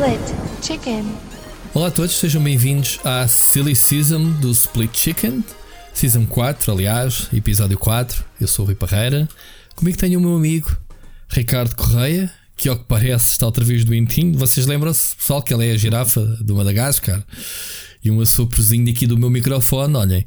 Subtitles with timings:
[0.00, 1.04] Split Chicken.
[1.74, 5.44] Olá a todos, sejam bem-vindos à Silly Season do Split Chicken,
[5.92, 8.24] Season 4, aliás, episódio 4.
[8.40, 9.28] Eu sou o Rui Parreira.
[9.76, 10.74] Comigo tenho o meu amigo
[11.28, 14.38] Ricardo Correia, que ao que parece está outra vez doentinho.
[14.38, 17.22] Vocês lembram-se, pessoal, que ele é a girafa do Madagascar?
[18.02, 20.26] E um assoprozinho aqui do meu microfone, olhem.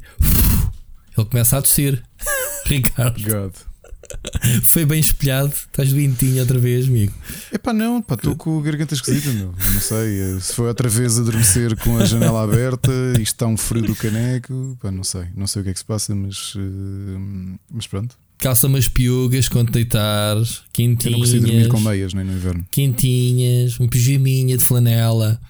[1.18, 2.00] Ele começa a tossir.
[2.64, 3.20] Ricardo.
[3.20, 3.73] God.
[4.62, 7.12] Foi bem espelhado, estás doentinho outra vez, amigo.
[7.52, 9.54] Epá, não, pá, estou com a garganta esquisita, meu.
[9.72, 10.20] Não sei.
[10.36, 13.94] eh, Se foi outra vez adormecer com a janela aberta, isto está um frio do
[13.96, 15.26] caneco, pá, não sei.
[15.36, 16.54] Não sei o que é que se passa, mas.
[16.56, 18.16] eh, mas pronto.
[18.38, 22.66] Calça umas piugas quando deitares, Eu não consigo dormir quentinhas, com meias nem no inverno.
[22.70, 25.40] quentinhas, um pijaminha de flanela.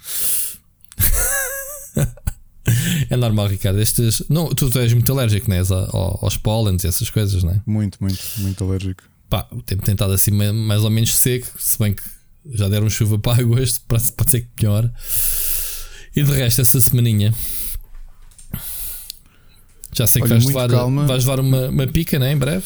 [3.10, 3.80] é normal, Ricardo.
[3.80, 5.50] Estes, não, tu, tu és muito alérgico?
[5.52, 7.60] Ao- Aos pólenes e essas coisas, não é?
[7.66, 9.02] Muito, muito, muito alérgico.
[9.30, 12.02] Pá, o tempo tem estado assim ma- mais ou menos seco, se bem que
[12.52, 14.90] já deram chuva para agosto, pode ser que pior.
[16.14, 17.34] E de resto, essa semaninha.
[19.92, 21.06] Já sei que Olha, vais levar, calma.
[21.06, 22.32] vais levar uma, uma pica, né?
[22.32, 22.64] Em breve.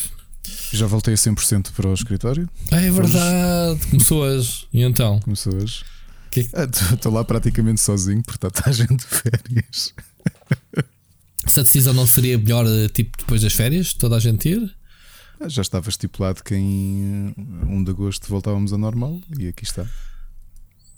[0.72, 2.48] Já voltei a 100% para o escritório.
[2.70, 4.66] Ah, é verdade, começou hoje.
[4.72, 5.20] E então?
[5.20, 5.84] Começou hoje.
[6.30, 9.94] Que- Ah, Estou lá praticamente sozinho, portanto está a gente de férias.
[11.48, 14.74] Se a decisão não seria melhor, eh, tipo, depois das férias, toda a gente ir?
[15.40, 19.64] Ah, Já estava estipulado que em eh, 1 de agosto voltávamos ao normal e aqui
[19.64, 19.86] está.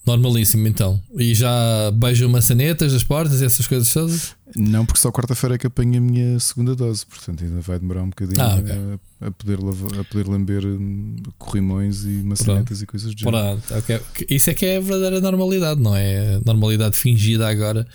[0.07, 1.01] Normalíssimo, então.
[1.15, 4.35] E já beijam maçanetas das portas e essas coisas todas?
[4.57, 8.03] Não, porque só quarta-feira é que apanho a minha segunda dose, portanto ainda vai demorar
[8.03, 8.73] um bocadinho Ah, ok.
[9.21, 13.37] a, a poder lava- a poder lamber hum, corrimões e maçanetas e coisas do género.
[13.61, 14.01] Pronto, ok.
[14.31, 16.41] Isso é que é a verdadeira normalidade, não é?
[16.47, 17.87] Normalidade fingida agora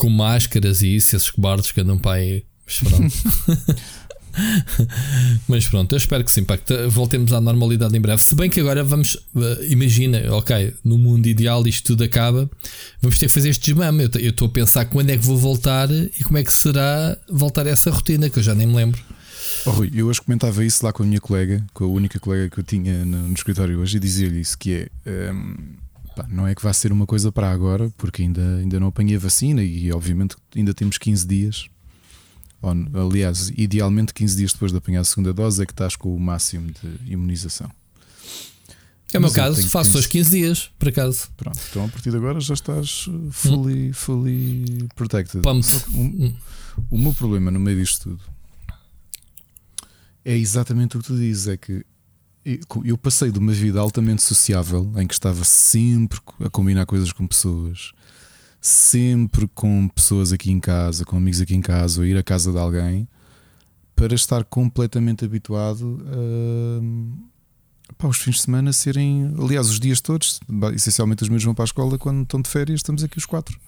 [0.00, 2.42] com máscaras e isso, esses cobardes que andam para aí.
[2.66, 3.14] Mas pronto.
[5.46, 8.22] Mas pronto, eu espero que sim, pá, que te- voltemos à normalidade em breve.
[8.22, 12.48] Se bem que agora vamos, eh, imagina, ok, no mundo ideal isto tudo acaba,
[13.02, 14.08] vamos ter que fazer este desmame.
[14.18, 17.66] Eu estou a pensar quando é que vou voltar e como é que será voltar
[17.66, 19.02] a essa rotina, que eu já nem me lembro.
[19.66, 22.48] Oh, Rui, eu hoje comentava isso lá com a minha colega, com a única colega
[22.48, 25.56] que eu tinha no, no escritório hoje, e dizia-lhe isso: que é hum,
[26.20, 29.16] pá, não é que vai ser uma coisa para agora, porque ainda, ainda não apanhei
[29.16, 31.66] a vacina e obviamente ainda temos 15 dias.
[32.62, 32.74] Ou,
[33.08, 36.20] aliás, idealmente 15 dias depois de apanhar a segunda dose é que estás com o
[36.20, 37.70] máximo de imunização.
[39.12, 41.28] É o meu caso, faço hoje 15 dias, por acaso.
[41.36, 45.42] Pronto, então a partir de agora já estás uh, fully, fully protected.
[45.44, 48.22] O, o meu problema no meio disto tudo
[50.24, 51.84] é exatamente o que tu dizes: é que
[52.44, 57.26] eu- passei de uma vida altamente sociável em que estava sempre a combinar coisas com
[57.26, 57.92] pessoas,
[58.60, 62.52] sempre com pessoas aqui em casa, com amigos aqui em casa, ou ir à casa
[62.52, 63.08] de alguém,
[63.94, 66.02] para estar completamente habituado
[67.88, 70.40] a pá, os fins de semana serem, aliás, os dias todos,
[70.74, 73.58] essencialmente os meus vão para a escola quando estão de férias, estamos aqui os quatro.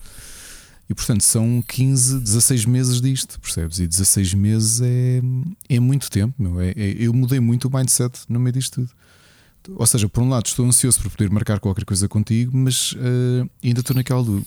[0.93, 3.79] E portanto são 15, 16 meses disto, percebes?
[3.79, 5.23] E 16 meses é,
[5.71, 6.61] é muito tempo, meu.
[6.61, 8.83] É, é- eu mudei muito o mindset no meio disto
[9.63, 9.75] tudo.
[9.79, 13.47] Ou seja, por um lado estou ansioso por poder marcar qualquer coisa contigo, mas eh,
[13.65, 14.45] ainda estou naquela do.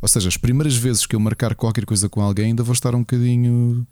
[0.00, 2.94] Ou seja, as primeiras vezes que eu marcar qualquer coisa com alguém ainda vou estar
[2.94, 3.86] um bocadinho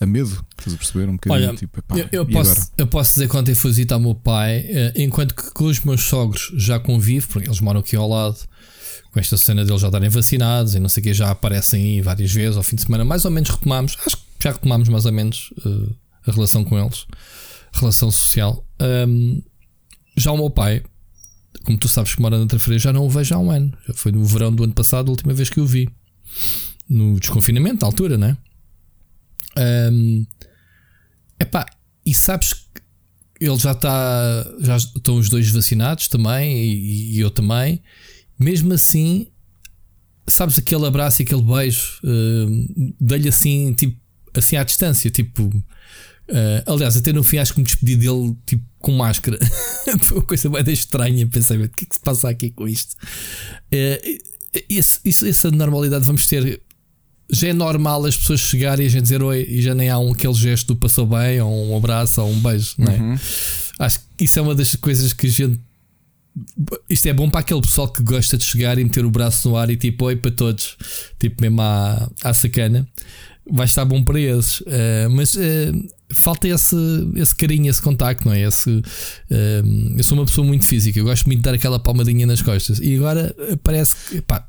[0.00, 1.08] a medo, estás a perceber?
[1.08, 2.32] Um bocadinho Olha, tipo, epá, Eu, eu agora?
[2.48, 5.66] posso, eu posso dizer que ontem fui visitar o meu pai, eh, enquanto que com
[5.66, 8.38] os meus sogros já convivo, porque eles moram aqui ao lado,
[9.12, 12.00] com esta cena deles já estarem vacinados e não sei o que, já aparecem aí
[12.00, 15.04] várias vezes ao fim de semana, mais ou menos retomamos, acho que já retomamos mais
[15.04, 15.92] ou menos eh,
[16.26, 17.06] a relação com eles,
[17.72, 18.66] relação social.
[18.80, 19.40] Ahm,
[20.16, 20.82] já o meu pai,
[21.64, 23.94] como tu sabes que mora na Trafreira, já não o vejo há um ano, já
[23.94, 25.88] foi no verão do ano passado a última vez que o vi,
[26.88, 28.36] no desconfinamento, da altura, né?
[29.56, 30.24] Ahm,
[31.42, 31.66] Epá,
[32.06, 32.82] e sabes que
[33.40, 34.46] ele já está.
[34.60, 37.82] Já estão os dois vacinados também, e, e eu também.
[38.42, 39.26] Mesmo assim,
[40.26, 43.96] sabes aquele abraço e aquele beijo, uh, dei-lhe assim, tipo,
[44.34, 45.44] assim à distância, tipo.
[45.44, 45.62] uh,
[46.66, 49.38] aliás, até no fim acho que me despedi dele tipo, com máscara.
[50.00, 51.26] Foi uma coisa bem estranha.
[51.26, 52.94] Pensei, o que é que se passa aqui com isto?
[53.72, 54.18] Uh,
[54.68, 56.60] esse- isso- essa normalidade vamos ter
[57.34, 59.98] já é normal as pessoas chegarem e a gente dizer oi e já nem há
[59.98, 62.98] um, aquele gesto do passou bem, ou um abraço, ou um beijo, não é?
[62.98, 63.18] Uhum.
[63.78, 65.58] Acho que isso é uma das coisas que a gente.
[66.88, 69.56] Isto é bom para aquele pessoal que gosta de chegar e meter o braço no
[69.56, 70.76] ar e tipo oi para todos,
[71.18, 72.86] tipo mesmo à, à sacana.
[73.50, 75.72] Vai estar bom para esses, Eh, mas eh,
[76.12, 76.76] falta esse,
[77.16, 78.42] esse carinho, esse contacto, não é?
[78.42, 78.82] Esse,
[79.30, 79.62] eh,
[79.96, 82.78] eu sou uma pessoa muito física, eu gosto muito de dar aquela palmadinha nas costas
[82.78, 83.34] e agora
[83.64, 84.48] parece que pá,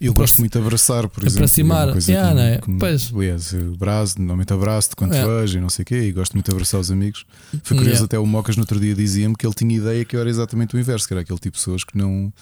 [0.00, 1.38] Eu gosto muito de abraçar, por exemplo.
[1.44, 1.88] aproximar.
[1.88, 2.60] é Yeah, é?
[2.78, 3.12] Pois.
[3.14, 5.26] Aliás, abraço, normalmente abraço-te quando te É.
[5.26, 7.24] vejo e não sei o quê, e gosto muito de abraçar os amigos.
[7.64, 8.04] Foi curioso, Yeah.
[8.04, 10.76] até o Mocas no outro dia dizia-me que ele tinha ideia que eu era exatamente
[10.76, 12.32] o inverso, que era aquele tipo de pessoas que não,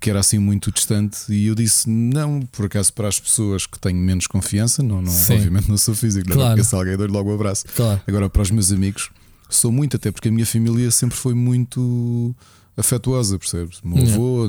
[0.00, 1.18] que era assim muito distante.
[1.30, 5.12] E eu disse: não, por acaso, para as pessoas que tenho menos confiança, não, não
[5.12, 6.40] obviamente não sou físico, claro.
[6.40, 7.64] não é porque alguém dou logo um abraço.
[7.76, 8.00] Claro.
[8.06, 9.10] Agora, para os meus amigos,
[9.48, 12.34] sou muito, até porque a minha família sempre foi muito
[12.78, 13.80] afetuosa, percebes?
[13.80, 14.48] O meu avô,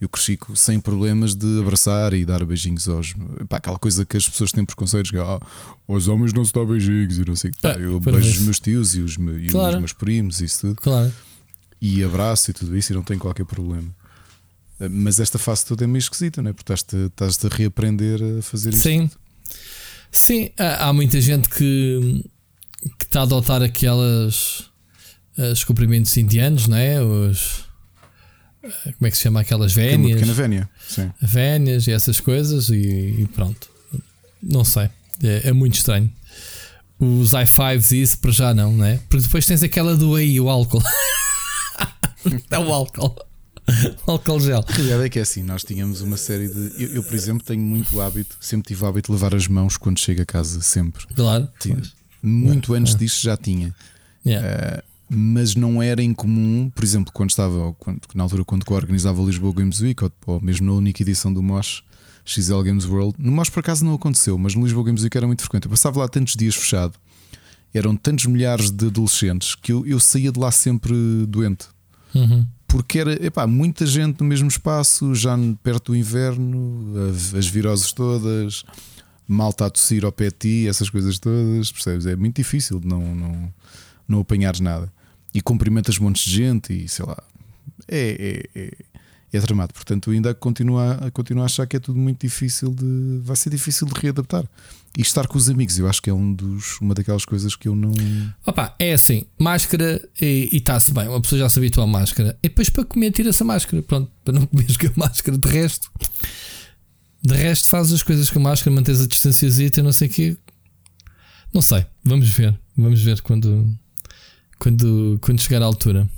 [0.00, 3.14] eu cresci sem problemas de abraçar e dar beijinhos aos.
[3.48, 5.40] Pá, aquela coisa que as pessoas têm preconceitos, que ah,
[5.88, 7.66] os homens não se dão beijinhos e não sei o que.
[7.66, 9.74] eu beijo os meus tios e os, e claro.
[9.74, 10.76] os meus primos e isso tudo.
[10.76, 11.12] Claro.
[11.80, 13.88] E abraço e tudo isso e não tenho qualquer problema.
[14.90, 16.52] Mas esta fase toda é meio esquisita, não é?
[16.52, 18.82] Porque estás-te, estás-te a reaprender a fazer isto.
[18.82, 19.10] Sim.
[20.10, 22.24] Sim, há, muita gente que,
[22.98, 24.68] que está a adotar aquelas.
[25.52, 27.00] Os cumprimentos indianos, não é?
[27.00, 27.64] Os,
[28.60, 30.20] como é que se chama aquelas vénias?
[30.20, 31.10] Pequena vénia, sim.
[31.20, 32.76] Vénias e essas coisas e,
[33.20, 33.70] e pronto.
[34.42, 34.90] Não sei.
[35.22, 36.12] É, é, muito estranho.
[36.98, 39.00] Os i5s isso para já não, né?
[39.08, 40.82] Porque depois tens aquela do aí, o álcool.
[42.50, 43.16] é o álcool.
[44.06, 44.64] álcool gel.
[44.66, 46.82] A realidade é que é assim, nós tínhamos uma série de.
[46.82, 49.78] Eu, eu, por exemplo, tenho muito hábito, sempre tive o hábito de lavar as mãos
[49.78, 51.06] quando chego a casa, sempre.
[51.14, 51.48] Claro.
[52.22, 53.74] Muito antes disso já tinha.
[54.24, 54.82] Yeah.
[54.82, 59.26] Uh, mas não era incomum, por exemplo, quando estava, quando, na altura, quando organizava o
[59.26, 61.82] Lisboa Games Week, ou, ou mesmo na única edição do MOS
[62.24, 65.26] XL Games World, no MOS por acaso não aconteceu, mas no Lisboa Games Week era
[65.26, 65.64] muito frequente.
[65.64, 66.94] Eu passava lá tantos dias fechado,
[67.74, 70.94] eram tantos milhares de adolescentes que eu, eu saía de lá sempre
[71.26, 71.66] doente.
[72.14, 72.46] Uhum.
[72.68, 76.94] Porque era epá, muita gente no mesmo espaço, já perto do inverno,
[77.36, 78.62] as viroses todas,
[79.26, 82.06] malta a tossir ao pé de ti, essas coisas todas, percebes?
[82.06, 83.54] É muito difícil de não, não,
[84.06, 84.92] não apanhares nada
[85.34, 87.22] e cumprimentas montes de gente e sei lá.
[87.88, 88.66] É, é, é,
[89.32, 89.66] é.
[89.72, 93.20] Portanto, ainda continua, continua a achar que é tudo muito difícil de.
[93.22, 94.44] Vai ser difícil de readaptar.
[94.98, 97.68] E estar com os amigos, eu acho que é um dos, uma daquelas coisas que
[97.68, 97.92] eu não.
[98.44, 102.36] Opa, é assim, máscara e está-se bem, uma pessoa já se habitua à máscara.
[102.42, 103.80] E depois para comer, tira-se a máscara.
[103.82, 105.38] Pronto, para não comer com a máscara.
[105.38, 105.92] De resto,
[107.22, 110.10] de resto, faz as coisas com a máscara, mantens a distância e não sei o
[110.10, 110.36] quê.
[111.52, 112.58] Não sei, vamos ver.
[112.76, 113.78] Vamos ver quando,
[114.60, 116.08] quando, quando chegar à altura.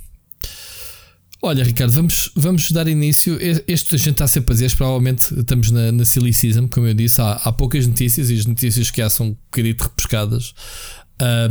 [1.41, 3.37] Olha, Ricardo, vamos, vamos dar início.
[3.67, 6.93] Este a gente está sempre a dizer, provavelmente estamos na, na silly season, como eu
[6.93, 10.53] disse, há, há poucas notícias e as notícias que há são um bocadinho repescadas.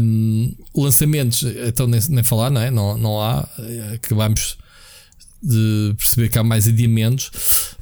[0.00, 2.70] Um, lançamentos, então nem, nem falar, não é?
[2.70, 3.46] Não, não há.
[3.94, 4.56] Acabamos
[5.42, 7.30] de perceber que há mais adiamentos.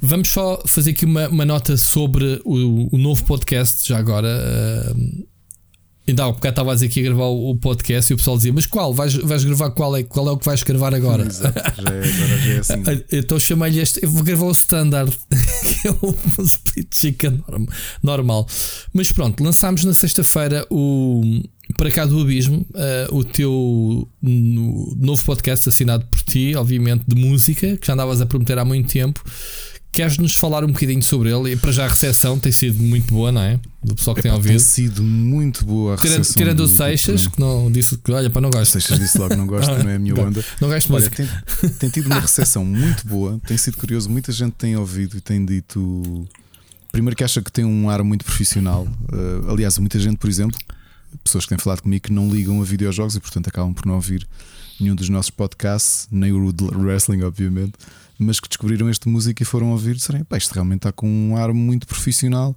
[0.01, 4.29] Vamos só fazer aqui uma, uma nota sobre o, o novo podcast, já agora.
[6.11, 8.93] Ainda há bocado estavas aqui a gravar o podcast e o pessoal dizia: Mas qual?
[8.93, 11.25] Vais, vais gravar qual é, qual é o que vais gravar agora?
[11.25, 13.03] Exato, já é, agora já é assim.
[13.13, 14.03] então chamei-lhe este.
[14.03, 15.17] Eu vou gravar o standard,
[15.63, 17.41] que é o split chicken
[18.03, 18.45] normal.
[18.93, 21.41] Mas pronto, lançámos na sexta-feira o
[21.77, 22.67] Para Cá do Abismo,
[23.09, 28.25] uh, o teu novo podcast assinado por ti, obviamente de música, que já andavas a
[28.25, 29.23] prometer há muito tempo.
[29.93, 31.51] Queres-nos falar um bocadinho sobre ele?
[31.51, 33.59] E para já a recepção tem sido muito boa, não é?
[33.83, 34.51] Do pessoal que tem ouvido.
[34.51, 36.33] Tem sido muito boa a recepção.
[36.33, 38.71] Tirando, tirando o Seixas, que não disse que, olha, para não gosto.
[38.71, 40.43] Seixas disse logo não gosto, não é a minha onda.
[40.61, 41.27] Não gosto olha, tem,
[41.77, 44.09] tem, tido uma recepção muito boa, tem sido curioso.
[44.09, 46.25] Muita gente tem ouvido e tem dito.
[46.93, 48.87] Primeiro que acha que tem um ar muito profissional.
[49.11, 50.57] Uh, aliás, muita gente, por exemplo,
[51.21, 53.95] pessoas que têm falado comigo que não ligam a videojogos e, portanto, acabam por não
[53.95, 54.25] ouvir
[54.79, 57.73] nenhum dos nossos podcasts, nem o Wrestling, obviamente
[58.21, 61.51] mas que descobriram esta música e foram ouvir, disseram: isto realmente está com um ar
[61.53, 62.55] muito profissional,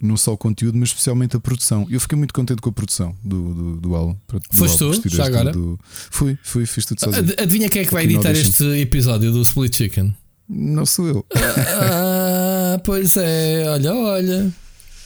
[0.00, 1.86] não só o conteúdo, mas especialmente a produção.
[1.90, 4.16] Eu fiquei muito contente com a produção do, do, do álbum.
[4.50, 5.52] Foste tu, já agora?
[5.52, 5.78] Do...
[5.84, 7.34] Fui, fui, fiz tudo sozinho.
[7.38, 10.16] Adivinha quem é que vai editar este episódio do Split Chicken?
[10.48, 11.26] Não sou eu.
[11.36, 14.54] ah, pois é, olha, olha.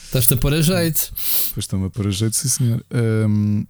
[0.05, 1.11] Estás-te a pôr a jeito.
[1.53, 2.83] Pois estão-me a pôr a jeito, sim senhor.
[2.91, 3.65] Um,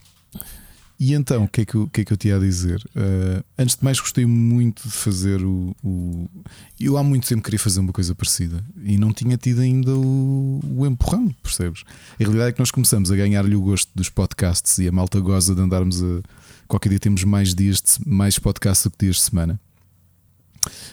[0.99, 2.83] e então, o que, é que, eu, que é que eu tinha a dizer?
[2.93, 6.29] Uh, antes de mais, gostei muito de fazer o, o,
[6.77, 10.59] Eu há muito tempo queria fazer uma coisa parecida e não tinha tido ainda o,
[10.75, 11.85] o empurrão, percebes?
[12.15, 15.21] A realidade é que nós começamos a ganhar-lhe o gosto dos podcasts e a malta
[15.21, 16.21] goza de andarmos a.
[16.67, 19.57] Qualquer dia temos mais dias de, mais podcasts do que dias de semana.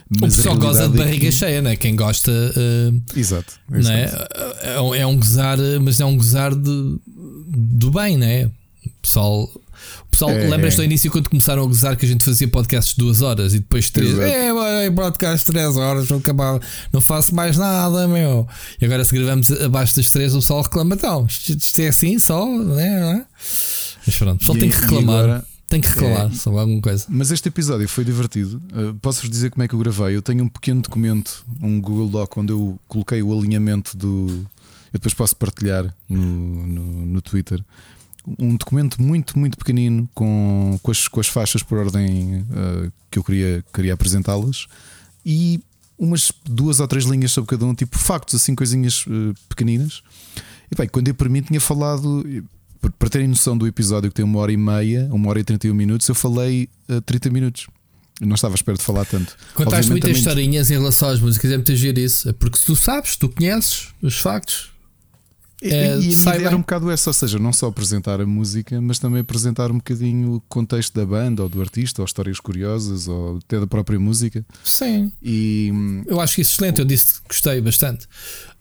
[0.09, 1.35] Mas o pessoal goza de é barriga é que...
[1.35, 1.75] cheia, né?
[1.75, 2.31] Quem gosta.
[2.31, 3.59] Uh, exato.
[3.69, 4.09] Né?
[4.61, 8.45] É, é um gozar, mas é um gozar de, do bem, né?
[8.45, 9.51] O pessoal
[10.17, 10.77] pessoal, é, lembras é.
[10.77, 13.59] do início quando começaram a gozar que a gente fazia podcasts de duas horas e
[13.59, 14.09] depois três?
[14.09, 14.27] Exato.
[14.27, 16.59] É, podcast três horas, vou acabar,
[16.91, 18.47] não faço mais nada, meu.
[18.81, 22.45] E agora se gravamos abaixo das três, o pessoal reclama, então, isto é assim só,
[22.45, 22.99] né?
[22.99, 23.25] Não é?
[24.05, 25.23] Mas pronto, o pessoal e, tem que reclamar.
[25.23, 27.05] Agora, tem que reclamar é, sobre alguma coisa.
[27.09, 28.61] Mas este episódio foi divertido.
[28.71, 30.15] Uh, Posso-vos dizer como é que eu gravei?
[30.15, 34.47] Eu tenho um pequeno documento, um Google Doc, onde eu coloquei o alinhamento do.
[34.93, 36.17] Eu depois posso partilhar no,
[36.65, 37.61] no, no Twitter
[38.37, 43.19] um documento muito, muito pequenino com, com, as, com as faixas por ordem uh, que
[43.19, 44.67] eu queria, queria apresentá-las
[45.25, 45.61] e
[45.97, 50.03] umas duas ou três linhas sobre cada um, tipo factos, assim, coisinhas uh, pequeninas.
[50.71, 52.23] E bem, quando eu para mim tinha falado,
[52.99, 55.73] para terem noção do episódio que tem uma hora e meia, uma hora e 31
[55.73, 57.67] minutos, eu falei uh, 30 minutos.
[58.21, 59.35] não estava à espera de falar tanto.
[59.53, 60.19] Contaste muitas também...
[60.19, 62.29] historinhas em relação às músicas, é muito giro isso.
[62.29, 64.69] É porque se tu sabes, tu conheces os factos,
[65.61, 68.79] é, e, a ideia era um bocado essa, ou seja, não só apresentar a música,
[68.79, 73.07] mas também apresentar um bocadinho o contexto da banda, ou do artista, ou histórias curiosas,
[73.07, 74.45] ou até da própria música.
[74.63, 75.11] Sim.
[75.21, 75.71] E
[76.05, 78.07] eu acho que isso é excelente, eu disse que gostei bastante.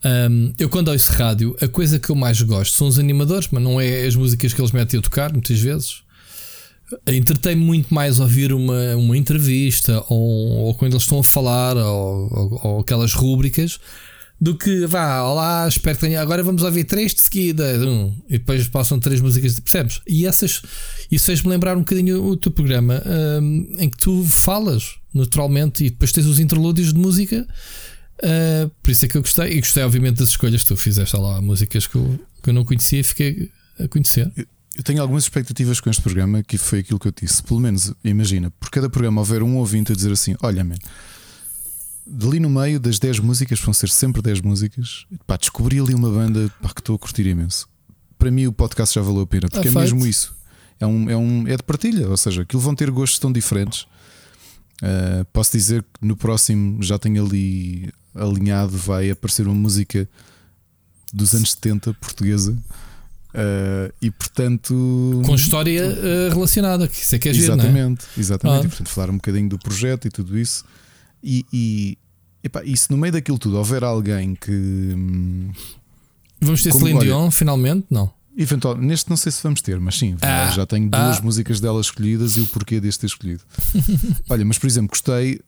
[0.05, 3.63] Um, eu quando ouço rádio, a coisa que eu mais gosto são os animadores, mas
[3.63, 6.03] não é as músicas que eles metem a tocar, muitas vezes.
[7.07, 12.29] Entretei muito mais ouvir uma, uma entrevista ou, ou quando eles estão a falar ou,
[12.33, 13.81] ou, ou aquelas rúbricas
[14.41, 16.21] do que vá, olá, espero que tenha.
[16.21, 20.01] Agora vamos ouvir três de seguida, um, e depois passam três músicas, percebes?
[20.07, 20.63] E essas,
[21.11, 23.03] isso fez-me lembrar um bocadinho o teu programa
[23.41, 27.47] um, em que tu falas naturalmente e depois tens os interlúdios de música.
[28.19, 31.17] Uh, por isso é que eu gostei, e gostei, obviamente, das escolhas que tu fizeste
[31.17, 34.31] lá, músicas que eu, que eu não conhecia e fiquei a conhecer.
[34.77, 37.43] Eu tenho algumas expectativas com este programa, que foi aquilo que eu disse.
[37.43, 40.77] Pelo menos, imagina, por cada programa houver um ouvinte a dizer assim: Olha, man,
[42.07, 46.11] dali no meio das 10 músicas, vão ser sempre 10 músicas, pá, descobri ali uma
[46.11, 47.69] banda pá, que estou a curtir imenso.
[48.19, 50.35] Para mim, o podcast já valeu a pena, porque é, é mesmo isso.
[50.79, 53.87] É, um, é, um, é de partilha, ou seja, aquilo vão ter gostos tão diferentes.
[54.83, 60.09] Uh, posso dizer que no próximo já tenho ali alinhado, vai aparecer uma música
[61.13, 62.53] dos anos 70 portuguesa.
[63.33, 65.23] Uh, e portanto.
[65.25, 68.21] Com história uh, relacionada, que isso é que é Exatamente, é?
[68.21, 68.63] exatamente.
[68.63, 68.65] Ah.
[68.65, 70.65] E portanto, falar um bocadinho do projeto e tudo isso.
[71.23, 71.99] E, e,
[72.43, 74.51] epá, e se no meio daquilo tudo houver alguém que.
[74.51, 75.51] Hum,
[76.41, 77.87] vamos ter Celine Dion finalmente?
[77.91, 78.11] Não.
[78.39, 81.23] Eventual, neste não sei se vamos ter, mas sim, ah, já tenho duas ah.
[81.23, 83.43] músicas dela escolhidas e o porquê deste ter escolhido.
[84.29, 85.41] Olha, mas por exemplo, gostei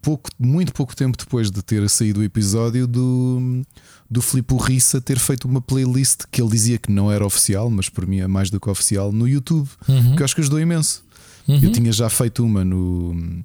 [0.00, 3.62] pouco, muito pouco tempo depois de ter saído o episódio do,
[4.08, 7.88] do Filipe Rissa ter feito uma playlist que ele dizia que não era oficial, mas
[7.88, 10.14] por mim é mais do que oficial, no YouTube, uhum.
[10.14, 11.04] que eu acho que ajudou imenso.
[11.48, 11.58] Uhum.
[11.60, 13.44] Eu tinha já feito uma no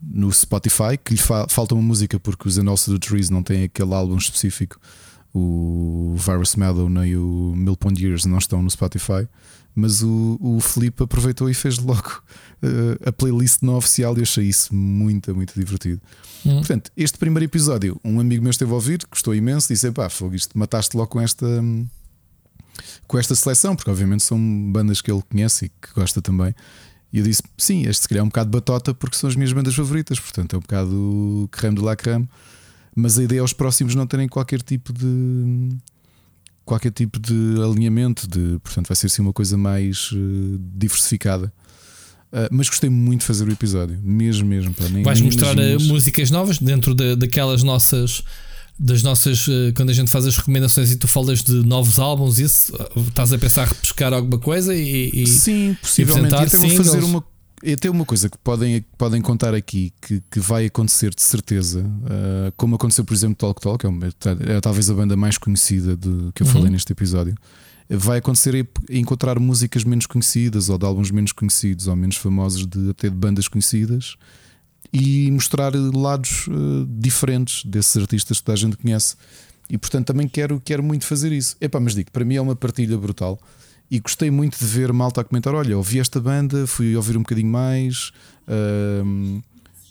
[0.00, 3.64] no Spotify, que lhe fa falta uma música porque os Announce the Trees não têm
[3.64, 4.80] aquele álbum específico.
[5.34, 9.28] O Virus Meadow nem o Mill Pond Years não estão no Spotify,
[9.74, 12.22] mas o, o Felipe aproveitou e fez logo
[12.62, 16.00] uh, a playlist não oficial e achei isso muito, muito divertido.
[16.44, 16.56] Hum.
[16.56, 20.34] Portanto, este primeiro episódio, um amigo meu esteve a ouvir, gostou imenso, disse: pá, fogo,
[20.34, 21.46] isto mataste logo com esta.
[23.08, 24.38] Com esta seleção, porque obviamente são
[24.70, 26.54] bandas que ele conhece e que gosta também.
[27.12, 29.52] E eu disse: sim, este se calhar é um bocado batota porque são as minhas
[29.52, 32.28] bandas favoritas, portanto é um bocado creme de la creme.
[32.94, 35.70] Mas a ideia é os próximos não terem qualquer tipo de
[36.64, 41.52] qualquer tipo de alinhamento, de, portanto vai ser assim uma coisa mais uh, diversificada.
[42.30, 44.74] Uh, mas gostei muito de fazer o episódio, mesmo, mesmo.
[44.74, 45.86] Pá, nem, Vais nem mostrar imaginas.
[45.86, 48.22] músicas novas dentro de, daquelas nossas
[48.78, 49.46] das nossas.
[49.48, 52.72] Eh, quando a gente faz as recomendações e tu falas de novos álbuns, isso
[53.08, 55.10] estás a pensar repescar alguma coisa e.
[55.12, 56.34] e sim, possivelmente.
[56.34, 57.24] E, até vou fazer uma.
[57.72, 62.52] Até uma coisa que podem, podem contar aqui que, que vai acontecer de certeza, uh,
[62.56, 66.30] como aconteceu, por exemplo, Talk Talk, é, uma, é talvez a banda mais conhecida de,
[66.32, 66.70] que eu falei uhum.
[66.70, 67.34] neste episódio.
[67.90, 72.90] Vai acontecer encontrar músicas menos conhecidas ou de álbuns menos conhecidos ou menos famosos, de,
[72.90, 74.14] até de bandas conhecidas,
[74.92, 79.16] e mostrar lados uh, diferentes desses artistas que toda a gente conhece.
[79.70, 81.56] E portanto também quero, quero muito fazer isso.
[81.60, 83.38] Epá, mas digo, para mim é uma partilha brutal.
[83.90, 87.20] E gostei muito de ver malta a comentar: olha, ouvi esta banda, fui ouvir um
[87.20, 88.12] bocadinho mais.
[88.46, 89.42] Uh,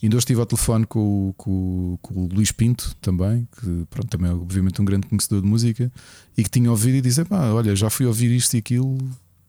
[0.02, 4.32] ainda hoje estive ao telefone com, com, com, o Luís Pinto também, que pronto, também
[4.32, 5.92] é obviamente um grande conhecedor de música,
[6.38, 8.98] e que tinha ouvido e disse: olha, já fui ouvir isto e aquilo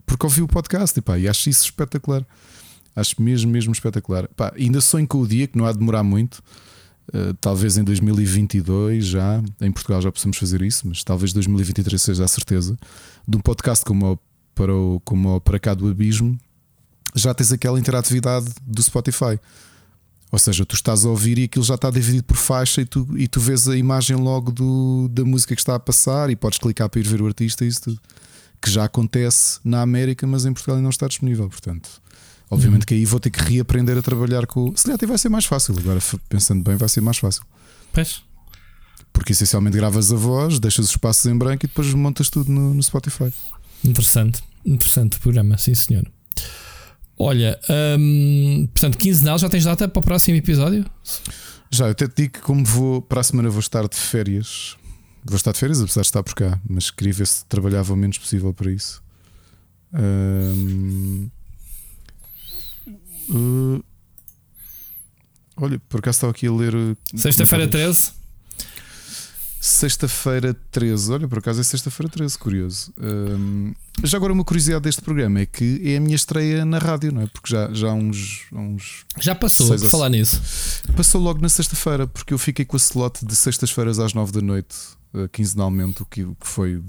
[0.08, 0.98] porque ouvi o podcast.
[0.98, 2.26] Epá, e acho isso espetacular.
[2.94, 4.28] Acho mesmo, mesmo espetacular.
[4.28, 6.42] Pá, ainda sonho com o dia, que não há de demorar muito.
[7.08, 12.24] Uh, talvez em 2022 já, em Portugal já possamos fazer isso, mas talvez 2023 seja
[12.24, 12.76] a certeza.
[13.26, 14.18] De um podcast como o,
[14.54, 16.38] para, o, como o Para Cá do Abismo,
[17.14, 19.38] já tens aquela interatividade do Spotify.
[20.30, 23.08] Ou seja, tu estás a ouvir e aquilo já está dividido por faixa e tu,
[23.16, 26.58] e tu vês a imagem logo do, da música que está a passar e podes
[26.58, 28.00] clicar para ir ver o artista e isso tudo.
[28.60, 31.48] Que já acontece na América, mas em Portugal ainda não está disponível.
[31.48, 31.88] Portanto,
[32.50, 34.74] Obviamente que aí vou ter que reaprender a trabalhar com.
[34.74, 35.78] Se calhar vai ser mais fácil.
[35.78, 37.42] Agora, pensando bem, vai ser mais fácil.
[37.92, 38.22] Pois.
[39.12, 42.72] Porque essencialmente gravas a voz, deixas os espaços em branco e depois montas tudo no,
[42.72, 43.32] no Spotify.
[43.84, 46.10] Interessante, interessante o programa, sim senhor.
[47.18, 47.58] Olha,
[47.98, 50.84] hum, portanto, quinzenal, já tens data para o próximo episódio?
[51.70, 54.76] Já, eu até te digo que como vou para a semana vou estar de férias.
[55.24, 57.96] Vou estar de férias, apesar de estar por cá, mas queria ver se trabalhava o
[57.96, 59.02] menos possível para isso.
[59.92, 61.28] Hum,
[63.30, 63.82] Uh,
[65.60, 66.74] Olha, por acaso estava aqui a ler.
[66.74, 67.98] uh, Sexta-feira comentários.
[68.08, 68.17] 13.
[69.60, 71.12] Sexta-feira 13.
[71.12, 72.92] Olha, por acaso é sexta-feira 13, curioso.
[73.00, 73.72] Hum,
[74.04, 77.22] já agora, uma curiosidade deste programa é que é a minha estreia na rádio, não
[77.22, 77.26] é?
[77.26, 79.04] Porque já, já há uns, há uns.
[79.20, 80.40] Já passou, por a- falar nisso.
[80.96, 84.40] Passou logo na sexta-feira, porque eu fiquei com a slot de sextas-feiras às 9 da
[84.40, 84.76] noite,
[85.12, 86.80] uh, quinzenalmente, o que, o que foi.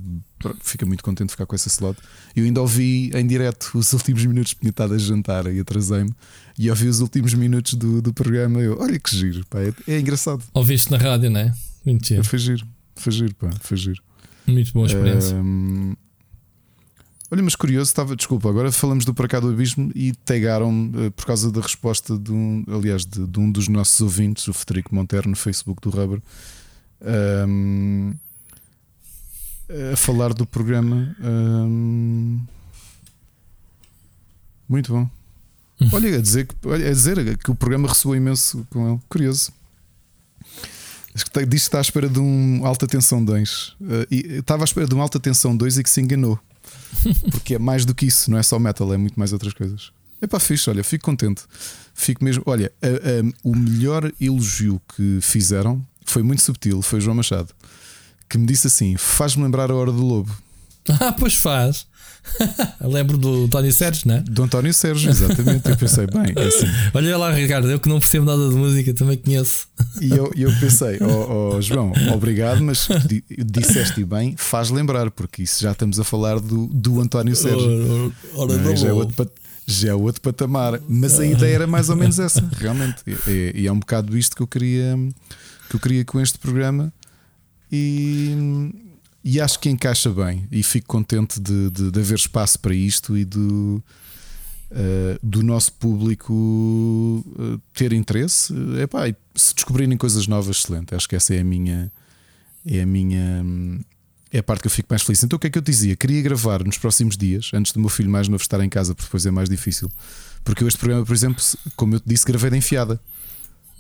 [0.62, 2.00] Fico muito contente de ficar com essa slot.
[2.36, 6.14] Eu ainda ouvi em direto os últimos minutos, tinha estado a jantar e atrasei-me,
[6.58, 8.60] e ouvi os últimos minutos do, do programa.
[8.62, 10.44] Eu, olha que giro, pá, é, é engraçado.
[10.54, 11.54] Ouviste na rádio, não é?
[11.90, 12.24] Muito.
[12.24, 14.02] Foi giro, foi giro, pá, foi giro.
[14.46, 15.36] Muito boa experiência.
[15.36, 15.94] Ahm,
[17.32, 21.10] olha, mas curioso, estava, desculpa, agora falamos do Para Cá do Abismo e tagaram eh,
[21.12, 24.94] por causa da resposta de um, aliás, de, de um dos nossos ouvintes, o Federico
[24.94, 26.22] Monteiro, no Facebook do Rubber,
[27.02, 28.14] ahm,
[29.94, 31.16] a falar do programa.
[34.68, 35.10] muito bom.
[35.94, 39.00] Olha, a dizer, que, a dizer que o programa ressoou imenso com ele.
[39.08, 39.52] Curioso.
[41.14, 43.74] Acho que tem- diz que está à espera de um alta tensão 2.
[43.82, 46.40] Eh, e estava à espera de um alta tensão 2 e que se enganou.
[47.32, 49.92] Porque é mais do que isso, não é só metal, é muito mais outras coisas.
[50.22, 51.44] É pá, fixe, olha, fico contente.
[51.94, 52.44] Fico mesmo.
[52.46, 57.54] Olha, a- a- o melhor elogio que fizeram foi muito subtil, foi o João Machado,
[58.30, 60.32] que me disse assim: faz-me lembrar a hora do lobo.
[61.00, 61.88] Ah, pois faz.
[62.82, 64.20] Lembro do Tony Sérgio, não é?
[64.22, 65.68] Do António Sérgio, exatamente.
[65.70, 66.66] Eu pensei, bem, é assim.
[66.94, 69.68] Olha lá, Ricardo, eu que não percebo nada de música também conheço.
[70.02, 75.44] E eu, eu pensei, ó ó, João, obrigado, mas di- disseste bem, faz lembrar, porque
[75.44, 78.14] isso já estamos a falar do, do António Sérgio.
[78.36, 78.68] Ora, Não é?
[78.68, 79.32] ora, já, é ora, outro,
[79.66, 80.80] já é outro patamar.
[80.88, 82.98] Mas a ideia era mais ou menos essa, realmente.
[83.08, 84.96] E, e- e é um bocado isto que eu queria,
[85.70, 86.92] que eu queria com este programa.
[87.72, 88.72] E,
[89.24, 90.48] e acho que encaixa bem.
[90.52, 93.84] E fico contente de, de, de haver espaço para isto e do,
[94.72, 98.54] eh, do nosso público eh, ter interesse.
[98.78, 99.04] Eh, epá,
[99.36, 100.96] se descobrirem coisas novas, excelente.
[100.96, 101.92] Acho que essa é a minha.
[102.66, 103.42] É a minha.
[103.44, 103.80] hum,
[104.32, 105.24] É a parte que eu fico mais feliz.
[105.24, 105.96] Então o que é que eu dizia?
[105.96, 109.08] Queria gravar nos próximos dias, antes do meu filho mais novo estar em casa, porque
[109.08, 109.90] depois é mais difícil.
[110.44, 111.44] Porque eu este programa, por exemplo,
[111.76, 113.00] como eu te disse, gravei da enfiada.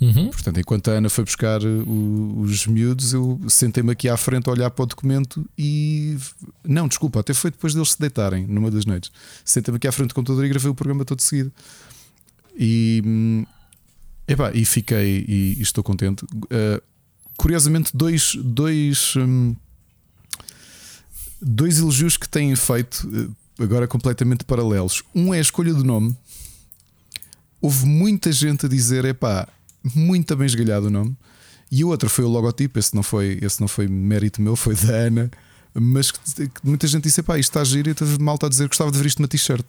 [0.01, 0.29] Uhum.
[0.29, 4.51] Portanto, enquanto a Ana foi buscar o- os miúdos, eu sentei-me aqui à frente a
[4.53, 6.17] olhar para o documento e.
[6.63, 9.11] Não, desculpa, até foi depois deles se deitarem numa das noites.
[9.43, 11.51] Sentei-me aqui à frente do computador e gravei o programa todo seguido.
[12.57, 13.01] E.
[13.05, 13.45] hum,
[14.27, 16.23] Epá, e fiquei e, e estou contente.
[16.23, 16.79] Uh,
[17.35, 19.55] curiosamente, dois, dois, hum,
[21.41, 25.03] dois elogios que têm feito uh, agora completamente paralelos.
[25.15, 26.15] Um é a escolha do nome.
[27.59, 29.47] Houve muita gente a dizer: epá,
[29.95, 31.15] muito bem esgalhado o nome.
[31.71, 32.79] E o outro foi o logotipo.
[32.79, 35.31] Esse não foi, esse não foi mérito meu, foi da Ana.
[35.73, 36.19] Mas que,
[36.63, 37.89] muita gente disse: epá, isto está a giro.
[37.89, 39.65] E teve malta a dizer que gostava de ver isto numa t-shirt.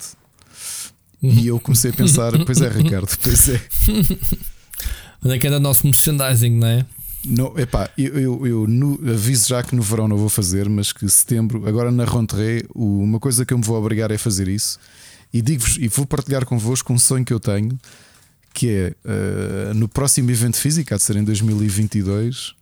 [1.22, 3.60] E eu comecei a pensar: pois é, Ricardo, pois é.
[5.22, 6.86] Onde é que anda o nosso merchandising, não é?
[7.22, 10.90] Não, epá, eu, eu, eu no- aviso já que no verão não vou fazer, mas
[10.90, 14.48] que setembro, agora na Ronteré, o- uma coisa que eu me vou obrigar é fazer
[14.48, 14.78] isso.
[15.30, 17.78] E digo-vos, e vou partilhar convosco um sonho que eu tenho,
[18.52, 22.54] que é eh, no próximo evento físico, há de ser em 2022,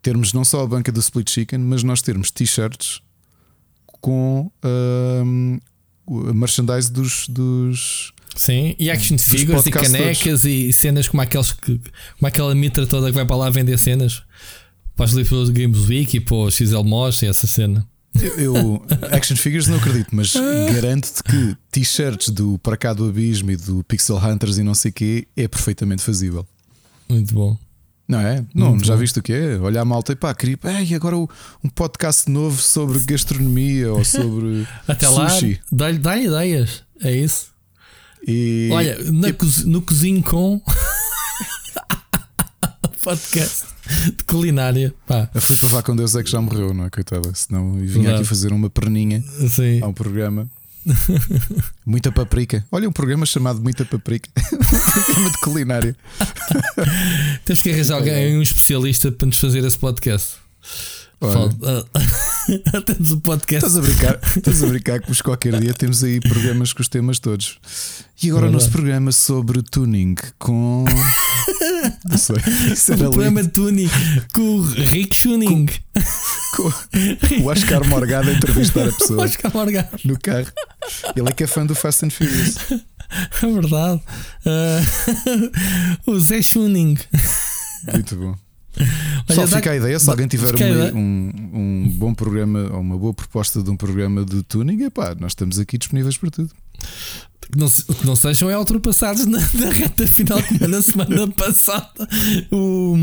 [0.00, 3.00] termos não só a banca do Split Chicken, mas nós termos t-shirts
[4.00, 4.50] com
[6.06, 11.78] o merchandise dos, dos, Sim, e action figures e canecas e cenas como aqueles que.
[12.18, 14.22] como aquela mitra toda que vai para lá vender cenas
[14.96, 17.86] para as Liverpool Games Week e para o XL Mosh e essa cena.
[18.20, 20.34] Eu, eu- action figures não acredito, mas
[20.72, 24.90] garanto-te que t-shirts do Para Cá do Abismo e do Pixel Hunters e não sei
[24.90, 26.46] o quê é perfeitamente fazível.
[27.08, 27.56] Muito bom.
[28.06, 28.44] Não é?
[28.54, 29.00] Não, Muito já bom.
[29.00, 29.56] viste o que é?
[29.58, 31.26] Olhar a malta e pá, queria Ei, agora um
[31.74, 35.60] podcast novo sobre gastronomia ou sobre Até lá, sushi.
[35.70, 36.82] dá-lhe dá ideias.
[37.00, 37.46] É isso.
[38.26, 40.60] E, Olha, na e- no cozinho com
[43.02, 43.64] podcast
[44.16, 44.94] de culinária.
[45.06, 46.90] Pá, foi para vá com Deus é que já morreu, não é?
[46.90, 47.32] Coitada.
[47.34, 48.16] Senão vinha Verdade.
[48.16, 49.80] aqui fazer uma perninha assim.
[49.82, 50.48] a um programa.
[51.86, 52.64] Muita paprika.
[52.70, 54.28] Olha, um programa chamado Muita Paprika.
[54.52, 55.96] um programa de culinária.
[57.44, 60.36] Temos que arranjar alguém, um especialista para nos fazer esse podcast.
[61.24, 61.84] Olha,
[62.84, 63.64] Temos um podcast.
[63.66, 67.18] Estás a brincar, estás a brincar que qualquer dia temos aí programas com os temas
[67.20, 67.58] todos.
[68.22, 70.84] E agora o nosso programa sobre tuning com.
[72.08, 72.36] Não sei.
[72.72, 73.52] Isso era O programa lindo.
[73.52, 73.88] tuning
[74.34, 75.68] com o Rick Tuning.
[76.56, 76.72] Com
[77.42, 79.88] o Oscar Morgado a entrevistar a pessoa Oscar Morgado.
[80.04, 80.48] no carro.
[81.14, 82.56] Ele é que é fã do Fast and Furious.
[83.42, 84.00] É verdade.
[84.44, 84.80] Ah,
[86.06, 86.98] o Zé Tuning.
[87.92, 88.34] Muito bom.
[88.78, 92.96] Olha, Só fica a ideia, se alguém tiver uma- um, um bom programa ou uma
[92.98, 96.50] boa proposta de um programa de tuning, epá, nós estamos aqui disponíveis para tudo.
[97.52, 102.08] que não, que não sejam é ultrapassados na, na reta final, como na semana passada.
[102.50, 102.96] O,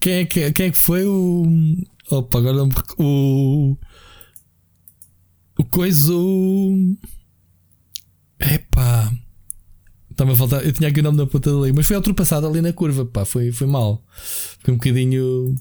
[0.00, 1.44] quem, é que, quem é que foi o.
[2.10, 3.76] Opa, agora não me O.
[5.58, 6.12] O coisa.
[6.14, 6.96] O.
[8.40, 9.12] Epá.
[10.16, 10.64] Estava a faltar.
[10.64, 13.04] Eu tinha aqui o nome da ponta da língua, mas foi ultrapassado ali na curva,
[13.04, 13.26] pá.
[13.26, 14.02] Foi, foi mal.
[14.60, 15.54] Foi um bocadinho.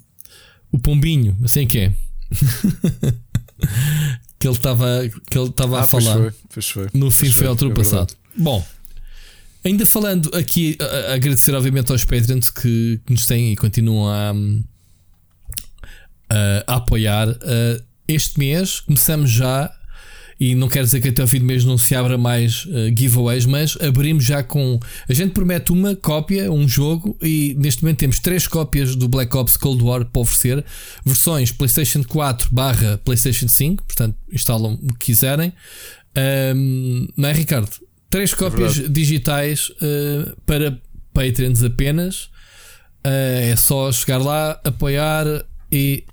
[0.72, 1.94] O pombinho, assim que é.
[4.40, 6.16] que ele estava que ele estava ah, a falar.
[6.16, 8.14] Pois foi, pois foi, no fim foi, foi ultrapassado.
[8.14, 8.66] É Bom,
[9.66, 14.08] ainda falando aqui, a, a agradecer obviamente aos Patreons que, que, nos têm e continuam
[14.08, 14.34] a,
[16.30, 17.28] a, a apoiar.
[17.28, 19.70] Uh, este mês começamos já
[20.40, 22.94] e não quer dizer que até ao fim do mês não se abra mais uh,
[22.96, 24.80] giveaways, mas abrimos já com.
[25.08, 29.36] A gente promete uma cópia, um jogo, e neste momento temos três cópias do Black
[29.36, 30.66] Ops Cold War para oferecer,
[31.06, 35.54] versões PlayStation 4 barra PlayStation 5, portanto instalam o que quiserem.
[36.56, 37.70] Um, não é, Ricardo?
[38.10, 40.78] Três é cópias é digitais uh, para
[41.14, 42.26] Patreons apenas.
[43.06, 45.26] Uh, é só chegar lá, apoiar
[45.72, 46.04] e.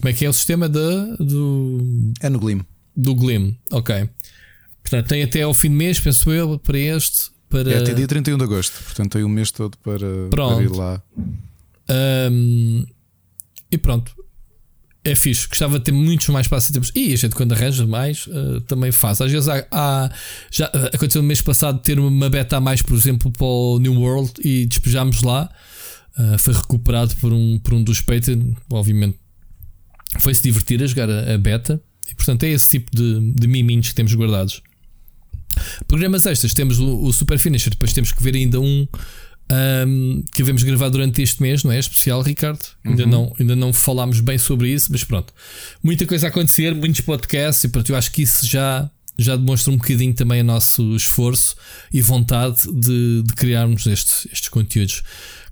[0.00, 2.12] Como é que é o sistema de, do.
[2.22, 2.62] É no Glim
[2.96, 4.08] do Glim, ok.
[4.82, 7.30] Portanto, tem até ao fim do mês, penso eu, para este.
[7.48, 7.72] Para...
[7.72, 11.02] É até dia 31 de agosto, portanto tem um mês todo para, para ir lá.
[12.30, 12.84] Um,
[13.70, 14.14] e pronto.
[15.06, 16.90] É fixe, gostava de ter muitos mais passatempos.
[16.94, 19.20] E a gente, quando arranja mais, uh, também faz.
[19.20, 20.10] Às vezes há, há,
[20.50, 24.00] já aconteceu no mês passado ter uma beta a mais, por exemplo, para o New
[24.00, 25.50] World e despejámos lá.
[26.18, 28.54] Uh, foi recuperado por um, por um dos Patreon.
[28.70, 29.18] Obviamente,
[30.20, 31.82] foi se divertir a jogar a, a beta.
[32.10, 34.62] E portanto é esse tipo de, de miminhos que temos guardados.
[35.86, 38.86] Programas extras, temos o, o Super Finisher, depois temos que ver ainda um,
[39.86, 41.78] um que devemos gravar durante este mês, não é?
[41.78, 42.60] Especial, Ricardo.
[42.84, 42.90] Uhum.
[42.90, 45.32] Ainda, não, ainda não falámos bem sobre isso, mas pronto.
[45.82, 49.72] Muita coisa a acontecer, muitos podcasts, e pronto, eu acho que isso já, já demonstra
[49.72, 51.56] um bocadinho também o nosso esforço
[51.92, 55.02] e vontade de, de criarmos estes, estes conteúdos.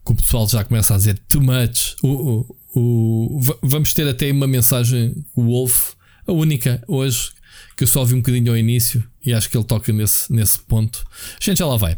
[0.04, 1.94] Que o pessoal já começa a dizer too much.
[2.02, 5.92] O, o, o, vamos ter até uma mensagem, o Wolf
[6.26, 7.32] a única hoje
[7.76, 10.58] que eu só vi um bocadinho ao início e acho que ele toca nesse, nesse
[10.60, 11.04] ponto.
[11.40, 11.96] Gente já lá vai.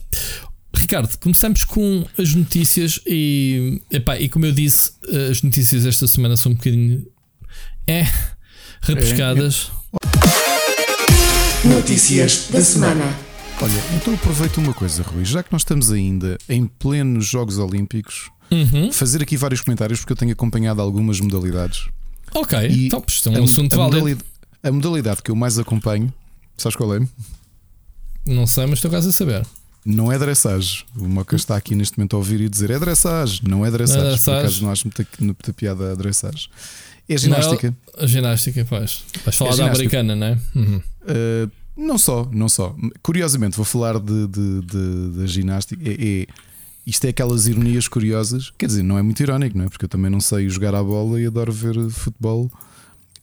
[0.75, 4.93] Ricardo, começamos com as notícias e, epá, e como eu disse,
[5.31, 7.07] as notícias esta semana são um bocadinho
[7.87, 8.07] é
[8.83, 9.71] repescadas.
[9.93, 11.75] É, é.
[11.75, 13.05] Notícias da semana.
[13.61, 18.31] Olha, então aproveita uma coisa, Rui, já que nós estamos ainda em plenos Jogos Olímpicos,
[18.51, 18.93] uhum.
[18.93, 21.87] fazer aqui vários comentários porque eu tenho acompanhado algumas modalidades.
[22.35, 24.25] Ok, e então, isto é um assunto a modalidade,
[24.63, 26.13] a modalidade que eu mais acompanho,
[26.57, 27.01] sabes qual é?
[28.27, 29.47] Não sei, mas estou quase a saber.
[29.85, 30.87] Não é dressage.
[30.97, 33.99] O Moca está aqui neste momento a ouvir e dizer é dressage, não é dressage.
[33.99, 34.25] Não é dressage.
[34.25, 36.49] Por acaso não acho muita, muita piada a dressage.
[37.07, 37.75] É ginástica.
[37.95, 39.05] Não, a ginástica, pois.
[39.25, 40.39] Vais falar é da americana, não é?
[40.55, 40.77] Uhum.
[41.03, 42.75] Uh, não só, não só.
[43.03, 45.83] Curiosamente, vou falar de, de, de, de ginástica.
[45.87, 46.27] É, é,
[46.87, 48.53] isto é aquelas ironias curiosas.
[48.59, 49.69] Quer dizer, não é muito irónico, não é?
[49.69, 52.51] Porque eu também não sei jogar à bola e adoro ver futebol.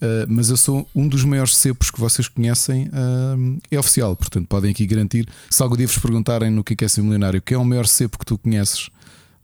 [0.01, 4.47] Uh, mas eu sou um dos maiores cepos que vocês conhecem, uh, é oficial, portanto
[4.47, 5.29] podem aqui garantir.
[5.47, 7.85] Se algum dia vos perguntarem no que é, é ser milionário, quem é o maior
[7.85, 8.89] cepo que tu conheces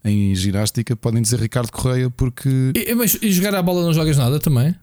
[0.04, 2.72] em ginástica, podem dizer Ricardo Correia, porque.
[2.74, 4.74] E, mas e jogar à bola não jogas nada também?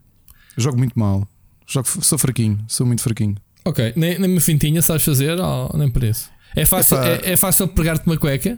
[0.55, 1.27] Eu jogo muito mal,
[1.67, 3.35] jogo, sou fraquinho, sou muito fraquinho.
[3.65, 6.29] Ok, nem, nem uma fintinha sabes fazer, ou nem por isso?
[6.55, 8.57] É fácil, é, é fácil pegar-te uma cueca?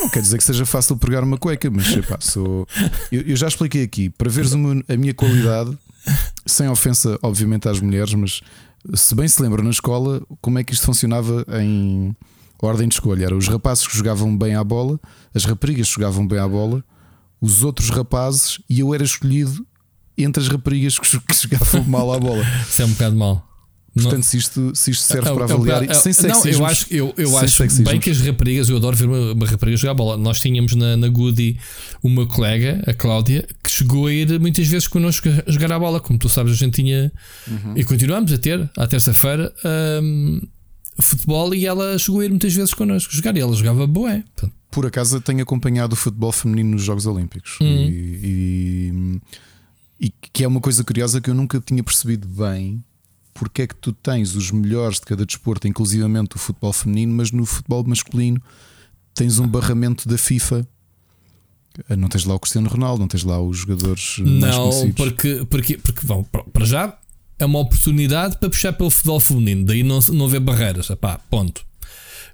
[0.00, 2.66] Não quer dizer que seja fácil pegar uma cueca, mas epá, sou...
[3.10, 4.10] eu, eu, já expliquei aqui.
[4.10, 5.76] Para veres uma, a minha qualidade,
[6.44, 8.40] sem ofensa, obviamente, às mulheres, mas
[8.94, 12.14] se bem se lembra na escola, como é que isto funcionava em
[12.60, 13.24] ordem de escolha?
[13.24, 15.00] Era os rapazes que jogavam bem à bola,
[15.34, 16.84] as raparigas jogavam bem à bola,
[17.40, 19.66] os outros rapazes, e eu era escolhido
[20.16, 22.44] entre as raparigas que jogavam mal à bola.
[22.68, 23.45] Isso é um bocado mal.
[24.02, 26.44] Portanto, se isto, se isto serve é, para avaliar, é, é, sem sexismo.
[26.44, 29.46] Não, eu acho, eu, eu acho bem que as raparigas, eu adoro ver uma, uma
[29.46, 30.18] rapariga jogar bola.
[30.18, 31.58] Nós tínhamos na, na Goody
[32.02, 35.98] uma colega, a Cláudia, que chegou a ir muitas vezes connosco a jogar a bola.
[35.98, 37.10] Como tu sabes, a gente tinha
[37.48, 37.72] uhum.
[37.74, 39.50] e continuamos a ter, à terça-feira,
[40.02, 40.42] um,
[40.98, 44.24] futebol e ela chegou a ir muitas vezes connosco jogar e ela jogava boé.
[44.70, 47.66] Por acaso tenho acompanhado o futebol feminino nos Jogos Olímpicos uhum.
[47.66, 48.90] e,
[50.00, 52.84] e, e que é uma coisa curiosa que eu nunca tinha percebido bem
[53.38, 57.30] porque é que tu tens os melhores de cada desporto, inclusivamente o futebol feminino, mas
[57.30, 58.40] no futebol masculino
[59.14, 60.66] tens um barramento da FIFA.
[61.88, 64.94] Ah, não tens lá o Cristiano Ronaldo, não tens lá os jogadores não, mais conhecidos.
[64.94, 66.98] porque, porque, porque vão, para já
[67.38, 70.88] é uma oportunidade para puxar pelo futebol feminino, daí não, não haver barreiras.
[70.88, 71.64] Epá, ponto.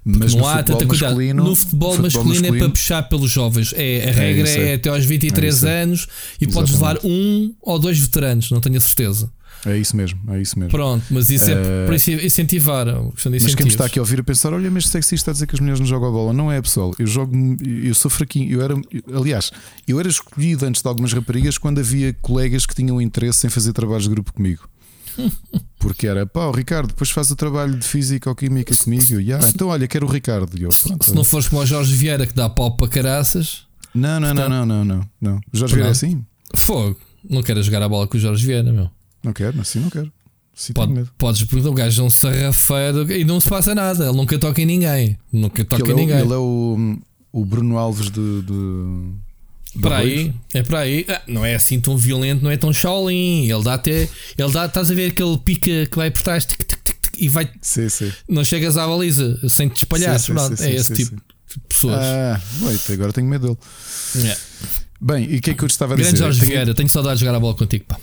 [0.05, 1.09] Mas não no há futebol tanta cuidado.
[1.11, 3.73] masculino, No futebol, masculino, é para puxar pelos jovens.
[3.75, 4.73] É, a regra isso, é, é.
[4.75, 5.81] até aos 23 É é.
[5.83, 6.07] anos
[6.41, 9.31] e podes levar um ou dois veteranos, não tenho a certeza.
[9.65, 10.71] É isso mesmo, é isso mesmo.
[10.71, 12.85] Pronto, mas isso é Eh, por isso incentivar.
[12.85, 15.47] Mas quem me está aqui a ouvir a pensar, olha, mas sexista está a dizer
[15.47, 16.33] que as mulheres não jogam a bola.
[16.33, 16.93] Não é, pessoal.
[16.99, 17.33] Eu jogo,
[17.65, 18.51] eu sou fraquinho.
[18.51, 18.75] Eu era,
[19.17, 19.51] aliás,
[19.87, 23.71] eu era escolhido antes de algumas raparigas quando havia colegas que tinham interesse em fazer
[23.73, 24.67] trabalhos de grupo comigo.
[25.79, 29.19] Porque era, pá, o Ricardo, depois faz o trabalho de física ou química comigo.
[29.19, 30.57] E "Ah, então olha, quero o Ricardo.
[30.59, 34.19] Eu, pronto, Se não fores como o Jorge Vieira que dá pau para caraças, não,
[34.19, 35.39] não, não, não, não, não, não.
[35.53, 35.91] O Jorge Vieira é Não.
[35.91, 36.25] assim?
[36.55, 36.99] fogo.
[37.29, 38.89] Não quero jogar a bola com o Jorge Vieira, meu.
[39.23, 40.11] Não quero, assim não quero.
[40.55, 41.09] Tenho Pode, medo.
[41.17, 44.05] podes perguntar, o gajo é um sarrafeiro e não se passa nada.
[44.07, 45.17] Ele nunca toca em ninguém.
[45.31, 46.19] Nunca toca Ele em é, o, ninguém.
[46.19, 46.97] ele é o,
[47.31, 48.41] o Bruno Alves de.
[48.43, 51.05] de Para aí, é para aí.
[51.09, 53.49] Ah, não é assim tão violento, não é tão Shaolin.
[53.49, 54.07] Ele dá até.
[54.37, 57.17] Ele dá, estás a ver aquele pica que vai por trás tic, tic, tic, tic,
[57.17, 57.49] e vai.
[57.59, 58.11] Sim, sim.
[58.29, 60.19] Não chegas à baliza sem te espalhar.
[60.19, 61.97] Sim, sim, Pronto, sim, é sim, esse sim, tipo de pessoas.
[61.99, 63.57] Ah, wait, agora tenho medo dele.
[64.23, 64.41] Yeah.
[65.01, 66.23] Bem, e o que é que eu te estava a Grande dizer?
[66.23, 67.85] Jorge Tenho- Vieira, tenho saudades de jogar a bola contigo.
[67.87, 67.97] Pá.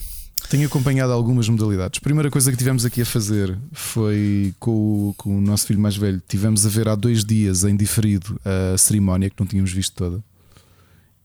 [0.51, 2.01] Tenho acompanhado algumas modalidades.
[2.01, 5.97] Primeira coisa que tivemos aqui a fazer foi com o, com o nosso filho mais
[5.97, 6.21] velho.
[6.29, 10.23] Tivemos a ver há dois dias em diferido a cerimónia que não tínhamos visto toda.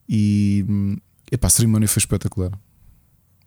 [0.07, 0.63] E
[1.31, 2.51] epá, a cerimónia foi espetacular.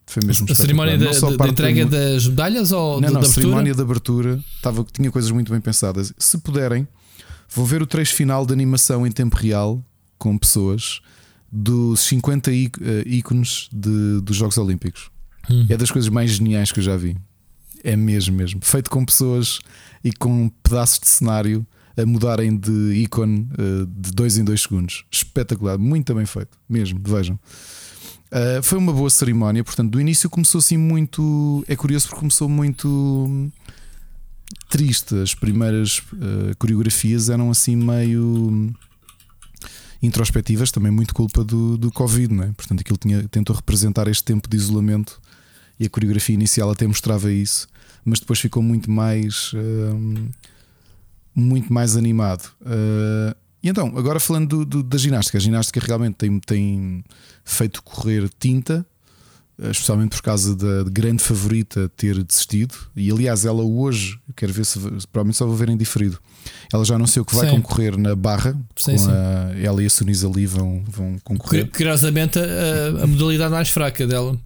[0.06, 1.04] Foi mesmo A cerimónia da,
[1.36, 4.42] da- a entrega da- das medalhas ou Não, da, não, da a cerimónia de abertura
[4.56, 6.12] estava, tinha coisas muito bem pensadas.
[6.18, 6.88] Se puderem,
[7.54, 9.80] vão ver o trecho final de animação em tempo real
[10.18, 11.00] com pessoas
[11.52, 15.10] dos 50 í- eh, ícones de- dos Jogos Olímpicos.
[15.50, 15.66] Hum.
[15.68, 17.16] É das coisas mais geniais que eu já vi.
[17.82, 18.60] É mesmo, mesmo.
[18.62, 19.60] Feito com pessoas
[20.02, 25.04] e com pedaços de cenário a mudarem de ícone eh, de 2 em 2 segundos.
[25.10, 27.00] Espetacular, muito bem feito, mesmo.
[27.02, 27.38] Vejam.
[28.30, 31.64] Uh, foi uma boa cerimónia, portanto, do início começou assim muito.
[31.66, 33.50] É curioso porque começou muito hum,
[34.68, 35.14] triste.
[35.16, 38.72] As primeiras uh, coreografias eram assim meio hum,
[40.02, 42.52] introspectivas, também muito culpa do, do Covid, não é?
[42.52, 45.18] Portanto, aquilo tinha, tentou representar este tempo de isolamento
[45.78, 47.66] e a coreografia inicial até mostrava isso,
[48.04, 49.52] mas depois ficou muito mais.
[49.54, 50.28] hum,
[51.34, 52.50] muito mais animado.
[52.62, 57.04] Uh, e então, agora falando do- do- da ginástica, a ginástica realmente tem, tem
[57.44, 58.84] feito correr tinta,
[59.60, 62.74] eh, especialmente por causa da grande favorita ter desistido.
[62.96, 64.78] E aliás, ela hoje, quero ver se
[65.12, 66.18] provavelmente só vou ver em diferido.
[66.72, 67.56] Ela já anunciou que vai Sim.
[67.56, 68.52] concorrer na barra.
[68.76, 69.10] Sim, com sim.
[69.10, 71.68] A, ela e a Sunisa ali vão, vão concorrer.
[71.70, 74.36] Curiosamente, a, a modalidade mais fraca dela,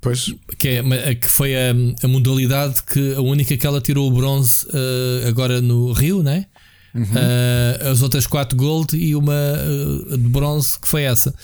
[0.00, 1.70] Pois, que, é, que foi a,
[2.02, 6.46] a modalidade que a única que ela tirou o bronze eh, agora no Rio, né?
[6.94, 11.34] Eh, as outras quatro gold e uma eh, de bronze que foi essa.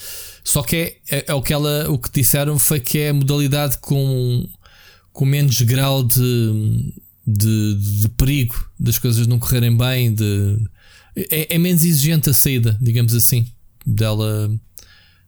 [0.44, 3.14] Só que é, é, é o que ela o que disseram foi que é a
[3.14, 4.48] modalidade com,
[5.12, 6.92] com menos grau de,
[7.26, 10.58] de, de perigo das coisas não correrem bem, de,
[11.16, 13.46] é, é menos exigente a saída, digamos assim,
[13.86, 14.50] dela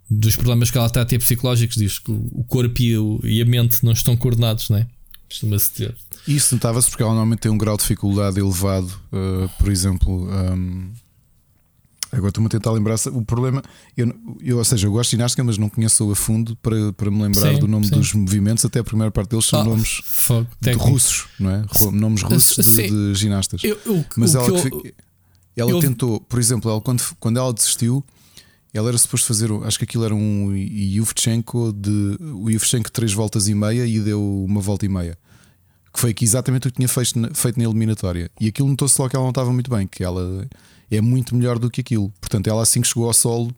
[0.08, 3.42] dos problemas que ela está a ter psicológicos, diz que o corpo e, o- e
[3.42, 4.86] a mente não estão coordenados, não é?
[5.28, 5.94] Costuma-se dizer.
[6.28, 8.86] isso notava-se porque ela normalmente tem um grau de dificuldade elevado.
[9.12, 10.92] uh, por exemplo, um,
[12.12, 12.94] agora estou-me a tentar lembrar.
[13.12, 13.60] O problema,
[13.96, 17.10] eu, eu, ou seja, eu gosto de ginástica, mas não conheço a fundo para, para
[17.10, 17.90] me lembrar Sim, do nome sim.
[17.96, 18.64] dos movimentos.
[18.64, 20.00] Até a primeira parte deles são Ah, nomes
[20.60, 21.64] de russos, não é?
[21.92, 23.64] Nomes russos de, de ginastas.
[23.64, 24.46] Eu- eu- Mas ela,
[25.56, 28.04] ela tentou, por exemplo, ela, quando, quando ela desistiu,
[28.76, 33.48] ela era suposto fazer, acho que aquilo era um Yuvchenko de o Yuvchenko três voltas
[33.48, 35.18] e meia e deu uma volta e meia.
[35.92, 38.30] Que foi aqui exatamente o que tinha feito na, feito na eliminatória.
[38.40, 40.46] E aquilo notou-se logo que ela não estava muito bem, que ela
[40.90, 42.12] é muito melhor do que aquilo.
[42.20, 43.54] Portanto, ela assim que chegou ao solo,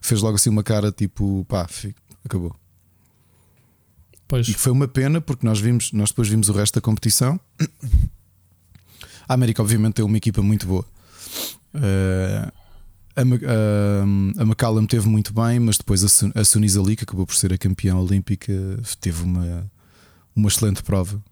[0.00, 1.94] fez logo assim uma cara tipo, pá, fi-
[2.24, 2.54] acabou.
[4.26, 6.80] Pois, E que foi uma pena porque nós vimos, nós depois vimos o resto da
[6.80, 7.38] competição.
[9.28, 10.84] A América, obviamente, tem uma equipa muito boa.
[11.74, 12.52] Eh,
[13.20, 17.26] a, Ma- a, a McCallum teve muito bem, mas depois a, a Sunisa que acabou
[17.26, 18.52] por ser a campeã olímpica,
[19.00, 19.70] teve uma,
[20.34, 21.22] uma excelente prova.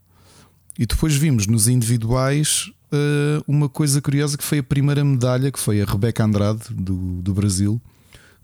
[0.78, 5.58] E depois vimos nos individuais eh, uma coisa curiosa que foi a primeira medalha, que
[5.58, 7.80] foi a Rebeca Andrade, do, do Brasil,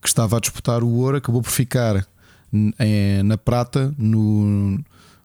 [0.01, 2.07] que estava a disputar o ouro, acabou por ficar
[2.53, 4.83] em- na prata, no,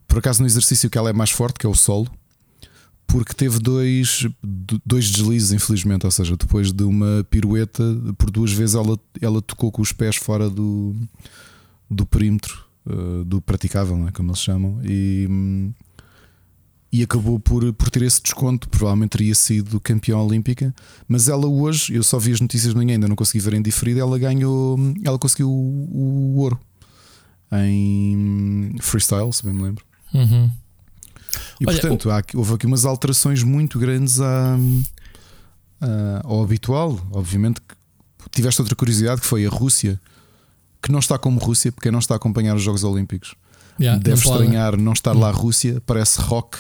[0.08, 2.08] por acaso no exercício que ela é mais forte, que é o solo,
[3.08, 4.28] porque teve dois,
[4.86, 6.06] dois deslizes, infelizmente.
[6.06, 7.84] Ou seja, depois de uma pirueta,
[8.18, 10.94] por duas vezes ela, ela tocou com os pés fora do,
[11.90, 14.12] do perímetro eh, do praticável, é?
[14.12, 15.28] como eles chamam, e,
[16.92, 18.70] e acabou por, por ter esse desconto.
[18.70, 20.74] Provavelmente teria sido campeã olímpica,
[21.08, 23.62] mas ela hoje, eu só vi as notícias de manhã, ainda não consegui ver em
[23.62, 24.00] diferido.
[24.00, 26.60] Ela ganhou, ela conseguiu o, o ouro
[27.52, 29.86] em freestyle, se bem me lembro.
[30.14, 30.50] Uhum.
[31.60, 34.58] E Olha, portanto, há houve aqui umas alterações muito grandes à,
[35.82, 37.00] uh, ao habitual.
[37.12, 37.76] Obviamente que
[38.32, 40.00] tiveste outra curiosidade que foi a Rússia,
[40.82, 43.36] que não está como Rússia porque não está a acompanhar os Jogos Olímpicos.
[43.80, 44.44] Yeah, Deve não pode.
[44.44, 46.56] estranhar não estar lá a Rússia, parece ROC,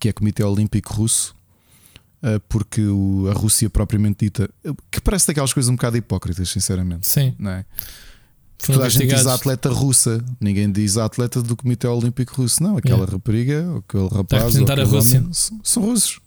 [0.00, 1.34] que é Comitê Olímpico Russo,
[2.22, 2.82] uh, porque
[3.30, 4.50] a Rússia propriamente dita,
[4.90, 7.06] que parece daquelas coisas um bocado hipócritas, sinceramente.
[7.06, 7.34] Sim.
[7.38, 7.64] Não é?
[8.58, 12.62] Toda a gente diz a atleta russa, ninguém diz a atleta do Comitê Olímpico Russo.
[12.62, 13.12] Não, aquela Yeah.
[13.12, 15.18] rapariga, ou aquele rapaz, ou representar a aquele Rússia.
[15.20, 16.20] homem, são, são russos.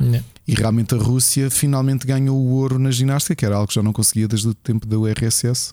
[0.00, 0.24] Yeah.
[0.46, 3.82] E realmente a Rússia finalmente ganhou o ouro na ginástica, que era algo que já
[3.82, 5.72] não conseguia desde o tempo da URSS,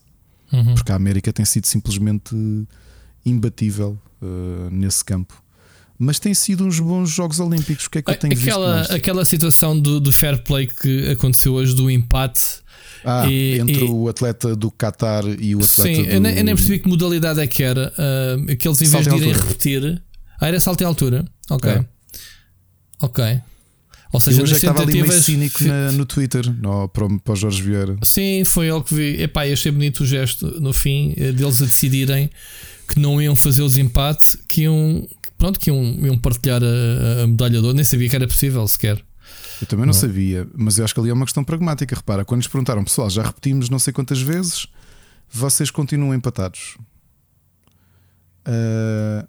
[0.52, 0.76] Uhum.
[0.76, 2.36] porque a América tem sido simplesmente
[3.26, 5.42] imbatível uh, nesse campo.
[5.98, 7.86] Mas tem sido uns bons Jogos Olímpicos.
[7.86, 8.92] O que é que eu tenho Aquela, visto mais?
[9.00, 12.42] aquela situação do, do fair play que aconteceu hoje do empate.
[13.04, 16.10] Ah, e- entre e- o atleta do Qatar e o atleta Sim, do...
[16.10, 17.92] eu, nem, eu nem percebi que modalidade é que era.
[17.98, 20.02] ah, que eles em vez de em irem repetir.
[20.40, 21.26] Ah, era salto em altura.
[21.50, 21.70] Ok.
[21.72, 21.86] É.
[23.02, 23.24] Ok.
[24.14, 27.34] Ou seja, hoje é que estava ali meio cínico na- no Twitter no, para, para
[27.34, 27.96] o Jorge Vieira.
[28.04, 29.22] Sim, foi ele que vi.
[29.24, 32.30] Epá, eu achei bonito o gesto no fim eh, deles a decidirem
[32.90, 37.28] que não iam fazer o desempate, que iam, pronto, que iam, iam partilhar a, a
[37.28, 37.74] medalha de ouro.
[37.74, 39.02] Nem sabia que era possível sequer.
[39.62, 41.96] Eu também não, sabia, mas eu acho que ali é uma questão pragmática.
[41.96, 44.68] Repara, quando nos perguntaram, pessoal, já repetimos não sei quantas vezes,
[45.30, 46.78] vocês continuam empatados.
[48.46, 49.28] Ah,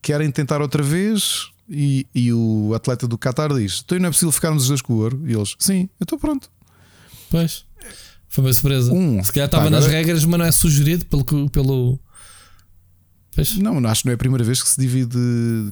[0.00, 1.50] querem tentar outra vez?
[1.68, 4.94] E, e o atleta do Qatar diz: Então não é possível ficarmos os dois com
[4.94, 5.22] o ouro?
[5.26, 6.50] E eles: Sim, eu estou pronto.
[7.30, 7.64] Pois.
[8.28, 8.92] Foi uma surpresa.
[8.92, 9.22] Um.
[9.22, 11.24] Se calhar estava nas regras, mas não é sugerido pelo.
[11.50, 11.98] pelo...
[13.34, 13.56] Pois.
[13.58, 15.18] Não, acho que não é a primeira vez que se divide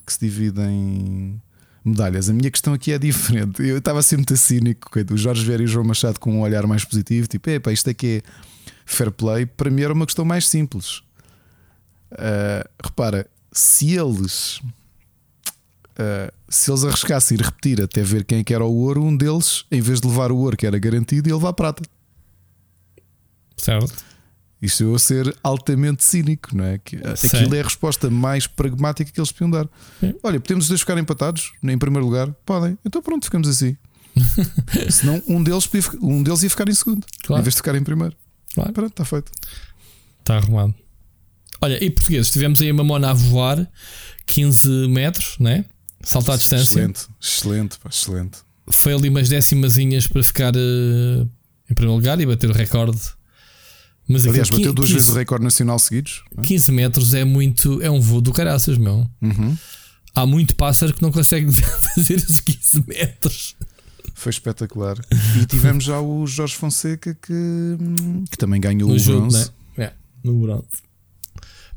[0.06, 1.40] que se dividem
[1.84, 2.28] medalhas.
[2.28, 3.62] A minha questão aqui é diferente.
[3.62, 4.90] Eu estava sempre muito cínico.
[5.12, 7.88] O Jorge Vieira e o João Machado com um olhar mais positivo, tipo, epá, isto
[7.88, 8.30] é que é
[8.84, 9.46] fair play.
[9.46, 11.02] Para mim era uma questão mais simples.
[12.12, 14.60] Ah, repara, se eles
[15.98, 19.16] ah, se eles arriscassem ir repetir até ver quem é que era o ouro, um
[19.16, 21.82] deles, em vez de levar o ouro que era garantido, ia levar a prata.
[23.56, 24.09] Certo.
[24.60, 26.78] Isto eu a ser altamente cínico, não é?
[26.78, 29.66] Que, aquilo é a resposta mais pragmática que eles podiam dar.
[30.00, 30.14] Sim.
[30.22, 32.30] Olha, podemos os dois ficar empatados em primeiro lugar?
[32.44, 32.76] Podem.
[32.84, 33.76] Então pronto, ficamos assim.
[34.90, 37.40] Senão um deles, podia um deles ia ficar em segundo, Claro.
[37.40, 38.14] em vez de ficar em primeiro.
[38.54, 38.72] Claro.
[38.72, 39.32] Pronto, está feito.
[40.20, 40.74] Está arrumado.
[41.62, 43.70] Olha, e portugueses, tivemos aí a mamona a voar
[44.26, 45.64] 15 metros, né?
[46.02, 46.62] Salto à distância.
[46.80, 48.38] Excelente, excelente, pá, excelente.
[48.68, 51.26] Foi ali umas décimazinhas para ficar eh,
[51.70, 52.98] em primeiro lugar e bater o recorde.
[54.12, 56.22] Mas Aliás, aquilo, bateu duas 15, vezes o recorde nacional seguidos.
[56.36, 56.42] é?
[56.42, 57.80] 15 metros é muito.
[57.80, 59.08] É um voo do caraças, meu.
[59.22, 59.56] Uhum.
[60.14, 61.50] Há muito pássaro que não consegue
[61.94, 63.56] fazer esses 15 metros.
[64.14, 64.96] Foi espetacular.
[65.40, 67.32] E tivemos já o Jorge Fonseca que,
[68.30, 69.50] que também ganhou No o jogo, bronze.
[69.76, 69.84] né?
[69.86, 69.92] É,
[70.24, 70.66] no bronze.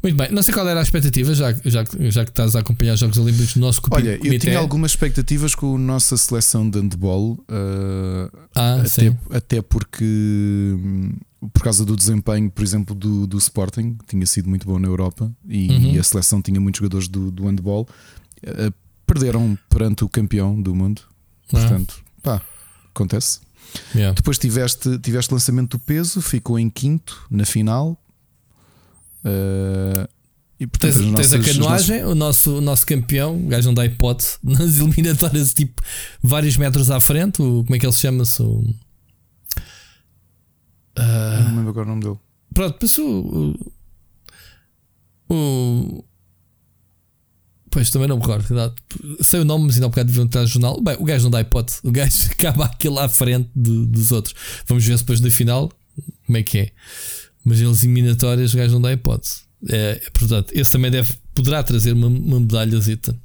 [0.01, 2.95] Muito bem, não sei qual era a expectativa, já, já, já que estás a acompanhar
[2.95, 4.39] os Jogos Olímpicos do nosso copi- Olha, eu comitê.
[4.39, 7.33] tinha algumas expectativas com a nossa seleção de handball.
[7.49, 11.13] uh, Ah, até, até porque hum,
[11.51, 14.87] por causa do desempenho, por exemplo, do, do Sporting, que tinha sido muito bom na
[14.87, 15.91] Europa e, Uhum.
[15.95, 17.87] e a seleção tinha muitos jogadores do, do handball,
[18.45, 18.73] uh,
[19.05, 21.01] perderam perante o campeão do mundo.
[21.47, 22.41] Ah, Portanto, pá,
[22.93, 23.39] acontece.
[23.93, 24.13] yeah.
[24.15, 27.97] Depois tiveste, tiveste lançamento do peso, ficou em quinto na final.
[29.25, 30.07] Uh,
[30.59, 33.67] e portanto, Tens, as tens nossas- a canoagem, o, nosso, o nosso campeão, o gajo
[33.67, 35.81] não dá hipótese, nas eliminatórias, tipo,
[36.21, 37.41] vários metros à frente.
[37.41, 38.41] O, como é que ele se chama-se?
[38.41, 38.63] O,
[40.97, 42.19] nossas- não lembro agora o nome dele.
[42.53, 43.55] pronto, mas o,
[45.29, 46.03] o,
[47.71, 48.45] Pois também não me recordo.
[49.21, 50.79] Sei o nome, mas ainda há um bocado deviam estar no jornal.
[50.79, 51.79] Bem, o gajo não dá hipótese.
[51.83, 54.35] O gajo acaba aquilo à frente de- dos outros.
[54.67, 55.71] Vamos ver se depois na final
[56.27, 56.71] como é que é.
[57.43, 59.41] Mas em eliminatórias o gajo não dá hipótese.
[59.67, 63.17] É, portanto, esse também deve, poderá trazer uma, uma medalhazita.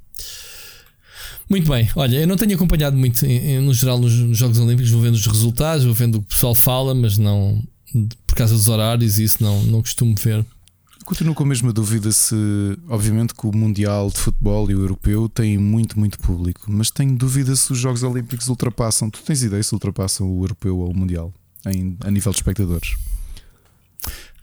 [1.49, 3.25] Muito bem, olha, eu não tenho acompanhado muito
[3.63, 6.29] no geral nos, nos Jogos Olímpicos, vou vendo os resultados, vou vendo o que o
[6.29, 7.63] pessoal fala, mas não
[8.27, 10.45] por causa dos horários, isso não, não costumo ver.
[11.05, 12.37] Continuo com a mesma dúvida se,
[12.87, 17.17] obviamente, que o Mundial de Futebol e o Europeu têm muito, muito público, mas tenho
[17.17, 19.09] dúvida se os Jogos Olímpicos ultrapassam.
[19.09, 21.33] Tu tens ideia se ultrapassam o Europeu ou o Mundial
[21.67, 22.95] em, a nível de espectadores?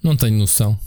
[0.02, 0.78] Não tenho noção.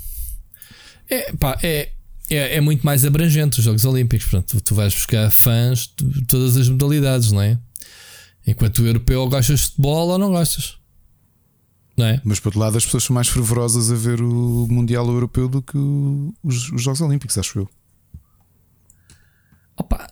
[1.09, 1.91] É, pá, é,
[2.31, 4.27] é, é muito mais abrangente os Jogos Olímpicos.
[4.27, 7.59] Portanto, tu vais buscar fãs de todas as modalidades, não é?
[8.47, 10.77] Enquanto o europeu ou gostas de futebol ou não gostas.
[11.97, 12.21] Não é?
[12.25, 15.61] Mas, por outro lado, as pessoas são mais fervorosas a ver o Mundial Europeu do
[15.61, 17.71] que o- os, os Jogos Olímpicos, acho eu.
[19.77, 20.07] Opa,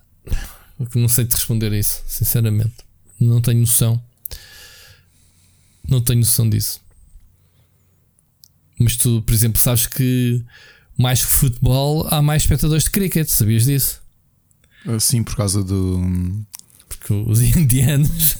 [0.94, 2.74] não sei te responder a isso, sinceramente.
[3.20, 4.02] Não tenho noção.
[5.88, 6.80] Não tenho noção disso.
[8.78, 10.44] Mas tu, por exemplo, sabes que
[10.96, 14.00] mais que futebol há mais espectadores de cricket, sabias disso?
[14.86, 16.00] Ah, Sim, por causa do.
[16.88, 18.36] Porque os indianos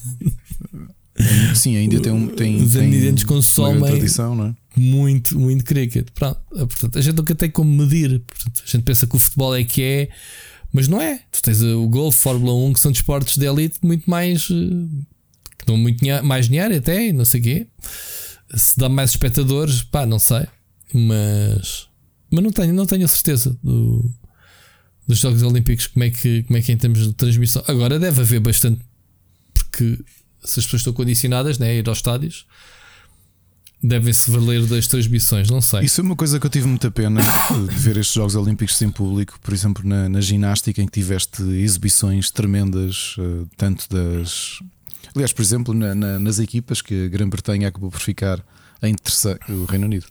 [1.55, 2.29] Sim, ainda tem um.
[2.29, 4.55] Tem, Os tem anidenses consomem uma tradição, não é?
[4.77, 6.09] muito, muito cricket.
[6.15, 8.21] Pronto, portanto, a gente nunca tem como medir.
[8.21, 10.09] Portanto, a gente pensa que o futebol é que é,
[10.73, 11.21] mas não é.
[11.33, 14.47] Tu tens o golfe, Fórmula 1, que são desportos de elite muito mais.
[14.47, 17.67] que dão muito mais dinheiro até, não sei o quê.
[18.55, 20.47] Se dá mais espectadores, pá, não sei.
[20.93, 21.86] Mas.
[22.31, 24.11] Mas não tenho, não tenho a certeza do,
[25.07, 27.63] dos Jogos Olímpicos, como é, que, como é que é em termos de transmissão.
[27.69, 28.81] Agora deve haver bastante,
[29.55, 29.99] porque
[30.45, 32.47] se as pessoas estão condicionadas né, a ir aos estádios,
[33.83, 35.83] devem-se valer das transmissões, não sei.
[35.85, 37.21] Isso é uma coisa que eu tive muita pena
[37.69, 41.43] de ver estes Jogos Olímpicos sem público, por exemplo, na, na ginástica, em que tiveste
[41.43, 44.59] exibições tremendas, eh, tanto das.
[45.15, 48.45] Aliás, por exemplo, na- na- nas equipas que a Grã-Bretanha acabou por ficar
[48.83, 50.07] em terceiro, o Reino Unido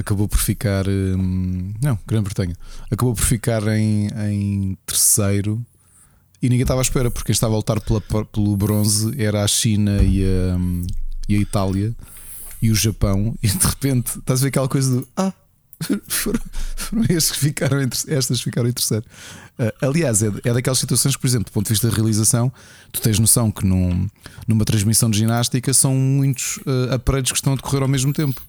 [0.00, 0.86] acabou por ficar.
[0.88, 2.56] hum, não, Grã-Bretanha
[2.90, 5.64] acabou por ficar em, em terceiro
[6.42, 9.48] e ninguém estava à espera, porque quem estava a lutar pela- pelo bronze era a
[9.48, 10.86] China e a, hum,
[11.28, 11.94] e a Itália
[12.62, 15.32] e o Japão, e de repente estás a ver aquela coisa do ah,
[16.08, 16.40] foram,
[16.76, 19.04] foram estes que ficaram ter- estas ficaram em terceiro.
[19.58, 22.52] Ah, aliás, é, é daquelas situações por exemplo, do ponto de vista da realização,
[22.92, 24.08] tu tens noção que num,
[24.46, 26.58] numa transmissão de ginástica são muitos
[26.90, 28.40] ah, aparelhos que estão a decorrer ao mesmo tempo.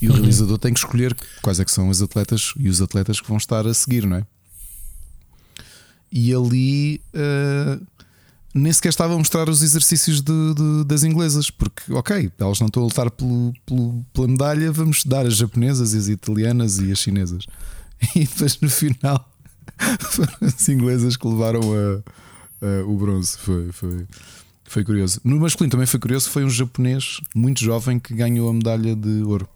[0.00, 3.20] E o realizador tem que escolher quais é que são os atletas e os atletas
[3.20, 4.26] que vão estar a seguir, não é?
[6.12, 7.80] E ali ah,
[8.54, 12.66] nem sequer estava a mostrar os exercícios de- de- das inglesas, porque, ok, elas não
[12.68, 16.90] estão a lutar pelo, pelo- pela medalha, vamos dar as japonesas e as italianas e
[16.92, 17.44] as chinesas.
[18.14, 19.30] E depois no final
[20.10, 23.36] foram as inglesas que levaram a, a- o bronze.
[23.38, 24.06] Foi, foi,
[24.64, 25.20] foi curioso.
[25.24, 29.22] No masculino também foi curioso, foi um japonês muito jovem que ganhou a medalha de
[29.22, 29.48] ouro.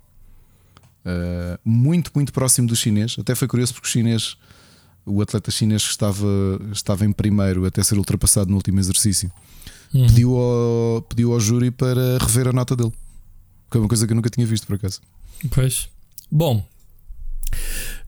[1.05, 3.17] Uh, muito, muito próximo do chinês.
[3.19, 4.37] Até foi curioso porque o chinês,
[5.07, 6.27] o atleta chinês que estava,
[6.73, 9.31] estava em primeiro até ser ultrapassado no último exercício,
[9.93, 10.07] Uhum.
[10.07, 12.93] pediu, ao, pediu ao júri para rever a nota dele.
[13.71, 15.01] Que é uma coisa que eu nunca tinha visto por acaso.
[15.51, 15.89] Pois.
[16.31, 16.65] Bom,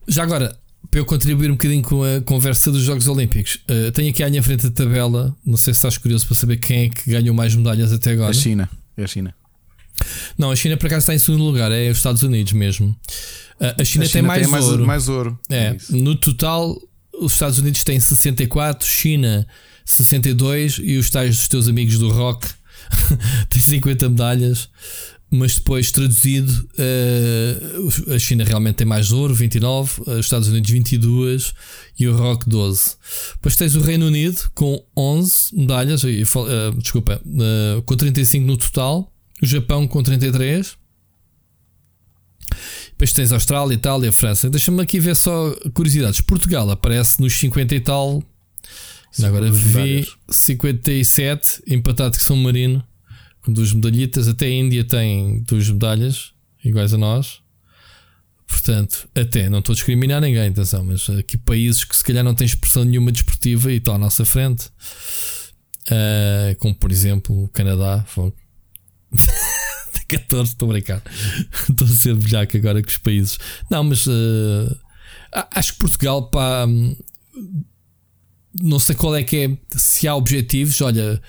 [0.07, 0.57] já agora,
[0.89, 4.29] para eu contribuir um bocadinho com a conversa dos Jogos Olímpicos, eh, tenho aqui à
[4.29, 5.35] minha frente a tabela.
[5.45, 8.29] Não sei se estás curioso para saber quem é que ganhou mais medalhas até agora.
[8.31, 8.69] A China.
[8.95, 9.33] É a China.
[10.37, 12.95] Não, a China por acaso está em segundo lugar, é os Estados Unidos mesmo.
[13.59, 14.85] A China, a tem mais mais, ouro.
[14.85, 15.39] mais ouro.
[15.49, 15.95] É, isso.
[15.95, 16.77] no total,
[17.21, 19.47] os Estados Unidos têm 64, China
[19.85, 22.47] 62 e os tais dos teus amigos do rock
[23.49, 24.69] têm 50 medalhas.
[25.35, 30.69] Mas depois traduzido, eh, a China realmente tem mais ouro, 29, eh, os Estados Unidos
[30.69, 31.55] 22
[31.99, 32.97] e o Rock 12.
[33.33, 36.21] Depois tens o Reino Unido com 11 medalhas, eh,
[36.77, 37.19] desculpa,
[37.83, 39.11] com 35 no total,
[39.43, 40.77] o Japão com 33.
[42.91, 44.49] Depois tens a Austrália, Itália, França.
[44.49, 46.21] Deixa-me aqui ver só curiosidades.
[46.21, 48.23] Portugal aparece nos 50 e tal.
[49.17, 50.17] Ainda agora vi medalhas.
[50.29, 52.83] 57, empatado com São Marino,
[53.41, 54.27] com duas medalhitas.
[54.27, 56.31] Até a Índia tem duas medalhas,
[56.63, 57.41] iguais a nós.
[58.47, 62.35] Portanto, até não estou a discriminar ninguém, atenção, mas aqui países que se calhar não
[62.35, 64.69] têm expressão nenhuma desportiva e estão à nossa frente,
[65.89, 68.03] Ah, como por exemplo o Canadá.
[68.07, 68.35] fogo.
[69.93, 71.01] Tem 14, estou a brincar.
[71.69, 73.37] Estou a ser belhaco agora com os países.
[73.69, 74.05] Não, mas
[75.31, 76.95] a- acho que Portugal, pá, hum,
[78.61, 80.79] não sei qual é que é, se há objetivos.
[80.81, 81.21] Olha,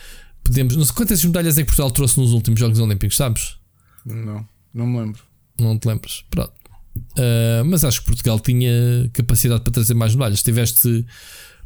[0.43, 3.57] podemos, não sei quantas medalhas é que Portugal trouxe nos últimos Jogos Olímpicos, sabes?
[4.05, 5.23] Não, não me lembro.
[5.59, 6.25] Não te lembras?
[6.31, 6.53] Pronto.
[6.97, 8.71] Uh, mas acho que Portugal tinha
[9.13, 10.43] capacidade para trazer mais medalhas.
[10.43, 11.05] Tiveste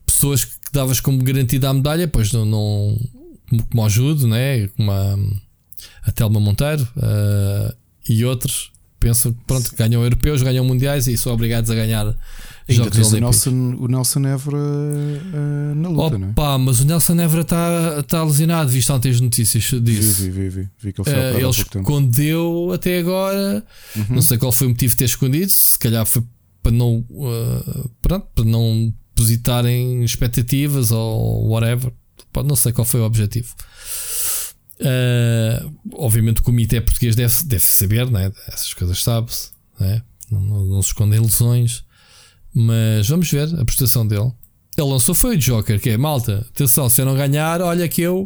[0.06, 2.98] pessoas que davas como garantida a medalha, pois não, não
[3.48, 4.68] como, como o Judo, né?
[4.68, 5.16] como a,
[6.08, 7.74] a Telma Monteiro uh,
[8.08, 8.72] e outros.
[8.98, 12.16] Pensam que pronto, ganham europeus, ganham mundiais e são obrigados a ganhar
[12.68, 13.20] Ainda Jogos tens o.
[13.20, 16.30] Nelson, o Nelson Évora eh, na luta, não é?
[16.32, 20.22] Opa, mas o Nelson Évora está tá lesionado, viste ontem as notícias disso.
[20.24, 23.64] vi, vi, vi, vi que ele foi Uh, ele escondeu até agora.
[23.96, 24.04] Uhum.
[24.10, 25.50] Não sei qual foi o motivo de ter escondido.
[25.50, 26.22] Se calhar foi
[26.62, 31.90] para não, uh, pronto, para não depositarem expectativas ou whatever.
[32.44, 33.54] Não sei qual foi o objetivo.
[34.80, 38.30] Uh, obviamente o comitê português deve, deve saber, né?
[38.48, 40.02] essas coisas sabe-se, né?
[40.30, 41.84] não, não, não se escondem lesões.
[42.54, 44.32] Mas vamos ver a prestação dele.
[44.76, 46.46] Ele lançou foi o Joker, que é malta.
[46.54, 48.24] Atenção, se eu não ganhar, olha que eu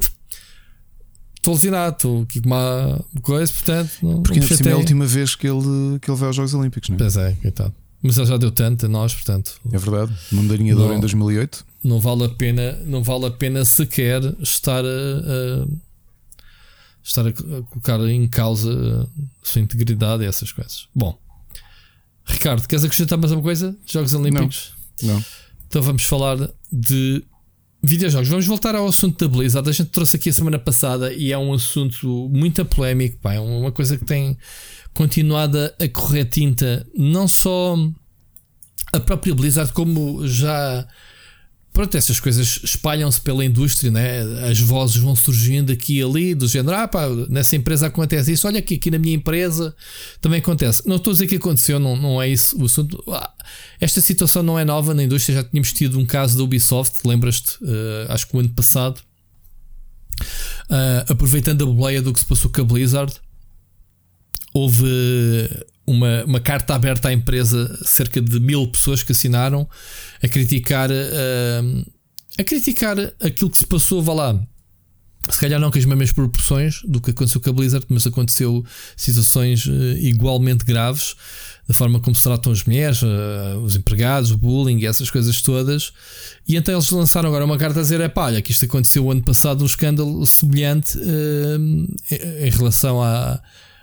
[1.37, 3.91] estou lesionado, estou aqui com uma coisa, portanto.
[4.03, 6.89] Não, Porque ainda é a última vez que ele, que ele vai aos Jogos Olímpicos,
[6.91, 6.99] não é?
[6.99, 7.75] Pois é, coitado.
[8.03, 10.13] Mas ele já deu tanto a nós, portanto, É verdade.
[10.33, 11.65] Medalhinha de ouro em 2008.
[11.85, 15.67] não vale a pena, não vale a pena sequer estar a, a-
[17.03, 19.09] estar a colocar em causa
[19.43, 20.89] a sua integridade e essas coisas.
[20.95, 21.19] Bom,
[22.25, 23.77] Ricardo, queres acrescentar mais alguma coisa?
[23.87, 24.73] Jogos Olímpicos?
[25.03, 25.25] Não.
[25.67, 26.37] Então vamos falar
[26.71, 27.25] de
[27.83, 29.69] videojogos, vamos voltar ao assunto da Blizzard.
[29.69, 33.41] A gente trouxe aqui a semana passada e é um assunto muito polémico, pá, é
[33.41, 34.37] uma coisa que tem
[34.95, 37.77] continuado a correr tinta, não só
[38.93, 40.87] a própria Blizzard, como já
[41.73, 44.21] Pronto, essas coisas espalham-se pela indústria, né?
[44.47, 48.47] as vozes vão surgindo aqui e ali, do género, ah pá, nessa empresa acontece isso,
[48.47, 49.75] olha aqui, aqui na minha empresa
[50.21, 50.87] também acontece.
[50.87, 53.03] Não estou a dizer que aconteceu, não, não é isso o assunto.
[53.09, 53.33] Ah,
[53.81, 57.57] esta situação não é nova na indústria, já tínhamos tido um caso da Ubisoft, lembras-te,
[57.65, 59.01] uh, acho que o ano passado,
[60.69, 63.15] uh, aproveitando a boleia do que se passou com a Blizzard,
[64.53, 64.85] houve
[65.87, 69.69] uma, uma carta aberta à empresa, cerca de mil pessoas que assinaram
[70.23, 71.93] a criticar uh,
[72.39, 74.47] a criticar aquilo que se passou, vá lá.
[75.31, 78.65] Se calhar não com as mesmas proporções do que aconteceu com a Blizzard, mas aconteceu
[78.97, 81.15] situações uh, igualmente graves,
[81.69, 85.93] da forma como se tratam as mulheres, uh, os empregados, o bullying, essas coisas todas.
[86.49, 89.09] E então eles lançaram agora uma carta a dizer: é pá, olha, que isto aconteceu
[89.11, 93.41] ano passado, um escândalo semelhante em relação à,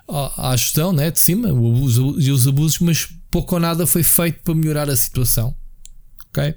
[0.10, 4.42] à, gestão né, de cima abuso, e os abusos, mas pouco ou nada foi feito
[4.44, 5.56] para melhorar a situação.
[6.30, 6.56] Ok?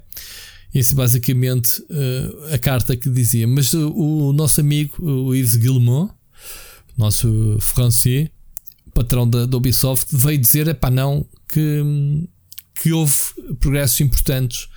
[0.73, 3.47] Isso basicamente uh, a carta que dizia.
[3.47, 6.11] Mas o, o nosso amigo, o Yves Guillemot,
[6.97, 8.29] nosso francês,
[8.93, 12.27] patrão da, da Ubisoft, veio dizer: é pá, não, que,
[12.75, 13.13] que houve
[13.59, 14.67] progressos importantes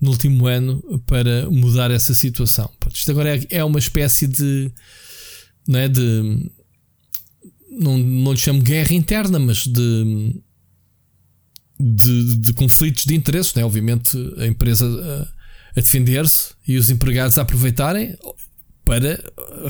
[0.00, 2.70] no último ano para mudar essa situação.
[2.92, 4.70] Isto agora é, é uma espécie de.
[5.66, 6.50] Não é, de
[7.78, 10.34] não, não lhe chamo guerra interna, mas de,
[11.78, 13.64] de, de conflitos de interesses, né?
[13.64, 18.16] obviamente a empresa a, a defender-se e os empregados a aproveitarem
[18.84, 19.18] para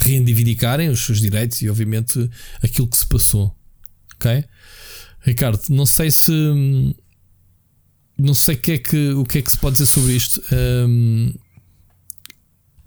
[0.01, 2.29] reivindicarem os seus direitos e obviamente
[2.63, 3.55] aquilo que se passou.
[4.15, 4.45] Ok?
[5.21, 6.33] Ricardo, não sei se
[8.19, 10.43] não sei que é que, o que é que se pode dizer sobre isto.
[10.53, 11.35] Um,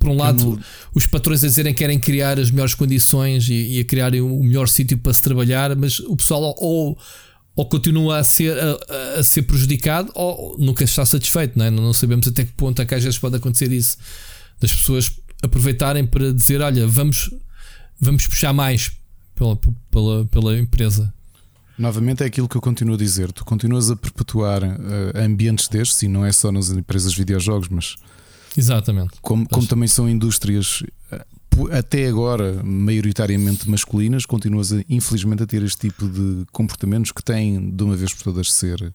[0.05, 0.59] por um lado, não...
[0.93, 4.43] os patrões a dizerem que querem criar as melhores condições e, e a criarem o
[4.43, 6.95] melhor sítio para se trabalhar, mas o pessoal ou,
[7.55, 11.71] ou continua a ser, a, a, ser prejudicado ou nunca está satisfeito, não, é?
[11.71, 13.97] não sabemos até que ponto é que às vezes pode acontecer isso,
[14.59, 17.33] das pessoas aproveitarem para dizer: olha, vamos,
[17.99, 18.91] vamos puxar mais
[19.33, 21.11] pela, pela, pela empresa.
[21.77, 23.31] Novamente é aquilo que eu continuo a dizer.
[23.33, 24.77] Tu continuas a perpetuar uh,
[25.15, 27.97] ambientes destes, e não é só nas empresas de videojogos, mas
[28.57, 29.13] Exatamente.
[29.21, 31.25] Como, como também são indústrias eh,
[31.71, 37.69] até agora maioritariamente masculinas, continuas a, infelizmente a ter este tipo de comportamentos que têm
[37.69, 38.93] de uma vez por todas ser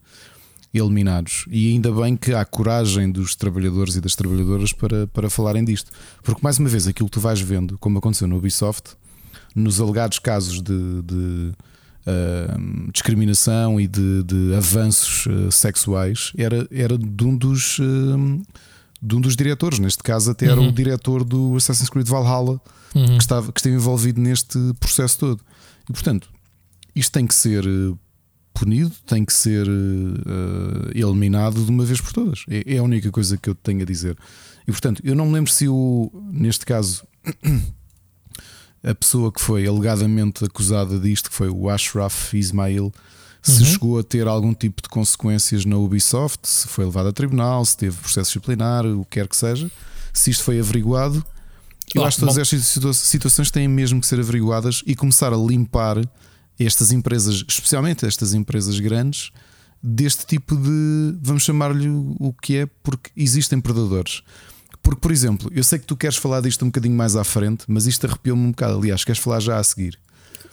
[0.72, 1.44] eliminados.
[1.50, 5.90] E ainda bem que há coragem dos trabalhadores e das trabalhadoras para, para falarem disto.
[6.22, 8.94] Porque, mais uma vez, aquilo que tu vais vendo, como aconteceu no Ubisoft,
[9.54, 11.52] nos alegados casos de, de
[12.06, 17.78] uh, discriminação e de, de avanços uh, sexuais, era, era de um dos.
[17.78, 18.42] Uh,
[19.02, 20.68] de um dos diretores, neste caso até era uhum.
[20.68, 22.60] o diretor do Assassin's Creed Valhalla
[22.94, 23.16] uhum.
[23.16, 25.40] que, estava, que esteve envolvido neste processo todo.
[25.88, 26.28] E portanto,
[26.94, 27.94] isto tem que ser eh,
[28.52, 32.44] punido, tem que ser uh, eliminado de uma vez por todas.
[32.48, 34.16] É, é, a única coisa que eu tenho a dizer.
[34.68, 37.06] E portanto, eu não me lembro se o, neste caso,
[38.84, 42.92] a pessoa que foi alegadamente acusada disto, que foi o Ashraf Ismail,
[43.42, 43.66] se uhum.
[43.66, 47.76] chegou a ter algum tipo de consequências na Ubisoft, se foi levado a tribunal, se
[47.76, 49.70] teve processo disciplinar, o que quer que seja,
[50.12, 51.24] se isto foi averiguado.
[51.94, 52.42] Eu oh, acho que todas bom.
[52.42, 55.96] estas situações têm mesmo que ser averiguadas e começar a limpar
[56.58, 59.32] estas empresas, especialmente estas empresas grandes,
[59.82, 64.22] deste tipo de, vamos chamar-lhe o que é, porque existem predadores.
[64.82, 67.64] Porque, por exemplo, eu sei que tu queres falar disto um bocadinho mais à frente,
[67.66, 68.78] mas isto arrepiou-me um bocado.
[68.78, 69.98] Aliás, queres falar já a seguir.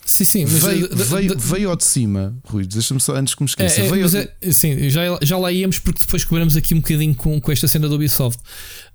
[0.08, 3.42] Sim, sim, mas veio, de, veio, veio ao de cima, Rui, deixa-me só antes que
[3.42, 3.82] me esqueça.
[3.82, 7.14] É, é, veio é, sim, já, já lá íamos porque depois cobramos aqui um bocadinho
[7.14, 8.40] com, com esta cena do Ubisoft.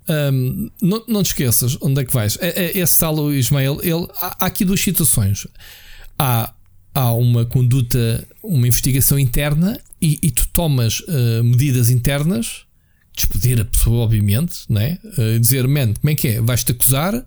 [0.08, 2.36] Um, não, não te esqueças onde é que vais.
[2.40, 5.46] É, é, esse tal Ismael, ele, há, há aqui duas situações.
[6.18, 6.52] Há,
[6.92, 12.62] há uma conduta, uma investigação interna e, e tu tomas uh, medidas internas,
[13.16, 14.98] despedir a pessoa, obviamente, né?
[15.16, 16.40] Uh, dizer, man, como é que é?
[16.40, 17.24] Vais-te acusar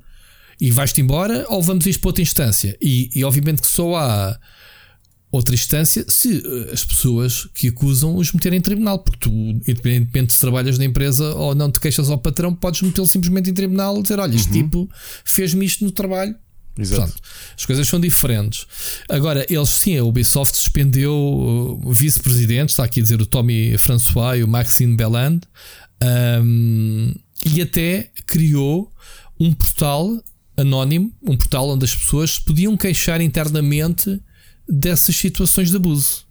[0.60, 2.78] e vais-te embora ou vamos isto para outra instância?
[2.82, 4.40] E, e obviamente que só há
[5.32, 10.34] outra instância se eh, as pessoas que acusam os meterem em tribunal, porque tu, independentemente
[10.34, 13.98] se trabalhas na empresa ou não te queixas ao patrão, podes metê-lo simplesmente em tribunal
[13.98, 14.64] e dizer: Olha, este uhum.
[14.64, 14.90] tipo
[15.24, 16.36] fez-me isto no trabalho.
[16.80, 17.02] Exato.
[17.02, 17.22] Portanto,
[17.58, 18.66] as coisas são diferentes.
[19.10, 24.40] Agora, eles sim, a Ubisoft suspendeu o vice-presidente, está aqui a dizer o Tommy François
[24.40, 25.42] e o Maxime Belland,
[26.44, 28.94] um, e até criou
[29.40, 30.24] um portal
[30.58, 34.20] anónimo, um portal onde as pessoas podiam queixar internamente
[34.68, 36.26] dessas situações de abuso.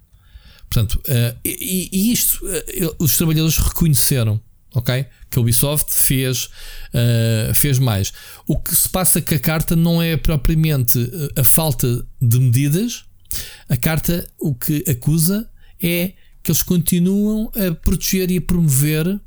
[0.69, 4.41] Portanto, uh, e, e, isto uh, os trabalhadores reconheceram,
[4.75, 5.07] ok?
[5.31, 6.47] Que a Ubisoft fez,
[6.93, 8.13] uh, fez mais.
[8.47, 10.99] O que se passa com a carta não é propriamente
[11.37, 13.05] a falta de medidas.
[13.69, 15.49] A carta o que acusa
[15.81, 16.13] é
[16.43, 19.21] que eles continuam a proteger e a promover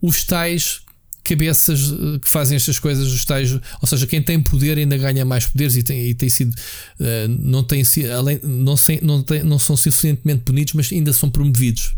[0.00, 0.83] os tais
[1.24, 5.24] cabeças eh, que fazem estas coisas, os tais, ou seja, quem tem poder ainda ganha
[5.24, 7.82] mais poderes e tem, e tem sido, uh, não tem
[8.14, 11.96] além, não, sem, não, tem, não são suficientemente punidos, mas ainda são promovidos.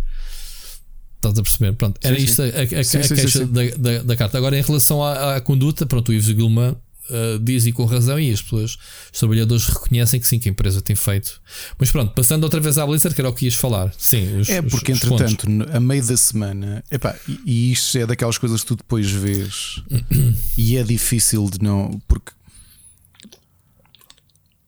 [1.17, 1.73] Estás a perceber?
[1.73, 2.77] Pronto, era sim, isto sim.
[2.77, 4.39] a, a, sim, a queixa da, da, da, carta.
[4.39, 6.77] Agora, em relação à, à conduta, pronto, o Ives Gilman
[7.11, 8.79] uh, diz e com razão, e as pessoas,
[9.13, 11.41] os trabalhadores reconhecem que sim, que a empresa tem feito.
[11.79, 13.93] Mas pronto, passando outra vez à Blizzard, que era o que ias falar.
[13.99, 15.75] Sim, os, é porque, os, os entretanto, pontos.
[15.75, 19.83] a meio da semana, epá, e, e isto é daquelas coisas que tu depois vês,
[20.57, 22.01] e é difícil de não.
[22.07, 22.33] Porque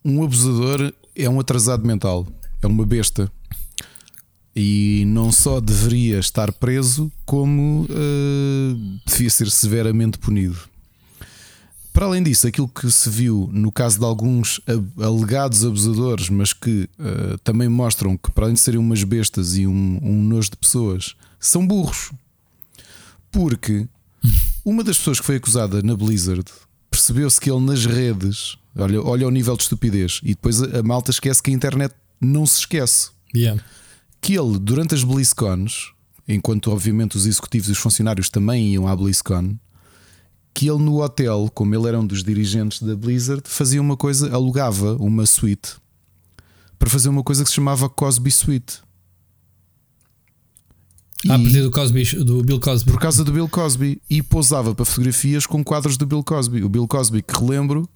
[0.04, 2.26] um abusador é um atrasado mental,
[2.62, 3.30] é uma besta.
[4.54, 10.58] E não só deveria estar preso, como uh, devia ser severamente punido.
[11.98, 14.60] Para além disso, aquilo que se viu no caso de alguns
[15.00, 19.66] alegados abusadores, mas que uh, também mostram que, para além de serem umas bestas e
[19.66, 22.12] um, um nojo de pessoas, são burros.
[23.32, 23.88] Porque
[24.64, 26.44] uma das pessoas que foi acusada na Blizzard
[26.88, 30.82] percebeu-se que ele nas redes, olha, olha o nível de estupidez, e depois a, a
[30.84, 33.10] malta esquece que a internet não se esquece.
[33.34, 33.60] Yeah.
[34.20, 35.90] Que ele, durante as BlizzCons,
[36.28, 39.56] enquanto obviamente os executivos e os funcionários também iam à BlizzCon,
[40.58, 44.34] que ele no hotel, como ele era um dos dirigentes da Blizzard, fazia uma coisa,
[44.34, 45.76] alugava uma suite
[46.76, 48.80] para fazer uma coisa que se chamava Cosby Suite.
[51.28, 52.90] Ah, a partir do, Cosby, do Bill Cosby.
[52.90, 54.02] Por causa do Bill Cosby.
[54.10, 56.64] E pousava para fotografias com quadros do Bill Cosby.
[56.64, 57.88] O Bill Cosby, que relembro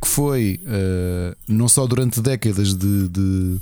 [0.00, 3.58] que foi uh, não só durante décadas de, de,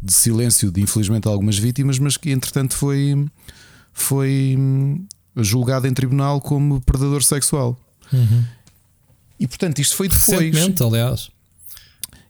[0.00, 3.26] de, silêncio de infelizmente algumas vítimas, mas que entretanto foi,
[3.92, 5.04] foi hum,
[5.36, 7.78] julgado em tribunal como predador sexual.
[8.12, 8.44] Uhum.
[9.38, 10.40] E portanto, isto foi depois.
[10.40, 11.30] Recentemente, aliás.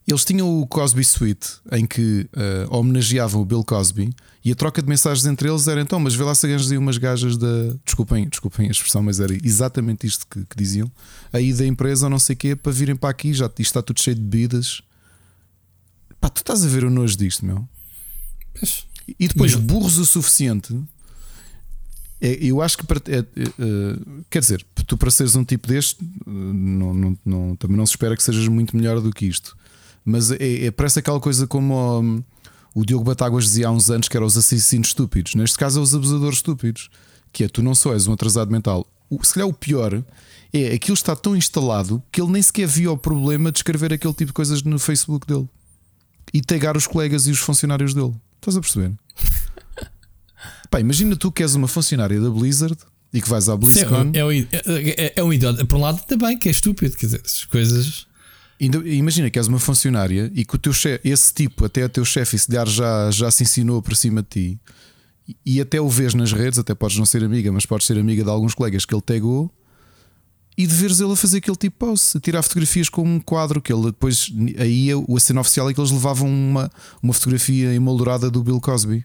[0.06, 4.12] Eles tinham o Cosby Suite em que uh, homenageavam o Bill Cosby
[4.44, 6.98] e a troca de mensagens entre eles era então, mas vê lá se ganhas umas
[6.98, 7.76] gajas da.
[7.84, 10.90] Desculpem, desculpem a expressão, mas era exatamente isto que, que diziam.
[11.32, 13.80] Aí da empresa ou não sei o quê para virem para aqui, já isto está
[13.80, 14.82] tudo cheio de bebidas.
[16.20, 17.66] Pá, tu estás a ver o nojo disto, meu.
[19.18, 20.76] E depois burros o suficiente
[22.22, 23.24] eu acho que para, é, é,
[24.30, 28.16] quer dizer, tu para seres um tipo deste, não, não, não, também não se espera
[28.16, 29.56] que sejas muito melhor do que isto.
[30.04, 32.24] Mas é, é parece aquela coisa como
[32.74, 35.34] o, o Diogo Batáguas dizia há uns anos que eram os assassinos estúpidos.
[35.34, 36.90] Neste caso, é os abusadores estúpidos.
[37.32, 38.86] Que é tu não só és um atrasado mental.
[39.08, 40.02] O, se calhar o pior
[40.52, 44.12] é aquilo está tão instalado que ele nem sequer via o problema de escrever aquele
[44.12, 45.48] tipo de coisas no Facebook dele
[46.32, 48.14] e tagar os colegas e os funcionários dele.
[48.36, 48.92] Estás a perceber?
[50.72, 52.78] Pá, imagina tu que és uma funcionária da Blizzard
[53.12, 54.10] e que vais à BlizzCon.
[54.14, 55.66] É, é, é, é, um idiota.
[55.66, 56.96] Por um lado, também, que é estúpido.
[56.96, 58.06] Quer dizer, essas coisas.
[58.58, 62.06] Imagina que és uma funcionária e que o teu chefe, esse tipo, até o teu
[62.06, 64.60] chefe, esse já, já se ensinou para cima de ti
[65.44, 68.24] e até o vês nas redes, até podes não ser amiga, mas podes ser amiga
[68.24, 69.52] de alguns colegas que ele pegou
[70.56, 73.20] e de veres ele a fazer aquele tipo de post, a tirar fotografias com um
[73.20, 76.70] quadro que ele depois, aí a cena oficial é que eles levavam uma,
[77.02, 79.04] uma fotografia emoldurada do Bill Cosby.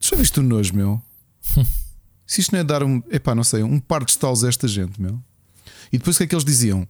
[0.00, 1.02] Tu já viste o nojo, meu?
[2.26, 4.66] Se isto não é dar um, epá, não sei, um par de estalos a esta
[4.66, 5.20] gente, meu.
[5.92, 6.86] E depois o que é que eles diziam?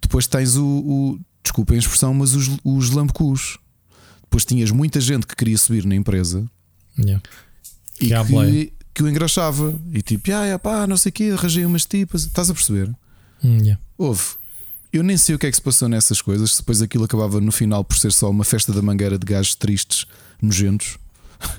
[0.00, 3.58] Depois tens o, o desculpem a expressão, mas os, os lambucus.
[4.22, 6.48] Depois tinhas muita gente que queria subir na empresa
[6.98, 7.22] yeah.
[8.00, 9.78] e que, que, que, o engraxava.
[9.92, 12.24] E tipo, ah, pá, não sei o quê, arranjei umas tipas.
[12.24, 12.88] Estás a perceber?
[13.42, 13.80] Mm, yeah.
[13.96, 14.24] Houve.
[14.92, 16.52] Eu nem sei o que é que se passou nessas coisas.
[16.52, 19.54] Se depois aquilo acabava no final por ser só uma festa da mangueira de gajos
[19.54, 20.06] tristes,
[20.40, 20.98] nojentos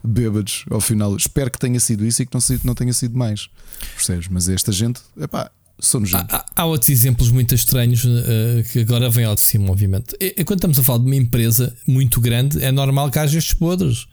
[0.03, 1.15] bêbados ao final.
[1.15, 3.49] Espero que tenha sido isso e que não, não tenha sido mais.
[3.95, 4.27] Percebes?
[4.27, 6.33] Mas esta gente, epá, são nojentos.
[6.33, 10.15] Há, há, outros exemplos muito estranhos uh, que agora vêm ao de cima, obviamente.
[10.19, 13.53] E, quando estamos a falar de uma empresa muito grande, é normal que haja estes
[13.53, 14.07] podres,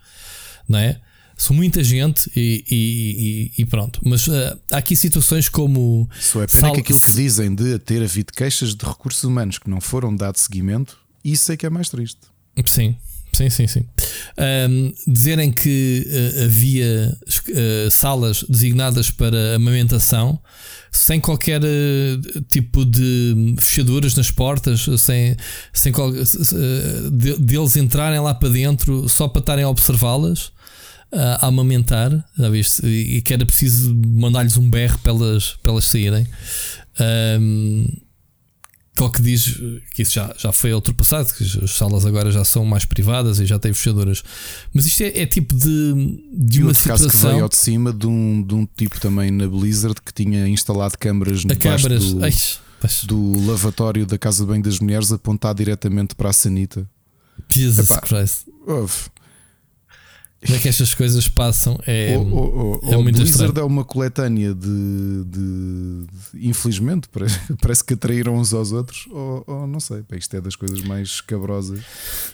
[0.68, 1.00] não é?
[1.36, 2.64] São muita gente e,
[3.56, 4.00] e, e pronto.
[4.04, 6.08] Mas uh, há aqui situações como.
[6.20, 6.72] Só é pena sal...
[6.74, 10.36] que aquilo que dizem de ter havido queixas de recursos humanos que não foram dado
[10.36, 12.20] seguimento, isso é que é mais triste.
[12.66, 12.96] Sim,
[13.35, 13.85] Sim, sim, sim.
[14.68, 20.39] Um, dizerem que uh, havia uh, salas designadas para amamentação
[20.91, 25.35] sem qualquer uh, tipo de fechaduras nas portas, sem,
[25.72, 25.93] sem
[27.11, 30.53] de, deles entrarem lá para dentro só para estarem a observá-las,
[31.11, 32.87] a amamentar, já viste?
[32.87, 36.26] E, e que era preciso mandar-lhes um berro para elas, para elas saírem.
[37.39, 37.87] Um,
[38.97, 39.59] qual que diz
[39.95, 43.47] que isso já, já foi ultrapassado, que as salas agora já são mais privadas e
[43.47, 44.22] já têm fechadoras.
[44.72, 47.30] Mas isto é, é tipo de, de E uma outro caso que situação.
[47.30, 50.97] veio ao de cima de um, de um tipo também na Blizzard que tinha instalado
[50.99, 52.12] câmaras no câmaras.
[52.12, 52.34] do, Ai,
[52.80, 56.86] pois, do lavatório da Casa de Banho das Mulheres apontar diretamente para a sanita.
[57.51, 58.01] Jesus Epá.
[58.03, 58.47] Christ.
[58.66, 59.09] Uf.
[60.45, 61.78] Como é que estas coisas passam?
[61.86, 63.64] É, o, o, o, é o muito Blizzard estranho.
[63.64, 69.07] é uma coletânea de, de- de- Infelizmente, parece, parece que atraíram uns aos outros.
[69.11, 71.80] Ou, ou não sei, pá, isto é das coisas mais escabrosas.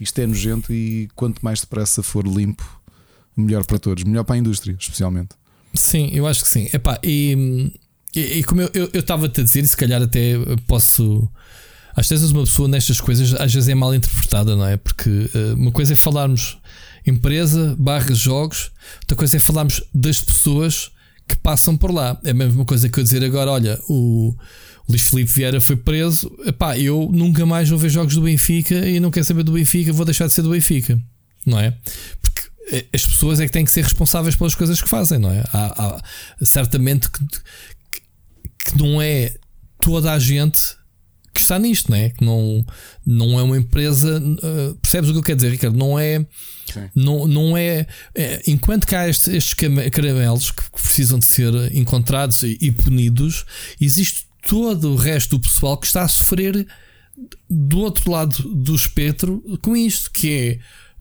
[0.01, 2.65] Isto é nojento e quanto mais depressa for limpo,
[3.37, 4.05] melhor para todos.
[4.05, 5.31] Melhor para a indústria, especialmente.
[5.75, 6.67] Sim, eu acho que sim.
[6.73, 7.71] Epá, e,
[8.17, 10.33] e, e como eu estava-te a dizer, e se calhar até
[10.67, 11.29] posso.
[11.95, 14.77] Às vezes uma pessoa nestas coisas às vezes é mal interpretada, não é?
[14.77, 16.57] Porque eh, uma coisa é falarmos
[17.07, 18.71] empresa barra jogos,
[19.03, 20.91] outra coisa é falarmos das pessoas
[21.27, 22.19] que passam por lá.
[22.25, 24.35] É a mesma coisa que eu dizer agora: olha, o
[24.89, 28.99] Luís Filipe Vieira foi preso, epá, eu nunca mais vou ver jogos do Benfica e
[29.01, 30.99] não quero saber do Benfica, vou deixar de ser do Benfica,
[31.45, 31.77] não é?
[32.23, 32.43] Porque
[32.73, 35.45] eh, as pessoas é que têm que ser responsáveis pelas coisas que fazem, não é?
[35.53, 35.67] Há,
[35.99, 36.03] há-
[36.43, 38.01] certamente que, que-
[38.73, 39.35] que não é
[39.81, 40.61] toda a gente
[41.39, 42.11] que está nisto, não é?
[42.11, 42.65] Que não,
[43.07, 44.23] não é uma empresa.
[44.43, 45.79] eh, percebes o que eu quero dizer, Ricardo?
[45.79, 46.27] Não é.
[46.73, 46.89] Sim.
[46.95, 49.55] Não, não é, é, Enquanto que há estes, estes
[49.91, 53.47] caramelos que, que precisam de ser encontrados e, e punidos,
[53.81, 56.67] existe todo o resto do pessoal que está a sofrer
[57.49, 60.59] do outro lado do espectro com isto, que é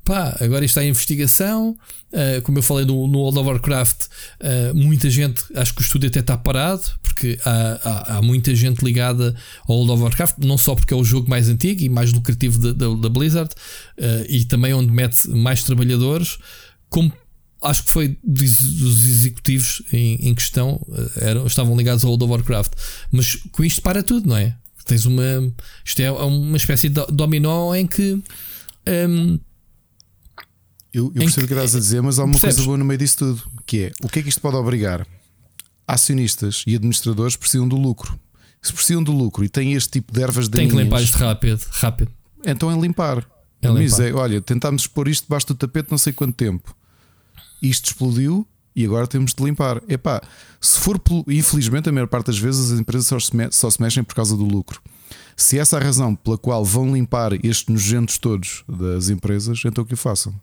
[0.07, 1.77] pá, agora está em investigação.
[2.13, 5.83] uh, como eu falei no, no World of Warcraft, uh, muita gente, acho que o
[5.83, 9.35] estúdio até está parado, porque há, há, há muita gente ligada
[9.67, 12.73] ao World of Warcraft, não só porque é o jogo mais antigo e mais lucrativo
[12.73, 13.51] da, Blizzard,
[13.97, 16.39] uh, e também onde mete mais trabalhadores,
[16.89, 17.11] como
[17.61, 20.79] acho que foi dos, executivos em, em questão,
[21.17, 22.73] eram, estavam ligados ao World of Warcraft.
[23.11, 24.55] Mas com isto para tudo, não é?
[24.85, 25.53] Tens uma.
[25.83, 28.21] Isto é uma espécie de dominó em que.
[29.09, 29.37] um,
[30.97, 32.55] Eu, eu percebo o que estás a dizer, mas há uma Percebes?
[32.55, 35.05] coisa boa no meio disso tudo, que é o que é que isto pode obrigar?
[35.87, 38.19] Acionistas e administradores precisam do lucro.
[38.63, 41.17] Se precisam do lucro e têm este tipo de ervas tem que daninhas, limpar isto
[41.19, 42.11] rápido, rápido.
[42.43, 43.23] então é limpar.
[43.61, 44.01] É limpar.
[44.01, 46.75] é, olha, tentámos expor isto debaixo do tapete não sei quanto tempo.
[47.61, 49.83] Isto explodiu e agora temos de limpar.
[49.87, 50.19] Epá,
[50.59, 54.03] se for infelizmente, a maior parte das vezes as empresas só se, só se mexem
[54.03, 54.81] por causa do lucro.
[55.35, 59.85] Se essa é a razão pela qual vão limpar estes nojentos todos das empresas, então
[59.85, 60.33] que o façam.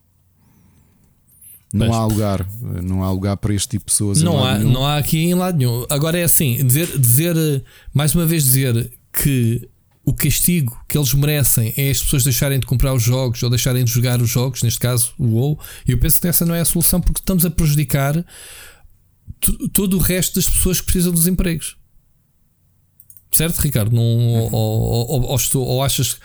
[1.74, 1.98] Não Pois.
[1.98, 2.46] há lugar,
[2.84, 4.22] não há lugar para este tipo de pessoas.
[4.22, 4.70] Não há, nenhum.
[4.72, 5.84] não há aqui em lado nenhum.
[5.90, 9.68] Agora é assim: dizer, dizer, mais uma vez, dizer que
[10.04, 13.84] o castigo que eles merecem é as pessoas deixarem de comprar os jogos ou deixarem
[13.84, 15.58] de jogar os jogos, neste caso o WoW.
[15.88, 18.24] Eu penso que essa não é a solução porque estamos a prejudicar
[19.40, 21.76] to- todo o resto das pessoas que precisam dos empregos.
[23.34, 23.92] Certo, Ricardo?
[23.94, 26.18] Não, ou, ou, ou, ou ou achas.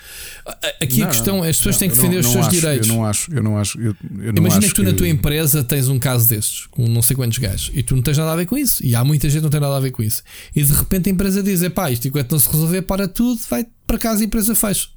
[0.82, 2.46] Aqui a Não, questão é as pessoas não, têm que eu não- defender os seus
[2.46, 2.88] acho, direitos.
[2.88, 3.80] Eu não acho, eu não acho.
[3.82, 7.16] Eu, eu Imagina que tu na tua empresa tens um caso destes, com não sei
[7.16, 8.86] quantos gajos, e tu não tens nada a ver com isso.
[8.86, 10.22] E há muita gente que não tem nada a ver com isso.
[10.56, 13.66] E de repente a empresa diz: pá, isto enquanto não se resolver, para tudo, vai
[13.88, 14.90] para casa e a empresa faz.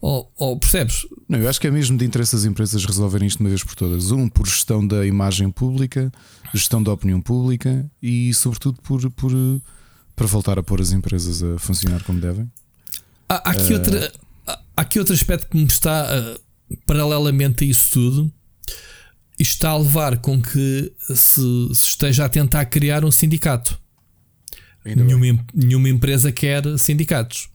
[0.00, 1.06] Ou, ou percebes?
[1.28, 3.62] Não, eu acho que é mesmo de interesse as empresas resolverem isto de uma vez
[3.62, 4.10] por todas.
[4.10, 6.10] Um, por gestão da imagem pública,
[6.54, 9.30] gestão da opinião pública e, sobretudo, por, por,
[10.20, 12.46] para voltar a pôr as empresas a funcionar como devem.
[13.26, 14.12] Há, aqui, outra,
[14.46, 16.38] há, aqui outro aspecto que me está ah,
[16.86, 18.32] paralelamente a isso tudo.
[19.38, 21.40] Está a levar com que se,
[21.72, 23.79] se esteja a tentar criar um sindicato.
[24.84, 27.48] Nenhuma, em- nenhuma empresa quer sindicatos.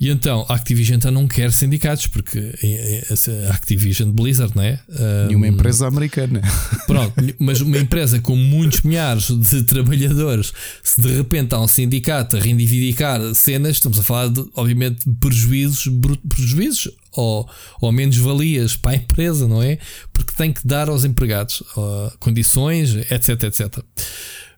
[0.00, 4.78] E então a Activision não quer sindicatos, porque eh, eh, essa Activision Blizzard, não é?
[4.90, 6.40] Ah, Nenhuma empresa americana.
[6.86, 10.52] Pronto, mas uma empresa com muitos milhares de trabalhadores,
[10.82, 15.14] se de repente há um sindicato a reivindicar cenas, estamos a falar de, obviamente, de
[15.16, 15.88] prejuízos,
[16.28, 17.48] prejuízos ou,
[17.80, 19.78] ou menos-valias para a empresa, não é?
[20.12, 23.78] Porque tem que dar aos empregados ó, condições, etc, etc.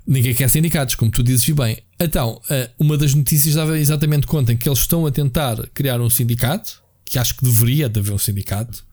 [0.08, 1.76] Ninguém quer sindicatos, como tu dizes bem.
[2.00, 6.08] Então, eh, uma das notícias dava exatamente conta que eles estão a tentar criar um
[6.08, 8.88] sindicato, que acho que deveria de haver um sindicato,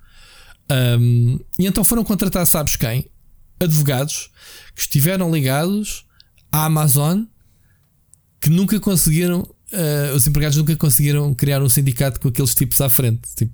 [1.00, 3.10] um, e então foram contratar, sabes quem?
[3.60, 4.30] Advogados
[4.76, 6.06] que estiveram ligados
[6.52, 7.24] à Amazon
[8.42, 12.90] que nunca conseguiram, uh, os empregados nunca conseguiram criar um sindicato com aqueles tipos à
[12.90, 13.22] frente.
[13.36, 13.54] Tipo,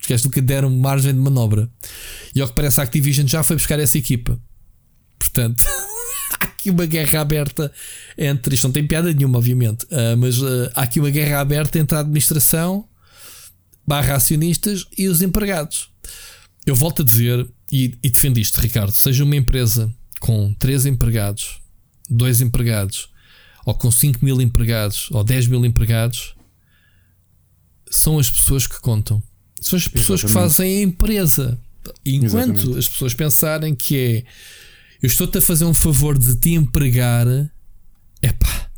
[0.00, 1.70] os gajos nunca deram margem de manobra.
[2.34, 4.38] E ao que parece, a Activision já foi buscar essa equipa.
[5.18, 5.64] Portanto,
[6.58, 7.72] aqui uma guerra aberta
[8.16, 8.54] entre.
[8.54, 11.96] Isto não tem piada nenhuma, obviamente, uh, mas uh, há aqui uma guerra aberta entre
[11.96, 12.84] a administração
[13.86, 15.88] barra acionistas e os empregados.
[16.66, 18.92] Eu volto a dizer e, e defendo isto, Ricardo.
[18.92, 21.58] Seja uma empresa com 3 empregados,
[22.10, 23.08] 2 empregados,
[23.64, 26.34] ou com 5 mil empregados, ou 10 mil empregados,
[27.90, 29.22] são as pessoas que contam.
[29.60, 30.48] São as pessoas Exatamente.
[30.50, 31.58] que fazem a empresa.
[32.04, 32.78] Enquanto Exatamente.
[32.78, 34.24] as pessoas pensarem que é
[35.02, 37.26] eu estou-te a fazer um favor de te empregar,
[38.20, 38.68] é pá,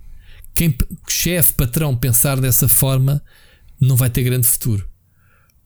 [0.54, 0.76] quem
[1.08, 3.22] chefe, patrão pensar dessa forma
[3.80, 4.86] não vai ter grande futuro.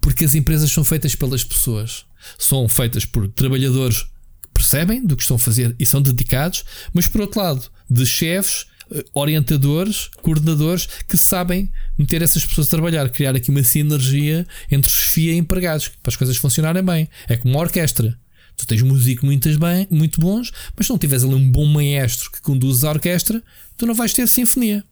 [0.01, 2.07] Porque as empresas são feitas pelas pessoas,
[2.39, 7.07] são feitas por trabalhadores que percebem do que estão a fazer e são dedicados, mas
[7.07, 13.09] por outro lado, de chefes eh, orientadores, coordenadores que sabem meter essas pessoas a trabalhar,
[13.09, 17.09] criar aqui uma sinergia entre chefia e empregados para as coisas funcionarem bem.
[17.29, 18.17] É como uma orquestra.
[18.57, 22.31] Tu tens músicos muito, bem, muito bons, mas se não tiveres ali um bom maestro
[22.31, 23.43] que conduz a orquestra,
[23.77, 24.85] tu não vais ter sinfonia.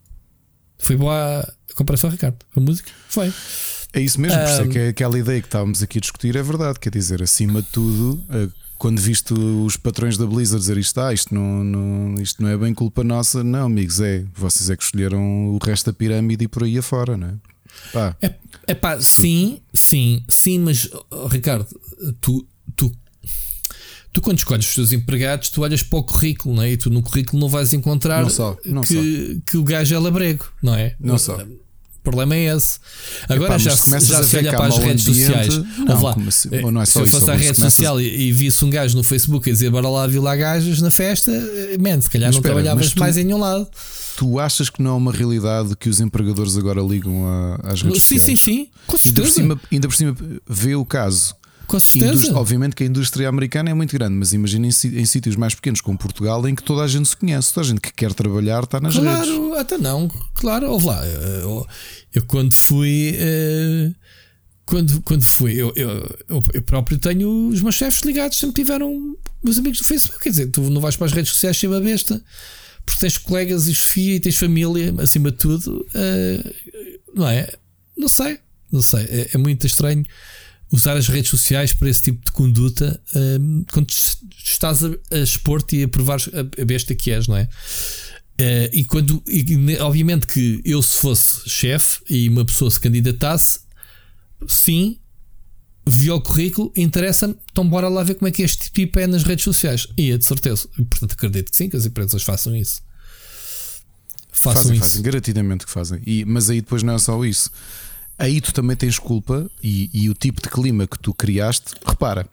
[0.79, 2.39] Foi boa a comparação, Ricardo?
[2.57, 2.91] A música?
[3.09, 3.33] Foi.
[3.93, 6.35] É isso mesmo, por isso é que é aquela ideia que estávamos aqui a discutir
[6.35, 6.81] é verdade.
[6.81, 8.49] Quer dizer, acima de tudo, eh,
[8.79, 9.35] quando visto
[9.65, 13.05] os patrões da Blizzard dizer isto, ah, isto não, não, isto não é bem culpa
[13.05, 14.25] nossa, não, amigos, é.
[14.35, 17.35] Vocês é que escolheram o resto da pirâmide e por aí afora, não é?
[17.93, 18.17] Pá.
[18.21, 18.35] É,
[18.67, 21.67] é pá, sim, sim, sim, mas oh, Ricardo,
[22.21, 22.47] tu,
[24.13, 26.73] tu quando escolhes os teus empregados, tu olhas para o currículo, não é?
[26.73, 29.99] E tu no currículo não vais encontrar não só, não que, que o gajo é
[29.99, 30.95] labrego, não é?
[31.01, 31.37] Não só.
[31.37, 32.81] O problema é esse.
[33.29, 35.79] Agora Epá, já, se, já se olha para as redes ambiente, sociais.
[35.79, 38.71] Não, lá, assim, não é se eu fosse à rede social e, e visse um
[38.71, 42.29] gajo no Facebook a dizer bora lá lá gajas na festa, eh, man, se calhar
[42.29, 43.69] mas não espera, trabalhavas tu, mais em nenhum lado.
[44.17, 48.03] Tu achas que não é uma realidade que os empregadores agora ligam a, às redes
[48.03, 48.41] sim, sociais?
[48.41, 48.71] Sim, sim, sim.
[48.85, 49.23] Com certeza.
[49.23, 51.37] Ainda por, cima, ainda por cima vê o caso
[51.73, 52.37] com certeza.
[52.37, 54.71] obviamente que a indústria americana é muito grande, mas imagina em,
[55.07, 57.81] sítios mais pequenos como Portugal em que toda a gente se conhece, toda a gente
[57.81, 59.35] que quer trabalhar está nas claro, redes.
[59.35, 61.07] Claro, até não, claro, ouve lá.
[61.07, 61.67] Eu,
[62.15, 63.17] eu quando fui.
[63.17, 63.95] Uh,
[64.67, 69.59] quando, quando fui, eu, eu, eu, próprio tenho os meus chefes ligados, sempre tiveram meus
[69.59, 70.23] amigos do Facebook.
[70.23, 72.23] Quer dizer, tu não vais para as redes sociais cheia besta,
[72.85, 75.87] porque tens colegas e Sofia e tens família, acima de tudo.
[75.95, 76.55] Uh,
[77.15, 77.51] não é?
[77.97, 78.39] Não sei,
[78.71, 79.05] não sei.
[79.05, 80.05] É, é muito estranho
[80.73, 83.93] usar as redes sociais para esse tipo de conduta um, quando
[84.43, 87.45] estás a, a expor-te e a provar a, besta que és, não é?
[88.41, 93.61] Uh, e quando, e, obviamente, que eu, se fosse chefe e uma pessoa se candidatasse,
[94.49, 94.99] sim,
[95.87, 99.23] vi o currículo, interessa-me, então bora lá ver como é que este tipo é nas
[99.25, 99.87] redes sociais.
[99.99, 100.67] Ia, de certeza.
[100.79, 102.83] E, portanto, acredito que sim, que as empresas façam isso.
[104.33, 104.85] Façam fazem, isso.
[104.87, 106.01] Fazem, garantidamente que fazem.
[106.07, 107.51] E, mas aí depois não é só isso
[108.19, 111.75] aí tu também tens culpa e, e, o tipo de clima que tu criaste.
[111.85, 112.29] Repara,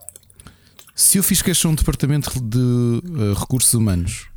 [0.96, 4.28] se eu fiz queixa a um departamento de uh, recursos humanos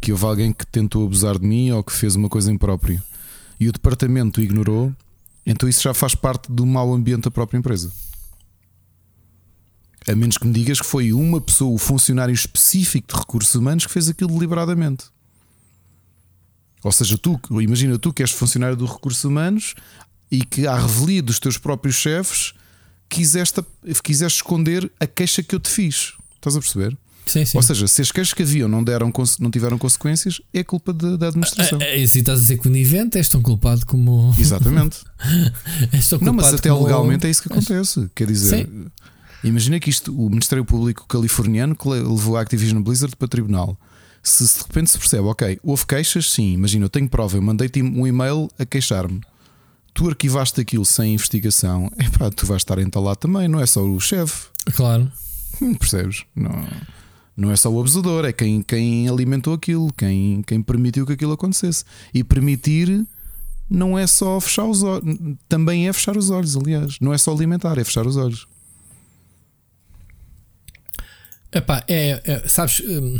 [0.00, 3.02] que houve alguém que tentou abusar de mim ou que fez uma coisa imprópria
[3.58, 4.94] e o departamento ignorou,
[5.44, 7.90] então isso já faz parte do mau ambiente da própria empresa.
[10.08, 13.86] A menos que me digas que foi uma pessoa, o funcionário específico de recursos humanos,
[13.86, 15.04] que fez aquilo deliberadamente.
[16.82, 19.74] Ou seja, tu, imagina tu que és funcionário dos recursos humanos,
[20.30, 22.54] e que, à revelia dos teus próprios chefes,
[23.08, 23.62] quiseste,
[24.02, 26.14] quiseste esconder a queixa que eu te fiz.
[26.36, 26.96] Estás a perceber?
[27.26, 27.58] Sim, sim.
[27.58, 31.16] Ou seja, se as queixas que haviam não, deram, não tiveram consequências, é culpa de,
[31.16, 31.80] da administração.
[31.80, 34.34] É, é, se estás a dizer que o conivente és tão culpado como.
[34.38, 34.98] Exatamente.
[35.92, 36.84] és tão não, mas até como...
[36.84, 38.10] legalmente é isso que acontece.
[38.14, 38.86] Quer dizer, sim.
[39.44, 43.78] imagina que isto, o Ministério Público californiano que levou a Activision Blizzard para tribunal.
[44.22, 47.80] Se de repente se percebe, ok, houve queixas, sim, imagina, eu tenho prova, eu mandei-te
[47.80, 49.20] um e-mail a queixar-me
[49.94, 54.00] tu arquivaste aquilo sem investigação, epá, tu vais estar entalado também, não é só o
[54.00, 54.48] chefe.
[54.74, 55.10] Claro.
[55.60, 56.24] Hum, percebes?
[56.34, 56.68] Não,
[57.36, 61.32] não é só o abusador, é quem, quem alimentou aquilo, quem, quem permitiu que aquilo
[61.32, 61.84] acontecesse.
[62.12, 63.06] E permitir
[63.68, 65.04] não é só fechar os olhos,
[65.48, 66.96] também é fechar os olhos, aliás.
[67.00, 68.46] Não é só alimentar, é fechar os olhos.
[71.52, 73.18] Epá, é, é sabes, hum,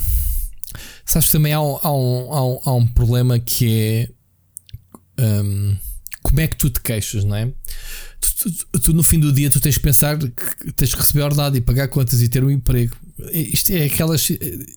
[1.05, 4.09] sabes que também há um, há um, há um, há um problema que
[5.19, 5.23] é.
[5.23, 5.77] Hum,
[6.23, 7.53] como é que tu te queixas, não é?
[8.21, 11.23] Tu, tu, tu, no fim do dia tu tens que pensar que tens que receber
[11.23, 12.95] ordenado e pagar contas e ter um emprego.
[13.33, 14.29] Isto é aquelas.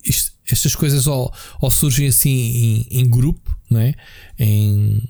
[0.04, 3.94] Isto, estas coisas ou, ou surgem assim em, em, grupo, não é?
[4.40, 5.02] Em,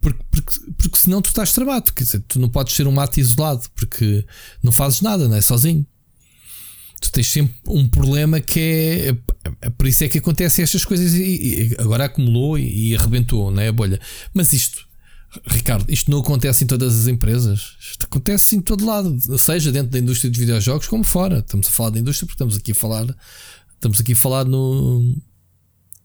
[0.00, 1.92] porque, porque, porque senão tu estás travado.
[1.92, 4.24] Quer dizer, tu não podes ser um mato isolado porque
[4.62, 5.40] não fazes nada, não é?
[5.40, 5.86] Sozinho.
[7.00, 9.08] Tu tens sempre um problema que é.
[9.60, 13.50] é por isso é que acontecem estas coisas e, e agora acumulou e, e arrebentou,
[13.50, 13.68] não é?
[13.68, 14.00] A bolha.
[14.32, 14.91] Mas isto
[15.46, 17.76] Ricardo, isto não acontece em todas as empresas.
[17.80, 21.38] Isto acontece em todo lado, seja dentro da indústria dos videojogos como fora.
[21.38, 23.16] Estamos a falar da indústria porque estamos aqui a falar,
[23.74, 25.16] estamos aqui a falar no,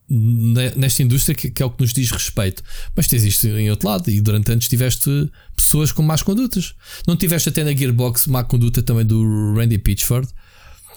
[0.09, 2.63] nesta indústria que, que, é o que nos diz respeito.
[2.95, 5.09] Mas tens isto em outro lado e durante anos tiveste
[5.55, 6.73] pessoas com más condutas.
[7.05, 10.28] Não tiveste até na Gearbox má conduta também do Randy Pitchford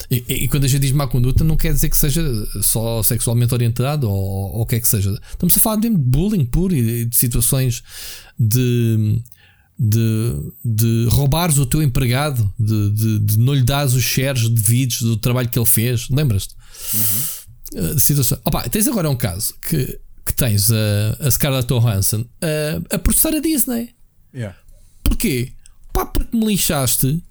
[0.09, 2.22] e, e, quando a gente diz má conduta, não quer dizer que seja
[2.62, 5.11] só sexualmente orientado ou, ou o que é que seja.
[5.30, 7.82] Estamos a falar de bullying puro e de situações
[8.38, 9.20] de,
[9.78, 14.62] de, de roubares o teu empregado, de, de, de não lhe dares os shares de
[14.62, 16.09] vídeos do trabalho que ele fez.
[16.09, 16.55] Lembras-te?
[16.94, 17.92] Uhum.
[17.92, 18.38] Uh, situação.
[18.44, 23.34] Opa, tens agora um caso que, que tens a, a Scarlett Johansson a, a processar
[23.34, 23.94] a Disney.
[24.34, 24.57] Yeah.
[25.03, 25.53] Porquê?
[25.92, 27.22] Pá, porque me lixaste.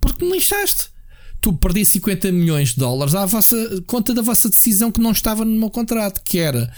[0.00, 0.95] Porque me lixaste.
[1.40, 3.56] Tu perdi 50 milhões de dólares à vossa
[3.86, 6.72] conta da vossa decisão que não estava no meu contrato, que era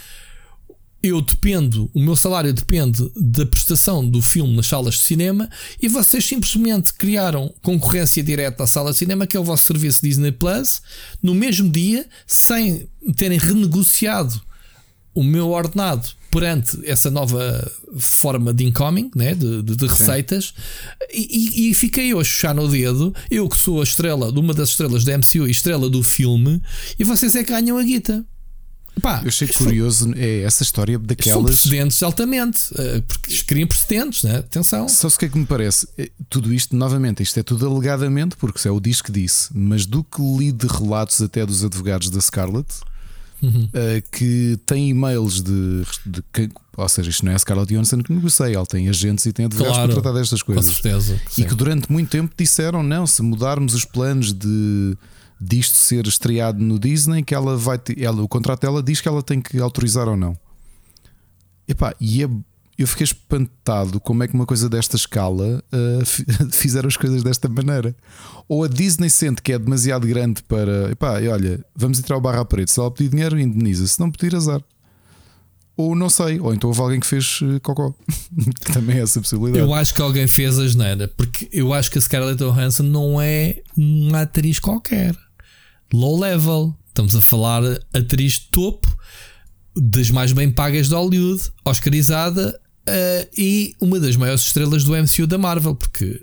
[1.02, 5.48] eu dependo, o meu salário depende da prestação do filme nas salas de cinema
[5.80, 10.02] e vocês simplesmente criaram concorrência direta à sala de cinema, que é o vosso serviço
[10.02, 10.82] Disney Plus,
[11.22, 14.40] no mesmo dia, sem terem renegociado
[15.14, 20.54] o meu ordenado perante essa nova forma de incoming, né, de, de, de receitas,
[21.12, 24.52] e, e, fiquei eu a chuchar no dedo, eu que sou a estrela, de uma
[24.52, 26.62] das estrelas da MCU e estrela do filme,
[26.98, 28.24] e vocês é que ganham a guita.
[29.00, 31.32] Pá, eu achei curioso é essa história daquelas.
[31.32, 34.38] São precedentes altamente, eh, porque criam precedentes, né?
[34.38, 34.88] atenção.
[34.88, 35.88] Só se o que é que me parece?
[35.96, 39.50] É, tudo isto, novamente, isto é tudo alegadamente, porque isso é o disco que disse,
[39.54, 42.68] mas do que li de relatos até dos advogados da Scarlett,
[43.42, 43.64] uhum.
[43.64, 46.22] uh, que tem e-mails de, de,
[46.76, 49.46] Ou seja, isto não é a Scarlett Johansson que negocia, ela tem agentes e tem
[49.46, 50.66] advogados claro, para tratar destas coisas.
[50.66, 51.20] Com certeza.
[51.36, 54.96] E que durante muito tempo disseram: não, se mudarmos os planos de
[55.40, 59.22] disto ser estreado no Disney, que ela vai ela, o contrato dela diz que ela
[59.22, 60.36] tem que autorizar ou não.
[61.66, 62.28] Epá, e é,
[62.78, 66.06] eu fiquei espantado como é que uma coisa desta escala uh,
[66.52, 67.94] fizeram as coisas desta maneira.
[68.48, 70.92] Ou a Disney sente que é demasiado grande para.
[70.92, 72.70] Epá, e olha, vamos entrar ao barra preto.
[72.70, 73.84] Se ela pedir dinheiro, indeniza.
[73.84, 74.62] Se não pedir, azar.
[75.76, 77.92] Ou não sei, ou então houve alguém que fez uh, cocó.
[78.72, 79.64] Também é essa possibilidade.
[79.64, 83.20] Eu acho que alguém fez a geneira, porque eu acho que a Scarlett Johansson não
[83.20, 85.16] é uma atriz qualquer
[85.92, 86.76] low level.
[86.86, 87.62] Estamos a falar
[87.92, 88.88] atriz topo
[89.76, 95.26] das mais bem pagas de Hollywood, Oscarizada uh, e uma das maiores estrelas do MCU
[95.26, 96.20] da Marvel, porque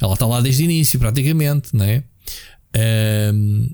[0.00, 2.04] ela está lá desde o início, praticamente, né?
[3.32, 3.70] Um,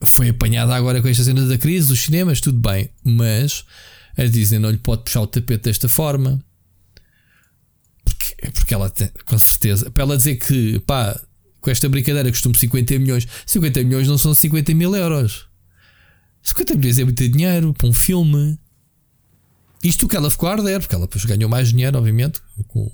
[0.00, 3.64] foi apanhada agora com esta cena da crise dos cinemas, tudo bem, mas
[4.16, 6.42] a Disney não lhe pode puxar o tapete desta forma.
[8.04, 11.18] Porque, porque ela tem, com certeza, para ela dizer que pá,
[11.60, 13.26] com esta brincadeira costumo 50 milhões.
[13.46, 15.46] 50 milhões não são 50 mil euros.
[16.42, 18.58] 50 milhões é muito dinheiro para um filme.
[19.82, 22.40] Isto que ela ficou a arder, porque ela depois ganhou mais dinheiro, obviamente.
[22.68, 22.90] Com,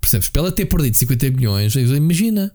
[0.00, 0.28] percebes?
[0.28, 2.54] Para ela ter perdido 50 milhões, imagina.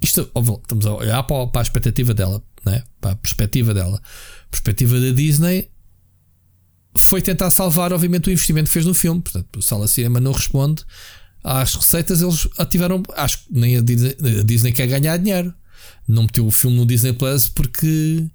[0.00, 0.30] Isto,
[0.62, 2.84] estamos a olhar para, para a expectativa dela, né?
[3.00, 4.00] para a perspectiva dela.
[4.44, 5.70] A perspectiva da Disney
[6.94, 9.20] foi tentar salvar, obviamente, o investimento que fez no filme.
[9.20, 10.84] Portanto, o Sala Cinema não responde
[11.42, 13.02] às receitas, eles ativaram.
[13.16, 15.54] Acho que nem a Disney, a Disney quer ganhar dinheiro.
[16.06, 18.26] Não meteu o filme no Disney Plus porque.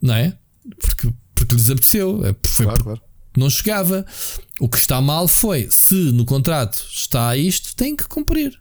[0.00, 0.36] Não é?
[0.80, 2.24] Porque, porque lhes apeteceu.
[2.24, 3.02] É, foi claro, claro.
[3.36, 4.04] Não chegava.
[4.60, 8.58] O que está mal foi se no contrato está isto, tem que cumprir.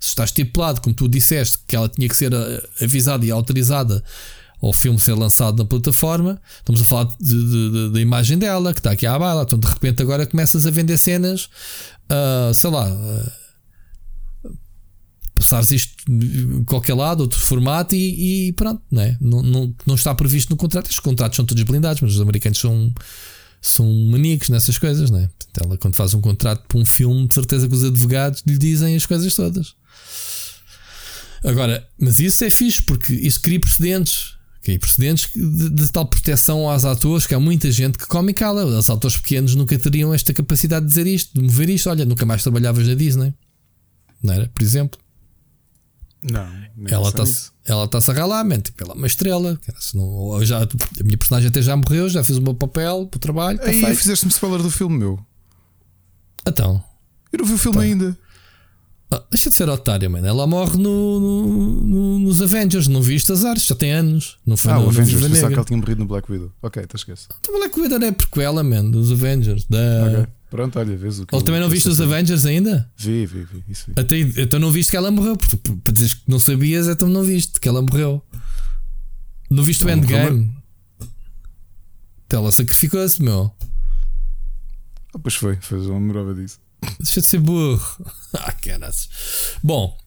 [0.00, 4.02] Se está estipulado, como tu disseste, que ela tinha que ser eh, avisada e autorizada
[4.60, 7.08] ao filme ser lançado na plataforma, estamos a falar
[7.92, 9.42] da imagem dela, que está aqui à bala.
[9.42, 11.50] Então de repente agora começas a vender cenas
[12.10, 13.44] uh, sei lá, uh,
[15.34, 19.16] passares isto em qualquer lado, outro formato e, e pronto, não, é?
[19.20, 20.90] não, não, não está previsto no contrato.
[20.90, 22.92] Os contratos são todos blindados, mas os americanos são,
[23.68, 25.28] são maníacos nessas coisas, não é?
[25.28, 28.58] Portanto, ela, quando faz um contrato para um filme, de certeza que os advogados lhe
[28.58, 29.74] dizem as coisas todas.
[31.44, 34.34] Agora, mas isso é fixe porque isso cria precedentes.
[34.62, 38.34] Cria precedentes de, de, tal proteção aos atores que há muita gente que come e
[38.34, 38.64] cala.
[38.64, 41.90] Os atores pequenos nunca teriam esta capacidade de dizer isto, de mover isto.
[41.90, 43.34] Olha, nunca mais trabalhavas na Disney,
[44.22, 44.48] não era?
[44.48, 44.98] Por exemplo,
[46.24, 46.48] não,
[46.88, 49.58] ela está-se ela tá a ralar, mente, tipo, ela é uma estrela.
[49.94, 53.20] Não, já, a minha personagem até já morreu, já fez o meu papel para o
[53.20, 53.58] trabalho.
[53.58, 55.18] Tá Aí fizeste-me spoiler do filme meu.
[56.46, 56.82] Então,
[57.32, 57.84] eu não vi o filme tá.
[57.84, 58.18] ainda.
[59.10, 60.26] Ah, deixa de ser otário, mano.
[60.26, 62.86] Ela morre no, no, no, nos Avengers.
[62.86, 64.38] Não viste as artes, já tem anos.
[64.44, 65.26] Não foi ah, no, o Avengers.
[65.26, 66.52] Pensava que ela tinha morrido no Black Widow.
[66.60, 67.28] Ok, te esquece.
[67.40, 69.64] Então, Black Widow é prequela, man, dos Avengers.
[69.68, 69.78] Da...
[70.08, 70.26] Okay.
[70.54, 71.34] Pronto, olha, vês o que.
[71.34, 72.88] Ele também não viste os Avengers ainda?
[72.96, 73.64] Vi, vi, vi.
[73.68, 74.00] Isso vi.
[74.00, 75.36] Até, então não viste que ela morreu.
[75.36, 78.22] Para dizeres que não sabias, então não viste que ela morreu.
[79.50, 80.56] Não viste o Endgame?
[82.24, 83.52] Então ela sacrificou-se, meu.
[85.12, 86.60] Ah, pois foi, foi, uma lembrava disso.
[87.00, 88.06] Deixa de ser burro.
[88.38, 89.08] ah, caras.
[89.60, 89.98] Bom,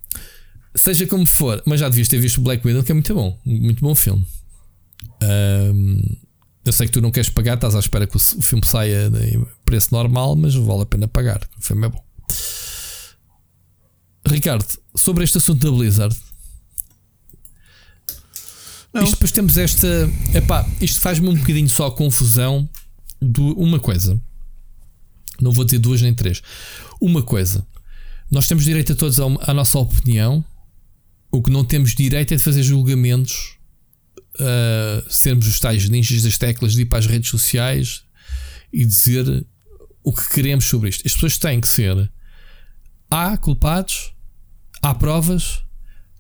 [0.73, 3.37] seja como for, mas já devias ter visto o Black Widow, que é muito bom.
[3.43, 4.25] Muito bom filme.
[5.21, 6.17] Um,
[6.67, 9.45] eu sei que tu não queres pagar, estás à espera que o, filme saia em
[9.63, 11.47] preço normal, mas vale a pena pagar.
[11.57, 12.03] O filme é bom.
[14.27, 16.15] Ricardo, sobre este assunto da Blizzard.
[18.93, 19.03] Não.
[19.03, 19.87] Isto depois temos esta.
[20.33, 22.67] Epá, isto faz-me um bocadinho só confusão
[23.21, 24.19] de uma coisa
[25.41, 26.41] Não vou dizer duas nem três.
[26.99, 27.65] Uma coisa,
[28.29, 30.43] nós temos direito a todos à nossa opinião.
[31.31, 33.56] O que não temos direito é de fazer julgamentos,
[34.39, 38.03] uh, sermos os tais ninjas das teclas de ir para as redes sociais
[38.71, 39.45] e dizer
[40.03, 41.05] o que queremos sobre isto.
[41.05, 42.09] As pessoas têm que ser.
[43.09, 44.13] Há culpados,
[44.81, 45.63] há provas,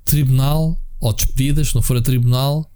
[0.05, 2.71] tribunal ou despedidas, se não for a tribunal,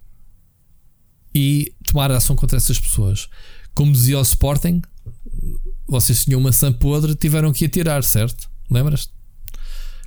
[1.34, 3.28] e tomar ação contra essas pessoas.
[3.74, 4.82] Como dizia o Sporting,
[5.86, 8.48] vocês tinham maçã podre, tiveram que atirar, certo?
[8.70, 9.12] Lembras-te?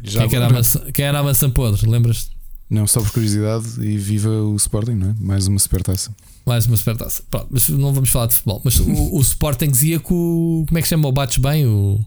[0.03, 1.89] Quem, que era a maçã, quem era a maçã podre?
[1.89, 2.34] Lembras-te?
[2.69, 5.15] Não, só por curiosidade e viva o Sporting, não é?
[5.19, 6.15] Mais uma supertaça.
[6.45, 7.23] Mais uma supertaça.
[7.29, 8.61] Pronto, mas não vamos falar de futebol.
[8.63, 10.65] Mas o, o Sporting dizia que o.
[10.67, 11.07] Como é que chama?
[11.07, 11.99] O Bates Bem, o,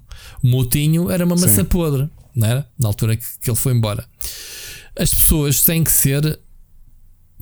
[0.43, 1.65] o Moutinho, era uma maçã Sim.
[1.65, 2.69] podre, não era?
[2.79, 4.05] Na altura que, que ele foi embora.
[4.97, 6.39] As pessoas têm que ser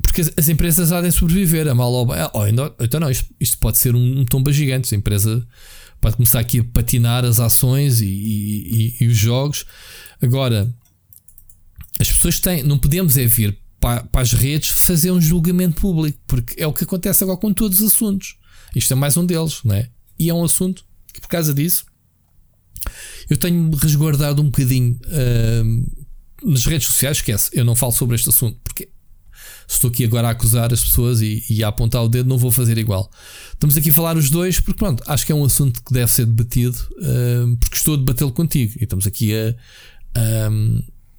[0.03, 2.17] porque as, empresas há de sobreviver, a mal ou bem.
[2.33, 2.47] Oh,
[2.83, 4.95] então não, isto, isto, pode ser um, um tomba gigante.
[4.95, 5.47] A empresa
[6.01, 9.64] pode começar aqui a patinar as ações e, e, e, e os jogos.
[10.21, 10.73] Agora,
[11.99, 16.18] as pessoas têm, não podemos é vir para, para, as redes fazer um julgamento público,
[16.26, 18.36] porque é o que acontece agora com todos os assuntos.
[18.74, 19.88] Isto é mais um deles, não é?
[20.18, 21.84] E é um assunto que, por causa disso,
[23.28, 27.18] eu tenho-me resguardado um bocadinho uh, nas redes sociais.
[27.18, 28.88] Esquece, eu não falo sobre este assunto, porque
[29.68, 32.51] estou aqui agora a acusar as pessoas e, e, a apontar o dedo, não vou
[32.51, 33.11] fazer igual.
[33.53, 36.11] Estamos aqui a falar os dois, porque pronto, acho que é um assunto que deve
[36.11, 39.55] ser debatido, uh, porque estou a debatê-lo contigo e estamos aqui a,
[40.14, 40.51] a,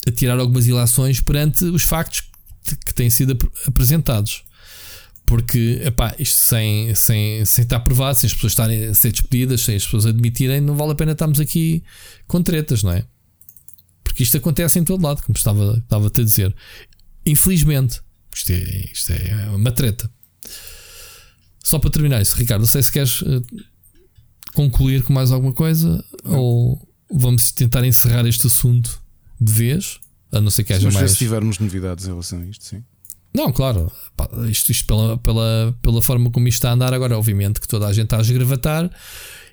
[0.08, 2.24] a, tirar algumas ilações perante os factos
[2.86, 4.44] que, têm sido ap apresentados.
[5.26, 9.62] Porque, epá, isto sem, sem, sem estar provado, sem as pessoas estarem a ser despedidas,
[9.62, 11.84] sem as pessoas admitirem, não vale a pena estarmos aqui
[12.28, 13.06] com tretas, não é?
[14.04, 16.56] Porque isto acontece em todo lado, como estava, estava a dizer.
[17.26, 18.00] Infelizmente,
[18.34, 20.10] isto é, isto é uma treta.
[21.62, 23.44] Só para terminar isso, Ricardo, não sei se queres uh,
[24.54, 26.40] concluir com mais alguma coisa não.
[26.40, 29.02] ou vamos tentar encerrar este assunto
[29.40, 30.00] de vez,
[30.32, 31.12] a não ser que haja mais.
[31.12, 32.84] Se tivermos novidades em relação a isto, sim.
[33.34, 33.92] Não, claro,
[34.50, 37.86] isto, isto pela, pela, pela forma como isto está a andar agora, obviamente que toda
[37.86, 38.90] a gente está a esgravatar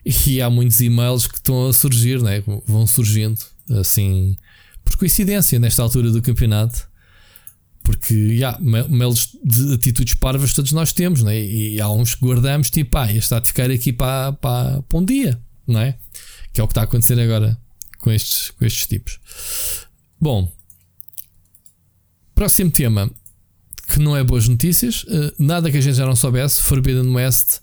[0.07, 2.43] e há muitos e-mails que estão a surgir, né?
[2.67, 3.39] vão surgindo
[3.79, 4.39] assim
[4.85, 6.89] por coincidência nesta altura do campeonato
[7.83, 8.59] porque yeah,
[8.89, 11.39] mails de atitudes parvas todos nós temos, né?
[11.39, 14.99] e há uns que guardamos, tipo, ah, este está a ficar aqui para, para, para
[14.99, 15.99] um dia, não é?
[16.55, 17.59] Que é o que está a acontecer agora
[18.05, 19.19] com estes, com estes tipos.
[20.21, 20.53] Bom,
[22.35, 23.11] próximo tema
[23.89, 26.61] que não é boas notícias, eh, nada que a gente já não soubesse.
[26.61, 27.61] Forbidden West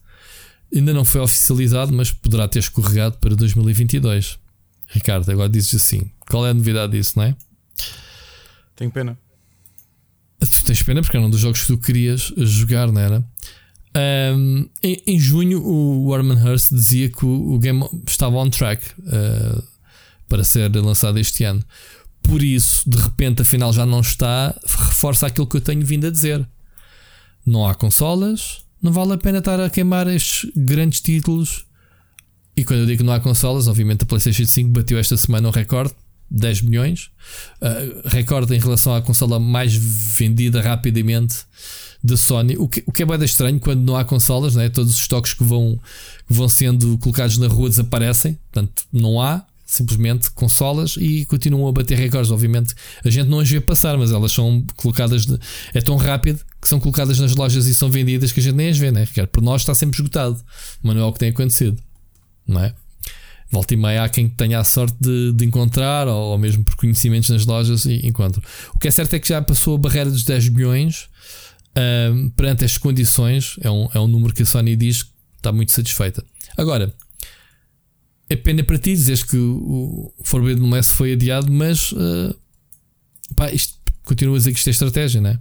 [0.74, 4.39] ainda não foi oficializado, mas poderá ter escorregado para 2022.
[4.88, 7.36] Ricardo, agora dizes assim: qual é a novidade disso, não é?
[8.76, 9.18] Tenho pena.
[10.39, 13.24] Tu tens pena porque era um dos jogos que tu querias jogar, não era?
[14.36, 18.84] Um, em, em, junho, o Warman Hurst dizia que o, o game estava on track
[19.02, 19.70] uh,
[20.32, 21.62] para ser lançado este ano.
[22.24, 26.10] Por isso, de repente, afinal já não está, reforça aquilo que eu tenho vindo a
[26.10, 26.48] dizer.
[27.46, 31.66] Não há consolas, não vale a pena estar a queimar estes grandes títulos.
[32.56, 35.50] E quando eu digo que não há consolas, obviamente a PlayStation 5 bateu esta semana
[35.50, 35.94] um recorde
[36.30, 37.12] 10 milhões,
[37.62, 41.40] uh, recorde em relação à consola mais vendida rapidamente
[42.02, 42.56] da Sony.
[42.58, 44.70] O que, o que é bem estranho quando não há consolas, né?
[44.70, 45.78] todos os estoques que vão,
[46.26, 51.72] que vão sendo colocados na rua desaparecem, portanto, não há simplesmente consolas e continuam a
[51.72, 52.30] bater recordes.
[52.30, 55.39] Obviamente, a gente não as vê passar, mas elas são colocadas, de,
[55.74, 58.69] é tão rápido que são colocadas nas lojas e são vendidas que a gente nem
[58.69, 59.05] as vê, né?
[59.05, 59.30] Ricardo?
[59.30, 60.43] Por nós está sempre esgotado,
[60.84, 61.81] mas não é o que tem acontecido,
[62.45, 62.76] não é?
[63.49, 66.76] Volta e meia há quem tenha a sorte de, de encontrar, ou, ou, mesmo por
[66.76, 68.41] conhecimentos nas lojas, e encontra.
[68.76, 71.07] O que é certo é que já passou a barreira dos 10 milhões
[72.11, 73.56] um, perante estas condições.
[73.61, 76.23] É um, é um número que a Sony diz que está muito satisfeita.
[76.57, 76.93] Agora,
[78.32, 82.36] é pena para ti dizeres que o Forbidden West foi adiado, mas uh,
[83.36, 85.40] pá, isto, continua a dizer que isto é estratégia, né?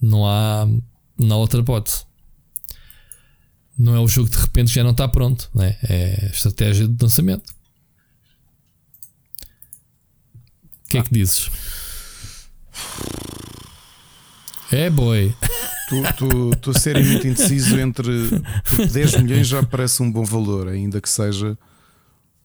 [0.00, 0.68] não há,
[1.18, 2.04] não há outra hipótese
[3.78, 5.76] não é o jogo de repente que já não está pronto, né?
[5.88, 7.50] é estratégia de lançamento.
[10.84, 11.50] O que é que dizes?
[14.70, 15.34] É boi.
[16.52, 18.12] Estou seriamente indeciso entre
[18.92, 21.56] 10 milhões já parece um bom valor, ainda que seja.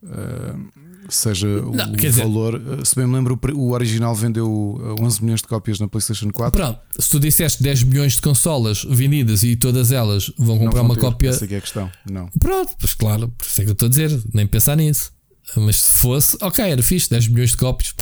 [0.04, 2.60] Uh, seja não, o valor.
[2.60, 6.62] Dizer, se bem me lembro, o original vendeu 11 milhões de cópias na PlayStation 4.
[6.62, 10.96] Pronto, se tu disseste 10 milhões de consolas vendidas e todas elas vão comprar uma
[10.96, 11.30] ter, cópia.
[11.30, 11.92] Essa é a questão.
[12.10, 12.28] Não.
[12.40, 15.12] Pronto, pois claro, por isso é que eu estou a dizer, nem pensar nisso.
[15.56, 17.94] Mas se fosse, ok, era fixe, 10 milhões de cópias.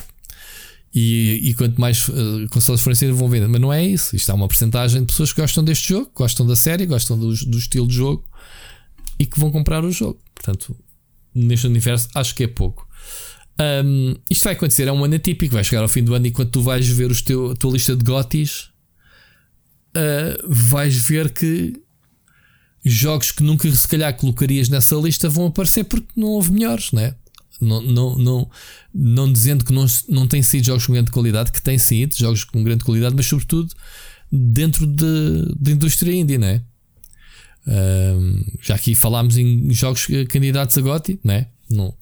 [0.96, 3.50] E, e quanto mais uh, consolas forem ser, vão vender.
[3.50, 4.16] Mas não é isso.
[4.16, 7.34] Isto há uma porcentagem de pessoas que gostam deste jogo, gostam da série, gostam do,
[7.34, 8.24] do estilo de jogo
[9.20, 10.18] e que vão comprar o jogo.
[10.34, 10.74] Portanto,
[11.34, 12.88] neste universo, acho que é pouco.
[13.60, 15.56] Um, isto vai acontecer, é um ano atípico.
[15.56, 17.74] Vai chegar ao fim do ano e quando tu vais ver os teu, a tua
[17.74, 18.70] lista de gotis,
[19.98, 21.74] uh, vais ver que
[22.86, 27.16] jogos que nunca se calhar colocarias nessa lista vão aparecer porque não houve melhores, né?
[27.62, 28.50] Não, não, não,
[28.94, 32.44] não dizendo que não, não têm sido jogos com grande qualidade, que têm sido jogos
[32.44, 33.74] com grande qualidade, mas sobretudo
[34.32, 36.62] dentro de, de indústria indie, né?
[37.68, 41.48] Um, já aqui falámos em jogos candidatos a GOTY, né?
[41.70, 41.94] não,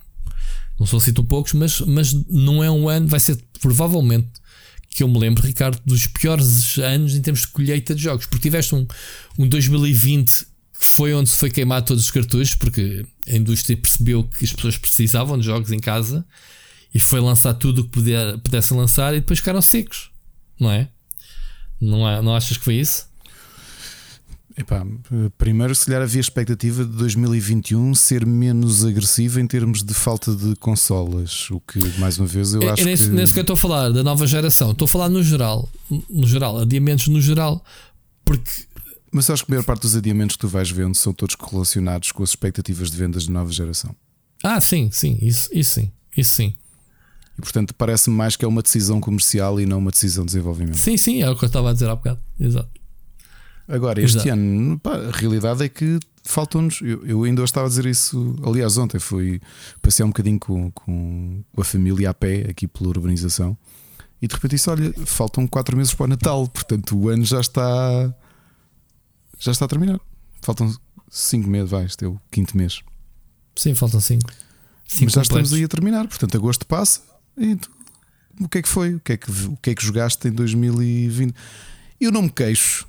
[0.79, 4.29] não são assim tão poucos, mas, mas não é um ano, vai ser provavelmente
[4.89, 8.43] que eu me lembro, Ricardo, dos piores anos em termos de colheita de jogos, porque
[8.43, 8.85] tiveste um,
[9.39, 10.45] um 2020 que
[10.91, 14.77] foi onde se foi queimar todos os cartuchos, porque a indústria percebeu que as pessoas
[14.77, 16.25] precisavam de jogos em casa
[16.93, 20.11] e foi lançar tudo o que puder, pudesse lançar e depois ficaram secos,
[20.59, 20.89] não é?
[21.81, 23.07] Não, é, não achas que foi isso?
[24.55, 24.85] Epá,
[25.35, 30.55] primeiro, se calhar havia expectativa de 2021 ser menos agressivo em termos de falta de
[30.57, 31.49] consolas.
[31.49, 33.15] O que, mais uma vez, eu é, acho é nesse, que.
[33.15, 34.71] Nesse que eu estou a falar, da nova geração.
[34.71, 35.67] Estou a falar no geral.
[36.07, 37.65] No geral, adiamentos no geral.
[38.23, 38.51] Porque.
[39.13, 42.11] Mas acho que a maior parte dos adiamentos que tu vais vendo são todos correlacionados
[42.11, 43.95] com as expectativas de vendas de nova geração.
[44.43, 45.19] Ah, sim, sim.
[45.21, 45.91] Isso, isso sim.
[46.17, 46.53] Isso sim.
[47.37, 50.77] E portanto, parece-me mais que é uma decisão comercial e não uma decisão de desenvolvimento.
[50.77, 52.19] Sim, sim, é o que eu estava a dizer há bocado.
[52.39, 52.69] Exato.
[53.67, 54.29] Agora, este Exato.
[54.31, 56.81] ano, pá, a realidade é que faltam-nos.
[56.81, 58.35] Eu, eu, ainda estava a dizer isso.
[58.43, 59.39] Aliás, ontem fui
[59.81, 63.55] passei um bocadinho com, com, a família a pé aqui pela urbanização
[64.21, 67.39] e de repente disse: Olha, faltam 4 meses para o Natal, portanto o ano já
[67.39, 68.13] está
[69.43, 69.99] já está a terminar.
[70.41, 70.73] Faltam
[71.09, 72.81] 5 meses, vai, este é o quinto mês.
[73.55, 74.21] Sim, faltam 5.
[75.01, 77.01] Mas já estamos aí a terminar, portanto agosto passa
[77.37, 77.69] e tu,
[78.39, 78.95] o que é que foi?
[78.95, 81.35] O que é que, o que é que jogaste em 2020?
[81.99, 82.87] Eu não me queixo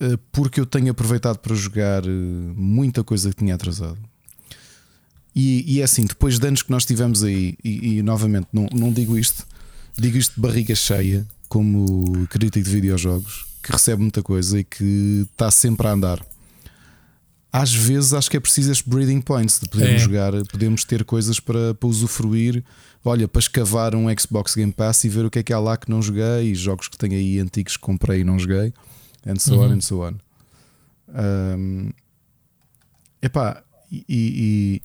[0.00, 2.08] eh, porque eu tenho aproveitado para jogar eh,
[2.54, 3.98] muita coisa que tinha atrasado.
[5.34, 8.66] E, e é assim, depois de anos que nós tivemos aí, e, e, novamente não,
[8.72, 9.46] não digo isto,
[9.96, 15.26] digo isto de barriga cheia, como crítico de videojogos, que recebe muita coisa e que
[15.32, 16.24] está sempre a andar.
[17.52, 20.04] Às vezes acho que é preciso estes breeding points de podermos é.
[20.04, 22.64] jogar, podemos ter coisas para, para usufruir.
[23.04, 25.76] Olha, para escavar um Xbox Game Pass e ver o que é que há lá
[25.76, 28.72] que não joguei, e jogos que tenho aí antigos que comprei e não joguei
[29.26, 29.64] and so uhum.
[29.64, 30.20] on and so on.
[31.08, 31.90] Um,
[33.20, 34.82] epá, e, e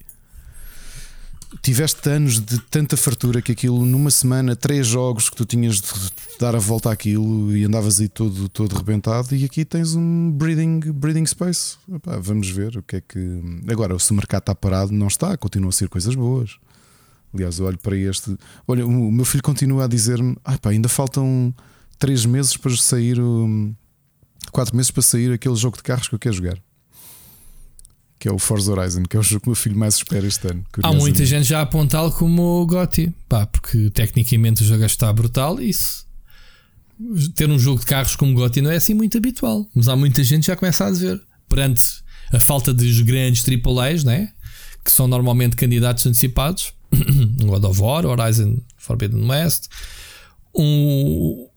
[1.61, 5.89] tiveste anos de tanta fartura que aquilo numa semana, três jogos que tu tinhas de
[6.39, 10.79] dar a volta àquilo e andavas aí todo, todo rebentado, e aqui tens um breathing,
[10.91, 11.77] breathing space.
[11.93, 13.41] Epá, vamos ver o que é que.
[13.69, 16.57] Agora, se o mercado está parado, não está, continuam a ser coisas boas.
[17.33, 18.37] Aliás, eu olho para este.
[18.67, 21.53] Olha, o meu filho continua a dizer-me: ah, ainda faltam
[21.99, 23.73] três meses para sair o
[24.51, 26.57] 4 meses para sair aquele jogo de carros que eu quero jogar.
[28.25, 30.25] Que é o Forza Horizon, que é o jogo que o meu filho mais espera
[30.25, 30.65] este ano.
[30.81, 35.13] Há muita gente já a apontá-lo como o Gotti, pá, porque tecnicamente o jogo está
[35.13, 35.61] brutal.
[35.61, 36.07] Isso
[37.35, 40.23] ter um jogo de carros como Gotti não é assim muito habitual, mas há muita
[40.23, 41.83] gente que já começa a dizer perante
[42.33, 44.31] a falta dos grandes AAAs, né?
[44.83, 46.73] que são normalmente candidatos antecipados,
[47.45, 49.67] God of War, Horizon Forbidden West,
[50.55, 51.47] um,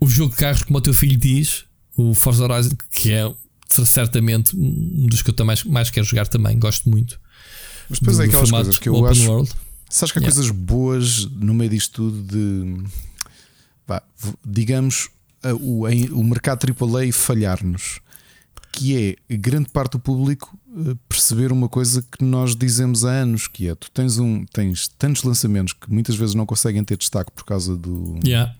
[0.00, 1.64] o jogo de carros, como o teu filho diz,
[1.96, 3.28] o Forza Horizon, que é
[3.70, 7.20] certamente um dos que eu mais, mais quero jogar também, gosto muito.
[7.88, 9.28] Mas depois do, é aquelas coisas que eu acho.
[9.28, 9.50] World.
[9.88, 10.34] Sabes que há yeah.
[10.34, 12.84] coisas boas no meio disto tudo de.
[13.86, 14.02] Bah,
[14.46, 15.08] digamos,
[15.60, 18.00] o, o mercado AAA falhar-nos.
[18.72, 23.48] Que é grande parte do público eh, perceber uma coisa que nós dizemos há anos:
[23.48, 27.32] que é tu tens, um, tens tantos lançamentos que muitas vezes não conseguem ter destaque
[27.32, 28.54] por causa do, yeah.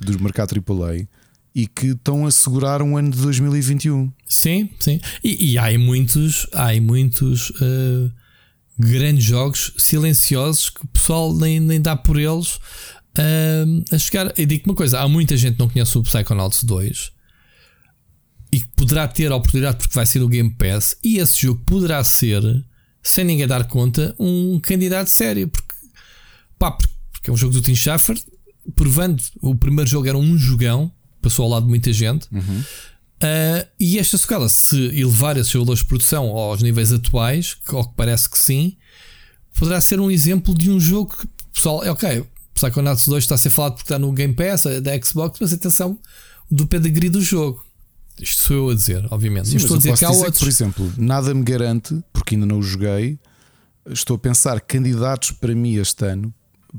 [0.00, 1.06] do mercado AAA
[1.54, 4.12] e que estão a segurar um ano de 2021.
[4.28, 5.00] Sim, sim.
[5.22, 8.12] E, e há muitos, há muitos uh,
[8.78, 14.32] grandes jogos silenciosos que o pessoal nem, nem dá por eles uh, a chegar.
[14.36, 17.12] Eu digo uma coisa: há muita gente que não conhece o Psychonauts 2
[18.52, 21.60] e que poderá ter a oportunidade porque vai ser o Game Pass, e esse jogo
[21.66, 22.40] poderá ser,
[23.02, 25.48] sem ninguém dar conta, um candidato sério.
[25.48, 25.74] Porque,
[26.56, 28.16] pá, porque é um jogo do Tim Schafer,
[28.76, 30.92] provando o primeiro jogo era um jogão
[31.24, 32.28] passou ao lado de muita gente.
[32.30, 32.60] Uhum.
[32.60, 37.88] Uh, e esta escala, se elevar esses valores de produção aos níveis atuais, que, ao
[37.88, 38.76] que parece que sim,
[39.58, 42.24] poderá ser um exemplo de um jogo que, pessoal, é ok.
[42.52, 45.52] Psychonauts 2 está a ser falado porque está no Game Pass é da Xbox, mas
[45.52, 45.98] atenção
[46.50, 47.64] do pedigree do jogo.
[48.20, 49.48] Isto sou eu a dizer, obviamente.
[49.48, 50.38] Sim, mas estou a dizer que há dizer outros.
[50.38, 53.18] Que, por exemplo, nada me garante, porque ainda não o joguei.
[53.90, 56.32] Estou a pensar candidatos para mim este ano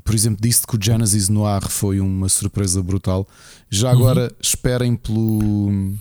[0.04, 3.26] por exemplo, disse que o Genesis Noir foi uma surpresa brutal.
[3.70, 4.36] Já agora uhum.
[4.40, 5.94] esperem pelo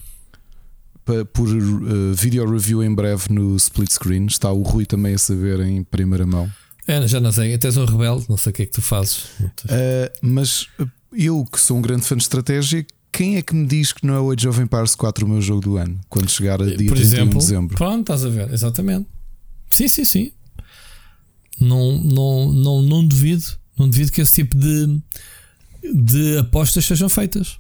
[1.34, 4.26] por uh, video review em breve no split screen.
[4.26, 6.52] Está o Rui também a saber em primeira mão.
[6.88, 9.26] É, já não sei, tens um rebelde, não sei o que é que tu fazes.
[9.40, 10.68] Uh, mas
[11.14, 14.14] eu, que sou um grande fã de estratégia, quem é que me diz que não
[14.14, 16.00] é o Age of Empires 4 o meu jogo do ano?
[16.10, 17.78] Quando chegar a dia Por exemplo, de dezembro.
[17.78, 19.08] Pronto, estás a ver, exatamente.
[19.70, 20.32] Sim, sim, sim.
[21.60, 23.46] Não, não, não, não duvido.
[23.78, 25.02] Não duvido que esse tipo de,
[25.94, 27.58] de apostas sejam feitas.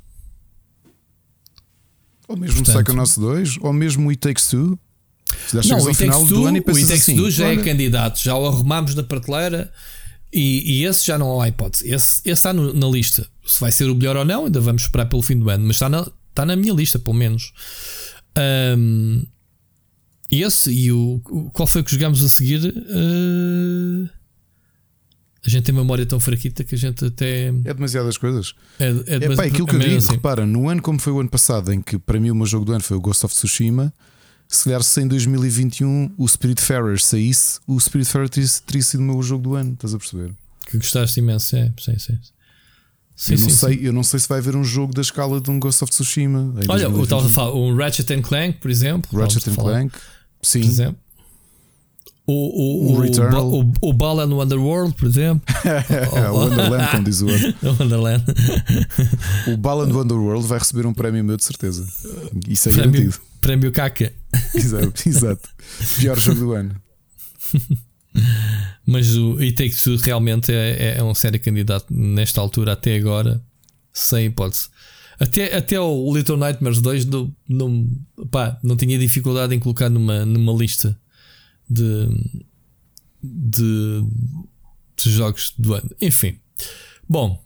[2.27, 4.79] Ou mesmo Portanto, Psychonauts 2, ou mesmo o It Takes Two.
[5.53, 7.61] Não, o It Takes Two, o It Takes assim, Two já é olha...
[7.61, 9.71] é candidato, já o arrumamos da prateleira
[10.33, 11.89] e, e, esse já não há hipótese.
[11.89, 13.27] Esse, esse está no, na lista.
[13.45, 15.77] Se vai ser o melhor ou não, ainda vamos esperar pelo fim do ano, mas
[15.77, 17.53] está na, está na minha lista, pelo menos.
[18.77, 19.23] Um,
[20.29, 21.21] esse e o.
[21.53, 22.65] Qual foi que jogamos a seguir?
[22.65, 24.09] Uh,
[25.45, 27.47] a gente tem memória tão fraquita que a gente até.
[27.47, 28.55] É demasiadas coisas.
[28.79, 30.13] É, é, é pá, aquilo que eu digo, assim.
[30.13, 32.65] repara, no ano como foi o ano passado, em que para mim o meu jogo
[32.65, 33.93] do ano foi o Ghost of Tsushima,
[34.47, 39.01] se calhar se em 2021 o Spirit Farer saísse, o Spirit Farer teria, teria sido
[39.01, 40.31] o meu jogo do ano, estás a perceber?
[40.67, 42.17] Que gostaste imenso, é, sim, sim.
[43.15, 43.83] Sim, eu, não sim, sei, sim.
[43.83, 46.53] eu não sei se vai haver um jogo da escala de um Ghost of Tsushima.
[46.67, 47.23] Olha, o tal
[47.55, 49.17] um Ratchet Clank, por exemplo.
[49.17, 49.95] Ratchet Clank,
[50.41, 50.61] sim.
[50.61, 51.04] Por exemplo.
[52.27, 55.43] O, o, o, o, o, o Bala no Underworld, por exemplo.
[56.11, 57.53] o Wonderland, como diz o outro.
[57.61, 58.25] o Wonderland.
[59.47, 61.87] o Bala no Underworld vai receber um prémio meu de certeza.
[62.47, 63.21] Isso é prémio, garantido.
[63.39, 64.11] Prémio Caca.
[64.55, 65.49] Exato, exato.
[65.99, 66.75] Pior jogo do ano.
[68.87, 73.39] Mas o It Takes Two realmente é, é um sério candidato nesta altura, até agora,
[73.93, 74.69] sem hipótese.
[75.19, 77.87] Até, até o Little Nightmares 2 do, não,
[78.31, 80.97] pá, não tinha dificuldade em colocar numa, numa lista
[81.69, 82.07] de,
[83.23, 84.03] de,
[84.97, 85.89] de jogos do ano.
[86.01, 86.37] Enfim,
[87.07, 87.43] bom,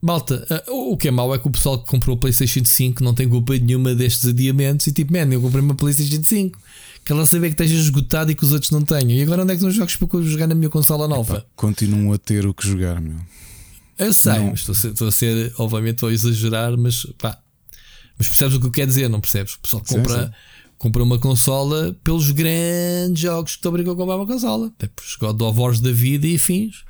[0.00, 3.02] malta, uh, o que é mau é que o pessoal que comprou o PlayStation 5
[3.02, 6.58] não tem culpa nenhuma destes adiamentos e tipo, man, eu comprei uma PlayStation 5
[7.04, 9.10] que ela saber que esteja esgotado e que os outros não tenham.
[9.10, 11.38] E agora onde é que estão os jogos para jogar na minha consola nova?
[11.38, 13.16] Epa, continuam a ter o que jogar, meu.
[13.98, 17.38] Eu sei, mas estou a, ser, estou a ser, obviamente, estou a exagerar, mas pá.
[18.18, 19.54] Mas percebes o que eu quero dizer, não percebes?
[19.54, 20.14] O pessoal compra.
[20.14, 20.32] Sim, sim
[20.82, 24.72] comprou uma consola pelos grandes jogos que te obrigam a comprar uma consola.
[24.76, 26.82] Tipo God of Wars da vida e afins.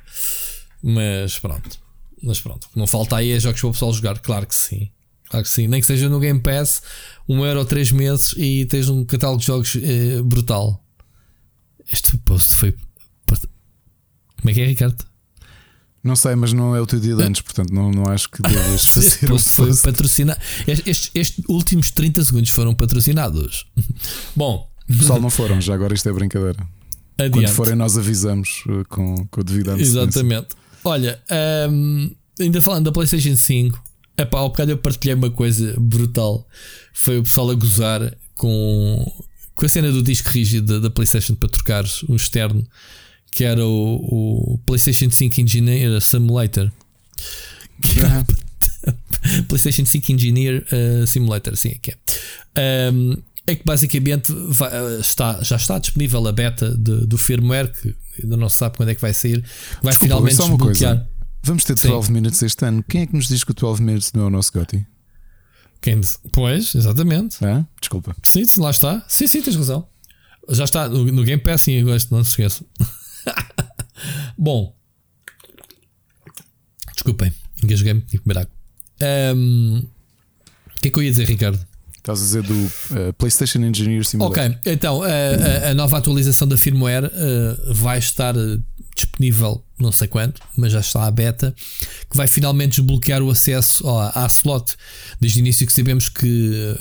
[0.81, 1.77] Mas pronto.
[2.23, 2.67] Mas pronto.
[2.75, 4.17] Não falta aí é jogos para o pessoal jogar.
[4.17, 4.89] Claro que sim.
[5.29, 5.67] Claro que sim.
[5.67, 6.81] Nem que seja no Game Pass,
[7.29, 10.83] um euro três meses e tens um catálogo de jogos eh, brutal.
[11.91, 12.75] Este post foi.
[14.39, 15.05] Como é que é, Ricardo?
[16.03, 18.41] Não sei, mas não é o teu dia de antes, portanto não, não acho que
[18.41, 20.39] deves fazer o foi patrocinado.
[20.67, 23.65] Estes, estes, últimos 30 segundos foram patrocinados.
[24.35, 26.67] Bom, pessoal, não foram, já agora isto é brincadeira.
[27.17, 27.31] Adiante.
[27.31, 29.79] Quando forem, nós avisamos uh, com, com a devida.
[29.79, 30.47] Exatamente.
[30.83, 31.21] Olha,
[31.69, 33.81] um, ainda falando da PlayStation 5,
[34.17, 36.45] epá, ao bocado eu partilhei uma coisa brutal.
[36.93, 39.23] Foi o pessoal a gozar com,
[39.55, 42.67] com a cena do disco rígido da, da PlayStation para trocar um externo
[43.33, 46.71] que era o, o PlayStation 5 Engineer Simulator.
[49.47, 52.91] PlayStation 5 Engineer uh, Simulator, sim, é que é.
[52.91, 53.15] Um,
[53.45, 57.93] é que basicamente vai, eh, está, já está disponível a beta de, do firmware, que
[58.23, 59.41] ainda não se sabe quando é que vai sair.
[59.81, 60.95] Vai Desculpa, finalmente só uma desbloquear.
[60.95, 61.09] Coisa.
[61.43, 62.13] Vamos ter 12 sim.
[62.13, 62.81] Minutes este ano.
[62.87, 64.87] Quem é que nos diz que o 12 Minutes não é o nosso Gotti?
[65.81, 65.99] Quem?
[66.31, 67.39] Pois, exatamente.
[67.81, 68.15] Desculpa.
[68.23, 69.03] Sim, lá está.
[69.09, 69.85] Sim, sim, tens razão.
[70.49, 72.65] Já está no, no Game Pass em agosto, não se esqueçam.
[74.37, 74.75] Bom,
[76.93, 77.33] desculpem,
[77.63, 78.53] engasguei-me, tive que beber água.
[79.35, 79.83] Um,
[80.77, 81.59] o que é que eu ia dizer, Ricardo?
[81.97, 84.45] Estás a dizer do uh, PlayStation Engineer Simulator.
[84.45, 88.35] Ok, então uh, a, a, nova atualização da firmware uh, vai estar
[88.93, 91.55] disponível, não sei quanto, mas já está a beta,
[92.09, 94.75] que vai finalmente desbloquear o acesso à, à slot.
[95.21, 96.75] Desde o início que sabemos que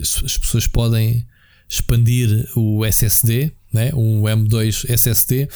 [0.00, 1.26] as pessoas podem
[1.68, 3.90] expandir o SSD, né?
[3.94, 5.48] um M2 SSD,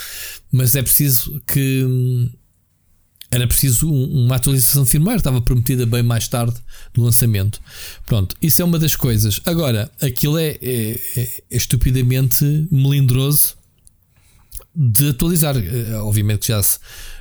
[0.51, 2.31] mas é preciso que
[3.33, 6.55] era preciso uma atualização de firmware, estava prometida bem mais tarde
[6.93, 7.63] do lançamento.
[8.05, 9.41] Pronto, isso é uma das coisas.
[9.47, 13.57] Agora, aquilo é, é, é estupidamente melindroso
[14.77, 15.57] de atualizar.
[15.57, 16.61] Eh, obviamente já,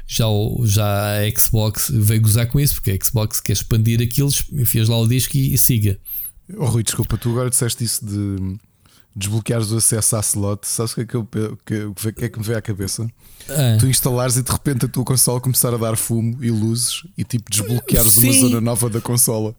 [0.05, 0.25] já,
[0.65, 4.97] já a Xbox veio gozar com isso, porque a Xbox quer expandir aquilo, enfias lá
[4.97, 5.97] o disco e, e siga.
[6.57, 8.57] Oh, Rui, desculpa, tu agora disseste isso de
[9.15, 12.39] desbloqueares o acesso à slot, sabes o que é que, eu, que, que, é que
[12.39, 13.07] me vem à cabeça?
[13.49, 13.77] É.
[13.77, 17.23] Tu instalares e de repente a tua consola começar a dar fumo e luzes e
[17.23, 18.29] tipo desbloqueares Sim.
[18.29, 19.55] uma zona nova da consola,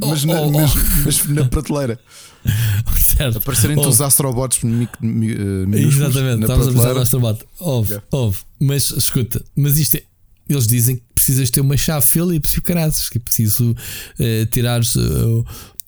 [0.00, 0.50] oh, mas, na, oh, oh.
[0.50, 0.74] Mas,
[1.04, 1.98] mas, na prateleira.
[3.00, 3.38] Certo.
[3.38, 5.96] Aparecerem-te os astrobots minúsculos.
[5.96, 7.44] Exatamente, estamos a pensar no astrobot.
[7.58, 8.06] Houve, yeah.
[8.10, 8.38] houve.
[8.60, 10.02] Mas escuta, mas isto é,
[10.48, 14.46] eles dizem que precisas ter uma chave Philips e o caraças, que é preciso uh,
[14.50, 15.44] tirares uh,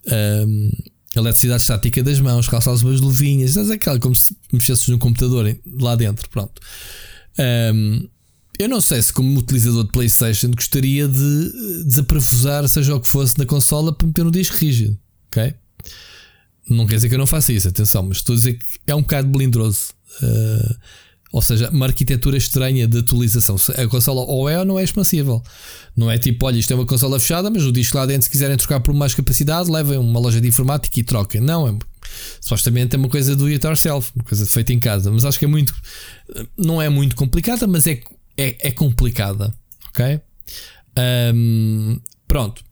[0.06, 0.70] um,
[1.20, 6.28] eletricidade estática das mãos, calçar umas luvinhas, aquela como se mexesses no computador lá dentro.
[6.28, 6.60] Pronto.
[7.74, 8.08] Um,
[8.58, 13.38] eu não sei se, como utilizador de PlayStation, gostaria de desaparafusar, seja o que fosse,
[13.38, 14.98] na consola para meter no disco rígido.
[15.28, 15.54] Ok?
[16.68, 18.94] Não quer dizer que eu não faça isso, atenção, mas estou a dizer que é
[18.94, 19.92] um bocado melindroso.
[20.22, 20.76] Uh,
[21.36, 23.56] ou seja, uma arquitetura estranha de atualização.
[23.76, 25.42] A consola ou é ou não é expansível.
[25.94, 28.30] Não é tipo, olha, isto é uma consola fechada, mas o disco lá dentro, se
[28.30, 31.42] quiserem trocar por mais capacidade, levem uma loja de informática e troquem.
[31.42, 31.78] Não, é,
[32.40, 35.10] supostamente é uma coisa do it yourself, uma coisa feita em casa.
[35.10, 35.74] Mas acho que é muito.
[36.56, 38.00] Não é muito complicada, mas é,
[38.34, 39.54] é, é complicada.
[39.90, 40.18] Ok?
[41.34, 42.64] Um, pronto.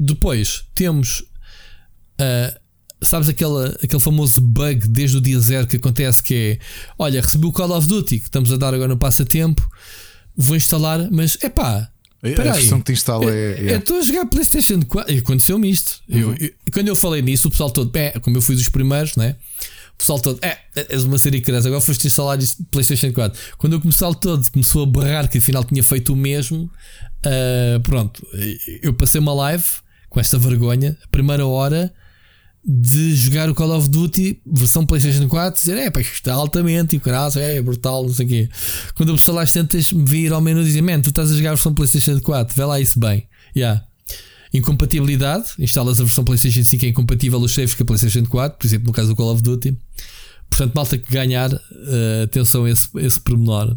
[0.00, 1.20] Depois temos.
[2.20, 2.59] Uh,
[3.02, 6.58] sabes aquele, aquele famoso bug desde o dia zero que acontece que é
[6.98, 9.68] olha, recebi o Call of Duty que estamos a dar agora no passatempo,
[10.36, 11.90] vou instalar, mas é pá.
[12.22, 13.72] A versão que te instala é.
[13.72, 15.18] Eu estou a jogar PlayStation 4.
[15.18, 16.02] Aconteceu-me isto.
[16.06, 16.18] Uhum.
[16.18, 19.16] Eu, eu, quando eu falei nisso, o pessoal todo, é, como eu fui dos primeiros,
[19.16, 19.36] né?
[19.94, 20.58] O pessoal todo, é,
[20.90, 23.40] és uma série que agora foste instalar isto PlayStation 4.
[23.56, 26.70] Quando o pessoal todo começou a berrar que afinal tinha feito o mesmo,
[27.24, 28.26] uh, pronto,
[28.82, 29.64] eu passei uma live
[30.10, 31.92] com esta vergonha, a primeira hora
[32.64, 36.94] de jogar o Call of Duty versão PlayStation 4 dizer é pá, isto está altamente
[36.94, 38.48] e o caralho é brutal, não sei o quê.
[38.94, 41.36] Quando a pessoa lá tantas me vir ao menu e dizer, man, tu estás a
[41.36, 43.26] jogar a versão PlayStation 4, vê lá isso bem.
[43.56, 43.82] Yeah.
[44.52, 48.66] Incompatibilidade, instalas a versão PlayStation 5 é incompatível os saves com a PlayStation 4, por
[48.66, 49.76] exemplo, no caso do Call of Duty.
[50.50, 53.76] Portanto, malta que ganhar, uh, atenção a esse, esse pormenor.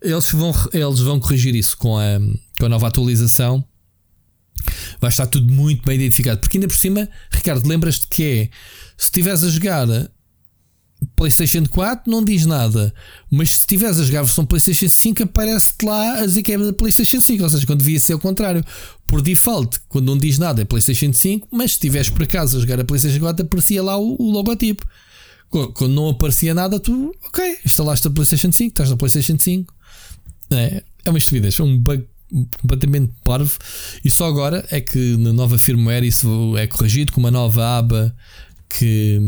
[0.00, 2.18] Eles vão, eles vão corrigir isso com a,
[2.58, 3.64] com a nova atualização
[5.00, 6.40] vai estar tudo muito bem identificado.
[6.40, 8.44] Porque ainda por cima, Ricardo, lembras-te que é
[8.96, 9.86] se estiveres a jogar
[11.14, 12.92] PlayStation 4, não diz nada,
[13.30, 16.58] mas se estiveres a jogar a versão PlayStation 5, aparece-te lá a dizer que é
[16.58, 18.64] da PlayStation 5, ou seja, quando devia ser o contrário.
[19.06, 22.60] Por default, quando não diz nada é PlayStation 5, mas se estiveres por acaso a
[22.60, 24.86] jogar a PlayStation 4, aparecia lá o, o logotipo.
[25.48, 29.72] Quando não aparecia nada, tu, ok, instalaste a PlayStation 5, estás na PlayStation 5.
[30.50, 32.04] É, é uma estupidez, é um bug
[32.60, 33.56] completamente parvo.
[34.04, 38.14] E só agora é que na nova firmware isso é corrigido com uma nova aba
[38.68, 39.18] que,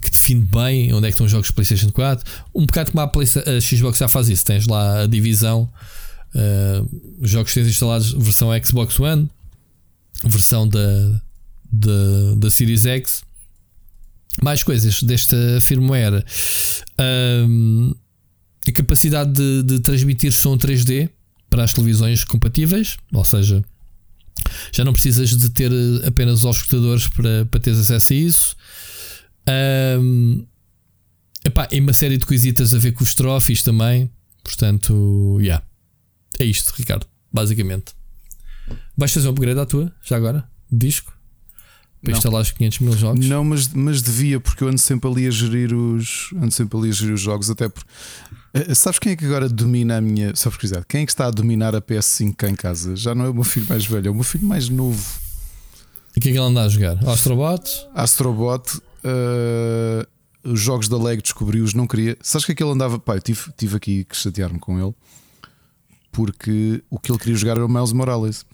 [0.00, 2.24] que define bem onde é que estão os jogos de PlayStation 4.
[2.54, 5.70] Um bocado como a, a Xbox já faz isso, tens lá a divisão.
[6.34, 9.28] Uh, os jogos que tens instalados, versão Xbox One,
[10.24, 11.20] versão da,
[11.72, 13.24] da, da Series X,
[14.42, 16.24] mais coisas desta firmware.
[16.98, 17.96] Uh,
[18.66, 21.10] a capacidade de, de transmitir som 3D
[21.50, 23.62] para as televisões compatíveis, ou seja,
[24.72, 25.70] já não precisas de ter
[26.06, 28.56] apenas os escutadores para, para teres acesso a isso.
[30.00, 30.46] Um,
[31.44, 34.10] epá, e uma série de coisitas a ver com os trophies também.
[34.42, 35.62] Portanto, yeah.
[36.38, 37.92] é isto, Ricardo, basicamente.
[38.96, 40.48] Vais fazer um upgrade à tua, já agora?
[40.70, 41.12] Disco?
[42.02, 43.26] Para instalar os 500 mil jogos?
[43.26, 46.88] Não, mas, mas devia, porque eu ando sempre ali a gerir os, ando sempre ali
[46.88, 47.90] a gerir os jogos, até porque
[48.52, 50.34] eh, sabes quem é que agora domina a minha.
[50.34, 52.96] Só por curiosidade, quem é que está a dominar a PS5 cá em casa?
[52.96, 55.20] Já não é o meu filho mais velho, é o meu filho mais novo.
[56.16, 56.98] E o que é que ele anda a jogar?
[57.08, 57.70] Astrobot?
[57.94, 58.78] Astrobot.
[59.04, 60.06] Uh,
[60.42, 62.16] os jogos da Lego descobri-os, não queria.
[62.20, 62.98] Sabes que é que ele andava.
[62.98, 64.94] Pá, eu tive, tive aqui que chatear-me com ele
[66.12, 68.44] porque o que ele queria jogar era o Miles Morales.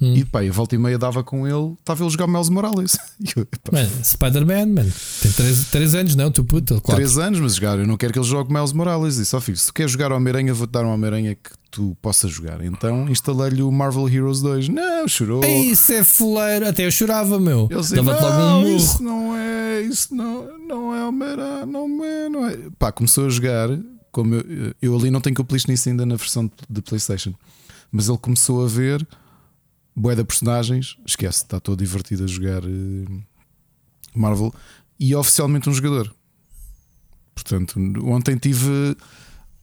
[0.00, 0.14] Hum.
[0.14, 2.96] E pá, a volta e meia dava com ele, estava ele jogar Miles Morales.
[4.04, 4.86] Spider-Man, man.
[5.20, 6.30] Tem 3 anos, não?
[6.30, 9.16] Tu puta, 3 anos, mas jogar, eu não quero que ele jogue Miles Morales.
[9.16, 12.30] E só filho, se tu queres jogar Homem-Aranha, vou-te dar um Homem-Aranha que tu possas
[12.30, 12.64] jogar.
[12.64, 14.68] Então instalei-lhe o Marvel Heroes 2.
[14.68, 15.44] Não, chorou.
[15.44, 16.68] Isso é fuleiro.
[16.68, 17.68] Até eu chorava, meu.
[17.68, 18.76] Dava-te logo um.
[18.76, 22.56] Isso não é, isso não, não é Homem-Aranha, não é, não é.
[22.78, 23.68] Pá, começou a jogar.
[24.12, 27.34] Como eu, eu ali não tenho cumplido nisso ainda na versão de PlayStation,
[27.92, 29.06] mas ele começou a ver
[29.98, 33.24] Boé da personagens, esquece, está todo divertido a jogar uh,
[34.14, 34.54] Marvel
[34.98, 36.14] e oficialmente um jogador.
[37.34, 38.96] Portanto, ontem tive.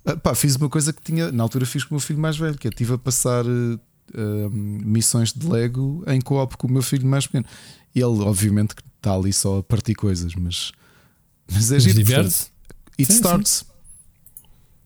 [0.06, 1.32] Uh, pá, fiz uma coisa que tinha.
[1.32, 4.50] Na altura fiz com o meu filho mais velho, que é tive a passar uh,
[4.52, 7.46] missões de Lego em co-op com o meu filho mais pequeno.
[7.94, 10.72] Ele, obviamente, que está ali só a partir coisas, mas.
[11.50, 12.00] Mas é giro.
[12.00, 13.66] It sim, starts.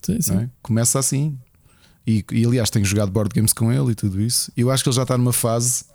[0.02, 0.22] Sim.
[0.22, 0.50] Sim, é?
[0.62, 1.38] Começa assim.
[2.06, 4.52] E, e, aliás, tenho jogado board games com ele e tudo isso.
[4.58, 5.86] E eu acho que ele já está numa fase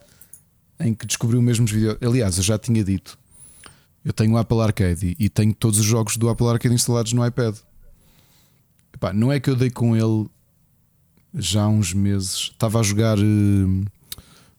[0.79, 1.97] em que descobriu mesmo os vídeos.
[2.01, 3.19] Aliás, eu já tinha dito.
[4.05, 7.27] Eu tenho o Apple Arcade e tenho todos os jogos do Apple Arcade instalados no
[7.27, 7.57] iPad.
[8.93, 10.29] Epá, não é que eu dei com ele
[11.35, 12.51] já há uns meses.
[12.53, 13.85] Estava a jogar uh,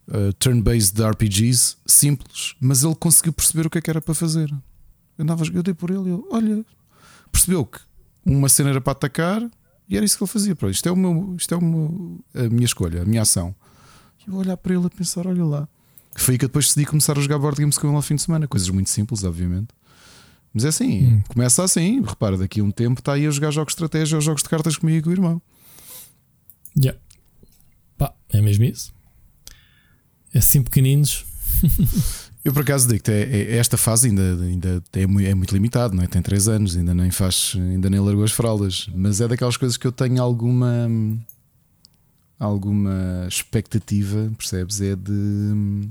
[0.07, 4.51] uh, turn-based RPGs simples, mas ele conseguiu perceber o que é que era para fazer.
[5.17, 6.65] Eu, andava, eu dei por ele e ele, olha,
[7.31, 7.79] percebeu que
[8.25, 9.41] uma cena era para atacar
[9.87, 10.55] e era isso que ele fazia.
[10.55, 13.55] Pronto, isto é, o meu, isto é o meu, a minha escolha, a minha ação.
[14.25, 15.67] E eu olhar para ele a pensar: olha lá.
[16.15, 18.15] Foi aí que eu depois decidi começar a jogar board games com ele ao fim
[18.15, 18.47] de semana.
[18.47, 19.67] Coisas muito simples, obviamente.
[20.53, 21.21] Mas é assim, hum.
[21.27, 22.01] começa assim.
[22.01, 24.49] Repara, daqui a um tempo está aí a jogar jogos de estratégia ou jogos de
[24.49, 25.41] cartas comigo e com o irmão.
[26.77, 26.99] Yeah.
[27.97, 28.93] Pá, é mesmo isso.
[30.33, 31.25] É assim pequeninos.
[32.45, 35.51] Eu por acaso digo que é, é, esta fase ainda, ainda é, muito, é muito
[35.51, 36.07] limitado, não é?
[36.07, 39.77] Tem 3 anos, ainda nem faz, ainda nem largou as fraldas, mas é daquelas coisas
[39.77, 40.87] que eu tenho alguma
[42.39, 44.79] alguma expectativa, percebes?
[44.79, 45.89] É de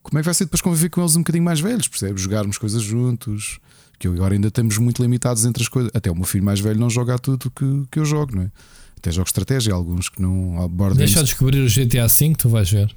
[0.00, 2.22] como é que vai ser depois conviver com eles um bocadinho mais velhos, percebes?
[2.22, 3.58] Jogarmos coisas juntos,
[3.98, 5.90] que agora ainda estamos muito limitados entre as coisas.
[5.92, 8.50] Até o meu filho mais velho não joga tudo que, que eu jogo, não é?
[8.96, 10.98] Até jogo estratégia, alguns que não abordam.
[10.98, 12.94] Deixa de descobrir o GTA V, tu vais ver.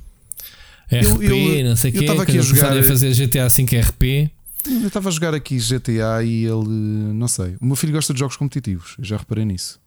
[0.88, 2.00] RP, eu, eu, não sei o quê.
[2.00, 2.78] Eu estava aqui a jogar.
[2.78, 4.32] a fazer GTA V RP.
[4.66, 6.68] Eu estava a jogar aqui GTA e ele,
[7.14, 7.56] não sei.
[7.62, 9.80] O meu filho gosta de jogos competitivos, eu já reparei nisso.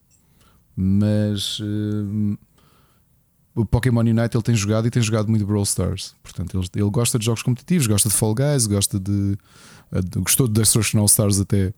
[0.75, 2.39] Mas uh,
[3.55, 6.15] o Pokémon Unite ele tem jogado e tem jogado muito Brawl Stars.
[6.23, 9.37] Portanto, ele, ele gosta de jogos competitivos, gosta de Fall Guys, gosta de.
[10.17, 11.75] Gostou de Destruction All Stars até,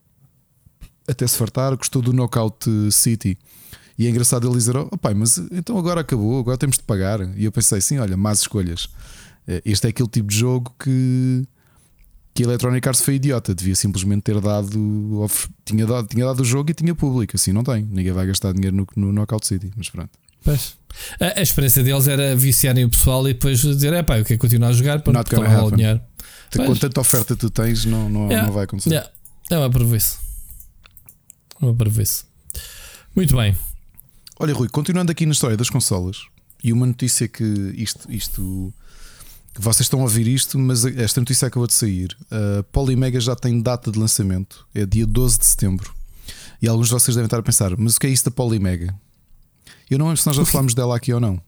[1.08, 3.38] até se fartar, gostou do Knockout City.
[3.98, 7.20] E é engraçado ele dizer: Oh pai, mas então agora acabou, agora temos de pagar.
[7.36, 8.88] E eu pensei: Sim, olha, más escolhas.
[9.46, 11.44] Eh, este é aquele tipo de jogo que,
[12.34, 13.54] que a Electronic Arts foi idiota.
[13.54, 15.26] Devia simplesmente ter dado.
[15.64, 17.36] Tinha dado, tinha dado o jogo e tinha público.
[17.36, 17.82] Assim não tem.
[17.82, 19.70] Ninguém vai gastar dinheiro no, no Knockout City.
[19.76, 20.10] Mas pronto.
[20.44, 20.74] Pois.
[21.20, 24.40] A, a experiência deles era viciarem o pessoal e depois dizer: É pá, eu quero
[24.40, 26.00] continuar a jogar para não tomar o dinheiro.
[26.54, 28.46] Com tanta oferta tu tens, não, não, yeah.
[28.46, 28.90] não vai acontecer.
[28.90, 29.10] Yeah.
[29.50, 29.70] É uma.
[31.60, 32.24] É uma prejuízo.
[33.14, 33.56] Muito bem.
[34.38, 36.22] Olha, Rui, continuando aqui na história das consolas,
[36.62, 37.44] e uma notícia que
[37.76, 38.72] isto, isto
[39.58, 42.16] vocês estão a ouvir isto, mas esta notícia acabou de sair.
[42.30, 45.94] A Polymega já tem data de lançamento, é dia 12 de setembro.
[46.60, 48.94] E alguns de vocês devem estar a pensar, mas o que é isso da Polymega?
[49.90, 51.40] Eu não lembro se nós já falámos dela aqui ou não.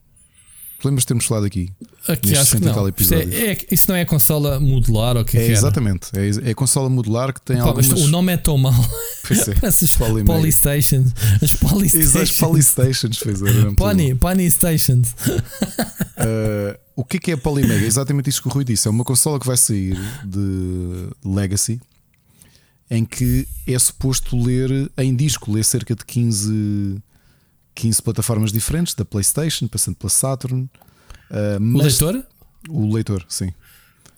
[0.82, 1.70] Lembras de termos falado aqui?
[2.06, 2.88] Aqui acho que não.
[2.88, 6.48] Isto, é, é, isso não é a consola modular ou que é, é Exatamente, é,
[6.48, 7.88] é a consola modular que tem Pá, algumas...
[7.88, 8.74] O nome é tão mau.
[9.26, 9.55] Pois é.
[9.66, 11.12] Os Polystations.
[11.40, 12.16] As Polystations.
[12.16, 13.70] As Polystations, pois é.
[13.76, 15.14] Pony, Pony Stations.
[15.28, 17.84] uh, o que é, que é a Polymega?
[17.84, 18.86] É exatamente isso que o Rui disse.
[18.86, 21.80] É uma consola que vai sair de Legacy
[22.90, 27.02] em que é suposto ler em disco, ler cerca de 15
[27.74, 30.70] 15 plataformas diferentes, da PlayStation, passando pela Saturn.
[31.30, 32.26] Uh, o leitor?
[32.68, 33.52] O leitor, sim.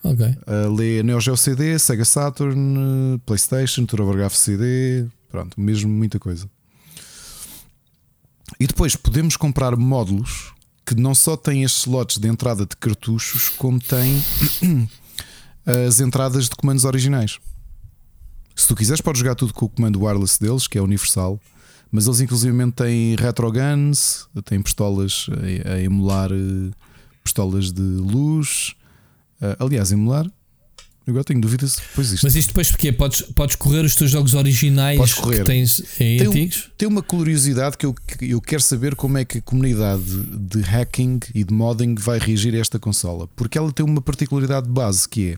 [0.03, 0.25] Ok.
[0.25, 6.49] Uh, lê Neo Geo CD, Sega Saturn, PlayStation, TurboGrafx CD, pronto, mesmo muita coisa.
[8.59, 10.53] E depois podemos comprar módulos
[10.85, 14.23] que não só têm estes slots de entrada de cartuchos, como têm
[15.87, 17.39] as entradas de comandos originais.
[18.55, 21.39] Se tu quiseres, podes jogar tudo com o comando wireless deles, que é universal.
[21.91, 25.27] Mas eles inclusivamente têm retroguns, têm pistolas
[25.65, 26.71] a, a emular uh,
[27.23, 28.75] pistolas de luz.
[29.41, 30.29] Uh, aliás, emular.
[31.07, 32.23] Agora tenho dúvidas se depois isto.
[32.25, 36.27] Mas isto depois porque podes, podes correr os teus jogos originais que tens em tem,
[36.27, 36.69] antigos?
[36.77, 41.19] Tem uma curiosidade que eu, eu quero saber como é que a comunidade de hacking
[41.33, 43.29] e de modding vai reagir a esta consola.
[43.37, 45.37] Porque ela tem uma particularidade base que é: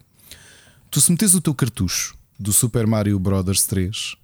[0.90, 4.16] tu se metes o teu cartucho do Super Mario Bros 3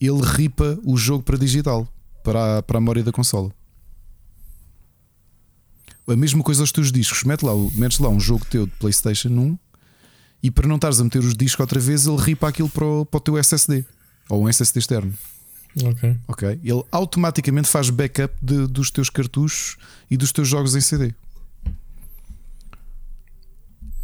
[0.00, 1.88] ele ripa o jogo para digital,
[2.22, 3.50] para a, para a memória da consola.
[6.08, 7.24] A mesma coisa aos teus discos.
[7.24, 9.58] Mete lá, metes lá um jogo teu de PlayStation 1
[10.42, 13.04] e para não estares a meter os discos outra vez, ele ripa aquilo para o,
[13.04, 13.84] para o teu SSD
[14.28, 15.14] ou um SSD externo.
[15.82, 16.16] Ok.
[16.28, 16.60] Ok.
[16.62, 19.76] Ele automaticamente faz backup de, dos teus cartuchos
[20.10, 21.12] e dos teus jogos em CD.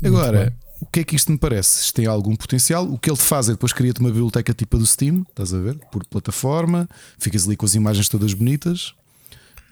[0.05, 0.53] Agora,
[0.83, 1.85] o que é que isto me parece?
[1.85, 2.85] Isto tem algum potencial.
[2.93, 5.59] O que ele faz é depois cria-te uma biblioteca tipo a do Steam, estás a
[5.61, 5.79] ver?
[5.93, 8.93] Por plataforma, ficas ali com as imagens todas bonitas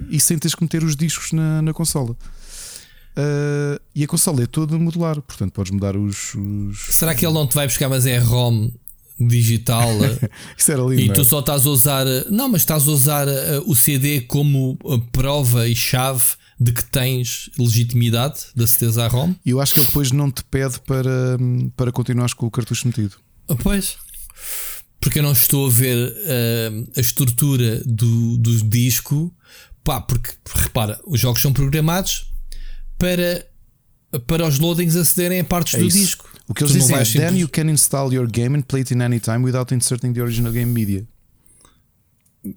[0.08, 2.12] e sem teres que meter os discos na, na consola.
[2.12, 7.34] Uh, e a consola é toda modular, portanto podes mudar os, os, Será que ele
[7.34, 8.70] não te vai buscar, mas é ROM
[9.18, 9.88] digital
[10.56, 11.24] Isso era lindo, e tu é?
[11.24, 14.78] só estás a usar, não, mas estás a usar uh, o CD como
[15.10, 16.22] prova e chave
[16.60, 19.34] de que tens legitimidade da certeza à ROM.
[19.46, 21.38] E eu acho que ele depois não te pede para,
[21.74, 23.16] para continuares com o cartucho metido.
[23.48, 23.96] Ah, pois.
[25.00, 29.34] Porque eu não estou a ver uh, a estrutura do, do disco.
[29.82, 32.30] Pá, porque repara, os jogos são programados
[32.98, 33.46] para,
[34.26, 35.96] para os loadings acederem a partes é do isso.
[35.96, 36.30] disco.
[36.46, 38.92] O que eles tu dizem é: Then you can install your game and play it
[38.92, 41.08] in any time without inserting the original game media.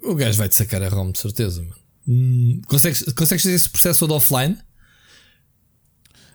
[0.01, 1.82] O gajo vai-te sacar a ROM, de certeza, mano.
[2.07, 4.57] Hum, consegues, consegues fazer esse processo todo offline?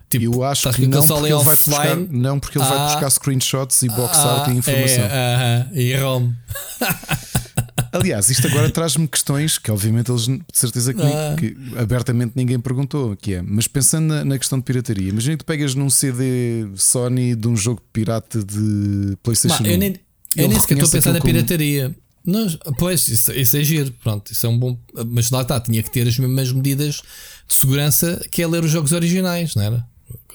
[0.09, 3.09] Tipo, eu acho que não porque, ele vai buscar, não, porque ele ah, vai buscar
[3.11, 5.03] screenshots e box ah, art e informação.
[5.03, 6.31] É, uh -huh, e ROM.
[7.91, 11.35] Aliás, isto agora traz-me questões que, obviamente, eles de certeza que, Ah.
[11.37, 15.43] que abertamente ninguém perguntou, que é, mas pensando na, na questão de pirataria, imagina que
[15.43, 19.71] tu pegas num CD Sony de um jogo pirata de PlayStation Bah, 1.
[19.73, 19.95] eu nem,
[20.35, 21.95] eu nem sequer estou a pensar na como- pirataria.
[22.29, 23.91] Nós, pois, isso, isso é giro.
[24.03, 24.77] Pronto, isso é um bom.
[25.07, 27.01] Mas lá está, tinha que ter as mesmas medidas
[27.47, 29.85] de segurança que é ler os jogos originais, não era?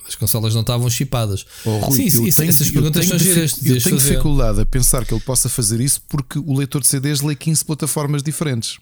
[0.07, 1.47] As consolas não estavam chipadas.
[1.65, 3.53] Oh, Rui, sim, eu isso- tenho- essas perguntas tenho são giras.
[3.65, 7.23] Eu tenho dificuldade a pensar que ele possa fazer isso porque o leitor de CDs
[7.23, 8.79] lê 15 plataformas diferentes.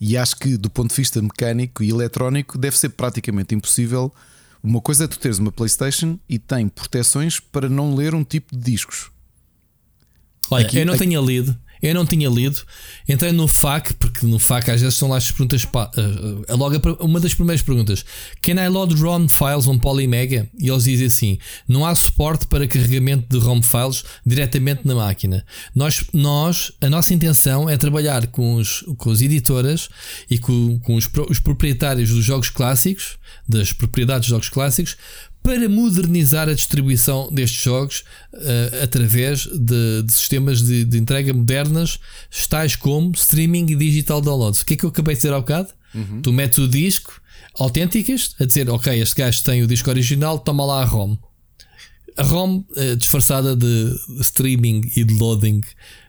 [0.00, 4.14] E acho que, do ponto de vista mecânico e eletrónico, deve ser praticamente impossível.
[4.62, 8.56] Uma coisa é tu teres uma PlayStation e tem proteções para não ler um tipo
[8.56, 9.10] de discos.
[10.50, 11.58] Olha, Aqui- eu não aqui- tinha lido.
[11.82, 12.60] Eu não tinha lido.
[13.08, 15.66] Entrei no FAQ, porque no FAQ às vezes são lá as perguntas.
[15.74, 18.04] ah, logo uma das primeiras perguntas:
[18.42, 20.48] Can I load ROM files on Polymega?
[20.58, 25.44] E eles dizem assim: Não há suporte para carregamento de ROM files diretamente na máquina.
[25.74, 29.88] Nós, nós a nossa intenção é trabalhar com, os, com as editoras
[30.30, 33.18] e com, com os, os proprietários dos jogos clássicos,
[33.48, 34.96] das propriedades dos jogos clássicos,
[35.48, 38.04] para modernizar a distribuição destes jogos
[38.34, 41.98] eh, através de, de sistemas de, de entrega modernas,
[42.50, 44.60] tais como streaming e digital downloads.
[44.60, 45.70] O que é que eu acabei de dizer há bocado?
[46.22, 47.18] Tu metes o disco,
[47.54, 51.16] autênticas, a dizer, ok, este gajo tem o disco original, toma lá a ROM.
[52.18, 55.62] A ROM eh, disfarçada de streaming e de loading.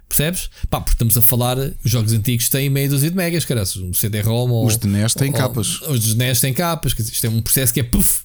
[0.09, 0.49] Percebes?
[0.69, 3.63] Pá, porque estamos a falar, os jogos antigos têm meia dúzia de megas, cara.
[3.77, 4.65] Um CD-ROM ou.
[4.65, 5.81] Os de NES têm capas.
[5.83, 6.93] Os de NES têm capas.
[6.93, 8.23] Quer dizer, isto é um processo que é puff,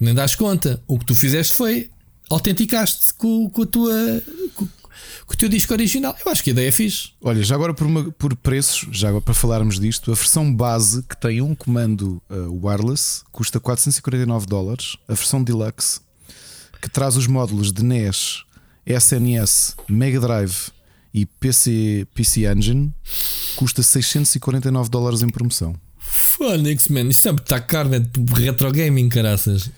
[0.00, 0.82] nem das conta.
[0.86, 1.90] O que tu fizeste foi
[2.30, 4.22] autenticaste com, com a tua.
[4.54, 4.66] Com,
[5.26, 6.16] com o teu disco original.
[6.24, 7.10] Eu acho que a ideia é fixe.
[7.20, 11.02] Olha, já agora por, uma- por preços, já agora para falarmos disto, a versão base
[11.02, 14.96] que tem um comando uh, wireless custa 449 dólares.
[15.06, 16.00] A versão deluxe
[16.80, 18.42] que traz os módulos de NES,
[18.86, 20.70] SNS, Mega Drive
[21.12, 22.92] e PC, PC Engine
[23.56, 25.74] custa 649 dólares em promoção.
[25.98, 27.08] Fónix, man.
[27.08, 28.04] Isto sempre está caro, né?
[28.34, 29.70] Retro gaming, caraças.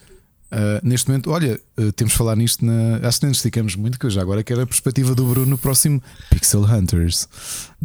[0.52, 2.96] Uh, neste momento, olha, uh, temos de falar nisto na.
[3.06, 5.46] Acho que nem nos esticamos muito, que eu já agora quero a perspectiva do Bruno
[5.46, 7.28] no próximo Pixel Hunters.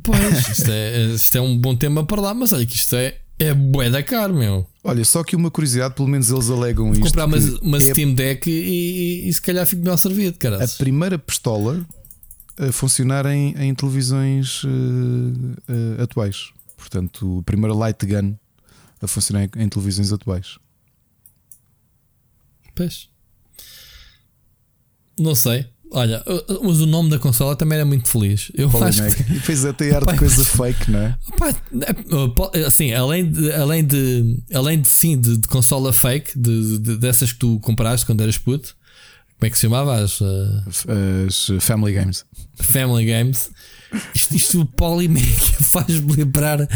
[0.02, 3.18] Pois, isto é, isto é um bom tema para lá, mas olha que isto é,
[3.38, 4.68] é bué da caro, meu.
[4.84, 7.04] Olha, só que uma curiosidade, pelo menos eles alegam isto.
[7.04, 10.40] Comprar uma, uma é Steam Deck e, e, e se calhar fico melhor servido, a
[10.40, 10.68] cara.
[10.80, 11.86] primeira pistola
[12.58, 16.52] a funcionar em, em televisões uh, uh, atuais.
[16.78, 18.36] Portanto, a primeira light gun
[19.02, 20.58] a funcionar em, em televisões atuais.
[22.76, 23.10] Pois.
[25.18, 25.66] Não sei.
[25.92, 26.22] Olha,
[26.64, 28.52] mas o nome da consola também era muito feliz.
[28.54, 29.22] Eu acho que.
[29.32, 31.18] E depois até ar de coisa fake, não é?
[31.38, 31.56] Pá,
[32.54, 36.98] é, assim, além de, além de, além de sim, de, de consola fake, de, de-
[36.98, 38.76] dessas que tu compraste quando eras puto,
[39.40, 39.96] como é que se chamava?
[40.02, 40.28] As uh,
[41.28, 42.26] As Family Games.
[42.56, 43.52] Family Games.
[44.14, 45.26] Isto, isto o Polymega
[45.62, 46.68] faz-me lembrar uh,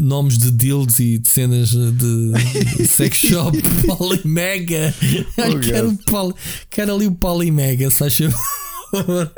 [0.00, 3.56] nomes de dildos e de cenas de, sex shop.
[3.86, 4.94] Polymega.
[5.38, 5.92] Ai, Oh, quero, God.
[5.92, 6.34] um poly,
[6.68, 9.32] quero ali o Polymega, se faz favor.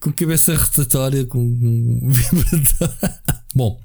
[0.00, 2.94] Com cabeça rotatória, com um vibrador.
[3.54, 3.80] Bom,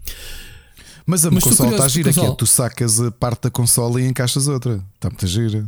[1.06, 4.06] Mas a Mas consola está gira, que é tu sacas a parte da consola e
[4.07, 4.84] encaixas outra.
[4.95, 5.68] Está muito gira.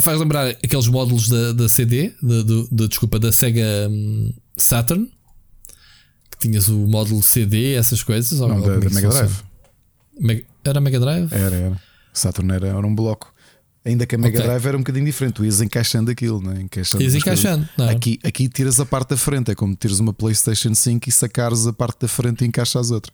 [0.00, 5.08] Faz lembrar aqueles módulos da, da CD, da, do- da- desculpa, da Sega hum, Saturn,
[6.30, 8.38] que tinhas o módulo CD, essas coisas.
[8.40, 9.12] Não, ou da, da Mega funciona?
[9.14, 9.34] Drive.
[10.20, 11.32] Mega- era Mega Drive?
[11.32, 11.80] Era, era.
[12.12, 13.32] Saturn era, era um bloco.
[13.84, 14.46] Ainda que a Mega Ok.
[14.48, 16.60] Drive era um bocadinho diferente, tu ias encaixando aquilo, não é?
[16.60, 17.90] Encaixando Ias encaixando, é?
[17.90, 21.66] Aqui, aqui tiras a parte da frente, é como tires uma PlayStation 5 e sacares
[21.66, 23.10] a parte da frente e encaixas outra.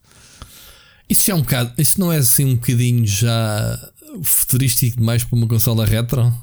[1.08, 3.90] Isso é um bocado, isso não é assim um bocadinho já
[4.24, 6.34] futurístico demais para uma consola retro?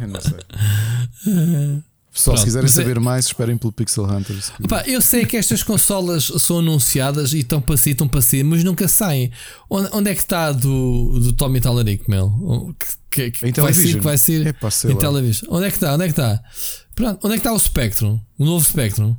[0.00, 1.82] Eu não sei.
[2.12, 4.50] Pessoal, se quiserem é- saber mais, esperem pelo Pixel Hunters.
[4.50, 8.20] que- Opa, eu sei que estas consolas são anunciadas e estão para si, estão para
[8.20, 9.30] si, mas nunca saem.
[9.70, 12.26] Onde, onde é que está do, do Tommy Tallarico, meu?
[12.26, 12.74] O-
[13.08, 15.48] Que, que, vai ser, que vai ser sei em televisão.
[15.52, 15.94] Onde é que está?
[15.94, 16.42] Onde é que está?
[16.96, 18.20] Pronto, onde é que está o Spectrum?
[18.38, 19.16] O novo Spectrum?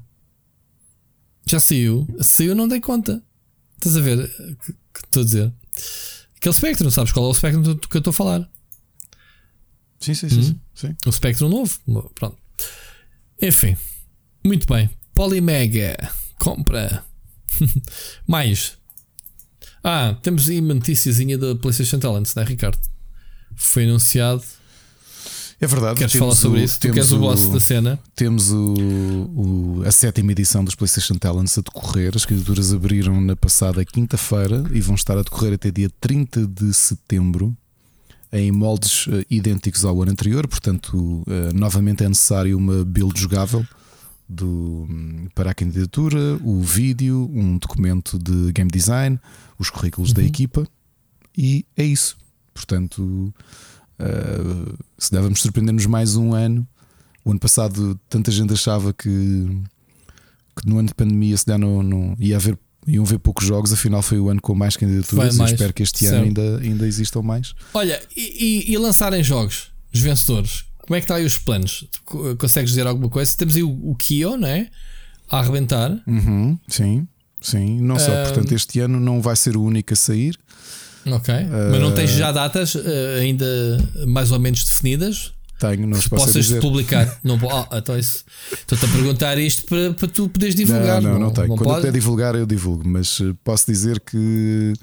[1.46, 2.08] Já saiu?
[2.22, 3.22] Saiu, não dei conta.
[3.78, 4.20] Estás a ver?
[4.20, 5.54] o Que que estou a dizer?
[6.38, 8.50] Aquele Spectrum, sabes qual é o Spectrum do que eu estou a falar?
[10.02, 10.40] Sim, sim, sim.
[10.52, 10.60] Hum?
[10.74, 10.96] sim.
[11.06, 11.80] O Spectrum novo.
[12.16, 12.38] Pronto.
[13.42, 13.78] Enfim.
[14.44, 14.90] Muito bem.
[15.14, 15.96] Polymega.
[16.40, 17.04] Compra.
[18.28, 18.78] Mais.
[19.84, 22.80] Ah, temos aí uma noticiazinha da PlayStation Talents, não é, Ricardo?
[23.56, 24.44] Foi anunciado.
[25.60, 26.00] É verdade.
[26.00, 26.80] Queres falar sobre o- isso?
[26.80, 28.00] Tu queres o boss da cena?
[28.16, 32.14] Temos o, o- a sétima edição dos PlayStation Talents a decorrer.
[32.16, 36.74] As candidaturas abriram na passada quinta-feira e vão estar a decorrer até dia 30 de
[36.74, 37.56] setembro,
[38.32, 40.48] em moldes eh, idênticos ao ano anterior.
[40.48, 43.66] Portanto, eh, novamente é necessário uma build jogável
[44.28, 44.88] do,
[45.36, 49.20] para a candidatura, o vídeo, um documento de game design,
[49.60, 50.16] os currículos uhum.
[50.16, 50.66] da equipa
[51.38, 52.18] e é isso.
[52.54, 53.34] Portanto,
[54.00, 56.68] uh, se devemos surpreender-nos mais um ano.
[57.24, 59.08] O ano passado, tanta gente achava que,
[60.56, 64.02] que no ano de pandemia se não, não ia haver iam ver poucos jogos, afinal
[64.02, 65.52] foi o ano com mais candidaturas mais.
[65.52, 67.54] e espero que este ano ainda, ainda existam mais.
[67.74, 71.86] Olha, e, e, e, lançarem jogos, os vencedores, como é que está aí os planos?
[72.38, 73.36] Consegues dizer alguma coisa?
[73.38, 74.68] Temos aí o, o Kio, não é?
[75.30, 75.92] A arrebentar.
[76.08, 77.08] Uhum, sim,
[77.40, 77.80] sim.
[77.80, 80.38] Não só, uh, portanto, este ano não vai ser o único a sair.
[81.06, 82.82] Ok, uh, mas não tens já datas uh,
[83.20, 83.46] ainda
[84.06, 85.32] mais ou menos definidas?
[85.62, 86.60] Tenho, não que possas dizer.
[86.60, 87.20] publicar.
[87.24, 91.00] não, oh, então estou-te a perguntar isto para, para tu poderes divulgar.
[91.00, 91.50] Não, não, não, não tenho.
[91.50, 91.78] Não Quando pode?
[91.78, 94.74] eu puder divulgar, eu divulgo, mas eh, posso dizer que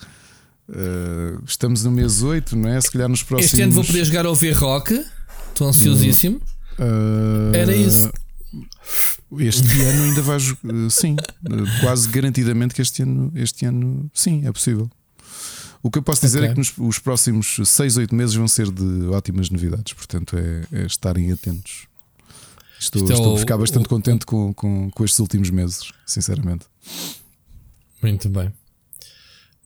[0.68, 2.80] uh, estamos no mês 8, não é?
[2.80, 3.52] Se calhar nos próximos.
[3.52, 5.04] Este ano vou poder jogar ao V-Rock,
[5.48, 6.40] estou ansiosíssimo.
[6.78, 8.08] Uh, Era isso.
[9.40, 10.54] Este ano ainda vais.
[10.90, 11.16] Sim,
[11.80, 14.88] quase garantidamente que este ano, este ano, sim, é possível.
[15.82, 16.50] O que eu posso dizer é okay.
[16.50, 20.64] é que nos, os próximos 6, 8 meses vão ser de ótimas novidades, portanto é,
[20.72, 21.86] é estarem atentos.
[22.80, 26.66] Estou, é estou a ficar bastante o, contente com, com, com estes últimos meses, sinceramente.
[28.02, 28.52] Muito bem.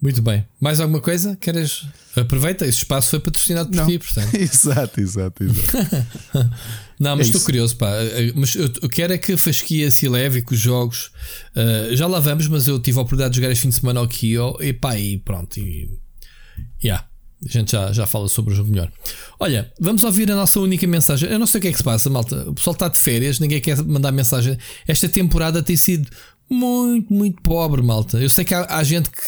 [0.01, 0.45] Muito bem.
[0.61, 1.37] Mais alguma coisa?
[1.37, 1.87] Queres?
[2.17, 3.87] Aproveita, este espaço foi patrocinado por Não.
[3.87, 4.35] ti, portanto.
[4.35, 5.77] exato, exato, exato.
[6.99, 7.45] Não, mas é estou isso.
[7.45, 7.89] curioso, pá.
[8.35, 11.13] Mas eu, eu quero é que a fasquia se leve e que os jogos.
[11.55, 14.01] Uh, já lá vamos, mas eu tive a oportunidade de jogar este fim de semana
[14.01, 15.57] ao Kio e pá, e pronto.
[15.59, 15.89] E
[16.83, 17.07] Yeah.
[17.45, 18.91] A gente já, já fala sobre o jogo melhor.
[19.41, 21.29] Olha, vamos ouvir a nossa única mensagem.
[21.29, 22.49] Eu não sei o que é que se passa, malta.
[22.49, 24.57] O pessoal está de férias, ninguém quer mandar mensagem.
[24.87, 26.09] Esta temporada tem sido
[26.49, 28.19] muito, muito pobre, malta.
[28.19, 29.21] Eu sei que há, há gente que,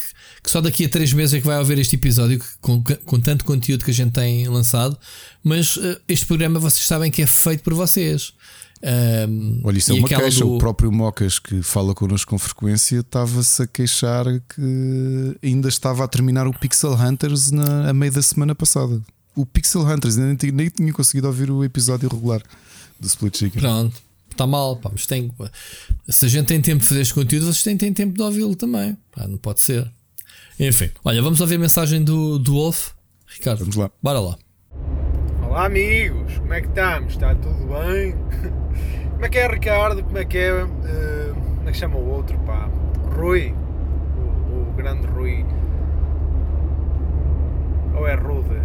[0.44, 3.44] que, só daqui a 3 meses é que vai ouvir este episódio com, com tanto
[3.44, 4.96] conteúdo que a gente tem lançado.
[5.42, 8.32] Mas uh, este programa vocês sabem que é feito por vocês.
[8.84, 10.44] Um, Olha, isso é uma queixa.
[10.44, 10.56] Do...
[10.56, 16.08] O próprio Mocas, que fala connosco com frequência, estava-se a queixar que ainda estava a
[16.08, 19.00] terminar o Pixel Hunters na, a meio da semana passada.
[19.34, 22.42] O Pixel Hunters ainda nem, nem tinha conseguido ouvir o episódio regular
[23.00, 23.62] do Split Chicken.
[23.62, 24.76] Pronto, está mal.
[24.76, 25.32] Pá, mas tem,
[26.08, 28.54] se a gente tem tempo de fazer este conteúdo, vocês têm, têm tempo de ouvi-lo
[28.54, 28.98] também.
[29.10, 29.90] Pá, não pode ser.
[30.60, 32.90] Enfim, olha, vamos ouvir a mensagem do, do Wolf.
[33.26, 33.90] Ricardo, vamos lá.
[34.02, 34.38] Bora lá.
[35.42, 37.14] Olá amigos, como é que estamos?
[37.14, 38.62] Está tudo bem?
[39.24, 40.04] Como é que é Ricardo?
[40.04, 40.52] Como é que é?
[40.52, 42.68] Uh, como é que chama o outro pá?
[43.16, 43.54] Rui,
[44.18, 45.46] o, o, grande Rui.
[47.96, 48.60] Ou é Rude?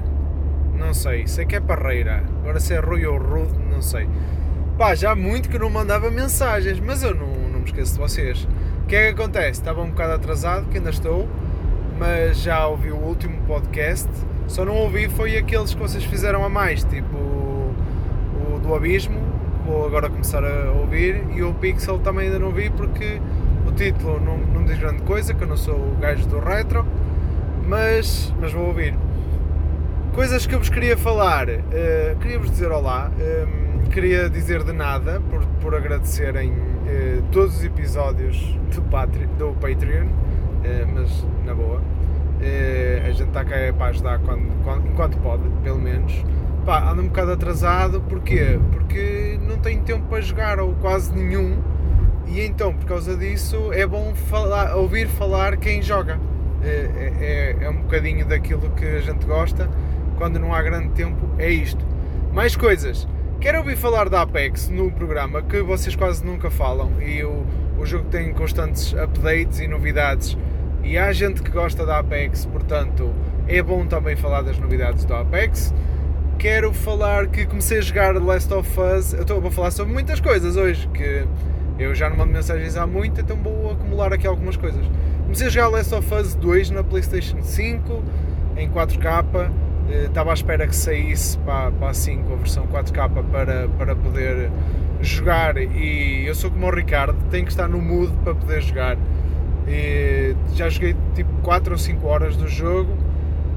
[0.77, 2.25] Não sei, sei que é Parreira.
[2.41, 4.09] Agora se é Rui ou Rude, não sei.
[4.77, 7.99] Pá, já há muito que não mandava mensagens, mas eu não, não me esqueço de
[7.99, 8.45] vocês.
[8.83, 9.61] O que é que acontece?
[9.61, 11.25] Estava um bocado atrasado, que ainda estou,
[11.97, 14.09] mas já ouvi o último podcast
[14.49, 19.28] só não ouvi foi aqueles que vocês fizeram a mais, tipo o do Abismo,
[19.65, 23.21] vou agora começar a ouvir, e o Pixel também ainda não vi porque
[23.67, 26.85] o título não, não diz grande coisa, que eu não sou o gajo do retro,
[27.67, 28.95] mas, mas vou ouvir.
[30.13, 35.21] Coisas que eu vos queria falar, uh, queria-vos dizer olá, um, queria dizer de nada
[35.29, 38.81] por, por agradecerem uh, todos os episódios do,
[39.37, 41.81] do Patreon, uh, mas na boa.
[43.05, 46.23] A gente está cá é para ajudar quando, quando, enquanto pode, pelo menos.
[46.65, 48.57] Pá, anda um bocado atrasado, porquê?
[48.71, 51.61] Porque não tenho tempo para jogar, ou quase nenhum,
[52.27, 56.19] e então, por causa disso, é bom falar, ouvir falar quem joga.
[56.61, 59.69] É, é, é, um bocadinho daquilo que a gente gosta,
[60.17, 61.83] quando não há grande tempo, é isto.
[62.31, 63.07] Mais coisas.
[63.41, 67.45] Quero ouvir falar da Apex no programa, que vocês quase nunca falam, e o,
[67.79, 70.37] o jogo tem constantes updates e novidades
[70.83, 73.13] e há gente que gosta da Apex, portanto
[73.47, 75.73] é bom também falar das novidades do Apex.
[76.39, 79.11] Quero falar que comecei a jogar Last of Us.
[79.11, 81.27] Eu estou a falar sobre muitas coisas hoje, que
[81.77, 84.79] eu já não mando mensagens há muito, então vou acumular aqui algumas coisas.
[85.23, 88.01] Comecei a jogar Last of Us 2 na PlayStation 5
[88.55, 89.51] em 4K.
[89.89, 93.95] Eh, estava à espera que saísse para, para a 5 a versão 4K para, para
[93.97, 94.49] poder
[95.01, 95.57] jogar.
[95.57, 98.97] E eu sou como o Ricardo, tenho que estar no mood para poder jogar.
[99.67, 103.08] E já joguei tipo 4 ou 5 horas do jogo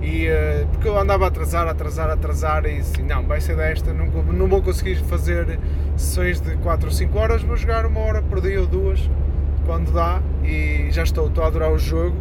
[0.02, 3.92] e uh, porque eu andava a atrasar, atrasar, atrasar e assim, não, vai ser desta,
[3.92, 5.58] não, não vou conseguir fazer
[5.96, 9.08] sessões de 4 ou 5 horas, vou jogar uma hora por dia ou duas
[9.64, 12.16] quando dá e já estou, estou a adorar o jogo.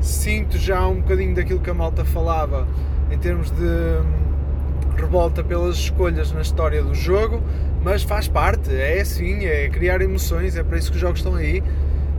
[0.00, 2.66] Sinto já um bocadinho daquilo que a malta falava
[3.10, 7.42] em termos de hum, revolta pelas escolhas na história do jogo,
[7.82, 11.34] mas faz parte, é assim, é criar emoções, é para isso que os jogos estão
[11.36, 11.62] aí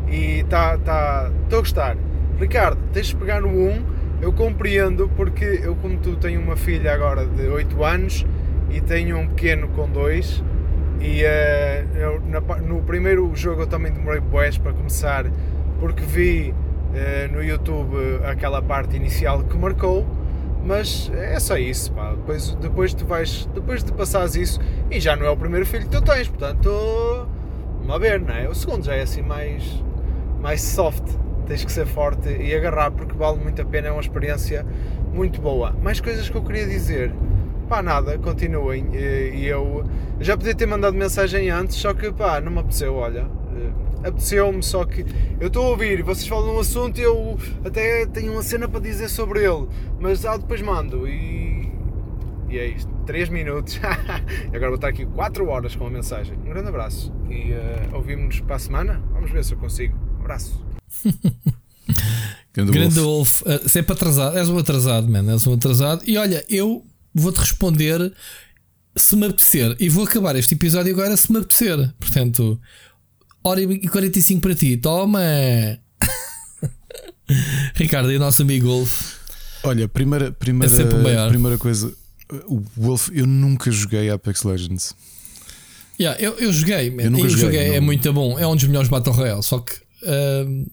[0.08, 1.98] e está tá, a gostar.
[2.40, 3.86] Ricardo, tens de pegar no 1,
[4.24, 8.26] eu compreendo porque eu como tu tenho uma filha agora de 8 anos
[8.70, 10.42] e tenho um pequeno com 2
[11.02, 15.26] E eh, eu, na no primeiro jogo eu também demorei boés para começar
[15.78, 16.54] porque vi
[16.96, 20.06] eh, no YouTube aquela parte inicial que marcou,
[20.64, 22.12] mas é só isso, pá.
[22.12, 24.60] Depois, depois tu vais, depois de passares isso,
[24.90, 27.28] e já não é o primeiro filho que tu tens, portanto,
[27.80, 28.48] vamos a ver, não é?
[28.48, 29.84] O segundo já é assim mais,
[30.40, 31.04] mais soft,
[31.44, 34.66] tens que ser forte e agarrar porque vale muito a pena, é uma experiência
[35.14, 35.72] muito boa.
[35.82, 37.14] Mais coisas que eu queria dizer,
[37.70, 39.84] pá, nada, continuem, e eu
[40.20, 43.28] já podia ter mandado mensagem antes, só que pá, não me apeteceu, olha.
[43.56, 45.06] eh, Apeteceu-me, só que
[45.40, 48.82] eu estou a ouvir vocês falam um assunto e eu até tenho uma cena para
[48.82, 49.68] dizer sobre ele,
[49.98, 51.72] mas ah, depois mando e,
[52.50, 52.92] e é isto.
[53.06, 53.80] 3 minutos.
[54.48, 56.38] Agora vou estar aqui 4 horas com a mensagem.
[56.38, 59.02] Um grande abraço e eh, ouvimos-nos para a semana.
[59.14, 59.98] Vamos ver se eu consigo.
[60.18, 60.63] Um abraço.
[62.54, 63.26] Grande uh,
[63.68, 66.04] sempre atrasado, és um atrasado, man, és um atrasado.
[66.06, 68.14] E olha, eu vou-te responder
[68.96, 69.76] se me apetecer.
[69.80, 71.92] E vou acabar este episódio agora se me apetecer.
[72.00, 72.60] Portanto,
[73.44, 74.78] hora e 45 para ti.
[74.78, 75.20] Toma!
[77.76, 79.14] Ricardo, e o nosso amigo Wolf.
[79.64, 80.72] Olha, primeira, primeira,
[81.26, 81.92] É primeira coisa.
[82.48, 84.94] O Wolf, eu nunca joguei Apex Legends.
[86.00, 87.04] Yeah, eu, eu joguei, man.
[87.04, 88.38] Eu nunca Eu joguei, joguei, é muito bom.
[88.38, 89.44] É um dos melhores Battle Royale.
[89.44, 90.66] Só que te-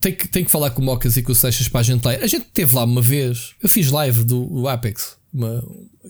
[0.00, 2.04] tem, que tem que falar com o Mocas e com o Seixas para a gente
[2.04, 2.12] lá.
[2.12, 3.54] A gente teve lá uma vez.
[3.62, 5.62] Eu fiz live do Apex uma,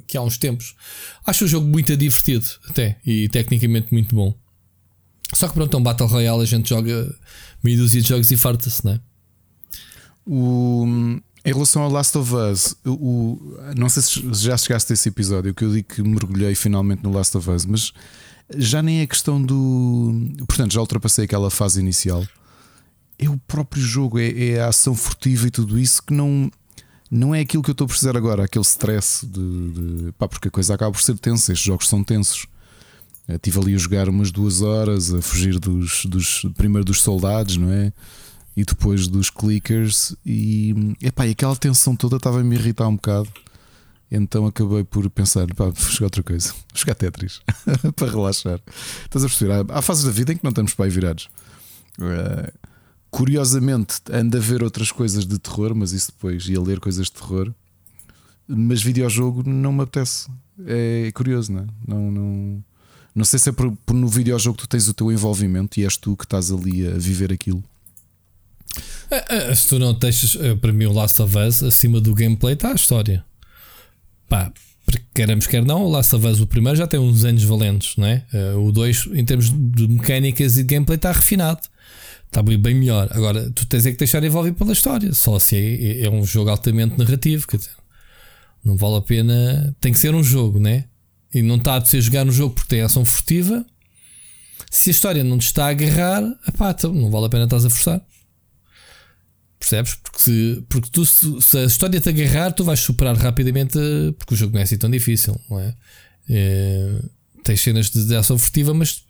[0.06, 0.74] que há uns tempos.
[1.26, 4.34] Acho o jogo muito divertido, até e tecnicamente muito bom.
[5.34, 6.42] Só que pronto, é um Battle Royale.
[6.42, 7.12] A gente joga
[7.62, 9.00] meia dúzia de jogos e farta-se, não é?
[10.26, 10.84] O,
[11.44, 15.54] em relação ao Last of Us, o- não sei se já chegaste a esse episódio
[15.54, 17.92] que eu digo que mergulhei finalmente no Last of Us, mas
[18.56, 20.12] já nem é questão do.
[20.46, 22.26] Portanto, já ultrapassei aquela fase inicial.
[23.18, 26.50] É o próprio jogo, é, é a ação furtiva e tudo isso que não.
[27.10, 29.70] Não é aquilo que eu estou a precisar agora, aquele stress de,
[30.06, 31.52] de- pá, porque a coisa acaba por ser tensa.
[31.52, 32.46] Estes jogos são tensos.
[33.28, 37.70] Estive ali a jogar umas duas horas a fugir dos, dos primeiro dos soldados, não
[37.72, 37.92] é?
[38.56, 42.96] E depois dos clickers e, epá, e aquela tensão toda estava a me irritar um
[42.96, 43.28] bocado.
[44.10, 47.40] Então acabei por pensar, pá, vou jogar outra coisa, vou jogar Tetris
[47.96, 48.60] para relaxar.
[49.04, 49.52] Estás a perceber?
[49.52, 51.28] Há, há fases da vida em que não estamos para aí virados.
[52.00, 52.52] Eh,
[53.16, 57.12] curiosamente, ando a ver outras coisas de terror, mas isso depois, e ler coisas de
[57.12, 57.50] terror.
[58.46, 60.28] Mas videojogo não me apetece.
[60.66, 61.66] É curioso, não é?
[61.88, 62.64] Não, não,
[63.14, 65.96] não sei se é por, por no videojogo tu tens o teu envolvimento e és
[65.96, 67.64] tu que estás ali a viver aquilo.
[69.10, 72.14] Ah, ah, Se tu não deixas, ah, para mim, o Last of Us acima do
[72.14, 73.24] gameplay está a história.
[74.28, 74.52] Pá,
[75.14, 78.06] queremos quer não, o Last of Us, o primeiro, já tem uns anos valentes, não
[78.06, 78.26] é?
[78.34, 81.62] Ah, o 2, em termos de mecânicas e de gameplay, está refinado.
[82.26, 83.08] Está bem, melhor.
[83.12, 85.12] Agora, tu tens é que deixar envolvido pela história.
[85.14, 87.46] Só assim é, é um jogo altamente narrativo.
[87.46, 87.70] Quer dizer,
[88.64, 89.74] não vale a pena.
[89.80, 90.84] Tem que ser um jogo, né?
[91.32, 93.64] E não está a ser jogar um jogo porque tem ação furtiva.
[94.70, 97.64] Se a história não te está a agarrar, epá, então não vale a pena estás
[97.64, 98.00] a forçar.
[99.58, 99.94] Percebes?
[99.94, 103.78] Porque, se, porque tu, se, se a história te agarrar, tu vais superar rapidamente,
[104.18, 105.74] porque o jogo não é assim tão difícil, não é?
[106.28, 107.00] Eh,
[107.42, 109.04] tens cenas de, de ação furtiva, mas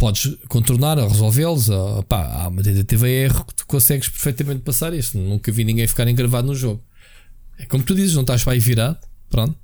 [0.00, 1.68] podes contornar ou resolvê-los.
[1.70, 5.18] há uma tentativa erro que tu consegues perfeitamente passar isto.
[5.18, 6.82] Nunca vi ninguém ficar engravado no jogo.
[7.58, 8.96] É como tu dizes, não estás para aí virado,
[9.28, 9.54] pronto.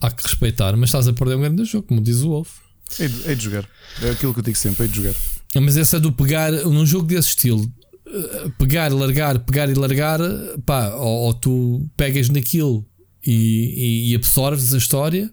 [0.00, 2.58] Há que respeitar, mas estás a perder um grande jogo, como diz o Wolf.
[3.00, 3.68] Hei de, hei de jogar.
[4.02, 5.14] É aquilo que eu digo sempre, hei de jogar.
[5.60, 7.68] Mas essa do pegar num jogo desse estilo,
[8.06, 10.20] eh, pegar, largar, pegar e largar,
[10.64, 12.86] pá, ou, ou tu pegas naquilo
[13.26, 15.32] e, e- e absorves a história,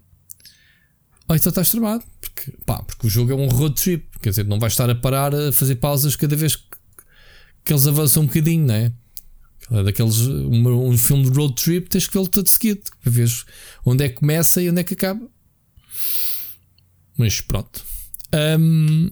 [1.27, 4.45] ou então estás tramado, porque, pá, porque o jogo é um road trip, quer dizer,
[4.45, 6.63] não vais estar a parar a fazer pausas cada vez que,
[7.63, 8.91] que eles avançam um bocadinho, não é?
[9.71, 13.29] É Daqueles, um, um filme de road trip, tens que vê-lo todo seguido para ver
[13.85, 15.25] onde é que começa e onde é que acaba.
[17.17, 17.85] Mas pronto.
[18.33, 19.11] Ahm,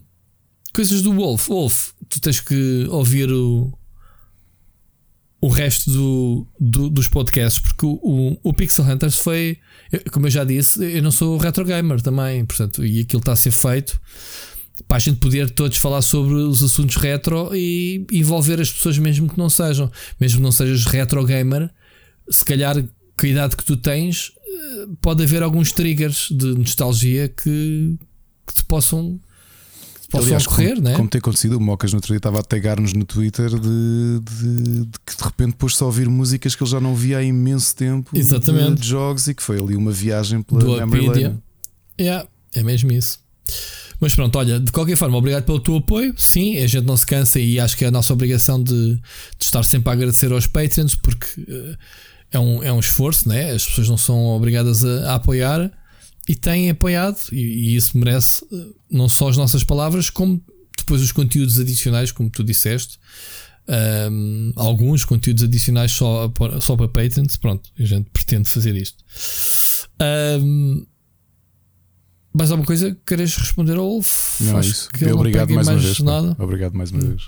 [0.74, 1.48] coisas do Wolf.
[1.48, 3.72] Wolf, tu tens que ouvir o,
[5.42, 9.58] o resto do, do- dos podcasts, porque o, o, Pixel Hunters foi,
[10.12, 13.38] como eu já disse, eu não sou retro gamer também, portanto, e aquilo está a
[13.38, 14.00] ser feito
[14.88, 19.30] para a gente poder todos falar sobre os assuntos retro e envolver as pessoas, mesmo
[19.30, 21.70] que não sejam, mesmo que não sejas retro gamer,
[22.30, 22.76] se calhar
[23.18, 27.98] com a idade que tu tens, eh, pode haver alguns triggers de nostalgia que,
[28.48, 29.20] que te possam,
[30.10, 30.96] possam Aliás, ocorrer, como, né?
[30.96, 34.86] como tem acontecido, o Mocas no outro dia estava a tagar-nos no Twitter de, de-
[34.86, 37.76] de que de repente pôs-se a ouvir músicas que ele já não via há imenso
[37.76, 38.82] tempo de- Exatamente.
[38.82, 41.24] De, jogos e que foi ali uma viagem pela do Memory.
[41.24, 41.38] Lane.
[42.00, 43.20] Yeah, é mesmo isso.
[44.02, 46.14] Mas pronto, olha, de qualquer forma, obrigado pelo teu apoio.
[46.18, 49.02] Sim, a gente não se cansa e acho que é a nossa obrigação de, de
[49.42, 51.76] estar sempre a agradecer aos Patreons porque eh,
[52.32, 53.52] é, um, é um esforço, né?
[53.52, 55.70] as pessoas não são obrigadas a, a apoiar
[56.30, 58.46] e tem apoiado, e, e, isso merece
[58.88, 60.40] não só as nossas palavras, como
[60.78, 63.00] depois os conteúdos adicionais, como tu disseste.
[64.12, 66.32] Um, alguns conteúdos adicionais só,
[66.62, 67.36] só para patents.
[67.36, 69.04] Pronto, a gente pretende fazer isto.
[70.40, 70.86] Um,
[72.32, 74.40] mais alguma coisa que queres responder ao Wolf?
[74.42, 74.90] Não, Acho isso.
[74.90, 76.00] Que ele obrigado mais, mais uma vez.
[76.00, 76.36] Nada.
[76.38, 77.08] Obrigado mais uma hum.
[77.08, 77.24] vez.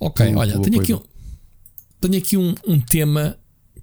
[0.00, 1.02] Ok, olha, tenho aqui, um,
[2.00, 3.38] tenho aqui um, um tema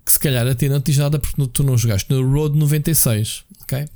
[0.06, 3.46] que se calhar até não te diz nada porque tu não jogaste no Road 96,
[3.62, 3.88] ok?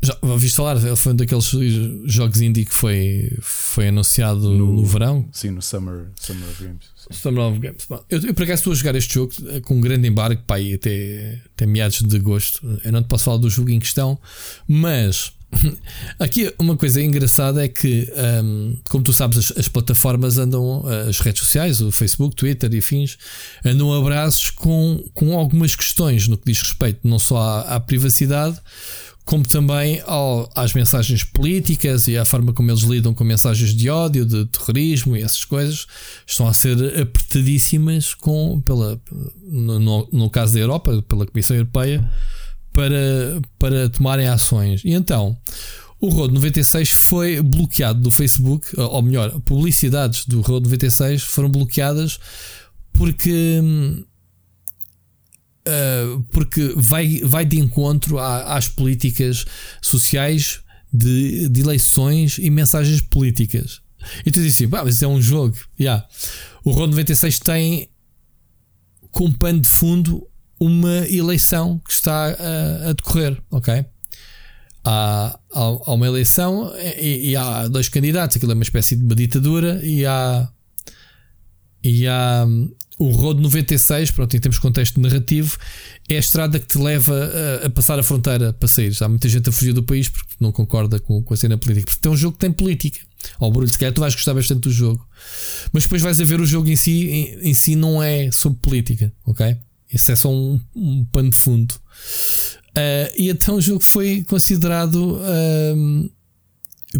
[0.00, 0.78] Já ouviste falar?
[0.96, 1.50] Foi um daqueles
[2.04, 5.28] jogos indie que foi, foi anunciado no, no verão.
[5.32, 6.84] Sim, no Summer, Summer of Games.
[6.96, 7.14] Sim.
[7.14, 7.86] Summer of Games.
[8.08, 10.56] Eu, eu por acaso estou a jogar este jogo eh, com um grande embargo, pá,
[10.56, 12.60] até, até meados de agosto.
[12.84, 14.16] Eu não te posso falar do jogo em questão,
[14.68, 15.32] mas
[16.18, 18.12] aqui uma coisa engraçada é que,
[18.44, 22.78] um, como tu sabes, as, as, plataformas andam, as redes sociais, o Facebook, Twitter e
[22.78, 23.16] afins,
[23.64, 28.60] andam abraços com, com algumas questões no que diz respeito não só à, à privacidade
[29.28, 33.90] como também ao, às mensagens políticas e à forma como eles lidam com mensagens de
[33.90, 35.86] ódio, de terrorismo e essas coisas,
[36.26, 38.98] estão a ser apertadíssimas com, pela,
[39.42, 42.10] no, no caso da Europa, pela Comissão Europeia,
[42.72, 44.80] para, para tomarem ações.
[44.82, 45.36] E então,
[46.00, 52.18] o Road 96 foi bloqueado do Facebook, ou melhor, publicidades do Road 96 foram bloqueadas
[52.94, 54.02] porque hum,
[55.68, 59.44] uh, porque vai, vai de encontro à, às políticas
[59.82, 60.60] sociais
[60.92, 63.80] de, de, eleições e mensagens políticas.
[64.24, 65.56] E tu dizes assim, mas isso é um jogo.
[65.78, 66.06] Yeah.
[66.64, 67.88] O Road 96 tem
[69.10, 70.26] como pano de fundo
[70.58, 73.84] uma eleição que está a, a decorrer, ok?
[74.84, 79.04] Há, há, há, uma eleição e, e, há dois candidatos, aquilo é uma espécie de
[79.04, 80.48] uma ditadura e há
[81.82, 82.46] e há
[82.98, 85.56] o Road 96, pronto, em termos de contexto narrativo,
[86.08, 87.14] é a estrada que te leva
[87.62, 88.92] a, a, passar a fronteira para sair.
[89.00, 91.90] Há muita gente a fugir do país porque não concorda com, com a cena política.
[91.90, 92.98] Porque é um jogo que tem política.
[93.38, 95.06] Ao barulho, se calhar tu vais gostar bastante do jogo.
[95.72, 98.58] Mas depois vais a ver o jogo em si, em, em si não é sobre
[98.60, 99.56] política, ok?
[99.92, 101.72] Isso é só um, um pano de fundo.
[101.72, 105.16] Uh, e então o jogo foi considerado.
[105.16, 106.10] Uh,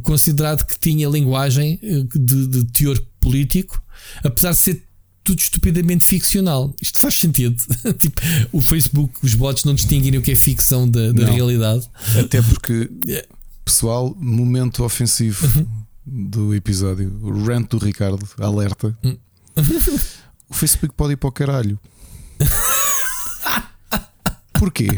[0.03, 3.83] considerado que tinha linguagem eh, de, de teor político,
[4.23, 4.88] apesar de ser
[5.29, 6.75] tudo estupidamente ficcional.
[6.81, 7.63] Isto faz sentido.
[8.01, 11.87] tipo, o Facebook, os bots não distinguem o que é ficção da, da realidade.
[12.19, 12.91] Até porque,
[13.63, 15.67] pessoal, momento ofensivo uhum.
[16.07, 17.15] do episódio.
[17.21, 18.97] O rant do Ricardo, alerta.
[19.05, 19.19] Hum.
[20.49, 21.79] o Facebook pode ir para o caralho.
[24.59, 24.89] Porquê?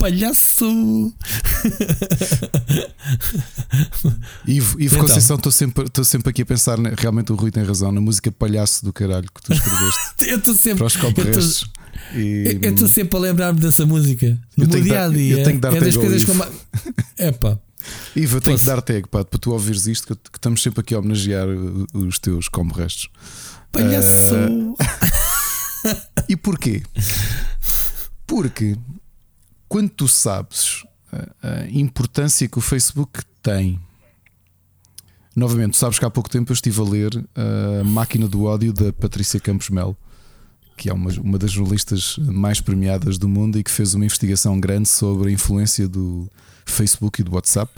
[0.00, 1.12] Palhaço!
[4.46, 5.00] Ivo, Ivo então.
[5.00, 6.94] Conceição, estou sempre, sempre aqui a pensar, né?
[6.96, 10.00] realmente o Rui tem razão, na música Palhaço do Caralho que tu escreveste.
[10.26, 10.82] eu estou sempre.
[12.14, 14.38] Eu estou sempre a lembrar-me dessa música.
[14.56, 15.38] No meu dia a dia.
[15.38, 16.46] Eu tenho que dar é das coisas como.
[17.18, 17.58] É pá.
[18.16, 20.80] Ivo, eu tenho que dar tag pá, para tu ouvires isto, que, que, estamos sempre
[20.80, 21.46] aqui a homenagear
[21.92, 23.10] os teus como restos.
[23.70, 24.34] Palhaço!
[24.34, 24.74] Uh...
[26.26, 26.82] e porquê?
[28.26, 28.76] Porque
[29.70, 30.84] quando tu sabes
[31.40, 33.80] a, a importância que o Facebook tem,
[35.34, 37.24] novamente, sabes que há pouco tempo eu estive a ler
[37.80, 39.96] a Máquina do Ódio da Patrícia Campos Melo,
[40.76, 44.58] que é uma, uma das jornalistas mais premiadas do mundo e que fez uma investigação
[44.58, 46.28] grande sobre a influência do
[46.66, 47.72] Facebook e do WhatsApp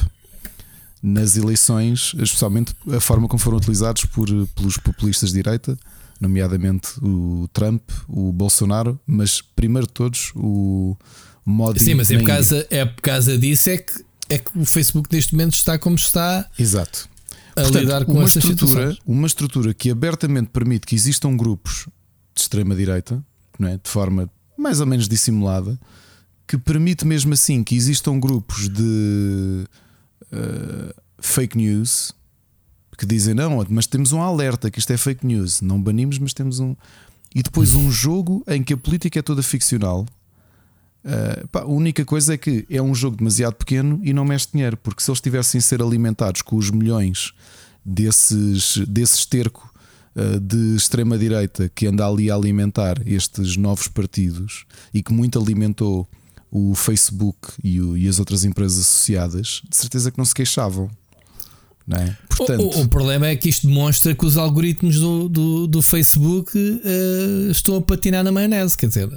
[1.02, 5.76] nas eleições, especialmente a forma como foram utilizados por, pelos populistas de direita
[6.22, 10.96] nomeadamente o Trump, o Bolsonaro, mas primeiro de todos o
[11.44, 11.82] Modi.
[11.82, 15.08] Sim, mas é por, causa, é por causa disso é que, é que o Facebook
[15.12, 16.48] neste momento está como está.
[16.58, 17.08] Exato.
[17.50, 21.86] A Portanto, lidar com uma estrutura, uma estrutura que abertamente permite que existam grupos
[22.34, 23.22] de extrema direita,
[23.58, 23.76] não é?
[23.76, 25.78] de forma mais ou menos dissimulada,
[26.46, 29.66] que permite mesmo assim que existam grupos de
[30.32, 32.12] uh, fake news
[32.96, 36.32] que dizem não, mas temos um alerta que isto é fake news, não banimos, mas
[36.32, 36.76] temos um.
[37.34, 40.06] E depois um jogo em que a política é toda ficcional.
[41.04, 44.48] Uh, pá, a única coisa é que é um jogo demasiado pequeno e não mexe
[44.52, 47.32] dinheiro, porque se eles tivessem a ser alimentados com os milhões
[47.84, 49.72] desses, desse esterco
[50.14, 54.64] uh, de extrema-direita que anda ali a alimentar estes novos partidos
[54.94, 56.08] e que muito alimentou
[56.50, 60.90] o Facebook e, o, e as outras empresas associadas, de certeza que não se queixavam.
[61.90, 62.14] É?
[62.28, 66.56] Portanto, o, o, problema é que isto demonstra que os algoritmos do, do, do Facebook
[66.56, 69.10] uh, estão a patinar na maionese, quer dizer.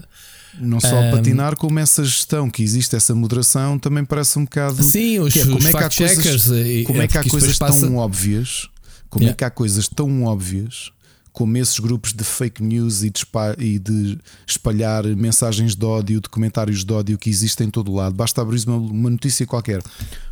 [0.59, 4.81] Não só um, patinar, como essa gestão que existe, essa moderação, também parece um bocado.
[4.83, 6.45] Sim, os, é, como os é que há coisas,
[6.85, 7.81] como é, é que há coisas passa...
[7.81, 8.69] tão óbvias?
[9.09, 9.33] Como é yeah.
[9.33, 10.91] é que há coisas tão óbvias
[11.35, 13.25] como esses grupos de fake news e de,
[13.57, 14.17] e de,
[14.47, 18.15] espalhar mensagens de ódio, de comentários de ódio que existem em todo o lado.
[18.15, 19.83] Basta abrir uma, uma notícia qualquer.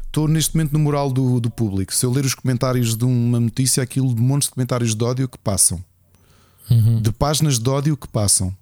[0.05, 1.93] Estou neste momento no moral do, do público.
[1.93, 5.27] Se eu ler os comentários de uma notícia, aquilo de montes de comentários de ódio
[5.27, 5.83] que passam,
[6.71, 7.01] uhum.
[7.01, 8.55] de páginas de ódio que passam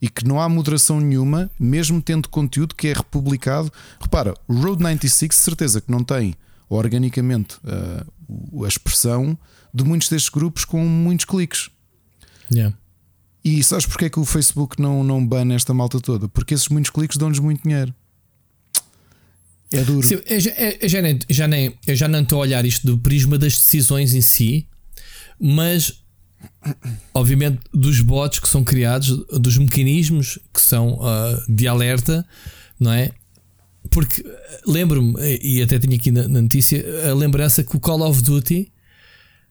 [0.00, 3.72] e que não há moderação nenhuma, mesmo tendo conteúdo que é republicado.
[4.00, 6.34] Repara, o Road 96, certeza que não tem
[6.68, 9.38] organicamente uh, a expressão
[9.72, 11.70] de muitos destes grupos com muitos cliques.
[12.52, 12.76] Yeah.
[13.44, 16.28] E sabes porque é que o Facebook não, não bana esta malta toda?
[16.28, 17.94] Porque esses muitos cliques dão-lhes muito dinheiro.
[19.72, 20.06] É duro.
[20.06, 22.86] Sim, eu, já, eu, já nem, já nem, eu já não estou a olhar isto
[22.86, 24.66] do prisma das decisões em si,
[25.38, 26.02] mas
[27.14, 29.08] obviamente dos bots que são criados,
[29.40, 32.26] dos mecanismos que são uh, de alerta,
[32.78, 33.10] não é?
[33.90, 34.24] Porque
[34.66, 38.72] lembro-me, e até tinha aqui na, na, notícia, a lembrança que o Call of Duty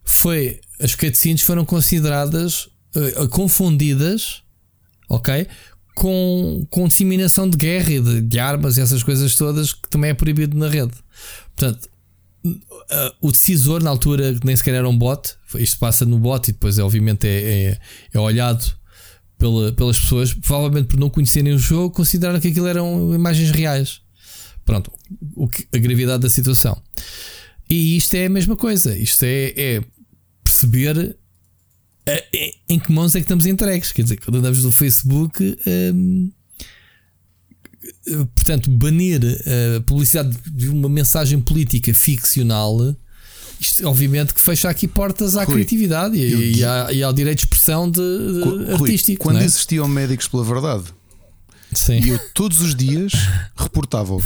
[0.03, 0.59] foi.
[0.80, 2.65] As cutscenes foram consideradas
[2.95, 4.43] uh, confundidas,
[5.07, 5.47] ok?
[5.95, 10.09] Com, com disseminação de guerra e de, de armas e essas coisas todas que também
[10.09, 10.93] é proibido na rede.
[11.55, 11.89] Portanto,
[12.45, 16.53] Uh, o decisor, na altura, nem sequer era um bot, isto passa no bot e
[16.53, 17.80] depois, é, obviamente, é, é,
[18.14, 18.76] é olhado
[19.38, 24.02] pela, pelas pessoas, provavelmente por não conhecerem o jogo, consideraram que aquilo eram imagens reais.
[24.64, 24.91] Pronto,
[25.36, 26.82] o que, a gravidade da situação.
[27.69, 29.84] E isto é a mesma coisa, isto é, é
[30.44, 31.18] perceber
[32.07, 32.23] a,
[32.69, 33.91] em que mãos é que estamos entregues.
[33.91, 35.57] Quer dizer, quando andamos no Facebook.
[35.94, 36.32] Um,
[38.36, 39.22] portanto, banir
[39.77, 42.95] a publicidade de uma mensagem política ficcional,
[43.60, 47.40] isto obviamente que fecha aqui portas à Rui, criatividade e, e, à, e, ao direito
[47.40, 49.23] de expressão de, de Rui, artístico.
[49.23, 49.45] Quando é?
[49.45, 50.84] existiam médicos pela verdade,
[51.73, 51.99] Sim.
[52.07, 53.14] eu todos os dias
[53.56, 54.23] reportava-o.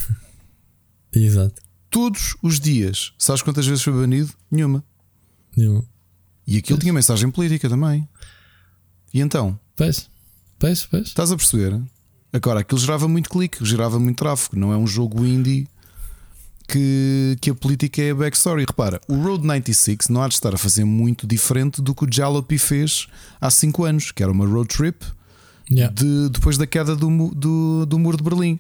[1.14, 1.62] Exato.
[1.90, 3.14] Todos os dias.
[3.18, 4.32] Sabes quantas vezes foi banido?
[4.52, 4.84] Nenhuma.
[5.56, 5.84] Nenhuma.
[6.46, 6.84] E aquilo pois.
[6.84, 8.08] tinha mensagem política também.
[9.14, 9.60] E então?
[9.76, 10.10] Pois,
[10.58, 11.08] pois, pois.
[11.08, 11.80] Estás a perceber?
[12.32, 14.56] Agora, aquilo gerava muito clique, gerava muito tráfego.
[14.56, 15.68] Não é um jogo indie
[16.70, 18.66] que, que a política é a backstory.
[18.68, 22.08] Repara, o Road 96 não há de estar a fazer muito diferente do que o
[22.12, 23.08] Jalopy fez
[23.42, 25.04] há 5 anos, que era uma road trip
[25.72, 25.94] yeah.
[25.94, 28.60] de, depois da queda do, do, do muro de Berlim.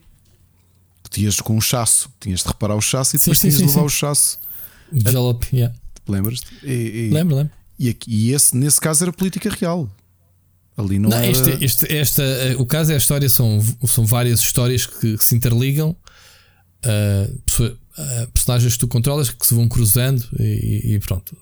[1.09, 3.67] Tinhas com um chasso, tinhas de reparar o chasso e depois sim, tinhas sim, de
[3.69, 3.85] levar sim.
[3.85, 4.39] o chasso.
[4.91, 5.75] Jalopy, yeah.
[6.07, 6.47] Lembras-te?
[6.65, 7.53] Lembro, lembro.
[7.79, 9.89] E, e esse, nesse caso era política real.
[10.75, 11.29] Ali não, não era...
[11.29, 12.23] este, este, esta,
[12.57, 15.95] o caso é a história, são, são várias histórias que, que se interligam.
[16.85, 21.35] Uh, personagens que tu controlas que se vão cruzando e, e pronto.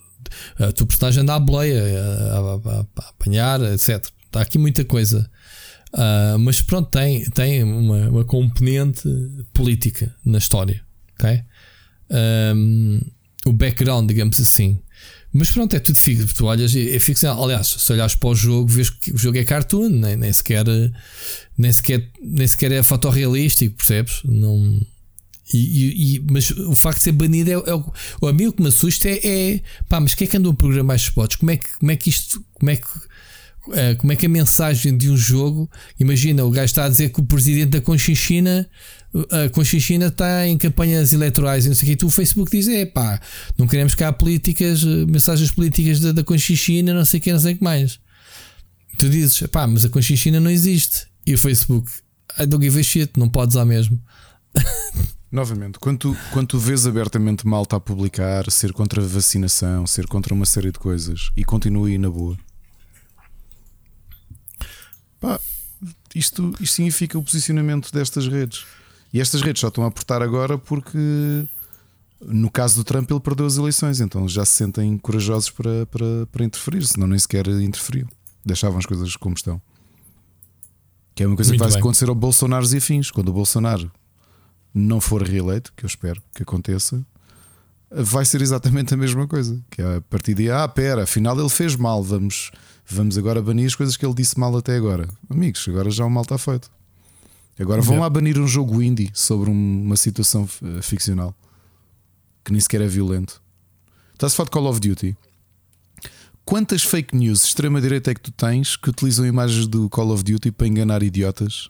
[0.59, 4.05] A tua personagem anda à boleia, a, a, a, apanhar, etc.
[4.25, 5.29] Está aqui muita coisa.
[5.93, 9.07] Uh, mas pronto, tem, tem uma, uma componente
[9.53, 10.83] política na história.
[12.09, 12.99] Um,
[13.45, 14.79] o background, digamos assim.
[15.33, 16.27] Mas pronto, é tudo ficção.
[16.27, 17.43] Tu olhas, é ficção.
[17.43, 20.65] Aliás, se olhas para o jogo, vês que o jogo é cartoon, nem, nem, sequer,
[21.57, 24.21] nem, sequer, nem sequer é fotorrealístico, percebes?
[24.23, 24.81] Não.
[25.53, 28.27] E, e, mas o facto de ser banido é, é o.
[28.27, 30.55] A mim o que me assusta é, é pá, mas quem é que andou a
[30.55, 31.37] programar estes spots?
[31.37, 32.43] Como é que, como é que isto.
[32.53, 32.87] Como é que,
[33.73, 35.69] eh, como é que a mensagem de um jogo.
[35.99, 38.69] Imagina, o gajo está a dizer que o presidente da Conchinchina
[39.31, 42.67] a Conchinchina está em campanhas eleitorais e não sei o que, tu o Facebook diz:
[42.67, 43.19] é pá,
[43.57, 47.31] não queremos que há políticas, eh, mensagens políticas da, da Conchinchina, não sei o que,
[47.31, 47.99] não sei o que mais.
[48.97, 51.07] Tu dizes: pá, mas a Conchinchina não existe.
[51.25, 51.89] E o Facebook:
[52.39, 54.01] I don't give a shit, não podes usar mesmo.
[55.29, 60.07] Novamente, quando tu, quando tu vês abertamente malta a publicar, ser contra a vacinação, ser
[60.07, 62.37] contra uma série de coisas e continua aí na boa,
[65.19, 65.37] pá,
[66.15, 68.65] isto, isto significa o posicionamento destas redes.
[69.13, 70.97] E estas redes só estão a apertar agora porque,
[72.21, 76.25] no caso do Trump, ele perdeu as eleições, então já se sentem corajosos para, para,
[76.31, 78.07] para interferir, senão nem sequer interferiam.
[78.45, 79.61] Deixavam as coisas como estão.
[81.13, 81.79] Que é uma coisa Muito que vai bem.
[81.79, 83.11] acontecer ao Bolsonaro e afins.
[83.11, 83.91] Quando o Bolsonaro
[84.77, 87.05] não for reeleito, que eu espero que aconteça,
[87.91, 89.59] vai ser exatamente a mesma coisa.
[89.69, 92.51] Que é a partir de ah, pera, afinal ele fez mal, vamos,
[92.85, 95.07] vamos agora banir as coisas que ele disse mal até agora.
[95.29, 96.69] Amigos, agora já o mal está feito.
[97.59, 101.35] Agora vão lá banir um jogo indie sobre uma situação eh, ficcional
[102.47, 103.41] que nem sequer é violento.
[104.13, 105.17] Estás a falar de Call of Duty?
[106.45, 110.53] Quantas fake news extrema-direita é que tu tens que utilizam imagens do Call of Duty
[110.53, 111.69] para enganar idiotas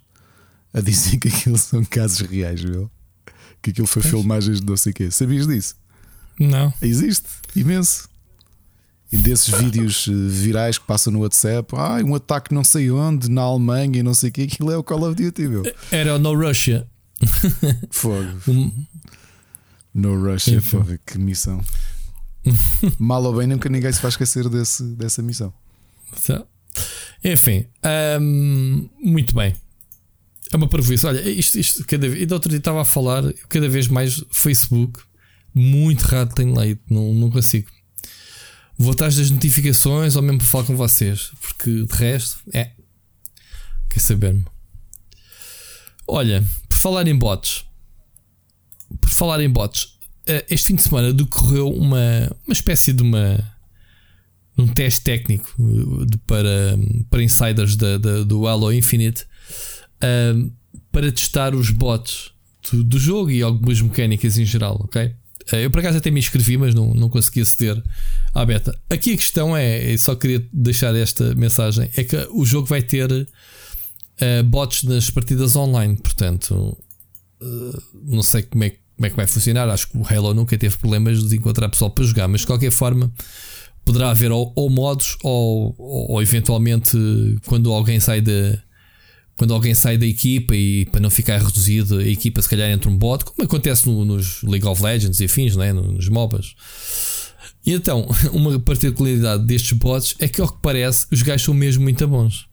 [0.72, 2.92] a dizer que aquilo são casos reais, viu?
[3.68, 5.11] Que aquilo foi filmagens de não sei o quê.
[5.11, 5.76] Sabias disso?
[6.39, 6.73] Não.
[6.81, 8.07] Existe, imenso.
[9.11, 13.30] E desses vídeos eh, virais que passam no WhatsApp, ah, um ataque não sei onde,
[13.30, 15.64] na Alemanha e não sei o que, aquilo é o Call of Duty, meu.
[15.91, 16.88] Era o No Russia.
[17.91, 18.73] Fogo.
[19.94, 21.60] No Russia, fogo, que missão.
[22.98, 25.52] Mal ou bem, nunca ninguém se vai esquecer desse, dessa missão.
[27.22, 27.65] Enfim,
[28.22, 29.53] hum, muito bem.
[30.52, 31.07] É uma prejuízo.
[31.07, 32.30] Olha, isto, isto cada vez.
[32.30, 34.99] E outro dia estava a falar, cada vez mais Facebook,
[35.53, 37.69] muito raro tenho leito, não, não consigo.
[38.78, 42.72] Vou atrás das notificações ou mesmo para falar com vocês, porque de resto, é.
[43.90, 44.45] Quer saber-me.
[46.07, 47.65] Olha, por falar em bots,
[49.02, 49.98] por falar em bots,
[50.28, 53.57] eh, este fim de semana decorreu uma, uma espécie de uma
[54.57, 56.78] um teste técnico eh, de, para,
[57.10, 59.26] para insiders da, da, do Halo Infinite
[60.03, 60.52] uh,
[60.91, 62.32] para testar os bots
[62.72, 65.06] do, do, jogo e algumas mecânicas em geral, ok?
[65.52, 67.82] Uh, eu por acaso até me inscrevi, mas não, não consegui aceder
[68.34, 68.78] à beta.
[68.90, 73.11] Aqui a questão é, só queria deixar esta mensagem: é que o jogo vai ter
[73.11, 76.78] uh, bots nas partidas online, portanto,
[78.03, 79.69] não sei como é, como é que vai funcionar.
[79.69, 82.72] Acho que o Halo nunca teve problemas de encontrar pessoal para jogar, mas de qualquer
[82.72, 83.11] forma
[83.88, 86.98] poderá haver ou, ou modos ou, ou, ou, eventualmente
[87.45, 88.60] quando alguém sai da
[89.38, 92.89] quando alguém sai da equipa e para não ficar reduzido a equipa se calhar entra
[92.89, 95.72] um bot como acontece no, nos League of Legends e afins, não é?
[95.72, 96.55] nos MOBAs
[97.65, 101.84] e então uma particularidade destes bots é que ao que parece os gajos são mesmo
[101.84, 102.47] muito bons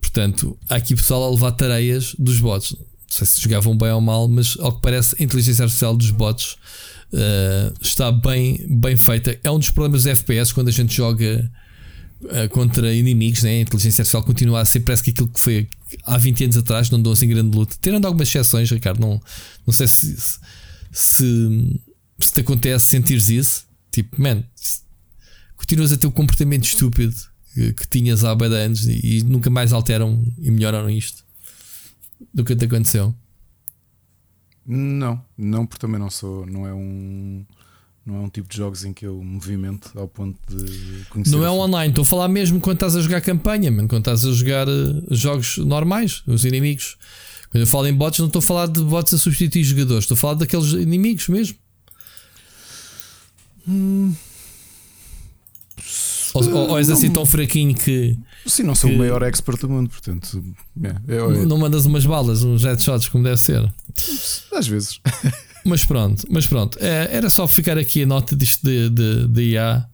[0.00, 4.00] portanto há aqui pessoal a levar tareias dos bots não sei se jogavam bem ou
[4.00, 6.56] mal mas ao que parece a inteligência artificial dos bots
[7.12, 9.38] uh, está bem, bem feita.
[9.42, 11.50] É um dos problemas dos FPS quando a gente joga
[12.50, 13.50] contra inimigos, né?
[13.50, 15.68] a inteligência artificial continua a ser parece que aquilo que foi
[16.04, 17.76] há 20 anos atrás, não dou assim grande luta.
[17.80, 19.20] Tirando algumas exceções, Ricardo, não,
[19.66, 20.38] não sei se, se,
[20.92, 21.80] se,
[22.18, 23.64] se te acontece sentires isso.
[23.90, 24.42] Tipo, man,
[25.56, 27.14] continuas a ter o comportamento estúpido
[27.54, 31.24] que, que tinhas há bem anos e, e nunca mais alteram e melhoraram isto
[32.32, 33.14] do que te aconteceu.
[34.64, 37.44] Não, não, porque também não sou, não é um
[38.04, 41.30] não é um tipo de jogos em que eu movimento ao ponto de conhecer.
[41.30, 44.26] Não é online, estou a falar mesmo quando estás a jogar campanha, mano, quando estás
[44.26, 46.96] a jogar uh, jogos normais, os inimigos.
[47.50, 50.14] Quando eu falo em bots, não estou a falar de bots a substituir jogadores, estou
[50.16, 51.56] a falar daqueles inimigos mesmo.
[53.68, 54.12] Hum.
[56.34, 58.18] Ou, ou, ou és assim tão fraquinho que.
[58.46, 58.96] Sim, não sou que...
[58.96, 60.42] o maior expert do mundo, portanto.
[60.82, 63.72] É, é, não mandas umas balas, uns headshots como deve ser.
[64.52, 64.98] Às vezes.
[65.64, 66.78] Mas pronto, mas pronto.
[66.80, 69.86] É, era só ficar aqui a nota disto de, de, de IA,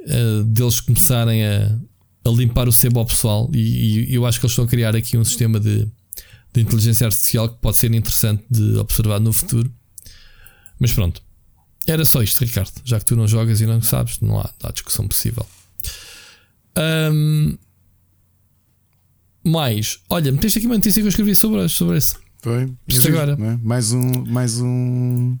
[0.00, 1.78] uh, deles começarem a,
[2.24, 3.50] a limpar o sebo ao pessoal.
[3.52, 5.86] E, e, eu acho que eles estão a criar aqui um sistema de,
[6.52, 9.72] de inteligência artificial que pode ser interessante de observar no futuro.
[10.78, 11.22] Mas pronto.
[11.86, 12.72] Era só isto, Ricardo.
[12.84, 15.46] Já que tu não jogas e não sabes, não há, há discussão possível.
[17.12, 17.58] Um,
[19.42, 22.20] mais, olha, meteste aqui uma notícia que eu escrevi sobre, sobre isso.
[22.42, 23.32] Foi, isto agora.
[23.32, 23.58] É?
[23.62, 24.24] Mais um.
[24.26, 25.36] Mais um...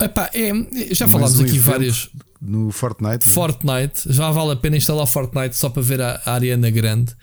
[0.00, 2.10] Epá, é, já falámos um aqui vários.
[2.40, 3.24] No Fortnite.
[3.24, 7.14] Fortnite, já vale a pena instalar Fortnite só para ver a, a Ariana Grande.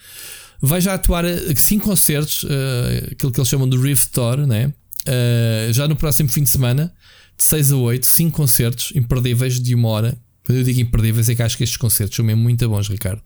[0.61, 1.25] Vai já atuar
[1.55, 4.67] 5 concertos, uh, aquilo que eles chamam de Rift Tour, né?
[4.67, 6.93] Uh, já no próximo fim de semana,
[7.35, 10.17] de 6 a 8, 5 concertos imperdíveis de uma hora.
[10.45, 13.21] Quando eu digo imperdíveis, é que acho que estes concertos são mesmo muito bons, Ricardo.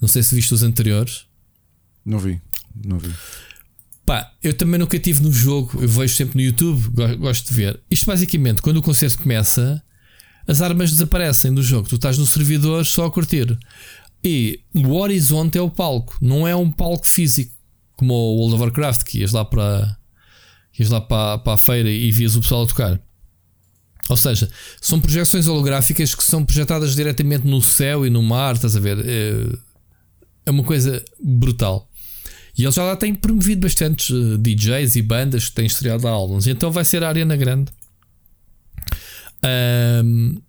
[0.00, 1.26] Não sei se viste os anteriores.
[2.04, 2.40] Não vi,
[2.84, 3.12] não vi.
[4.06, 7.80] Pá, eu também nunca tive no jogo, eu vejo sempre no YouTube, gosto de ver.
[7.90, 9.82] Isto basicamente, quando o concerto começa,
[10.46, 11.88] as armas desaparecem do jogo.
[11.88, 13.58] Tu estás no servidor só a curtir.
[14.22, 17.54] E o horizonte é o palco, não é um palco físico,
[17.96, 19.96] como o World of Warcraft, que ias lá para,
[20.78, 23.00] ias lá para, para a feira e vias o pessoal a tocar.
[24.08, 24.50] Ou seja,
[24.80, 28.98] são projeções holográficas que são projetadas diretamente no céu e no mar, estás a ver?
[28.98, 29.56] É,
[30.46, 31.88] é uma coisa brutal.
[32.56, 36.46] E ele já lá tem promovido bastantes eh, DJs e bandas que têm estreado álbuns.
[36.46, 37.72] Então vai ser a Arena Grande
[40.04, 40.40] um,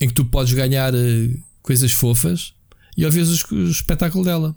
[0.00, 2.54] em que tu podes ganhar uh, coisas fofas
[2.96, 4.56] e ouvir o, o espetáculo dela.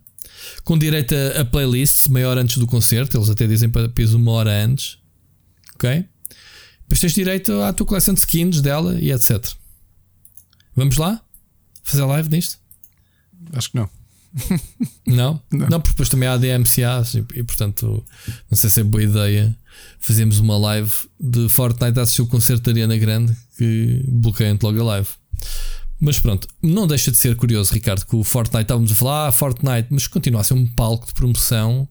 [0.63, 4.31] Com direito a, a playlists maior antes do concerto, eles até dizem para peso uma
[4.31, 4.97] hora antes.
[5.75, 6.05] Ok?
[6.81, 9.53] Depois tens direito à tua coleção de skins dela e etc.
[10.75, 11.21] Vamos lá?
[11.83, 12.59] Fazer live nisto?
[13.53, 13.89] Acho que não.
[15.07, 15.41] Não?
[15.51, 15.67] não?
[15.69, 17.03] Não, porque depois também há DMCA
[17.35, 18.03] e portanto
[18.49, 19.55] não sei se é boa ideia
[19.99, 24.81] fazemos uma live de Fortnite a assistir o concerto da Ariana Grande que bloqueia logo
[24.81, 25.07] a live.
[25.99, 29.31] Mas pronto, não deixa de ser curioso, Ricardo, que o Fortnite estávamos a falar, ah,
[29.31, 31.87] Fortnite, mas continua a ser um palco de promoção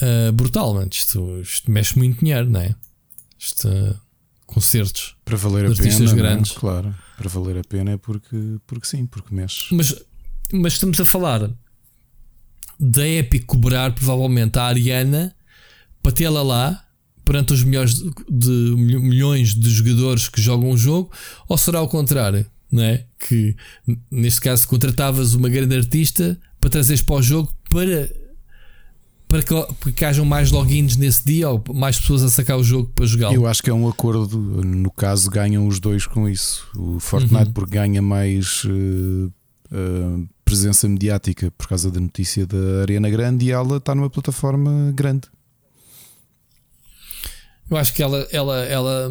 [0.00, 0.88] uh, brutal, mano.
[0.90, 2.74] Isto, isto, mexe muito dinheiro, não é?
[3.38, 3.94] Isto, uh,
[4.46, 6.14] concertos para valer a pena, é?
[6.14, 6.52] grandes.
[6.52, 9.74] Claro, para valer a pena é porque, porque sim, porque mexe.
[9.74, 9.94] Mas
[10.52, 11.50] mas estamos a falar
[12.80, 15.34] da Epic cobrar provavelmente a Ariana
[16.02, 16.84] para tê-la lá
[17.24, 21.10] perante os milhões de, de, milhões de jogadores que jogam o jogo,
[21.46, 22.46] ou será o contrário?
[22.70, 23.04] não é?
[23.18, 23.56] Que
[24.10, 28.10] neste caso contratavas uma grande artista para trazeres para o jogo para,
[29.26, 32.64] para que, para que hajam mais logins nesse dia ou mais pessoas a sacar o
[32.64, 33.32] jogo para jogar.
[33.32, 34.38] Eu acho que é um acordo.
[34.38, 36.66] No caso, ganham os dois com isso.
[36.76, 37.52] O Fortnite, Uhum.
[37.52, 39.30] porque ganha mais eh,
[39.72, 44.90] eh, presença mediática por causa da notícia da Arena Grande e ela está numa plataforma
[44.94, 45.28] grande.
[47.70, 49.10] Eu acho que ela, ela, ela,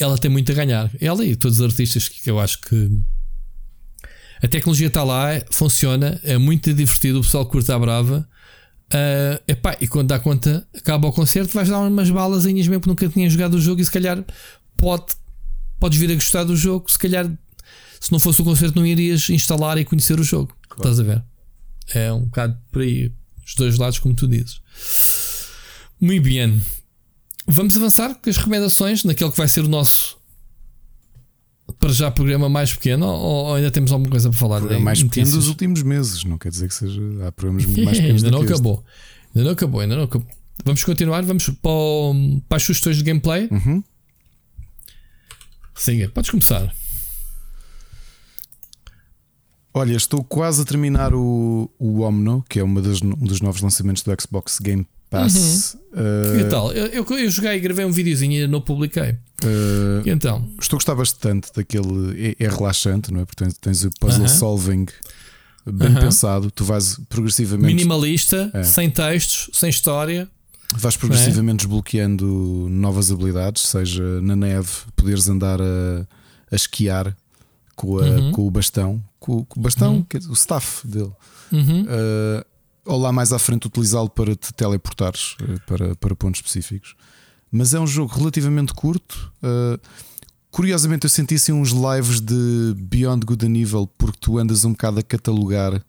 [0.00, 0.90] ela tem muito a ganhar.
[1.00, 2.90] Ela e todos os artistas que eu acho que
[4.42, 8.28] a tecnologia está lá, funciona, é muito divertido, o pessoal curta a brava.
[8.92, 12.88] Ah, epá, e quando dá conta, acaba o concerto, vais dar umas balazinhas mesmo que
[12.88, 14.24] nunca tinhas jogado o jogo e se calhar
[14.76, 15.06] pode,
[15.78, 16.90] podes vir a gostar do jogo.
[16.90, 17.30] Se calhar,
[18.00, 20.54] se não fosse o concerto, não irias instalar e conhecer o jogo.
[20.76, 21.22] Estás a ver?
[21.94, 23.12] É um bocado por aí,
[23.46, 24.60] os dois lados, como tu dizes.
[26.00, 26.60] Muito bem.
[27.46, 30.16] Vamos avançar com as recomendações naquele que vai ser o nosso
[31.78, 34.70] para já programa mais pequeno ou, ainda temos alguma coisa para falar?
[34.72, 36.24] É em mais pequeno dos últimos meses.
[36.24, 37.00] Não quer dizer que seja.
[37.26, 38.52] Há programas muito mais pequenos ainda não este.
[38.54, 38.84] acabou.
[39.34, 40.28] Ainda não acabou, ainda não acabou.
[40.64, 43.48] Vamos continuar, vamos para, o- para as sugestões de gameplay.
[43.50, 43.82] Uhum.
[45.74, 46.74] Siga, podes começar.
[49.78, 53.60] Olha, estou quase a terminar o, o Omno, que é uma das, um dos novos
[53.60, 55.74] lançamentos do Xbox Game Pass.
[55.74, 56.70] E Uh, tal?
[56.72, 59.10] Eu, eu, eu joguei e gravei um videozinho e ainda não publiquei.
[59.12, 60.46] uh, E então?
[60.60, 62.36] estou a gostar bastante daquele.
[62.38, 63.24] É, é relaxante, não é?
[63.24, 64.28] Porque tens, o puzzle Aham.
[64.28, 64.86] solving
[65.66, 66.00] bem Aham.
[66.00, 66.50] pensado.
[66.50, 67.74] Tu vais progressivamente.
[67.74, 68.62] Minimalista, É.
[68.62, 70.28] sem textos, sem história.
[70.76, 76.06] Vais progressivamente desbloqueando novas habilidades, seja na neve, poderes andar a,
[76.52, 77.16] a esquiar
[77.74, 78.32] com, a- Uhum.
[78.32, 81.12] com o bastão, com, com o bastão, quer dizer, o staff dele.
[81.52, 81.82] Uhum.
[81.82, 82.44] Uh,
[82.84, 86.94] ou lá mais à frente utilizá-lo para te teleportares uh, para, para pontos específicos.
[87.50, 89.32] Mas é um jogo relativamente curto.
[89.42, 89.80] Uh,
[90.50, 94.72] curiosamente, eu senti assim uns lives de Beyond Good and Evil porque tu andas um
[94.72, 95.82] bocado a catalogar uh,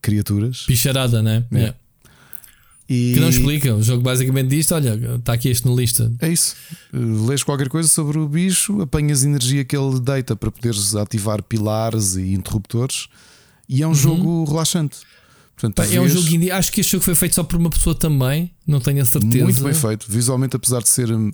[0.00, 0.64] criaturas.
[0.66, 1.44] Bicharada, né?
[1.50, 1.56] É.
[1.56, 1.78] Yeah.
[2.88, 3.74] E Que não explica.
[3.74, 6.12] O jogo basicamente diz: olha, está aqui este na lista.
[6.20, 6.54] É isso.
[6.92, 11.42] Uh, Lês qualquer coisa sobre o bicho, apanhas energia que ele deita para poderes ativar
[11.42, 13.08] pilares e interruptores.
[13.68, 14.98] E é um jogo relaxante.
[15.56, 15.88] Portanto, Uhum.
[15.88, 16.50] Pá, é um vês- jogo indie.
[16.50, 18.50] Acho que este jogo foi feito só por uma pessoa também.
[18.66, 19.44] Não tenho a certeza.
[19.44, 20.06] Muito bem feito.
[20.10, 21.30] Visualmente, apesar de ser hum,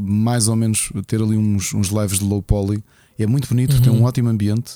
[0.00, 2.82] mais ou menos ter ali uns, uns lives de low poly,
[3.18, 3.82] é muito bonito, Uhum.
[3.82, 4.74] tem um ótimo ambiente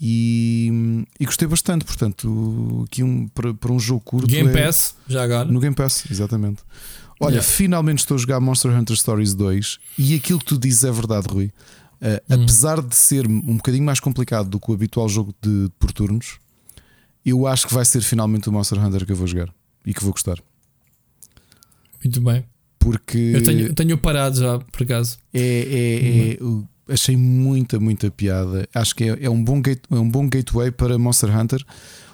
[0.00, 1.84] e, hum, e gostei bastante.
[1.84, 4.26] Portanto, aqui um, para, para um jogo curto.
[4.28, 5.44] Game é- Pass, já agora.
[5.50, 6.62] No Game Pass, exatamente.
[7.20, 7.48] Olha, Yeah.
[7.52, 11.26] finalmente estou a jogar Monster Hunter Stories 2 e aquilo que tu dizes é verdade,
[11.28, 11.46] Rui.
[11.46, 11.50] Uh,
[12.36, 12.42] Hum.
[12.44, 16.38] Apesar de ser um bocadinho mais complicado do que o habitual jogo de por turnos,
[17.26, 19.52] eu acho que vai ser finalmente o Monster Hunter que eu vou jogar
[19.84, 20.38] e que vou gostar.
[22.04, 22.44] Muito bem.
[22.78, 25.18] Porque Eu tenho, tenho parado já, por acaso.
[25.34, 26.66] é, é- é- Uhum.
[26.88, 28.68] Eu achei muita, muita piada.
[28.74, 31.62] Acho que é, é um bom gate, é um bom gateway para Monster Hunter.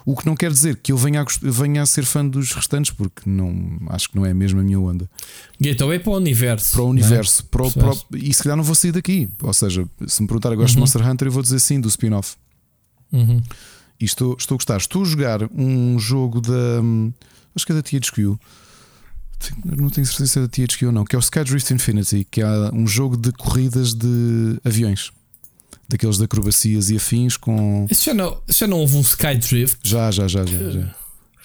[0.05, 2.91] O que não quer dizer que eu venha a, venha a ser fã dos restantes,
[2.91, 5.09] porque não, acho que não é mesmo a minha onda.
[5.59, 6.73] Gateway para o universo.
[6.73, 6.89] para o é?
[6.91, 7.45] universo.
[7.45, 8.29] Para o, para o- Percebes?
[8.29, 9.27] e se calhar não vou sair daqui.
[9.41, 10.81] Ou seja, se me perguntar agora de Uhum.
[10.81, 12.35] Monster Hunter, eu vou dizer sim do spin-off.
[13.11, 13.41] Uhum.
[13.99, 14.77] E estou, estou a gostar.
[14.77, 16.81] Estou a jogar um jogo da.
[16.83, 17.11] hum,
[17.55, 18.37] Acho que é da THQ.
[19.63, 21.05] Não tenho certeza se é da THQ ou não.
[21.05, 25.11] Que é o Skydrift Infinity, que é um jogo de corridas de aviões.
[25.87, 27.85] Daqueles de acrobacias e afins com.
[27.89, 29.77] Isso já não, isso já não houve um Skydrift.
[29.83, 30.69] Já, já, já, já.
[30.71, 30.95] já.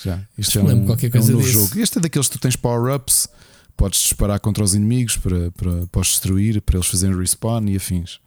[0.02, 0.20] já.
[0.38, 1.60] Isto é lembro um, qualquer é um coisa novo disso.
[1.60, 1.78] jogo.
[1.78, 3.28] Este é daqueles que tu tens power-ups,
[3.76, 7.76] podes disparar contra os inimigos para, para, para os destruir, para eles fazerem respawn e
[7.76, 8.18] afins.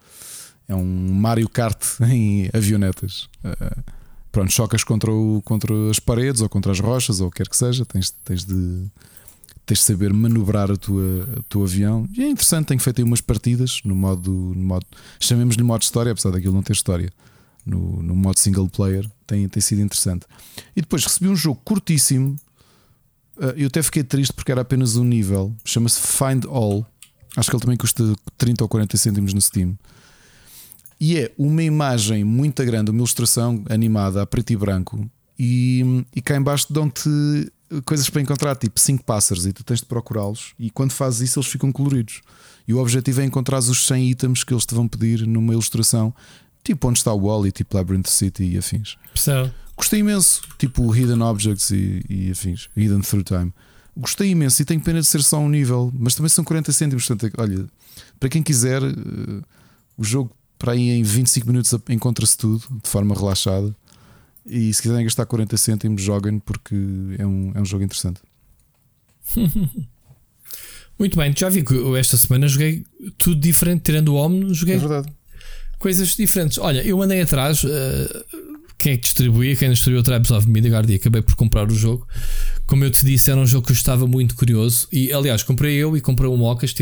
[0.68, 3.28] É um Mario Kart em avionetas.
[3.44, 3.84] Uh,
[4.32, 7.50] pronto, chocas contra, o, contra as paredes ou contra as rochas ou o que quer
[7.50, 7.86] que seja.
[7.86, 8.86] Tens, tens de.
[9.66, 12.08] Tens de saber manobrar a tua, o teu avião.
[12.16, 14.32] E é interessante, tenho feito aí umas partidas no modo.
[14.32, 14.86] No modo
[15.20, 17.12] chamemos-lhe modo história, apesar daquilo não ter história.
[17.66, 20.26] No, no modo single player, tem, tem sido interessante.
[20.76, 22.36] E depois recebi um jogo curtíssimo.
[23.38, 25.56] Uh, Eu até fiquei triste porque era apenas um nível.
[25.64, 26.86] Chama-se Find All.
[27.38, 28.04] Acho que ele também custa
[28.38, 29.78] 30 ou 40 cêntimos no Steam.
[31.00, 35.10] E é uma imagem muito grande, uma ilustração animada a preto e branco.
[35.38, 37.10] E, e cá embaixo dão-te
[37.86, 40.54] coisas para encontrar, tipo 5 pássaros, e tu tens de procurá-los.
[40.60, 42.22] E quando fazes isso, eles ficam coloridos.
[42.68, 46.14] E o objetivo é encontrar os 100 itens que eles te vão pedir numa ilustração,
[46.64, 48.98] tipo onde está o Wally, tipo Labyrinth City e afins.
[49.14, 49.54] Percebe?
[49.76, 53.54] Gostei imenso, tipo Hidden Objects e, e afins, Hidden Through Time.
[53.96, 57.06] Gostei imenso e tenho pena de ser só um nível, mas também são 40 cêntimos.
[57.06, 57.66] Portanto, olha,
[58.20, 59.42] para quem quiser, eh,
[59.98, 63.76] o jogo para aí em 25 minutos encontra-se tudo de forma relaxada.
[64.46, 66.76] E se quiserem gastar 40 cêntimos, joguem porque
[67.18, 68.22] é um, é um jogo interessante.
[71.00, 72.86] Muito bem, já vi que eu esta semana joguei
[73.18, 75.12] tudo diferente, tirando o Omno, joguei verdade.
[75.80, 76.58] coisas diferentes.
[76.58, 77.64] Olha, eu andei atrás.
[77.64, 77.70] Uh,
[78.78, 79.56] quem é que distribuía?
[79.56, 82.06] Quem distribuiu o Tribes of Midgard e acabei por comprar o jogo.
[82.68, 84.88] Como eu te disse, era um jogo que eu estava muito curioso.
[84.92, 86.74] E aliás, comprei eu e comprei o Mocas.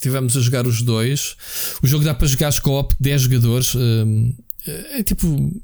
[0.00, 1.36] Tivemos a jogar os dois.
[1.82, 3.74] O jogo dá para jogar co-op 10 jogadores.
[3.76, 4.34] Um,
[4.66, 5.62] é tipo.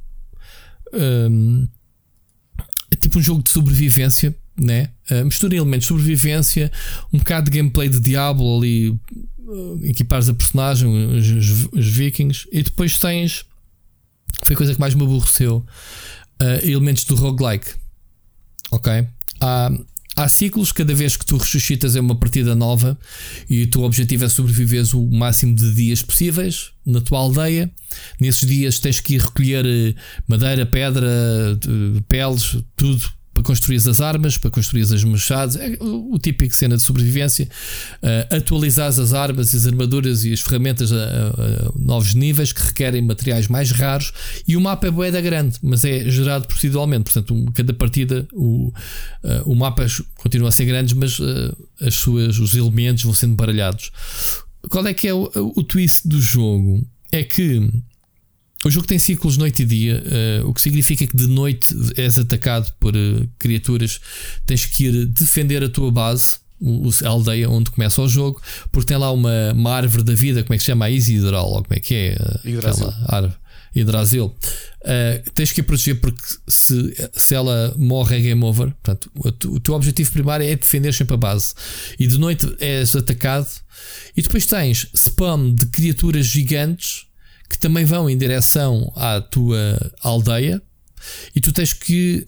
[0.92, 1.66] Um,
[3.00, 4.90] tipo um jogo de sobrevivência, né?
[5.10, 6.70] Uh, mistura elementos de sobrevivência,
[7.12, 12.48] um bocado de gameplay de Diablo ali, uh, equipares a personagem, os, os, os, vikings,
[12.52, 13.44] e depois tens.
[14.44, 15.64] Foi a coisa que mais me aborreceu.
[16.40, 17.74] Uh, elementos do roguelike.
[18.70, 19.06] Ok?
[19.40, 19.70] Há,
[20.16, 22.98] há ciclos, cada vez que tu ressuscitas é uma partida nova
[23.48, 27.70] e o teu objetivo é sobreviver o máximo de dias possíveis na tua aldeia.
[28.18, 29.94] Nesses dias tens que ir recolher eh,
[30.26, 31.06] madeira, pedra,
[32.08, 33.02] peles, tudo
[33.36, 37.46] para construir as armas, para construir as machados, é o, típico cena de sobrevivência,
[38.02, 42.62] uh, atualizar as armas, as armaduras e as ferramentas a, a, a, novos níveis que
[42.62, 44.12] requerem materiais mais raros
[44.48, 48.72] e o mapa é boeda grande, mas é gerado proceduralmente, portanto, um, cada partida o,
[49.22, 53.34] uh, o mapa continua a ser grande, mas uh, as suas, os elementos vão sendo
[53.34, 53.92] baralhados.
[54.70, 56.86] Qual é que é o, o twist do jogo?
[57.12, 57.70] É que
[58.64, 60.02] o jogo tem ciclos noite e dia,
[60.42, 64.00] uh, o que significa que de noite és atacado por uh, criaturas,
[64.46, 66.38] tens que ir defender a tua base,
[67.04, 68.40] a aldeia onde começa o jogo,
[68.72, 70.86] porque tem lá uma, uma árvore da vida, como é que se chama?
[70.86, 72.16] A Isidral, ou como é que é?
[72.44, 72.92] Hidrasil.
[73.06, 73.34] árvore.
[73.74, 74.34] Hidrasil.
[74.82, 78.70] Uh, tens que a proteger porque se, se ela morre é game over.
[78.82, 81.52] Portanto, o, o teu objetivo primário é defender sempre a base.
[81.98, 83.48] E de noite és atacado.
[84.16, 87.06] E depois tens spam de criaturas gigantes
[87.48, 90.62] que também vão em direção à tua aldeia
[91.34, 92.26] e tu tens que,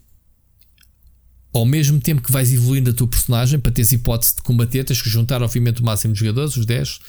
[1.52, 5.02] ao mesmo tempo que vais evoluindo a tua personagem, para teres hipótese de combater, tens
[5.02, 7.00] que juntar obviamente o máximo de jogadores, os 10,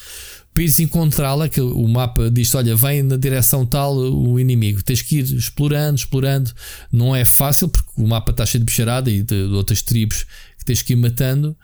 [0.53, 4.81] para ires encontrá-la, que o mapa diz: olha, vem na direção tal o inimigo.
[4.83, 6.51] Tens que ir explorando, explorando.
[6.91, 10.25] Não é fácil porque o mapa está cheio de bicharada e de, de outras tribos
[10.57, 11.55] que tens que ir matando.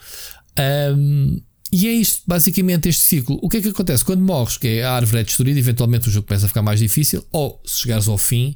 [0.96, 1.42] Um,
[1.76, 3.38] e é isto, basicamente, este ciclo.
[3.42, 4.06] O que é que acontece?
[4.06, 6.80] Quando morres, que é a árvore é destruída, eventualmente o jogo começa a ficar mais
[6.80, 8.56] difícil, ou se chegares ao fim,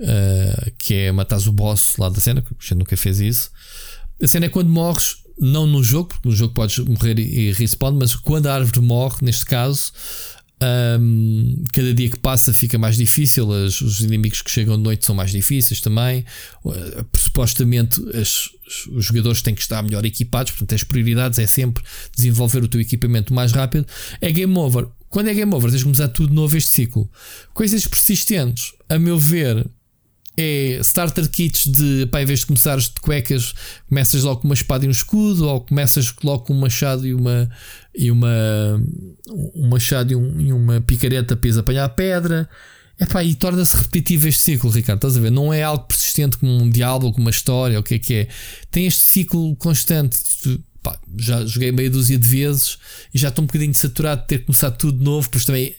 [0.00, 3.50] uh, que é matares o boss lá da cena, que a gente nunca fez isso.
[4.22, 7.92] A cena é quando morres, não no jogo, porque no jogo podes morrer e respawn,
[7.92, 9.92] mas quando a árvore morre, neste caso,
[10.62, 15.04] um, cada dia que passa fica mais difícil, as, os inimigos que chegam de noite
[15.04, 16.24] são mais difíceis também.
[16.64, 18.50] Uh, supostamente as,
[18.90, 21.84] os jogadores têm que estar melhor equipados, portanto, as prioridades é sempre
[22.14, 23.86] desenvolver o teu equipamento mais rápido.
[24.20, 24.86] É game over.
[25.10, 27.08] Quando é game over, tens de começar tudo novo este ciclo.
[27.52, 29.66] Coisas persistentes, a meu ver,
[30.36, 33.54] é starter kits de pá, em vez de começares de cuecas,
[33.88, 37.14] começas logo com uma espada e um escudo, ou começas logo com um machado e
[37.14, 37.50] uma
[37.94, 38.28] e uma
[39.28, 42.48] um machado e, um, e uma picareta para apanhar pedra.
[42.98, 44.98] Epá, e torna-se repetitivo este ciclo, Ricardo.
[44.98, 45.30] Estás a ver?
[45.30, 48.28] Não é algo persistente como um diálogo, como uma história, o que é que é.
[48.70, 50.18] Tem este ciclo constante.
[50.82, 52.78] Pá, já joguei meia dúzia de vezes
[53.12, 55.74] e já estou um bocadinho saturado de ter começado tudo de novo, pois também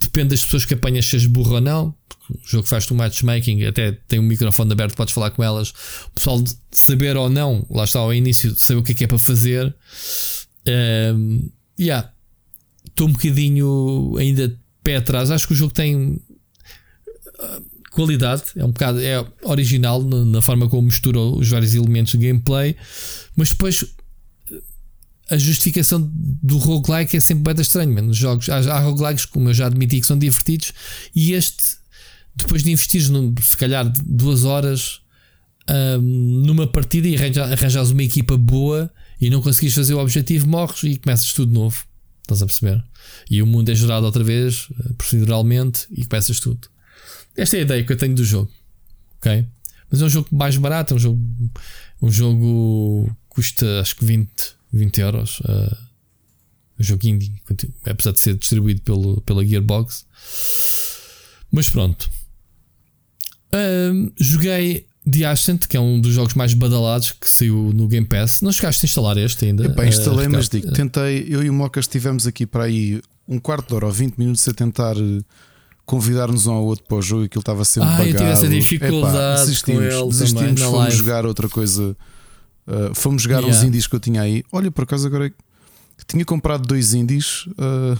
[0.00, 1.94] depende das pessoas que apanhas, se burro ou não.
[2.30, 5.70] O jogo faz-te um matchmaking, até tem um microfone aberto, podes falar com elas.
[6.06, 8.94] O pessoal de saber ou não, lá está ao início, de saber o que é
[8.94, 9.74] que é para fazer.
[11.14, 12.12] Um, yeah,
[12.86, 15.30] estou um bocadinho ainda pé atrás.
[15.30, 16.20] Acho que o jogo tem
[17.38, 17.60] ah,
[17.90, 22.18] qualidade, é um bocado é original na, na, forma como mistura os vários elementos de
[22.18, 22.76] gameplay,
[23.36, 23.84] mas depois
[25.30, 28.02] a justificação do roguelike é sempre bem estranho.
[28.02, 30.72] Nos jogos há, há roguelikes, como eu já admiti, que são divertidos,
[31.14, 31.76] e este,
[32.34, 35.00] depois de investir se calhar duas horas
[35.68, 36.00] um,
[36.44, 40.96] numa partida e arranjas uma equipa boa e não conseguis fazer o objetivo, morres e
[40.96, 41.84] começas tudo novo.
[42.22, 42.82] Estás a perceber?
[43.30, 46.68] E o mundo é gerado outra vez, eh, proceduralmente, e começas tudo.
[47.36, 48.50] Esta é a ideia que eu tenho do jogo.
[49.18, 49.46] Ok?
[49.90, 51.20] Mas é um jogo mais barato, é um jogo.
[52.00, 54.28] Um jogo custa acho que 20,
[54.72, 55.40] 20 euros.
[55.40, 55.76] Uh,
[56.78, 57.32] um jogo indie,
[57.84, 60.06] apesar de ser distribuído pelo, pela Gearbox.
[61.52, 62.08] Mas pronto.
[63.52, 68.06] Uh, joguei The Ascent, que é um dos jogos mais badalados que saiu no Game
[68.06, 68.40] Pass.
[68.40, 69.66] Não chegaste a instalar este ainda?
[69.66, 73.38] Epá, instalei, uh, mas digo, tentei, eu e o Mocas estivemos aqui para aí um
[73.38, 75.22] quarto de hora ou 20 minutos a tentar eh,
[75.86, 78.08] convidar-nos um ao outro para o jogo e aquilo estava sempre ah, bagado.
[78.10, 81.96] eu tive essa dificuldade Epá, desistimos, desistimos fomos jogar outra coisa.
[82.70, 83.58] Uh, fomos jogar yeah.
[83.58, 84.44] uns indies que eu tinha aí.
[84.52, 85.32] Olha, por acaso agora
[86.06, 87.46] tinha comprado dois indies.
[87.48, 87.98] Uh,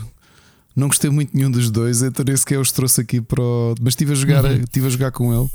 [0.77, 3.75] não gostei muito nenhum dos dois, então nem sequer os trouxe aqui para o...
[3.81, 4.61] Mas estive a jogar, uhum.
[4.61, 5.51] estive a jogar com ele.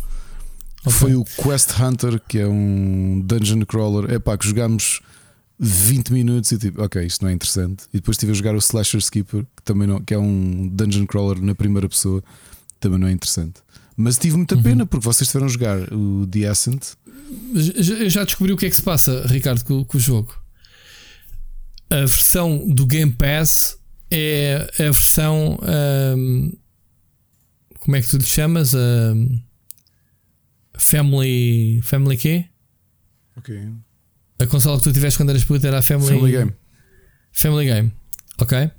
[0.82, 0.92] Okay.
[0.92, 4.12] Foi o Quest Hunter, que é um dungeon crawler.
[4.12, 5.02] É pá, que jogámos
[5.58, 7.86] 20 minutos e tipo, ok, isto não é interessante.
[7.94, 11.06] E depois estive a jogar o Slasher Skipper, que também não, que é um dungeon
[11.06, 12.24] crawler na primeira pessoa.
[12.80, 13.62] também não é interessante.
[13.98, 14.40] Mas tive Uhum.
[14.40, 16.94] muita pena porque vocês tiveram a jogar o The Ascent.
[17.56, 20.36] Já- Eu já descobri o que é que se passa, Ricardo, com, com o jogo.
[21.90, 23.78] A versão do Game Pass
[24.12, 25.58] é a versão.
[25.62, 26.52] ahm,
[27.80, 28.74] como é que tu lhe chamas?
[28.76, 29.40] Ahm,
[30.78, 31.82] family.
[31.84, 32.46] Family quê?
[33.38, 33.56] Ok.
[34.40, 36.54] A consola que tu tiveste quando eras puto era a Family, Family Game.
[37.32, 37.92] Family Game.
[38.40, 38.72] Ok?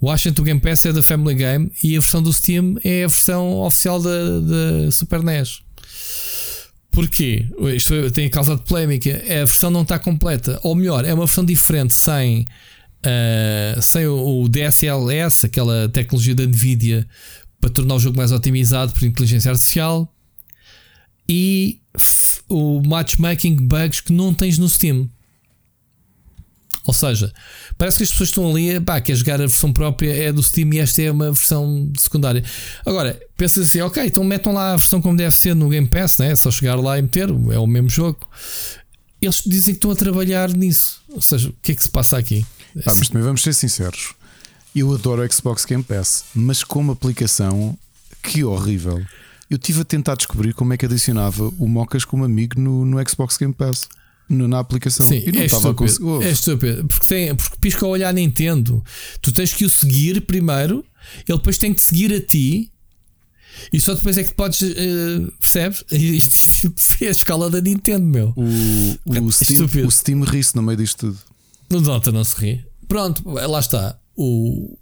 [0.00, 3.04] O Ascent do Game Pass é da Family Game e a versão do Steam é
[3.04, 5.62] a versão oficial da, da Super NES.
[6.94, 7.44] Porquê?
[7.74, 9.10] Isto tem causado polémica.
[9.10, 10.60] A versão não está completa.
[10.62, 12.46] Ou melhor, é uma versão diferente sem,
[13.02, 17.06] ah, sem o, o DSLS, aquela tecnologia da Nvidia
[17.60, 20.12] para tornar o jogo mais otimizado por inteligência artificial.
[21.28, 21.80] E
[22.48, 25.08] o matchmaking bugs que não tens no Steam.
[26.86, 27.32] Ou seja,
[27.78, 30.72] parece que as pessoas estão ali, pá, quer jogar a versão própria é do Steam
[30.74, 32.44] e esta é uma versão secundária.
[32.84, 36.18] Agora, pensas assim, ok, então metam lá a versão como deve ser no Game Pass,
[36.18, 36.32] né?
[36.32, 38.18] é só chegar lá e meter, é o mesmo jogo.
[39.20, 41.00] Eles dizem que estão a trabalhar nisso.
[41.08, 42.44] Ou seja, o que é que se passa aqui?
[42.84, 44.12] Ah, mas também vamos ser sinceros.
[44.76, 47.78] Eu adoro Xbox Game Pass, mas como aplicação,
[48.22, 49.02] que horrível.
[49.48, 53.08] Eu estive a tentar descobrir como é que adicionava o Mocas como amigo no, no
[53.08, 53.88] Xbox Game Pass.
[54.28, 55.06] No- na aplicação.
[55.06, 56.22] Sim, e não é estava a estúpido.
[56.22, 56.84] É estúpido.
[56.86, 58.82] Porque, tem, porque pisca o olhar Nintendo.
[59.20, 60.84] Tu tens que o seguir primeiro,
[61.28, 62.70] ele depois tem que te seguir a ti.
[63.72, 64.62] E só depois é que podes.
[64.62, 65.84] eh, percebes?
[65.92, 66.34] Isto,
[66.76, 68.32] isto é a escala da Nintendo, meu.
[68.36, 68.42] o,
[69.06, 69.86] o, Steam, estúpido.
[69.86, 71.18] o Steam ri-se no meio disto tudo.
[71.70, 72.64] No Dota não se ri.
[72.88, 73.96] Pronto, lá está.
[74.16, 74.76] O,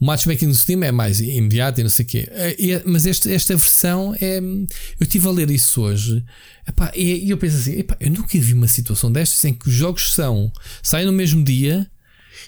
[0.00, 2.28] o matchmaking do Steam é mais imediato e não sei o quê.
[2.30, 4.38] É, é- mas este- esta versão é.
[4.38, 4.66] Eu
[5.02, 6.24] estive a ler isso hoje.
[6.66, 9.68] Epá, e, e eu penso assim: epá, eu nunca vi uma situação destas em que
[9.68, 10.50] os jogos são.
[10.82, 11.90] saem no mesmo dia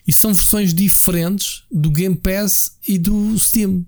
[0.07, 3.85] e são versões diferentes do Game Pass e do Steam.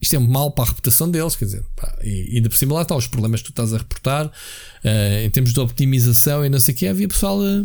[0.00, 2.82] Isto é mal para a reputação deles, quer dizer, pá, e ainda por cima lá
[2.82, 4.30] está os problemas que tu estás a reportar
[4.82, 6.86] eh, em termos de optimização e não sei o que.
[6.86, 7.64] Havia pessoal a,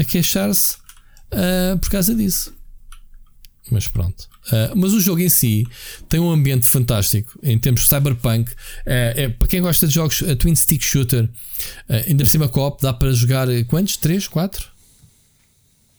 [0.00, 0.76] a queixar-se
[1.30, 2.52] ah, por causa disso.
[3.70, 4.30] Mas pronto.
[4.52, 5.66] Ah, mas o jogo em si
[6.08, 8.50] tem um ambiente fantástico em termos de cyberpunk.
[8.86, 11.28] Ah, é, para quem gosta de jogos a twin stick shooter,
[11.88, 13.96] ah, ainda por cima co-op, dá para jogar eh, quantos?
[13.96, 14.68] 3, 4?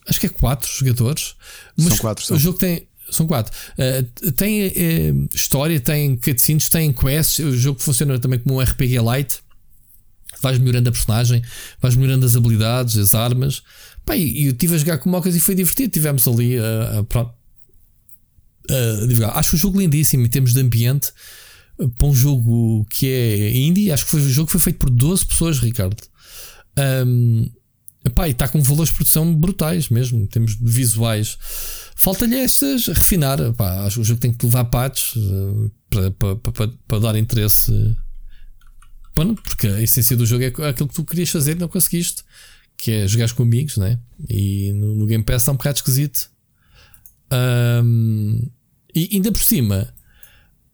[0.07, 1.35] Acho que é 4 jogadores.
[1.77, 2.38] São quatro, são.
[2.38, 2.88] O jogo tem.
[3.10, 3.56] São quatro.
[3.77, 7.39] Ah, tem eh, história, tem cutscenes, tem quests.
[7.39, 9.39] O jogo funciona também como um RPG light
[10.41, 11.43] vais melhorando a personagem,
[11.80, 13.61] vais melhorando as habilidades, as armas.
[14.03, 15.91] Pá, e eu estive a jogar com mocas e foi divertido.
[15.91, 16.56] Tivemos ali
[17.07, 17.31] pronto,
[18.72, 19.38] a divulgar.
[19.38, 21.11] Acho o jogo lindíssimo em termos de ambiente.
[21.80, 24.89] eh, Para um jogo que é indie, acho que foi, o jogo foi feito por
[24.89, 26.02] 12 pessoas, Ricardo.
[27.06, 27.49] Um,
[28.06, 31.38] epá, e está com valores de produção brutais mesmo, em termos de visuais.
[31.95, 33.39] Falta-lhe estas refinar.
[33.39, 37.15] Epá, acho que o jogo tem que levar patches eh, para, para, para, para dar
[37.15, 37.95] interesse
[39.14, 42.23] Pronto, porque a essência do jogo é aquilo que tu querias fazer e não conseguiste,
[42.77, 43.99] que é jogar com amigos, né?
[44.30, 46.31] E no, no Game Pass está um bocado esquisito.
[47.30, 48.49] Ahm,
[48.95, 49.93] e ainda por cima,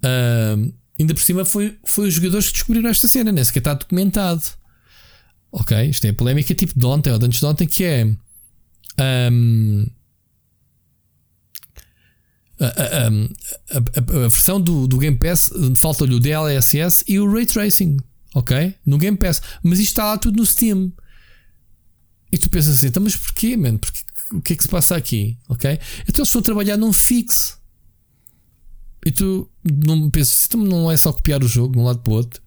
[0.04, 3.74] ahm, ainda por cima foi, foi os jogadores que descobriram esta cena, nem sequer está
[3.74, 4.42] documentado.
[5.52, 8.04] Ok, isto é a polémica tipo de ontem ou de antes de ontem, que é.
[8.98, 9.86] ahm,
[12.60, 17.46] a, a- a- a- versão do, do Game Pass falta-lhe o DLSS e o Ray
[17.46, 17.98] Tracing,
[18.34, 18.76] ok?
[18.86, 20.92] No Game Pass, mas isto está lá tudo no Steam.
[22.32, 23.78] E tu pensas assim, então, mas porquê, mano?
[23.80, 24.00] Porque,
[24.34, 25.38] o que é que se passa aqui?
[25.48, 25.80] Ok?
[26.08, 27.54] Então eles a trabalhar num fixe.
[29.06, 32.12] E tu não pensas, então não é só copiar o jogo de um lado para
[32.12, 32.42] o outro.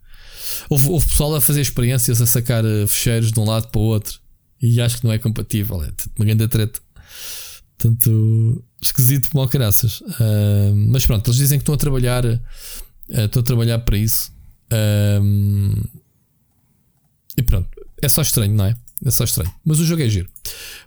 [0.68, 3.84] Houve, houve pessoal a fazer experiências, a sacar eh, fecheiros de um lado para o
[3.84, 4.20] outro.
[4.60, 5.82] E acho que não é compatível.
[5.82, 6.80] É tipo uma grande treta.
[7.78, 10.02] Tanto esquisito como caraças.
[10.20, 12.24] Ah, mas pronto, eles dizem que estão a trabalhar.
[12.26, 14.32] ah, estão a trabalhar para isso.
[14.70, 15.82] Ahm,
[17.36, 17.68] e pronto,
[18.02, 18.76] é só estranho, não é?
[19.04, 19.52] É só estranho.
[19.64, 20.28] Mas o jogo é giro.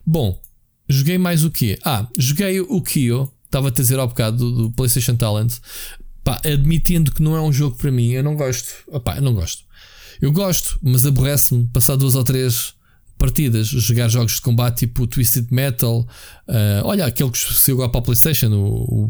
[0.05, 0.39] Bom,
[0.87, 1.79] joguei mais o quê?
[1.83, 3.31] Ah, joguei o Kyo.
[3.53, 5.53] Estava a dizer ao bocado do, do PlayStation Talent.
[6.23, 8.69] Pá, admitindo que não é um jogo para mim, eu não gosto.
[8.87, 9.63] Opá, eu não gosto.
[10.19, 12.73] Eu gosto, mas aborrece-me passar duas ou três
[13.15, 16.07] partidas, jogar jogos de combate tipo Twisted Metal.
[16.47, 19.03] ah, olha, aquele que saiu agora para a PlayStation, o,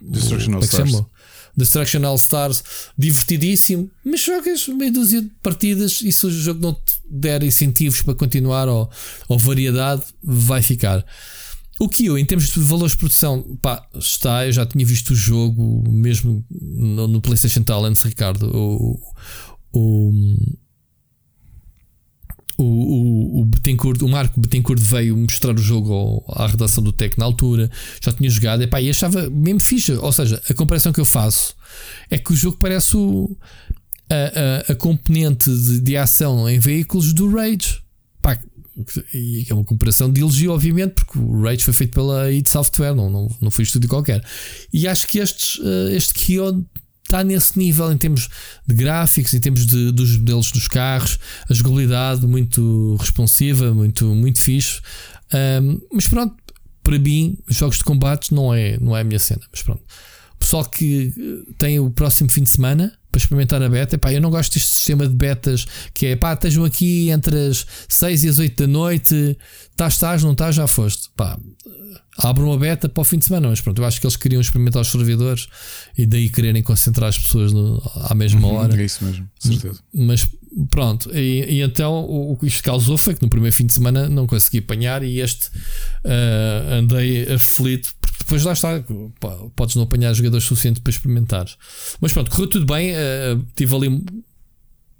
[0.00, 0.90] o Destruction All é se Stars.
[0.90, 1.10] chama?
[1.54, 2.64] Destruction All Stars,
[2.96, 8.00] divertidíssimo, mas jogas meia dúzia de partidas e se o jogo não te der incentivos
[8.00, 8.90] para continuar ou,
[9.28, 11.04] ou variedade, vai ficar.
[11.82, 14.46] O que eu, em termos de valores de produção, pá, está.
[14.46, 18.48] Eu já tinha visto o jogo mesmo no, no PlayStation Talents, Ricardo.
[18.56, 19.00] O,
[19.72, 20.12] o,
[22.56, 27.18] o, o, o, Betancourt, o Marco Betancourt veio mostrar o jogo à redação do Tech
[27.18, 27.68] na altura,
[28.00, 30.00] já tinha jogado, epá, e achava mesmo ficha.
[30.00, 31.52] Ou seja, a comparação que eu faço
[32.08, 33.36] é que o jogo parece o,
[34.08, 37.81] a, a, a componente de, de, ação em veículos do Rage.
[39.12, 42.94] E é uma comparação de elogio, obviamente, porque o Rage foi feito pela id Software,
[42.94, 44.24] não, não, não foi estúdio qualquer.
[44.72, 46.64] E acho que estes, uh, este Kyo
[47.04, 48.28] está nesse nível em termos
[48.66, 51.18] de gráficos, em termos de, dos modelos dos carros,
[51.48, 54.80] a jogabilidade muito responsiva, muito, muito fixe.
[55.62, 56.34] Um, mas pronto,
[56.82, 59.42] para mim, jogos de combate não é, não é a minha cena.
[59.50, 59.82] Mas pronto,
[60.42, 61.12] pessoal que
[61.58, 63.96] tem o próximo fim de semana para experimentar a beta.
[63.98, 67.66] Pá, eu não gosto deste sistema de betas que é pá, estejam aqui entre as
[67.88, 69.38] 6 e as 8 da noite,
[69.70, 71.10] estás, estás, não estás, já foste.
[71.16, 71.38] Pá,
[72.18, 74.40] abre uma beta para o fim de semana, mas pronto, eu acho que eles queriam
[74.40, 75.48] experimentar os servidores
[75.96, 78.80] e daí quererem concentrar as pessoas no, à mesma uhum, hora.
[78.80, 79.80] É isso mesmo, certeza.
[79.94, 80.28] Mas
[80.70, 83.72] pronto, e, e, então o, o que isto causou foi que no primeiro fim de
[83.72, 88.82] semana não consegui apanhar e este uh, andei aflito depois lá está,
[89.56, 91.46] podes não apanhar jogadores suficientes para experimentar.
[92.00, 92.92] Mas pronto, correu tudo bem.
[92.92, 94.04] Uh, tive ali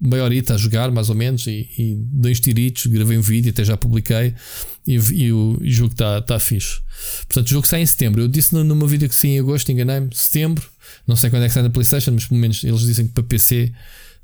[0.03, 3.65] meia horita a jogar, mais ou menos, e, e dois tiritos, gravei um vídeo, até
[3.65, 4.35] já publiquei,
[4.85, 6.81] e, o, e o jogo está tá fixe.
[7.29, 8.21] Portanto, o jogo sai em setembro.
[8.21, 10.69] Eu disse meu vídeo que sim em agosto, enganei-me, setembro.
[11.07, 13.23] Não sei quando é que sai na PlayStation, mas pelo menos eles dizem que para
[13.23, 13.73] PC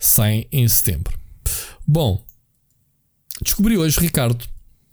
[0.01, 1.17] sai em setembro.
[1.87, 2.25] Bom,
[3.43, 4.45] descobri hoje, Ricardo,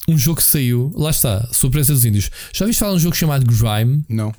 [0.08, 2.30] um jogo que saiu, lá está, surpresa dos índios.
[2.54, 4.04] Já viste falar de um jogo chamado Grime?
[4.08, 4.34] Não.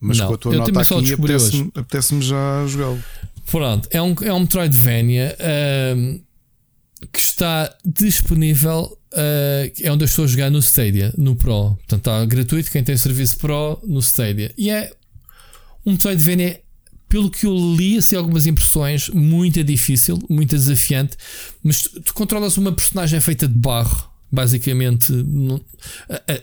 [0.00, 0.28] Mas não.
[0.28, 3.02] com a tua eu nota aqui apetece-me apetece já jogá-lo.
[3.46, 6.20] Pronto, é um, é um Metroidvania uh,
[7.12, 8.98] que está disponível.
[9.12, 11.76] Uh, é onde eu estou a jogar no Stadia, no Pro.
[11.76, 12.70] Portanto, está gratuito.
[12.70, 14.52] Quem tem serviço Pro no Stadia.
[14.56, 14.92] E é
[15.84, 16.60] um Metroidvania,
[17.08, 21.16] pelo que eu li, assim, algumas impressões, muito difícil, muito desafiante.
[21.62, 25.12] Mas tu, tu controlas uma personagem feita de barro basicamente.
[25.12, 25.60] Não,
[26.08, 26.40] a, a,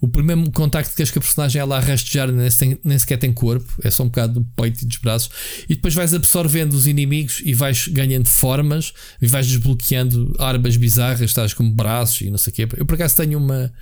[0.00, 2.48] o primeiro contacto que tens com a personagem é ela a rastejar, nem,
[2.84, 5.30] nem sequer tem corpo, é só um bocado do peito e dos braços,
[5.68, 11.22] e depois vais absorvendo os inimigos e vais ganhando formas e vais desbloqueando armas bizarras,
[11.22, 12.68] estás como braços e não sei o quê.
[12.76, 13.72] Eu por acaso tenho uma,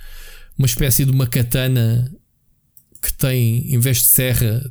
[0.57, 2.09] uma espécie de uma katana
[3.01, 4.63] que tem, em vez de serra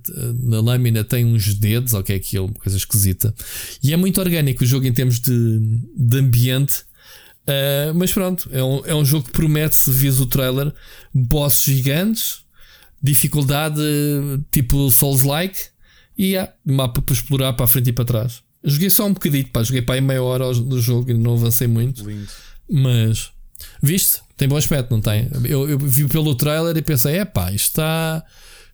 [0.42, 3.32] na lâmina, tem uns dedos, ou o que é aquilo, coisa esquisita.
[3.80, 5.60] E é muito orgânico o jogo em termos de,
[5.96, 6.82] de ambiente
[7.46, 10.72] Uh, mas pronto, é um, é um jogo que promete, se vês o trailer,
[11.12, 12.44] bosses gigantes,
[13.02, 13.80] dificuldade
[14.50, 15.60] tipo Souls-like
[16.16, 18.42] e yeah, mapa para explorar para a frente e para trás.
[18.62, 21.66] Joguei só um bocadinho, pá, joguei para aí meia hora do jogo e não avancei
[21.66, 22.08] muito.
[22.08, 22.28] Lindo.
[22.70, 23.30] Mas
[23.82, 24.22] viste?
[24.36, 25.28] Tem bom aspecto, não tem?
[25.44, 28.24] Eu, eu vi pelo trailer e pensei: é pá, isto está,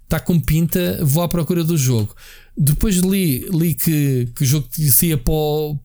[0.05, 2.15] está com pinta, vou à procura do jogo.
[2.57, 4.69] Depois li, li que, que o jogo
[5.03, 5.79] ia para o,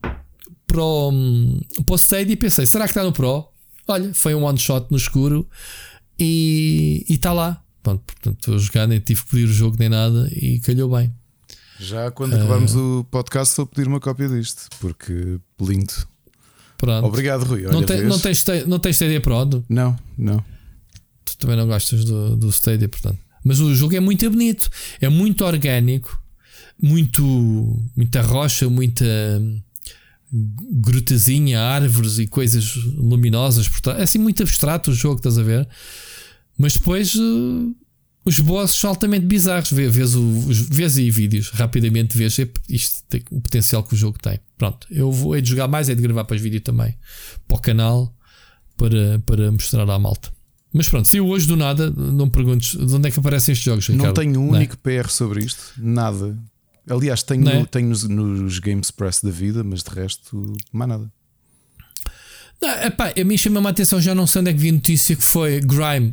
[0.75, 1.11] pro,
[1.85, 3.47] pro Stadia e pensei: será que está no Pro?
[3.87, 5.47] Olha, foi um one shot no escuro
[6.19, 7.61] e está lá.
[7.81, 10.89] Pronto, portanto, estou a jogar, nem tive que pedir o jogo nem nada e calhou
[10.89, 11.13] bem.
[11.79, 15.93] Já quando uh, acabarmos o podcast, vou pedir uma cópia disto, porque lindo.
[16.77, 17.05] Pronto.
[17.05, 17.65] Obrigado, Rui.
[17.65, 19.63] Olha, não, tem, não, tens, não tens Stadia Pro?
[19.69, 20.43] Não, não.
[21.23, 23.19] Tu também não gostas do, do Stadia, portanto.
[23.43, 26.19] Mas o jogo é muito bonito, é muito orgânico,
[26.81, 27.23] muito,
[27.95, 29.05] muita rocha, muita
[30.71, 33.67] grutazinha, árvores e coisas luminosas.
[33.67, 35.67] Portanto, é assim muito abstrato o jogo, estás a ver?
[36.57, 37.75] Mas depois uh,
[38.25, 39.71] os bosses são altamente bizarros.
[39.71, 44.17] Vês, vês, o, vês aí vídeos, rapidamente vês isto tem, o potencial que o jogo
[44.19, 44.39] tem.
[44.57, 46.97] Pronto, eu vou é de jogar mais, é de gravar para os vídeos também
[47.47, 48.15] para o canal
[48.77, 50.33] para, para mostrar à malta.
[50.73, 53.53] Mas pronto, se eu hoje do nada, não me perguntes de onde é que aparecem
[53.53, 53.87] estes jogos.
[53.87, 54.07] Ricardo?
[54.07, 56.37] Não tenho um único PR sobre isto, nada.
[56.89, 57.65] Aliás, tenho, é?
[57.65, 61.11] tenho nos, nos Games Press da vida, mas de resto, mais nada.
[62.61, 64.73] Não, epá, a mim chama-me a atenção, já não sei onde é que vi a
[64.73, 66.11] notícia que foi Grime.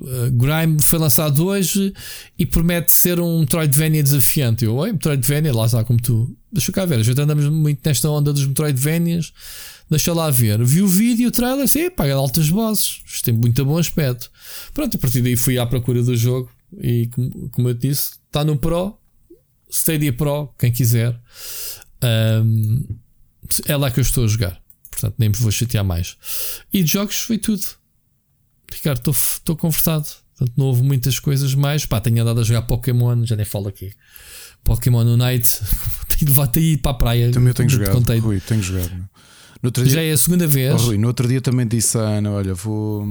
[0.00, 1.94] Uh, Grime foi lançado hoje
[2.38, 4.64] e promete ser um Metroidvania desafiante.
[4.64, 6.36] Eu, oi, Metroidvania, lá está como tu.
[6.52, 9.32] Deixa cá ver, a gente andamos muito nesta onda dos Metroidvanias.
[9.88, 10.64] Deixa lá ver.
[10.64, 13.02] Vi o vídeo, o trailer, assim, paga altas bosses.
[13.06, 14.30] Isto tem muito bom aspecto.
[14.72, 18.42] Pronto, a partir daí fui à procura do jogo e, como, como eu disse, está
[18.42, 18.98] no Pro.
[19.74, 21.20] Stadia Pro, quem quiser.
[22.02, 22.96] Um,
[23.66, 24.60] é lá que eu estou a jogar.
[24.88, 26.16] Portanto, nem me vou chatear mais.
[26.72, 27.66] E de jogos foi tudo.
[28.72, 30.06] Ricardo, estou conversado.
[30.30, 31.84] Portanto, não houve muitas coisas mais.
[31.84, 33.92] Pá, tenho andado a jogar Pokémon, já nem falo aqui.
[34.62, 35.60] Pokémon Unite.
[36.16, 37.30] tenho levado aí para a praia.
[37.32, 37.92] Também eu tenho jogado.
[37.92, 38.18] Contei.
[38.18, 39.08] Rui, tenho jogado.
[39.72, 40.74] Dia, já é a segunda vez.
[40.74, 43.04] Oh, Rui, no outro dia também disse a Ana: Olha, vou.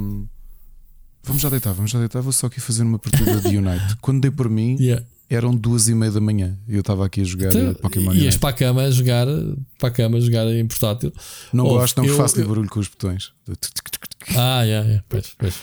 [1.24, 2.22] Vamos já deitar, vamos já deitar.
[2.22, 3.98] Vou só aqui fazer uma partida de Unite.
[4.01, 7.22] Quando dei por mim, yeah eram duas e meia da manhã e eu estava aqui
[7.22, 9.26] a jogar Então, Pokémon Ias para a cama a jogar,
[9.80, 11.11] para a cama a jogar em portátil.
[11.52, 13.32] Não Ouve, gosto, não eu- faço eu- barulho com os botões.
[14.35, 15.56] Ah, yeah, yeah, pois, pois.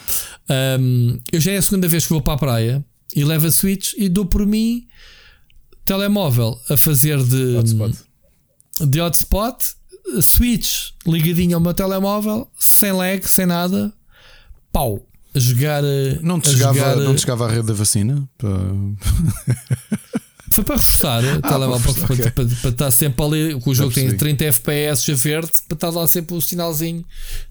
[0.80, 3.50] Um, eu já é a segunda vez que vou para a praia e levo a
[3.50, 4.86] Switch e dou por mim
[5.84, 7.98] telemóvel a fazer de Hotspot.
[8.86, 9.64] de hotspot,
[10.20, 13.92] Switch ligadinho ao meu telemóvel, sem lag, sem nada,
[14.72, 15.82] pau, a jogar.
[15.84, 18.28] eh, Não te, a chegava, jogar, não eh, te chegava a rede da vacina?
[20.52, 23.54] Foi para reforçar o telemóvel para para, reforçar, para- para estar sempre ali.
[23.54, 24.18] O jogo tem percebi.
[24.36, 27.04] 30 FPS a verde, para estar lá sempre o sinalzinho,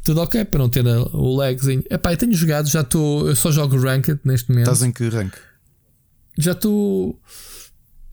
[0.04, 1.82] tudo ok, para não ter o lagzinho.
[1.90, 3.30] Epá, eu tenho jogado, já estou.
[3.30, 4.66] Eu só jogo Ranked neste momento.
[4.68, 5.34] Estás em que rank?
[6.38, 7.18] Já estou.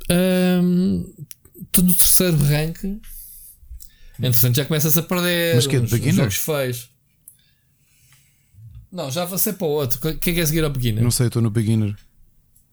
[0.08, 2.78] Estou no terceiro rank.
[4.20, 5.56] Entretanto, já começas a perder.
[5.56, 6.14] Mas que é de beginner?
[6.14, 6.90] Jogos feios.
[8.96, 9.98] Não, já avancei para o outro.
[9.98, 11.04] O que é que é seguir ao beginner?
[11.04, 11.94] Não sei, estou no beginner.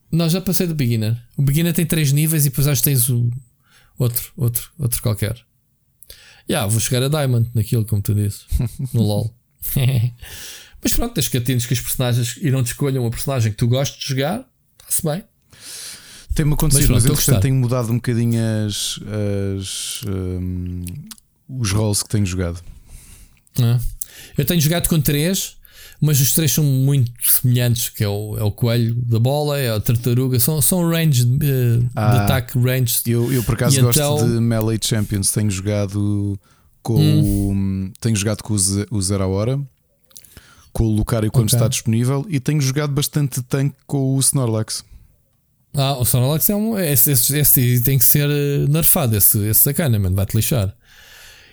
[0.09, 1.21] Não, já passei do beginner.
[1.35, 3.29] O beginner tem três níveis e depois acho que tens o
[3.99, 5.37] outro, outro, outro qualquer.
[6.49, 8.45] Já, vou chegar a Diamond naquilo, como tu disse.
[8.93, 9.35] No LOL.
[10.81, 13.67] Mas pronto, tens que atentos que os personagens irão te escolham a personagem que tu
[13.67, 14.45] gostes de jogar.
[14.79, 15.23] Está-se bem.
[16.33, 17.39] Tem-me acontecido, Mas mas, pronto, entretanto gostar.
[17.41, 18.99] tenho mudado um bocadinho as,
[19.59, 20.85] as, hum,
[21.49, 22.61] os roles que tenho jogado.
[23.61, 23.77] Ah.
[24.37, 25.57] Eu tenho jogado com três,
[26.05, 29.69] mas os três são muito semelhantes, que é o, é o coelho da bola, é
[29.73, 32.23] a tartaruga, são, são range eh, de Ah.
[32.25, 32.97] ataque range.
[33.07, 35.31] Eu, eu por acaso E gosto então- de Melee Champions.
[35.31, 36.37] Tenho jogado
[36.81, 39.59] com o, tenho jogado com o Ze- o Zero a Hora,
[40.73, 41.55] com o Lucario quando Ok.
[41.57, 44.83] está disponível, e tenho jogado bastante tanque com o Snorlax.
[45.75, 46.77] Ah, o Snorlax é um.
[46.77, 50.75] Esse, esse, esse tem que ser eh, nerfado, esse, esse sacana, mano, vai-te lixar.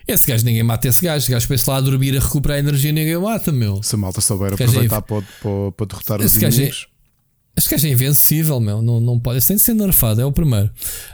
[0.08, 1.18] Esse gajo, ninguém mata esse gajo.
[1.18, 3.82] Esse gajo pensa lá a dormir a recuperar energia, ninguém o mata, meu.
[3.82, 6.88] Se a malta souber é aproveitar para, para, para derrotar os Esse gajo é- inimigos.
[7.56, 8.80] Esse gajo é invencível, meu.
[8.80, 9.44] Não, não pode.
[9.44, 10.70] De ser nerfado, é o primeiro.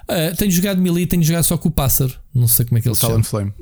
[0.07, 2.15] Ah, tenho jogado melee, tenho jogado só com o pássaro.
[2.35, 3.23] Não sei como é que O ele se chama.
[3.25, 3.53] Flame.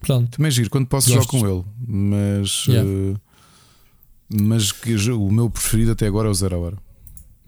[0.00, 0.30] Pronto.
[0.36, 1.32] Também é giro, quando posso Gosto.
[1.32, 2.88] jogo com ele, mas, Yeah.
[2.88, 3.14] eh,
[4.42, 6.76] mas que o meu preferido até agora é o Zero a Hora.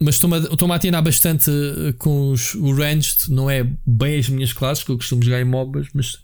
[0.00, 3.28] Mas estou-me a, estou-me a atinar bastante eh, com os, o ranged.
[3.28, 6.18] Não é bem as minhas classes, que eu costumo jogar em MOBAs, mas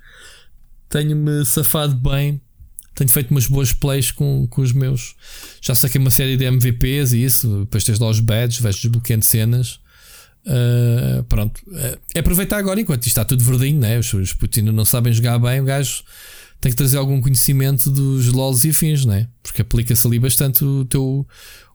[0.88, 2.40] tenho-me safado bem.
[2.94, 5.14] Tenho feito umas boas plays com, com os meus.
[5.60, 7.60] Já saquei uma série de MVPs e isso.
[7.60, 9.80] Depois tens lá os badges, vais desbloqueando cenas.
[10.46, 11.60] Ah, pronto.
[11.74, 13.98] É é aproveitar agora enquanto isto está tudo verdinho, né?
[13.98, 15.60] Os, os putos ainda não sabem jogar bem.
[15.60, 16.02] O gajo
[16.60, 19.28] tem que trazer algum conhecimento dos LOLs e afins, né?
[19.42, 21.26] Porque aplica-se ali bastante o teu,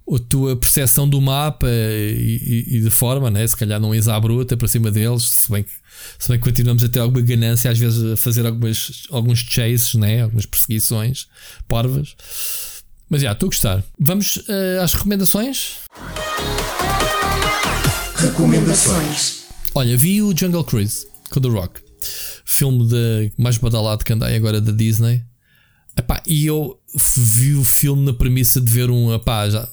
[0.10, 3.46] a tua percepção do mapa e, e- e de forma, né?
[3.48, 5.72] Se calhar não és à bruta para cima deles, se bem que,
[6.20, 9.94] se bem que continuamos a ter alguma ganância, às vezes a fazer algumas, alguns chases,
[9.96, 10.22] né?
[10.24, 11.28] Algumas perseguições
[11.68, 12.16] parvas.
[13.10, 13.84] Mas já, estou a gostar.
[14.00, 15.80] Vamos eh, às recomendações.
[18.16, 19.42] Recomendações.
[19.74, 21.82] Olha, vi o Jungle Cruise com The Rock,
[22.46, 25.24] filme de, mais badalado que andei agora da Disney.
[25.98, 26.80] Epá, e eu
[27.18, 29.14] vi o filme na premissa de ver um.
[29.14, 29.68] Epá, já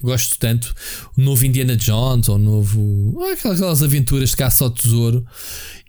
[0.00, 0.74] gosto tanto.
[1.16, 3.18] O novo Indiana Jones, ou o novo.
[3.22, 5.24] ah, Aquelas, aquelas aventuras de caça ao tesouro.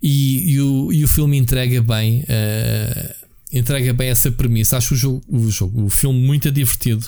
[0.02, 2.24] E, e o, e o filme entrega bem.
[2.28, 3.16] eh,
[3.52, 4.78] entrega bem essa premissa.
[4.78, 7.06] Acho o jogo, o, jogo, o filme muito divertido.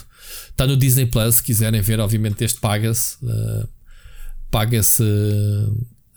[0.51, 1.37] Está no Disney Plus.
[1.37, 3.17] Se quiserem ver, obviamente, este paga-se.
[3.27, 3.67] eh,
[4.51, 5.69] paga-se eh,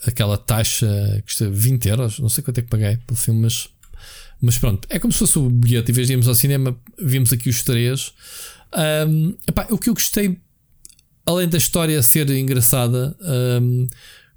[0.06, 3.68] aquela taxa que custa 20 euros, não sei quanto é que paguei pelo filme, mas,
[4.42, 5.92] mas pronto, é como se fosse o bilhete.
[5.92, 8.14] Em vez de irmos ao cinema, vimos aqui os três.
[8.72, 10.38] Ahm, epá, o que eu gostei,
[11.26, 13.88] além da história ser engraçada, ahm,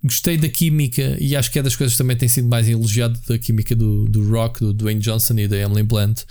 [0.03, 3.19] gostei da química e acho que é das coisas que também tem sido mais elogiado
[3.29, 6.23] da química do, do Rock, do Dwayne Johnson e da Emily Blunt.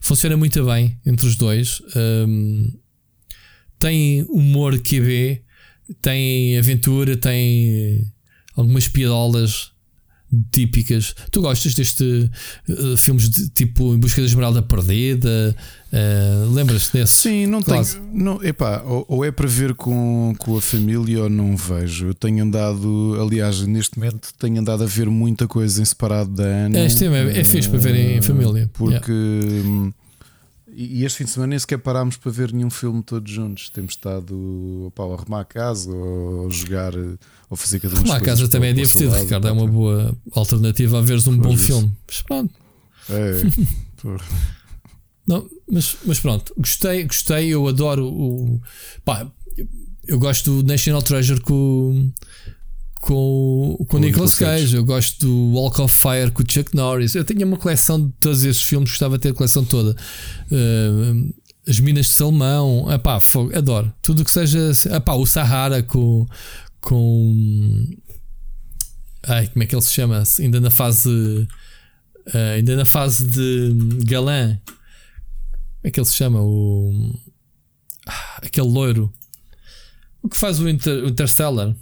[0.00, 1.82] Funciona muito bem entre os dois.
[1.94, 2.72] Ahm,
[3.78, 5.42] tem humor QB,
[6.00, 8.10] tem aventura, tem
[8.54, 9.72] algumas piadolas
[10.50, 11.14] típicas.
[11.30, 12.30] Tu gostas deste
[12.68, 15.54] eh, filmes de tipo Em Busca da Esmeralda Perdida?
[15.92, 17.12] Eh, Lembras-te desse?
[17.12, 17.94] Sim, não Quase.
[17.98, 18.10] tenho.
[18.12, 22.06] Não, epá, ou, ou é para ver com, com a família ou não vejo.
[22.08, 26.44] Eu tenho andado, aliás, neste momento tenho andado a ver muita coisa em separado da
[26.44, 26.78] Ana.
[26.78, 28.68] É, este é- é fixe para ver em eh, família.
[28.74, 29.12] Porque.
[29.12, 29.92] hum,
[30.78, 33.70] E este fim de semana nem sequer parámos para ver nenhum filme todos juntos.
[33.70, 36.92] Temos estado opá, a arrumar a casa ou a jogar
[37.48, 39.48] ou fazer cada um Arrumar a casa também é divertido, Ricardo.
[39.48, 41.64] É uma boa alternativa a veres um bom Pois.
[41.64, 41.90] filme.
[42.06, 42.54] Mas pronto.
[43.08, 43.42] É.
[45.26, 48.60] Não, mas, mas pronto, gostei, gostei, eu adoro o.
[49.04, 49.26] Pá,
[50.06, 52.12] eu gosto do National Treasure com,
[53.06, 54.76] com, com o Nicolas Cage.
[54.76, 57.14] Eu gosto do Walk of Fire com o Chuck Norris.
[57.14, 59.96] Eu tenho uma coleção de todos esses filmes, gostava de ter a coleção toda.
[60.50, 61.32] Uh,
[61.68, 63.94] as Minas de Salmão, epá, fogo, adoro.
[64.02, 64.72] Tudo o que seja.
[64.92, 66.26] Epá, o Sahara com,
[66.80, 67.86] com.
[69.24, 70.24] Ai, como é que ele se chama?
[70.40, 71.08] Ainda na fase.
[71.08, 74.58] Uh, ainda na fase de galã.
[74.66, 76.42] Como é que ele se chama?
[76.42, 77.14] O.
[78.04, 79.12] Ah, aquele loiro.
[80.22, 81.72] O que faz o, Inter, o Interstellar?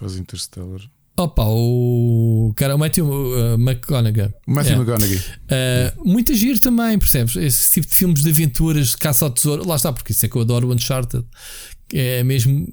[0.00, 0.80] Faz Interstellar.
[1.14, 4.32] Opa, o cara, o Matthew uh, McConaughey.
[4.46, 4.76] Matthew.
[4.76, 5.18] McConaughey.
[5.18, 6.08] Uh.
[6.08, 7.36] Muito giro também, percebes?
[7.36, 9.68] Esse tipo de filmes de aventuras, de caça ao tesouro.
[9.68, 11.22] Lá está, porque isso é que eu adoro o Uncharted.
[11.92, 12.66] É mesmo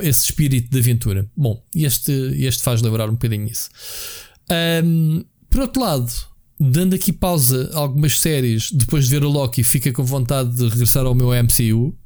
[0.00, 1.30] esse espírito de aventura.
[1.36, 3.70] Bom, este, este faz lembrar um bocadinho isso.
[4.84, 6.12] Um, por outro lado,
[6.58, 10.68] dando aqui pausa a algumas séries, depois de ver o Loki, fica com vontade de
[10.68, 11.96] regressar ao meu MCU.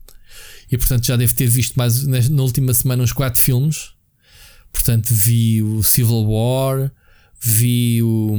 [0.70, 3.96] E portanto já devo ter visto mais na última semana uns 4 filmes.
[4.78, 6.90] Portanto, vi o Civil War,
[7.40, 8.36] vi o.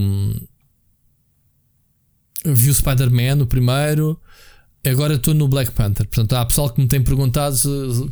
[2.45, 4.18] Vi o Spider-Man, o primeiro.
[4.85, 6.08] Agora estou no Black Panther.
[6.08, 7.58] Portanto, há pessoal que me tem perguntado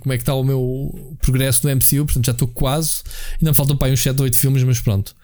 [0.01, 2.06] como é que está o meu progresso no MCU.
[2.06, 3.03] Portanto, já estou quase.
[3.39, 5.15] Ainda me faltam para uns 7 ou 8 filmes, mas pronto.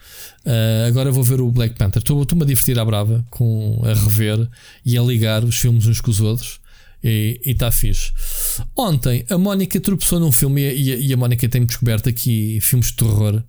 [0.45, 2.01] Uh, agora vou ver o Black Panther.
[2.01, 4.49] Estou-me a divertir à brava com a rever
[4.85, 6.61] e a ligar os filmes uns com os outros.
[7.03, 8.11] E está fixe.
[8.75, 12.93] Ontem a Mónica tropeçou num filme e, e a Mónica tem-me descoberto aqui filmes de
[12.93, 13.43] terror.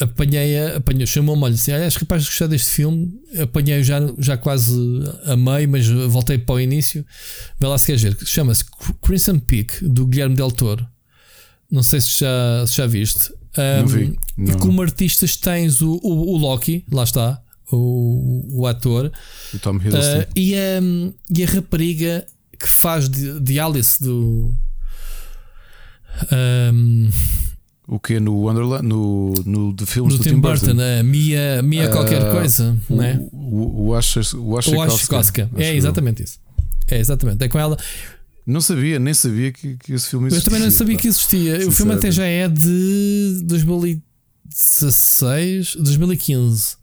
[0.00, 3.12] Apanhei-a, apanhei, chamou-me, olha assim: ah, és capaz de gostar deste filme.
[3.38, 4.74] Apanhei-o já, já quase
[5.26, 7.04] a meio, mas voltei para o início.
[7.60, 8.16] Vê lá se queres ver.
[8.24, 8.64] Chama-se
[9.02, 10.86] Crimson Peak, do Guilherme Del Toro.
[11.70, 13.32] Não sei se já, se já viste.
[13.56, 14.18] Um, não vi.
[14.36, 14.54] Não.
[14.54, 19.12] E como artistas tens o, o, o Loki, lá está, o, o ator.
[19.52, 20.20] O Tom Hiddleston.
[20.20, 20.80] Uh, e, a,
[21.36, 22.26] e a rapariga
[22.62, 24.54] que faz de, Alice do.
[26.30, 27.08] Um,
[27.88, 30.80] o que no Wonderland, no, no de filmes do, do Tim, Tim Burton, Burton.
[30.80, 33.20] É, Mia, Mia uh, qualquer coisa, o, não é?
[33.32, 34.54] O, o, o Asher, o
[35.08, 35.50] Koska.
[35.56, 36.38] É exatamente isso.
[36.88, 37.42] É exatamente.
[37.42, 37.76] É com ela.
[38.46, 40.40] Não sabia, nem sabia que, que esse filme existia.
[40.40, 41.66] Eu também não sabia que existia.
[41.66, 46.76] O filme até já é de 2016, 2015.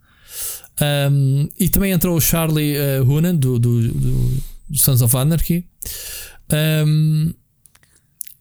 [1.12, 4.38] Um, e também entrou o Charlie uh, Hunnam do, do, do,
[4.74, 5.66] Sons of Anarchy.
[6.52, 7.34] Um,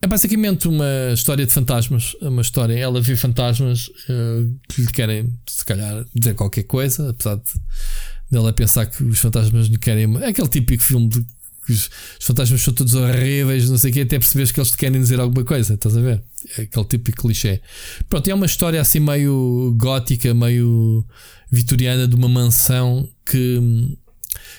[0.00, 2.14] é basicamente uma história de fantasmas.
[2.20, 2.74] Uma história.
[2.78, 7.52] Ela vê fantasmas uh, que lhe querem, se calhar, dizer qualquer coisa, apesar de
[8.30, 10.16] dela pensar que os fantasmas lhe querem.
[10.22, 11.24] É aquele típico filme de
[11.66, 14.70] que os, os, fantasmas são todos horríveis, não sei o quê, até perceberes que eles
[14.70, 16.22] te querem dizer alguma coisa, estás a ver?
[16.56, 17.60] É aquele típico clichê.
[18.08, 21.04] Pronto, é uma história assim meio gótica, meio
[21.50, 24.07] vitoriana de uma mansão que, que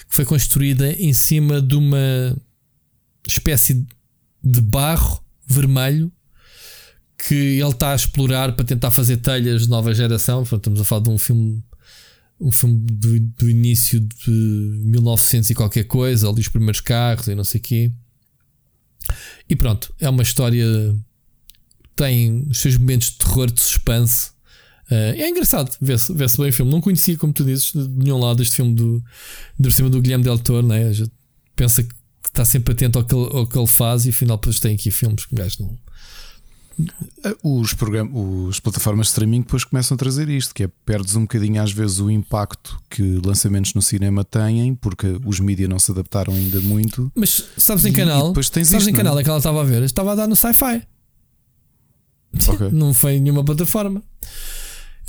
[0.10, 2.36] foi construída em cima de uma
[3.26, 3.86] espécie
[4.44, 6.12] de barro vermelho
[7.18, 10.40] que ele está a explorar para tentar fazer telhas de nova geração.
[10.40, 11.64] Portanto, estamos a falar de um filme
[12.40, 17.36] um filme do, do, início de 1900 e qualquer coisa, ali os primeiros carros e
[17.36, 17.92] não sei o quê.
[19.50, 20.66] E pronto, é uma história.
[21.96, 24.32] Tem os seus momentos de terror, de suspense.
[24.92, 26.72] Uh, é engraçado ver-se ver bem o filme.
[26.72, 29.04] Não conhecia, como tu dizes, de nenhum lado este filme do,
[29.60, 30.66] de cima do Guilherme Del Toro.
[30.66, 30.92] Né?
[31.56, 31.94] pensa que
[32.26, 34.90] está sempre atento ao que, ele, ao que ele faz e afinal depois tem aqui
[34.92, 35.78] filmes que o gajo não
[37.26, 41.16] eh, os, programas, os plataformas de streaming depois começam a trazer isto, que é perdes
[41.16, 45.78] um bocadinho às vezes o impacto que lançamentos no cinema têm, porque os mídias não
[45.78, 47.12] se adaptaram ainda muito.
[47.16, 48.30] Mas sabes em canal?
[48.30, 49.22] depois tens sabes isto, em canal é?
[49.22, 49.84] é que ela estava a ver?
[49.84, 50.84] Estava a dar no sci-fi.
[52.48, 52.70] Okay.
[52.72, 54.02] não foi em nenhuma plataforma.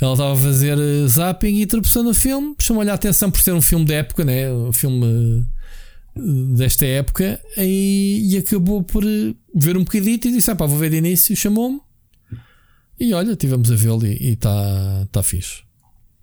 [0.01, 3.53] Ela estava a fazer eh, zapping e tropeçou no filme, chamou-lhe a atenção por ser
[3.53, 4.51] um filme da época, né?
[4.51, 5.45] um filme
[6.15, 6.21] eh,
[6.55, 9.03] desta época, e, e acabou por
[9.53, 11.35] ver um bocadito e disse: ah, pá, vou ver de início.
[11.35, 11.79] Chamou-me
[12.99, 15.63] e olha, tivemos a vê-lo e está tá fixe.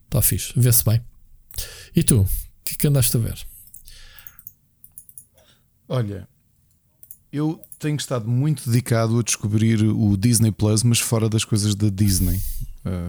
[0.06, 1.00] Está fixe, vê-se bem.
[1.94, 2.28] E tu, o
[2.64, 3.38] que é que andaste a ver?
[5.88, 6.28] Olha,
[7.32, 11.88] eu tenho estado muito dedicado a descobrir o Disney Plus, mas fora das coisas da
[11.88, 12.40] Disney,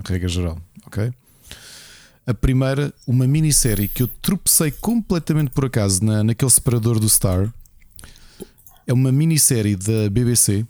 [0.05, 1.11] regra geral, ok?
[2.25, 7.51] A primeira, uma minissérie que eu tropecei completamente por acaso na, naquele separador do Star,
[8.85, 10.65] é uma minissérie da BBC.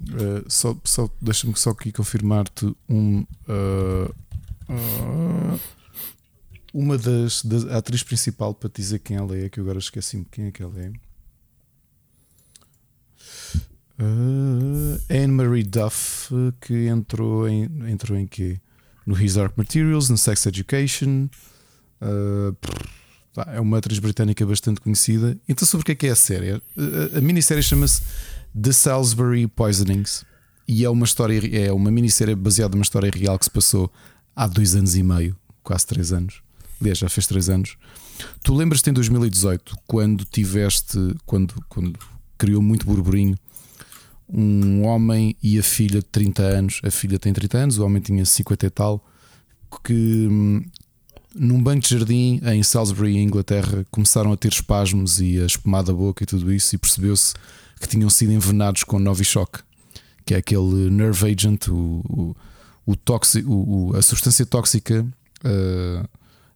[0.00, 3.24] Uh, só só deixa-me só aqui confirmar-te um.
[3.48, 4.14] Uh,
[4.68, 5.60] uh,
[6.74, 9.78] uma das, das a atriz principal para te dizer quem ela é, que eu agora
[9.78, 10.90] esqueci-me quem é que ela é.
[13.98, 18.58] Uh, Anne-Marie Duff, que entrou em, entrou em quê?
[19.06, 21.28] No His Dark Materials, no Sex Education.
[22.00, 22.56] Uh,
[23.48, 25.38] é uma atriz britânica bastante conhecida.
[25.48, 26.52] Então, sobre o que é que é a série?
[26.52, 28.02] A, a minissérie chama-se
[28.60, 30.24] The Salisbury Poisonings
[30.66, 33.92] e é uma história, é uma minissérie baseada numa história real que se passou
[34.34, 36.42] há dois anos e meio, quase três anos.
[36.80, 37.76] Aliás, já fez três anos.
[38.42, 41.98] Tu lembras-te em 2018, quando tiveste, quando, quando
[42.38, 43.36] criou muito burburinho,
[44.28, 46.80] um homem e a filha de 30 anos.
[46.82, 49.04] A filha tem 30 anos, o homem tinha 50 e tal.
[49.82, 50.64] Que hum,
[51.34, 55.92] num banco de jardim em Salisbury, Inglaterra, começaram a ter espasmos e a espumar da
[55.92, 57.34] boca e tudo isso, e percebeu-se
[57.80, 59.60] que tinham sido envenenados com Novichok,
[60.24, 62.36] que é aquele nerve agent, o, o,
[62.86, 65.04] o, o a substância tóxica
[65.44, 66.08] uh,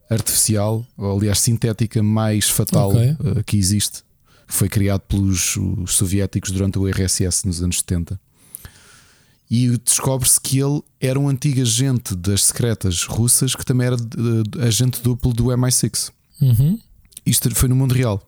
[0.08, 3.10] artificial, ou aliás sintética, mais fatal okay.
[3.12, 4.04] uh, que existe.
[4.50, 8.18] Foi criado pelos soviéticos durante o RSS nos anos 70
[9.50, 13.96] e descobre-se que ele era um antigo agente das secretas russas que também era
[14.66, 16.10] agente duplo do MI6.
[16.40, 16.78] Uhum.
[17.24, 18.22] Isto foi no mundo real.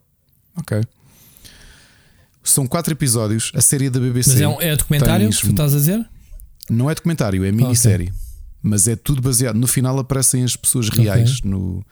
[0.57, 0.81] Ok.
[2.43, 3.53] São quatro episódios.
[3.55, 4.31] A série da BBC.
[4.31, 6.09] Mas é, um, é documentário tens, que tu estás a dizer?
[6.71, 8.09] Não é documentário, é minissérie.
[8.09, 8.21] Okay.
[8.63, 9.57] Mas é tudo baseado.
[9.57, 11.51] No final aparecem as pessoas reais okay.
[11.51, 11.85] no,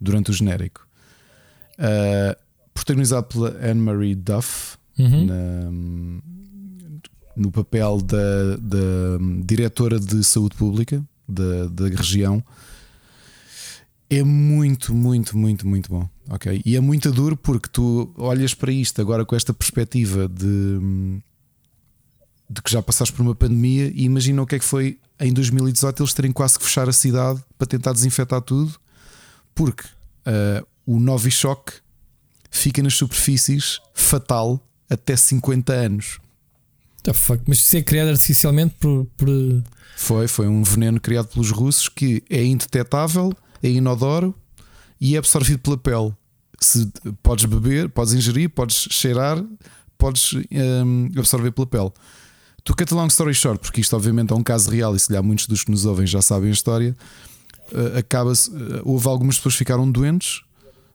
[0.00, 0.86] durante o genérico.
[1.78, 2.36] Uh,
[2.76, 4.76] protagonizado pela Anne-Marie Duff.
[4.98, 5.26] Uhum.
[5.26, 6.22] Na,
[7.36, 12.42] no papel da, da diretora de saúde pública da, da região.
[14.08, 16.08] É muito, muito, muito, muito bom.
[16.30, 16.62] Ok?
[16.64, 21.20] E é muito duro porque tu olhas para isto agora com esta perspectiva de,
[22.48, 25.32] de que já passaste por uma pandemia e imagina o que é que foi em
[25.32, 28.74] 2018 eles terem quase que fechar a cidade para tentar desinfetar tudo,
[29.54, 31.72] porque uh, o Novichok
[32.50, 36.18] fica nas superfícies fatal até 50 anos.
[37.02, 37.42] The fuck?
[37.46, 39.28] Mas isso é criado artificialmente por, por.
[39.96, 44.34] Foi, foi um veneno criado pelos russos que é indetetável, é inodoro
[45.00, 46.12] e é absorvido pela pele.
[46.60, 46.90] Se
[47.22, 49.42] podes beber, podes ingerir, podes cheirar,
[49.96, 51.92] podes um, absorver pela pele.
[52.64, 55.06] To cut a long story short, porque isto obviamente é um caso real e se
[55.06, 56.96] calhar muitos dos que nos ouvem já sabem a história,
[57.72, 58.50] uh, acaba-se.
[58.50, 60.42] Uh, houve algumas pessoas que ficaram doentes,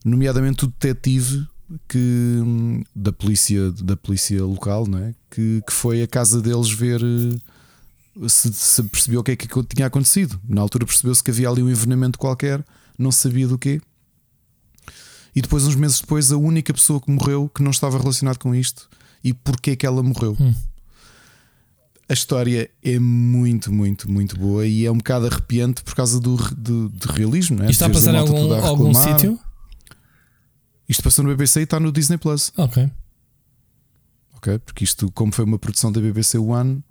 [0.04, 1.48] nomeadamente o detetive
[1.88, 5.14] que da polícia da polícia local, não é?
[5.30, 9.48] Que, que foi a casa deles ver eh, se, se percebeu o que é que
[9.64, 10.40] tinha acontecido.
[10.48, 12.64] Na altura percebeu-se que havia ali um envenenamento qualquer,
[12.98, 13.82] não sabia do quê.
[15.34, 18.54] E depois, uns meses depois, a única pessoa que morreu que não estava relacionado com
[18.54, 18.90] isto
[19.24, 20.36] e porquê que ela morreu.
[20.40, 20.54] Hum.
[22.10, 26.36] A história é muito, muito, muito boa e é um bocado arrepiante por causa do,
[26.36, 27.60] do, do realismo.
[27.60, 27.68] Não é?
[27.70, 29.40] E está a passar em algum, algum sítio?
[30.92, 32.52] Isto passou no BBC e está no Disney Plus.
[32.58, 32.92] Ok.
[34.36, 36.84] Ok, porque isto, como foi uma produção da BBC One,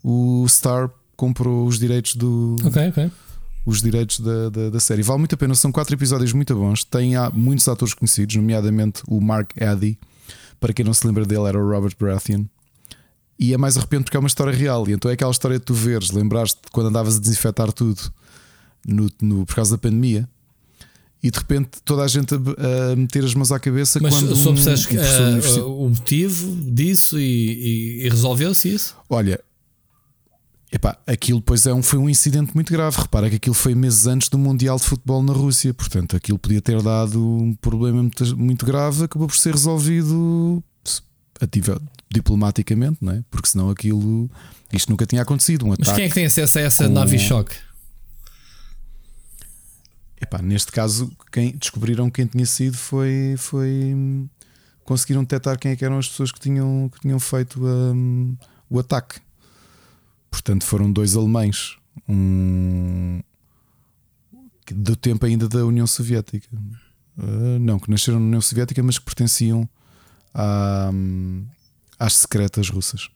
[0.00, 2.54] o Star comprou os direitos do.
[2.64, 3.10] Ok, ok.
[3.66, 5.02] Os direitos da, da, da série.
[5.02, 6.84] Vale muito a pena, são quatro episódios muito bons.
[6.84, 9.98] Tem há muitos atores conhecidos, nomeadamente o Mark Addy.
[10.60, 12.44] Para quem não se lembra dele, era o Robert Baratheon.
[13.40, 14.88] E é mais arrependo porque é uma história real.
[14.88, 18.00] E então é aquela história de tu veres, lembraste quando andavas a desinfetar tudo
[18.86, 20.28] no, no, por causa da pandemia
[21.22, 24.36] e de repente toda a gente a, a meter as mãos à cabeça Mas quando
[24.36, 28.96] soubes um, um uh, o motivo disso e, e, e resolveu-se isso?
[29.08, 29.40] Olha,
[30.72, 32.96] epá, aquilo depois é um, foi um incidente muito grave.
[32.98, 36.60] Repara que aquilo foi meses antes do Mundial de Futebol na Rússia, portanto aquilo podia
[36.60, 40.62] ter dado um problema muito, muito grave, acabou por ser resolvido
[41.40, 41.80] ativa,
[42.10, 43.24] diplomaticamente, não é?
[43.30, 44.30] Porque senão aquilo
[44.72, 45.66] isto nunca tinha acontecido.
[45.66, 46.88] Um Mas quem é que tem acesso a essa.
[46.88, 47.67] Navichok?
[50.20, 53.34] Epá, neste caso, quem descobriram quem tinha sido foi.
[53.38, 53.94] foi
[54.84, 58.36] conseguiram detectar quem é que eram as pessoas que tinham, que tinham feito um,
[58.70, 59.20] o ataque.
[60.30, 61.76] Portanto, foram dois alemães.
[62.08, 63.20] Um,
[64.70, 66.48] do tempo ainda da União Soviética.
[67.18, 69.68] Uh, não, que nasceram na União Soviética, mas que pertenciam
[70.32, 70.90] à,
[71.98, 73.10] às secretas russas.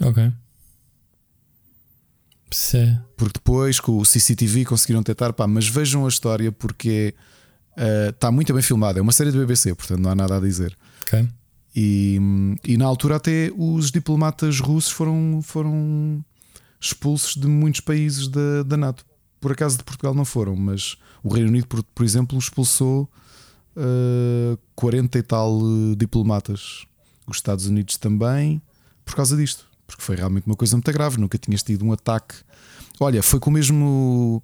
[0.00, 0.32] Ok.
[2.52, 2.98] Sim.
[3.16, 7.14] Porque depois com o CCTV conseguiram tentar, pá, mas vejam a história porque
[7.76, 8.98] uh, está muito bem filmada.
[8.98, 10.76] É uma série do BBC, portanto não há nada a dizer.
[11.02, 11.28] Okay.
[11.74, 12.18] E,
[12.64, 16.24] e na altura até os diplomatas russos foram, foram
[16.80, 19.06] expulsos de muitos países da, da NATO.
[19.40, 23.08] Por acaso de Portugal não foram, mas o Reino Unido, por, por exemplo, expulsou
[23.76, 26.84] uh, eh, 40 e tal uh, diplomatas.
[27.26, 28.60] Os Estados Unidos também,
[29.04, 31.18] por causa disto porque foi realmente uma coisa muito grave.
[31.18, 32.34] Nunca tinhas tido um ataque.
[32.98, 34.42] Olha, foi com o mesmo,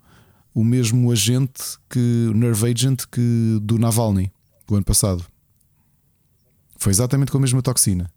[0.55, 4.33] o mesmo agente que o Nerve Agent que do Navalny
[4.67, 5.25] do ano passado.
[6.79, 8.11] Foi exatamente com a mesma toxina.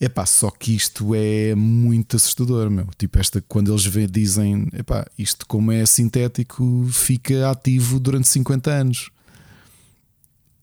[0.00, 2.86] Epá, só que isto é muito assustador, meu.
[2.98, 8.70] Tipo, esta, quando eles vê, dizem, epá, isto como é sintético, fica ativo durante 50
[8.70, 9.10] anos.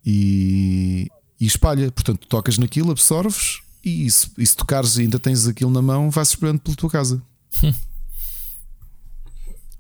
[0.06, 1.10] E,
[1.40, 1.92] e espalha.
[1.92, 6.10] Portanto, tocas naquilo, absorves, e, se, e se tocares e ainda tens aquilo na mão,
[6.10, 7.22] vais esperando pela tua casa.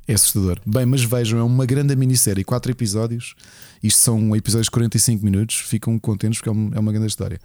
[0.08, 0.60] é assustador.
[0.66, 3.36] Bem, mas vejam, é uma grande minissérie, quatro episódios.
[3.82, 5.56] Isto são episódios de 45 minutos.
[5.56, 7.40] Ficam contentes porque é uma, é uma grande história.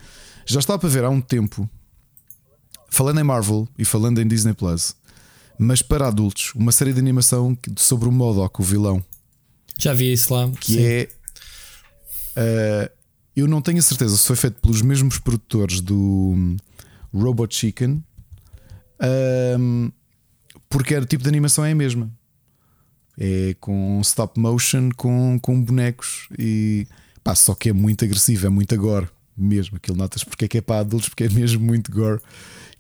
[0.45, 1.69] Já estava para ver há um tempo.
[2.89, 4.95] falando em Marvel e falando em Disney Plus,
[5.59, 9.05] mas para adultos, uma série de animação sobre o Modok, o vilão.
[9.79, 10.51] Já vi isso lá.
[10.51, 10.81] Que sim.
[10.81, 11.09] é.
[12.37, 12.96] Uh,
[13.37, 15.97] eu não tenho a certeza se foi feito pelos mesmos produtores do
[16.35, 16.57] hum,
[17.13, 18.03] Robot Chicken,
[19.59, 19.91] um,
[20.69, 22.11] porque era tipo de animação é a mesma.
[23.19, 26.87] É com stop motion, com, com bonecos e
[27.23, 29.77] pá, só que é muito agressivo, é muito gore mesmo.
[29.77, 32.21] Aquilo notas porque é que é para adultos, porque é mesmo muito gore.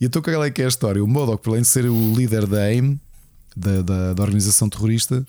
[0.00, 1.02] E então qual é que é a história?
[1.02, 2.98] O Modok, por além de ser o líder da AIM,
[3.56, 5.26] da, da, da organização terrorista,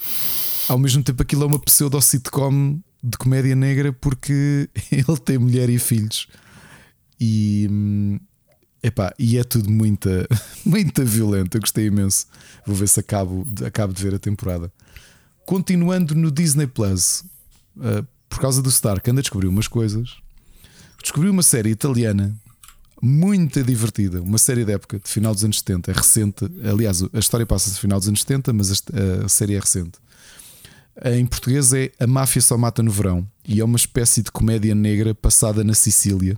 [0.68, 5.80] ao mesmo tempo aquilo é uma pseudo-sitcom de comédia negra porque ele tem mulher e
[5.80, 6.28] filhos.
[7.20, 8.20] E, hum,
[8.84, 10.28] epá, e é tudo muita,
[10.66, 11.56] muita violento.
[11.56, 12.28] Eu gostei imenso.
[12.66, 14.72] Vou ver se acabo, acabo de ver a temporada.
[15.46, 17.24] Continuando no Disney Plus,
[17.78, 20.18] uh, por causa do Stark, anda a umas coisas.
[21.02, 22.36] Descobri uma série italiana
[23.02, 26.46] muito divertida, uma série de época, de final dos anos 70, é recente.
[26.70, 30.00] Aliás, a história passa-se no final dos anos 70, mas a, a série é recente.
[31.04, 34.74] Em português é A Máfia Só Mata no Verão e é uma espécie de comédia
[34.74, 36.36] negra passada na Sicília.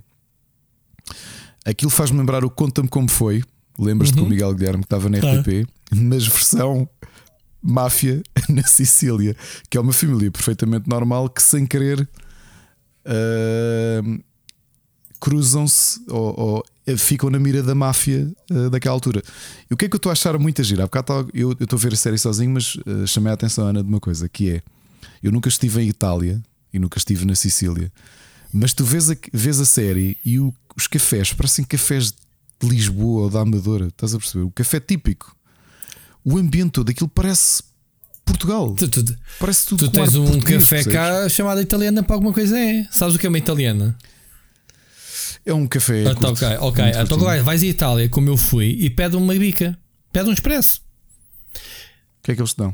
[1.64, 3.42] Aquilo faz-me lembrar o Conta-me Como Foi.
[3.78, 4.20] Lembras-te uhum.
[4.20, 6.88] com o Miguel Guilherme que estava na RTP, mas versão
[7.62, 9.36] máfia na Sicília,
[9.68, 12.08] que é uma família perfeitamente normal que sem querer
[13.06, 14.22] uh,
[15.20, 16.64] cruzam-se ou, ou,
[16.96, 19.22] ficam na mira da máfia uh, daquela altura.
[19.70, 20.88] E o que é que eu estou a achar muito a girar?
[21.32, 24.00] Eu estou a ver a série sozinho, mas uh, chamei a atenção, Ana, de uma
[24.00, 24.62] coisa que é:
[25.22, 26.40] eu nunca estive em Itália
[26.72, 27.92] e nunca estive na Sicília,
[28.52, 33.22] mas tu vês a, vês a série e o, os cafés parecem cafés de Lisboa
[33.22, 34.44] ou da Amadora, estás a perceber?
[34.44, 35.34] O café típico
[36.24, 37.62] o ambiente todo, aquilo parece
[38.24, 38.74] Portugal.
[38.74, 42.86] Tu, tu, parece tudo Tu tens um café cá chamado italiana para alguma coisa é.
[42.90, 43.96] Sabes o que é uma italiana?
[45.44, 46.06] É um café.
[46.06, 46.84] Ah, tá, ok, ok.
[47.02, 49.78] Então vais à Itália, como eu fui, e pede uma bica,
[50.12, 50.80] pede um expresso.
[51.54, 52.70] O que é que eles te dão?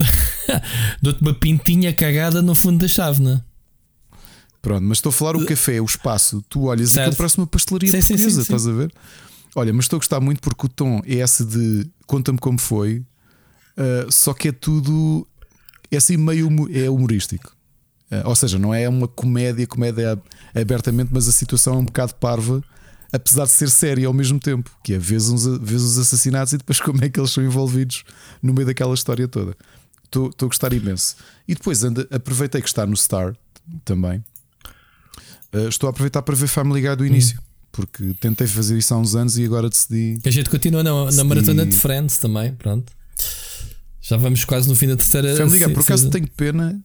[1.00, 3.44] Dou-te uma pintinha cagada no fundo da chávena.
[4.60, 6.44] Pronto, mas estou a falar o café, o espaço.
[6.48, 8.92] Tu olhas e aquilo parece uma pastelaria sim, portuguesa, sim, sim, estás a ver?
[9.54, 12.98] Olha, mas estou a gostar muito porque o tom é esse de conta-me como foi,
[12.98, 15.26] uh, só que é tudo
[15.90, 17.55] é assim meio é humorístico.
[18.10, 20.20] Uh, ou seja, não é uma comédia, comédia
[20.54, 22.62] abertamente, mas a situação é um bocado parva,
[23.12, 26.58] apesar de ser séria ao mesmo tempo, que é vês, uns, vês os assassinatos e
[26.58, 28.04] depois como é que eles são envolvidos
[28.42, 29.56] no meio daquela história toda.
[30.04, 31.16] Estou, a gostar imenso.
[31.48, 33.36] E depois anda, aproveitei que está no Star
[33.84, 34.24] também.
[35.52, 37.06] Uh, estou a aproveitar para ver Family Guy do hum.
[37.06, 37.38] início.
[37.38, 37.46] Hum.
[37.72, 40.18] Porque tentei fazer isso há uns anos e agora decidi.
[40.24, 41.16] A gente continua na, decidi...
[41.18, 42.90] na maratona de Friends também, pronto.
[44.00, 45.36] Já vamos quase no fim da terceira.
[45.36, 46.80] Family Guy, por acaso tenho pena.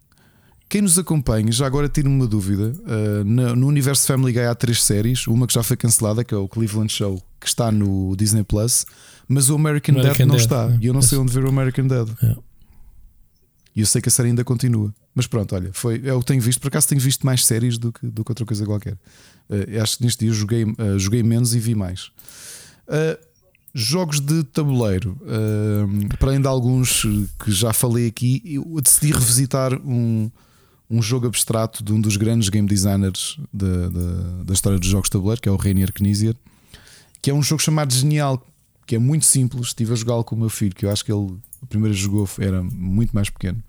[0.71, 2.71] Quem nos acompanha, já agora tiro uma dúvida.
[2.79, 5.27] Uh, no, no, universo Family Guy há três séries.
[5.27, 8.85] Uma que já foi cancelada, que é o Cleveland Show, que está no Disney Plus.
[9.27, 10.71] Mas o American, American Dad não está.
[10.71, 10.77] É.
[10.79, 12.07] E eu não sei onde ver o American Dad.
[12.23, 12.37] É.
[13.75, 14.95] E eu sei que a série ainda continua.
[15.13, 16.61] Mas pronto, olha, foi, é o que tenho visto.
[16.61, 18.93] Por acaso tenho visto mais séries do que, do que outra coisa qualquer.
[19.49, 22.11] Uh, acho que neste dia joguei, uh, joguei menos e vi mais.
[22.87, 23.19] Uh,
[23.73, 25.17] jogos de tabuleiro,
[26.17, 27.05] para além de alguns
[27.43, 30.31] que já falei aqui, eu decidi revisitar um,
[30.91, 33.89] um jogo abstrato de um dos grandes game designers da,
[34.43, 36.35] da, história dos jogos de tabuleiro, que é o Rainier Knizia,
[37.21, 38.45] que é um jogo chamado Genial,
[38.85, 39.67] que é muito simples.
[39.67, 42.27] Estive a jogá-lo com o meu filho, que eu acho que ele a primeira jogou
[42.39, 43.63] era muito mais pequeno.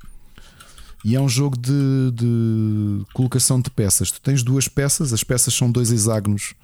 [1.05, 4.10] E é um jogo de, de, colocação de peças.
[4.10, 6.55] Tu tens duas peças, as peças são dois hexágonos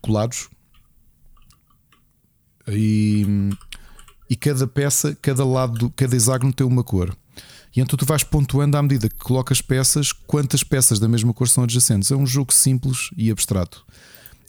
[0.00, 0.48] colados.
[2.68, 3.50] E,
[4.28, 7.14] e cada peça, cada lado, cada hexágono tem uma cor.
[7.74, 11.48] E então tu vais pontuando à medida que colocas peças, quantas peças da mesma cor
[11.48, 12.10] são adjacentes.
[12.10, 13.84] É um jogo simples e abstrato.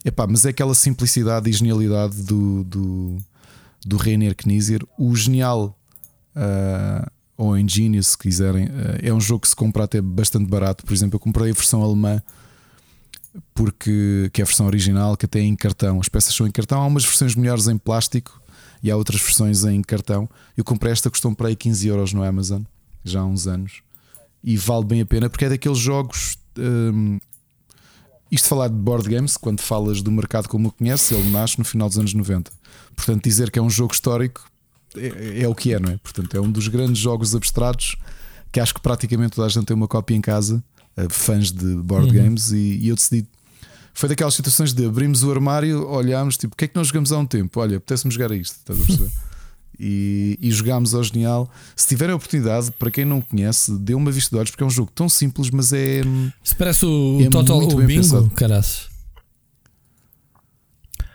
[0.03, 3.17] Epá, mas é aquela simplicidade e genialidade do, do,
[3.85, 4.79] do Rainer Knizia.
[4.97, 5.77] O genial
[6.35, 8.65] uh, ou Genius, se quiserem.
[8.65, 10.85] Uh, é um jogo que se compra até bastante barato.
[10.85, 12.21] Por exemplo, eu comprei a versão alemã
[13.53, 15.99] porque que é a versão original, que até é em cartão.
[15.99, 18.41] As peças são em cartão, há umas versões melhores em plástico
[18.83, 20.29] e há outras versões em cartão.
[20.57, 22.63] Eu comprei esta, custou para aí 15 euros no Amazon,
[23.03, 23.81] já há uns anos,
[24.43, 26.37] e vale bem a pena porque é daqueles jogos.
[26.57, 27.19] Um,
[28.31, 31.65] isto falar de board games, quando falas do mercado como o conhece, ele nasce no
[31.65, 32.51] final dos anos 90.
[32.95, 34.49] Portanto, dizer que é um jogo histórico
[34.95, 35.97] é, é, o que é, não é?
[35.97, 37.95] Portanto, é um dos grandes jogos abstratos
[38.51, 40.61] que acho que praticamente toda a gente tem uma cópia em casa,
[40.97, 42.23] eh, fãs de board uhum.
[42.23, 43.25] games, e, e, eu decidi.
[43.93, 47.11] Foi daquelas situações de abrimos o armário, olhámos, tipo, o que é que nós jogamos
[47.11, 47.59] há um tempo?
[47.59, 49.11] Olha, apetece-me jogar a isto, estás a perceber?
[49.83, 51.49] e, e jogámos ao genial.
[51.75, 54.67] Se tiverem a oportunidade, para quem não conhece, dê uma vista de olhos, porque é
[54.67, 56.01] um jogo tão simples, mas é.
[56.43, 58.89] Se parece o, é Total o Bingo, caraças.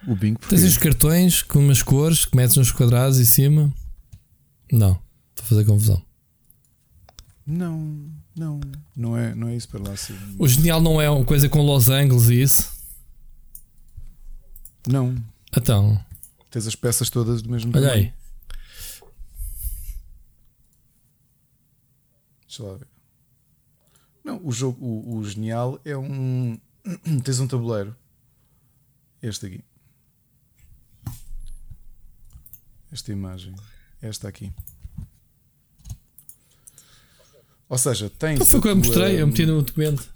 [0.09, 3.73] O bingo Tens os cartões com umas cores que metes nos quadrados em cima.
[4.70, 4.93] Não,
[5.31, 6.03] estou a fazer confusão.
[7.47, 8.01] Não,
[8.36, 8.61] não,
[8.97, 9.97] não é, não é isso para lá.
[9.97, 10.17] Sim.
[10.39, 12.70] O genial não é uma coisa com losangles e isso?
[14.89, 15.15] Não,
[15.57, 16.01] Então,
[16.51, 18.05] tens as peças todas do mesmo olha tamanho.
[18.05, 18.25] aí.
[22.57, 22.86] Deixa lá ver.
[24.25, 26.59] Não, o jogo, o, o genial é um.
[27.23, 27.94] tens um tabuleiro.
[29.23, 29.65] Este aqui.
[32.91, 33.55] Esta imagem.
[34.01, 34.52] Esta aqui.
[37.68, 38.39] Ou seja, tens.
[38.39, 40.09] Não foi o que eu mostrei, eu meti no documento.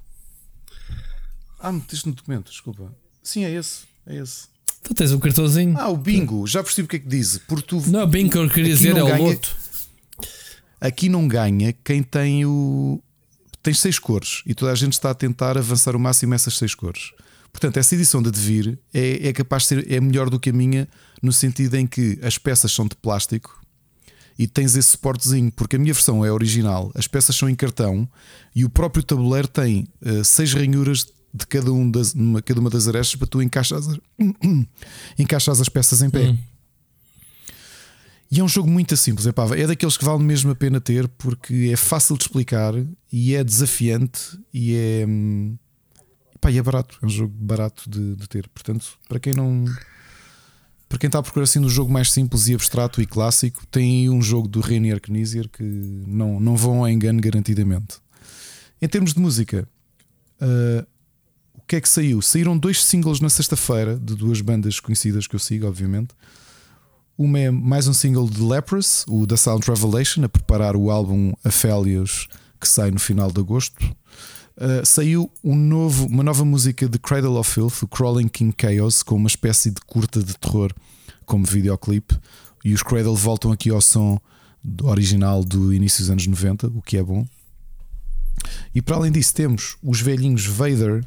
[1.59, 2.95] Ah, meteste no documento, desculpa.
[3.23, 3.83] Sim, é esse.
[4.07, 4.49] É esse.
[4.81, 5.77] Então tens um cartãozinho.
[5.79, 6.47] Ah, o bingo.
[6.47, 7.37] Já percebi o que é que diz.
[7.39, 7.91] Porque tu.
[7.91, 9.55] não, bem que eu queria dizer é o ganha- loto.
[10.81, 13.03] Aqui não ganha quem tem o.
[13.63, 16.75] Tem seis cores e toda a gente está a tentar avançar o máximo essas seis
[16.75, 17.11] cores.
[17.53, 20.53] Portanto, essa edição de Devir é, é capaz de ser é melhor do que a
[20.53, 20.89] minha,
[21.23, 23.61] no sentido em que as peças são de plástico
[24.39, 28.09] e tens esse suportezinho, porque a minha versão é original, as peças são em cartão
[28.55, 32.71] e o próprio tabuleiro tem eh, seis ranhuras de cada, um das, numa, cada uma
[32.71, 33.87] das arestas para tu encaixas,
[35.19, 36.35] encaixas as peças em pé.
[38.31, 41.71] E é um jogo muito simples, é, daqueles que vale mesmo a pena ter porque
[41.73, 42.75] é fácil de explicar
[43.13, 45.59] e é desafiante e é, hum,
[46.41, 46.97] pá, e é barato.
[47.03, 48.49] É um jogo barato de, de ter.
[48.49, 49.65] Portanto, para quem não.
[50.89, 54.01] Para quem está a procurar assim um jogo mais simples e abstrato e clássico, tem
[54.01, 57.99] aí um jogo do Rainier Knizia que não, não vão a engano garantidamente.
[58.83, 59.69] Em termos de música,
[60.41, 60.85] ah,
[61.55, 62.21] o que é que saiu?
[62.23, 66.15] Saíram dois singles na sexta-feira de duas bandas conhecidas que eu sigo, obviamente.
[67.23, 71.35] Uma é mais um single de Leprous, o da Sound Revelation, a preparar o álbum
[71.45, 72.27] Aphelios
[72.59, 73.85] que sai no final de agosto.
[74.57, 79.03] Uh, saiu um novo, uma nova música de Cradle of Filth, o Crawling King Chaos,
[79.03, 80.73] com uma espécie de curta de terror
[81.27, 82.19] como videoclipe.
[82.65, 84.19] E os Cradle voltam aqui ao som
[84.83, 87.27] original do início dos anos 90, o que é bom.
[88.75, 91.05] E para além disso, temos os velhinhos Vader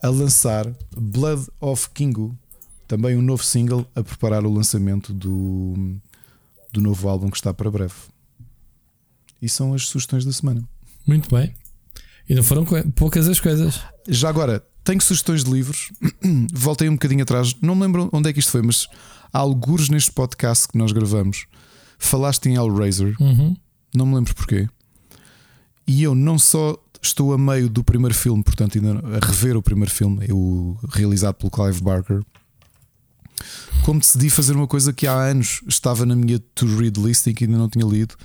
[0.00, 2.38] a lançar Blood of Kingu,
[2.86, 5.96] também um novo single a preparar o lançamento do,
[6.72, 7.94] do novo álbum que está para breve.
[9.40, 10.62] E são as sugestões da semana.
[11.06, 11.54] Muito bem.
[12.28, 13.80] E não foram poucas as coisas.
[14.08, 15.90] Já agora, tenho sugestões de livros.
[16.52, 18.88] Voltei um bocadinho atrás, não me lembro onde é que isto foi, mas
[19.32, 21.46] há alguns neste podcast que nós gravamos.
[21.98, 23.56] Falaste em Hellraiser, Uhum.
[23.94, 24.68] não me lembro porquê.
[25.86, 29.62] E eu não só estou a meio do primeiro filme, portanto, ainda a rever o
[29.62, 32.22] primeiro filme, o realizado pelo Clive Barker,
[33.84, 37.44] como decidi fazer uma coisa que há anos estava na minha to-read list e que
[37.44, 38.16] ainda não tinha lido,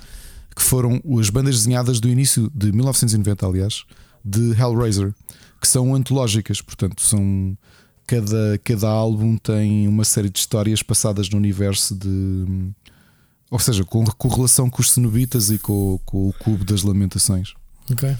[0.54, 3.84] que foram as bandas desenhadas do início de 1990, aliás,
[4.24, 5.14] de Hellraiser,
[5.60, 7.56] que são antológicas, portanto, são
[8.06, 12.72] cada, cada álbum tem uma série de histórias passadas no universo de
[13.52, 17.52] ou seja, com correlação com os cenobitas e com, com o cubo das lamentações.
[17.90, 18.16] Ok.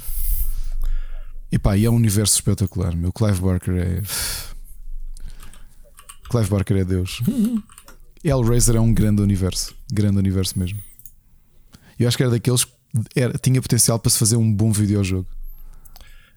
[1.51, 2.95] E pá, e é um universo espetacular.
[2.95, 4.03] Meu Clive Barker é.
[6.33, 7.21] Clive Barker é Deus.
[8.25, 9.75] Hellraiser é um grande universo.
[9.93, 10.79] Grande universo mesmo.
[11.99, 12.73] Eu acho que era daqueles que
[13.15, 15.27] era, tinha potencial para se fazer um bom videojogo.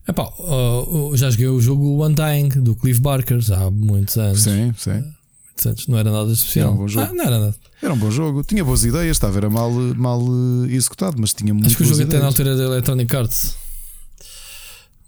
[0.07, 4.41] Epá, uh, já joguei o jogo Undying do Clive Barker já há muitos anos.
[4.43, 4.91] Sim, sim.
[4.91, 5.88] Muitos anos.
[5.88, 6.67] Não era nada especial.
[6.67, 7.07] Era um bom jogo.
[7.09, 7.56] Ah, não era nada.
[7.82, 8.43] Era um bom jogo.
[8.43, 10.22] Tinha boas ideias, estava era mal, mal
[10.67, 12.25] eh, executado, mas tinha muito Acho que o jogo até na ideias.
[12.25, 13.56] altura da Electronic Arts.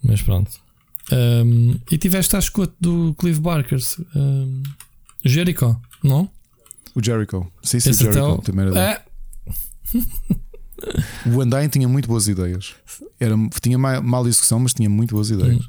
[0.04, 0.52] Mas pronto.
[1.12, 3.80] Um, e tiveste a escote do Clive Barker.
[4.16, 4.62] Um,
[5.24, 6.30] Jericho, não?
[6.96, 7.50] O Jericho.
[7.64, 8.26] Sim, sim, Esse Jericho.
[8.34, 8.80] o- Também era.
[8.80, 9.02] É,
[11.26, 12.76] O Undyne tinha muito boas ideias.
[13.20, 15.68] Era, tinha mal, execução, mas tinha muito boas ideias.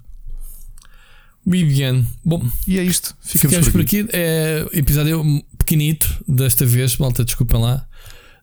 [1.47, 2.05] Vivian.
[2.25, 3.17] Bom, E é isto.
[3.23, 4.07] Ficamos, ficamos por aqui.
[4.12, 5.25] É episódio
[5.57, 7.88] pequenito desta vez, malta, desculpem lá.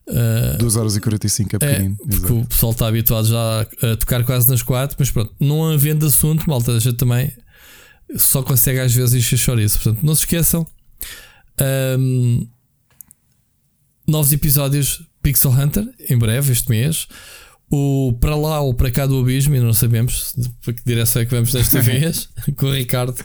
[0.07, 1.95] Uh, 2 horas e 45 é é, pequenino.
[1.97, 2.39] porque exato.
[2.39, 6.47] o pessoal está habituado já a, tocar quase nas quatro, mas pronto, não havendo assunto,
[6.47, 7.31] malta, a gente também
[8.15, 9.79] só consegue às vezes encher chouriço.
[9.79, 10.65] Portanto, não se esqueçam.
[11.59, 12.45] ahm,
[14.07, 17.07] novos episódios Pixel Hunter em breve, este mês.
[17.67, 21.25] O para lá ou para cá do abismo, ainda não sabemos para que direção é
[21.25, 23.15] que vamos desta vez, com o Ricardo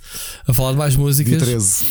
[0.48, 1.42] a falar de mais Dia músicas.
[1.42, 1.84] 13.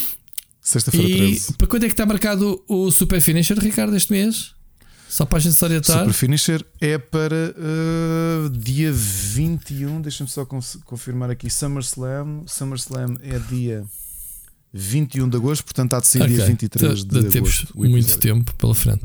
[0.60, 1.54] Sexta-feira E 13.
[1.54, 4.56] para quando é que está marcado o Super Finisher, Ricardo, este mês?
[5.10, 6.00] Só para a gente salientar.
[6.00, 10.02] Super Finisher é para uh, dia 21.
[10.02, 10.46] Deixa-me só
[10.86, 11.50] confirmar aqui.
[11.50, 12.44] SummerSlam.
[12.46, 13.84] SummerSlam é dia
[14.72, 16.36] 21 de agosto, portanto há de ser okay.
[16.36, 17.74] dia 23 de, de temos agosto.
[17.74, 19.04] Temos muito tempo pela frente.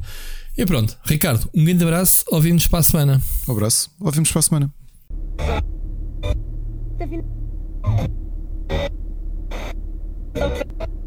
[0.57, 2.23] E pronto, Ricardo, um grande abraço.
[2.28, 3.23] Ouvimos para a semana.
[3.49, 3.91] Um abraço.
[3.99, 4.74] Ouvimos para a semana.
[10.34, 11.03] Tá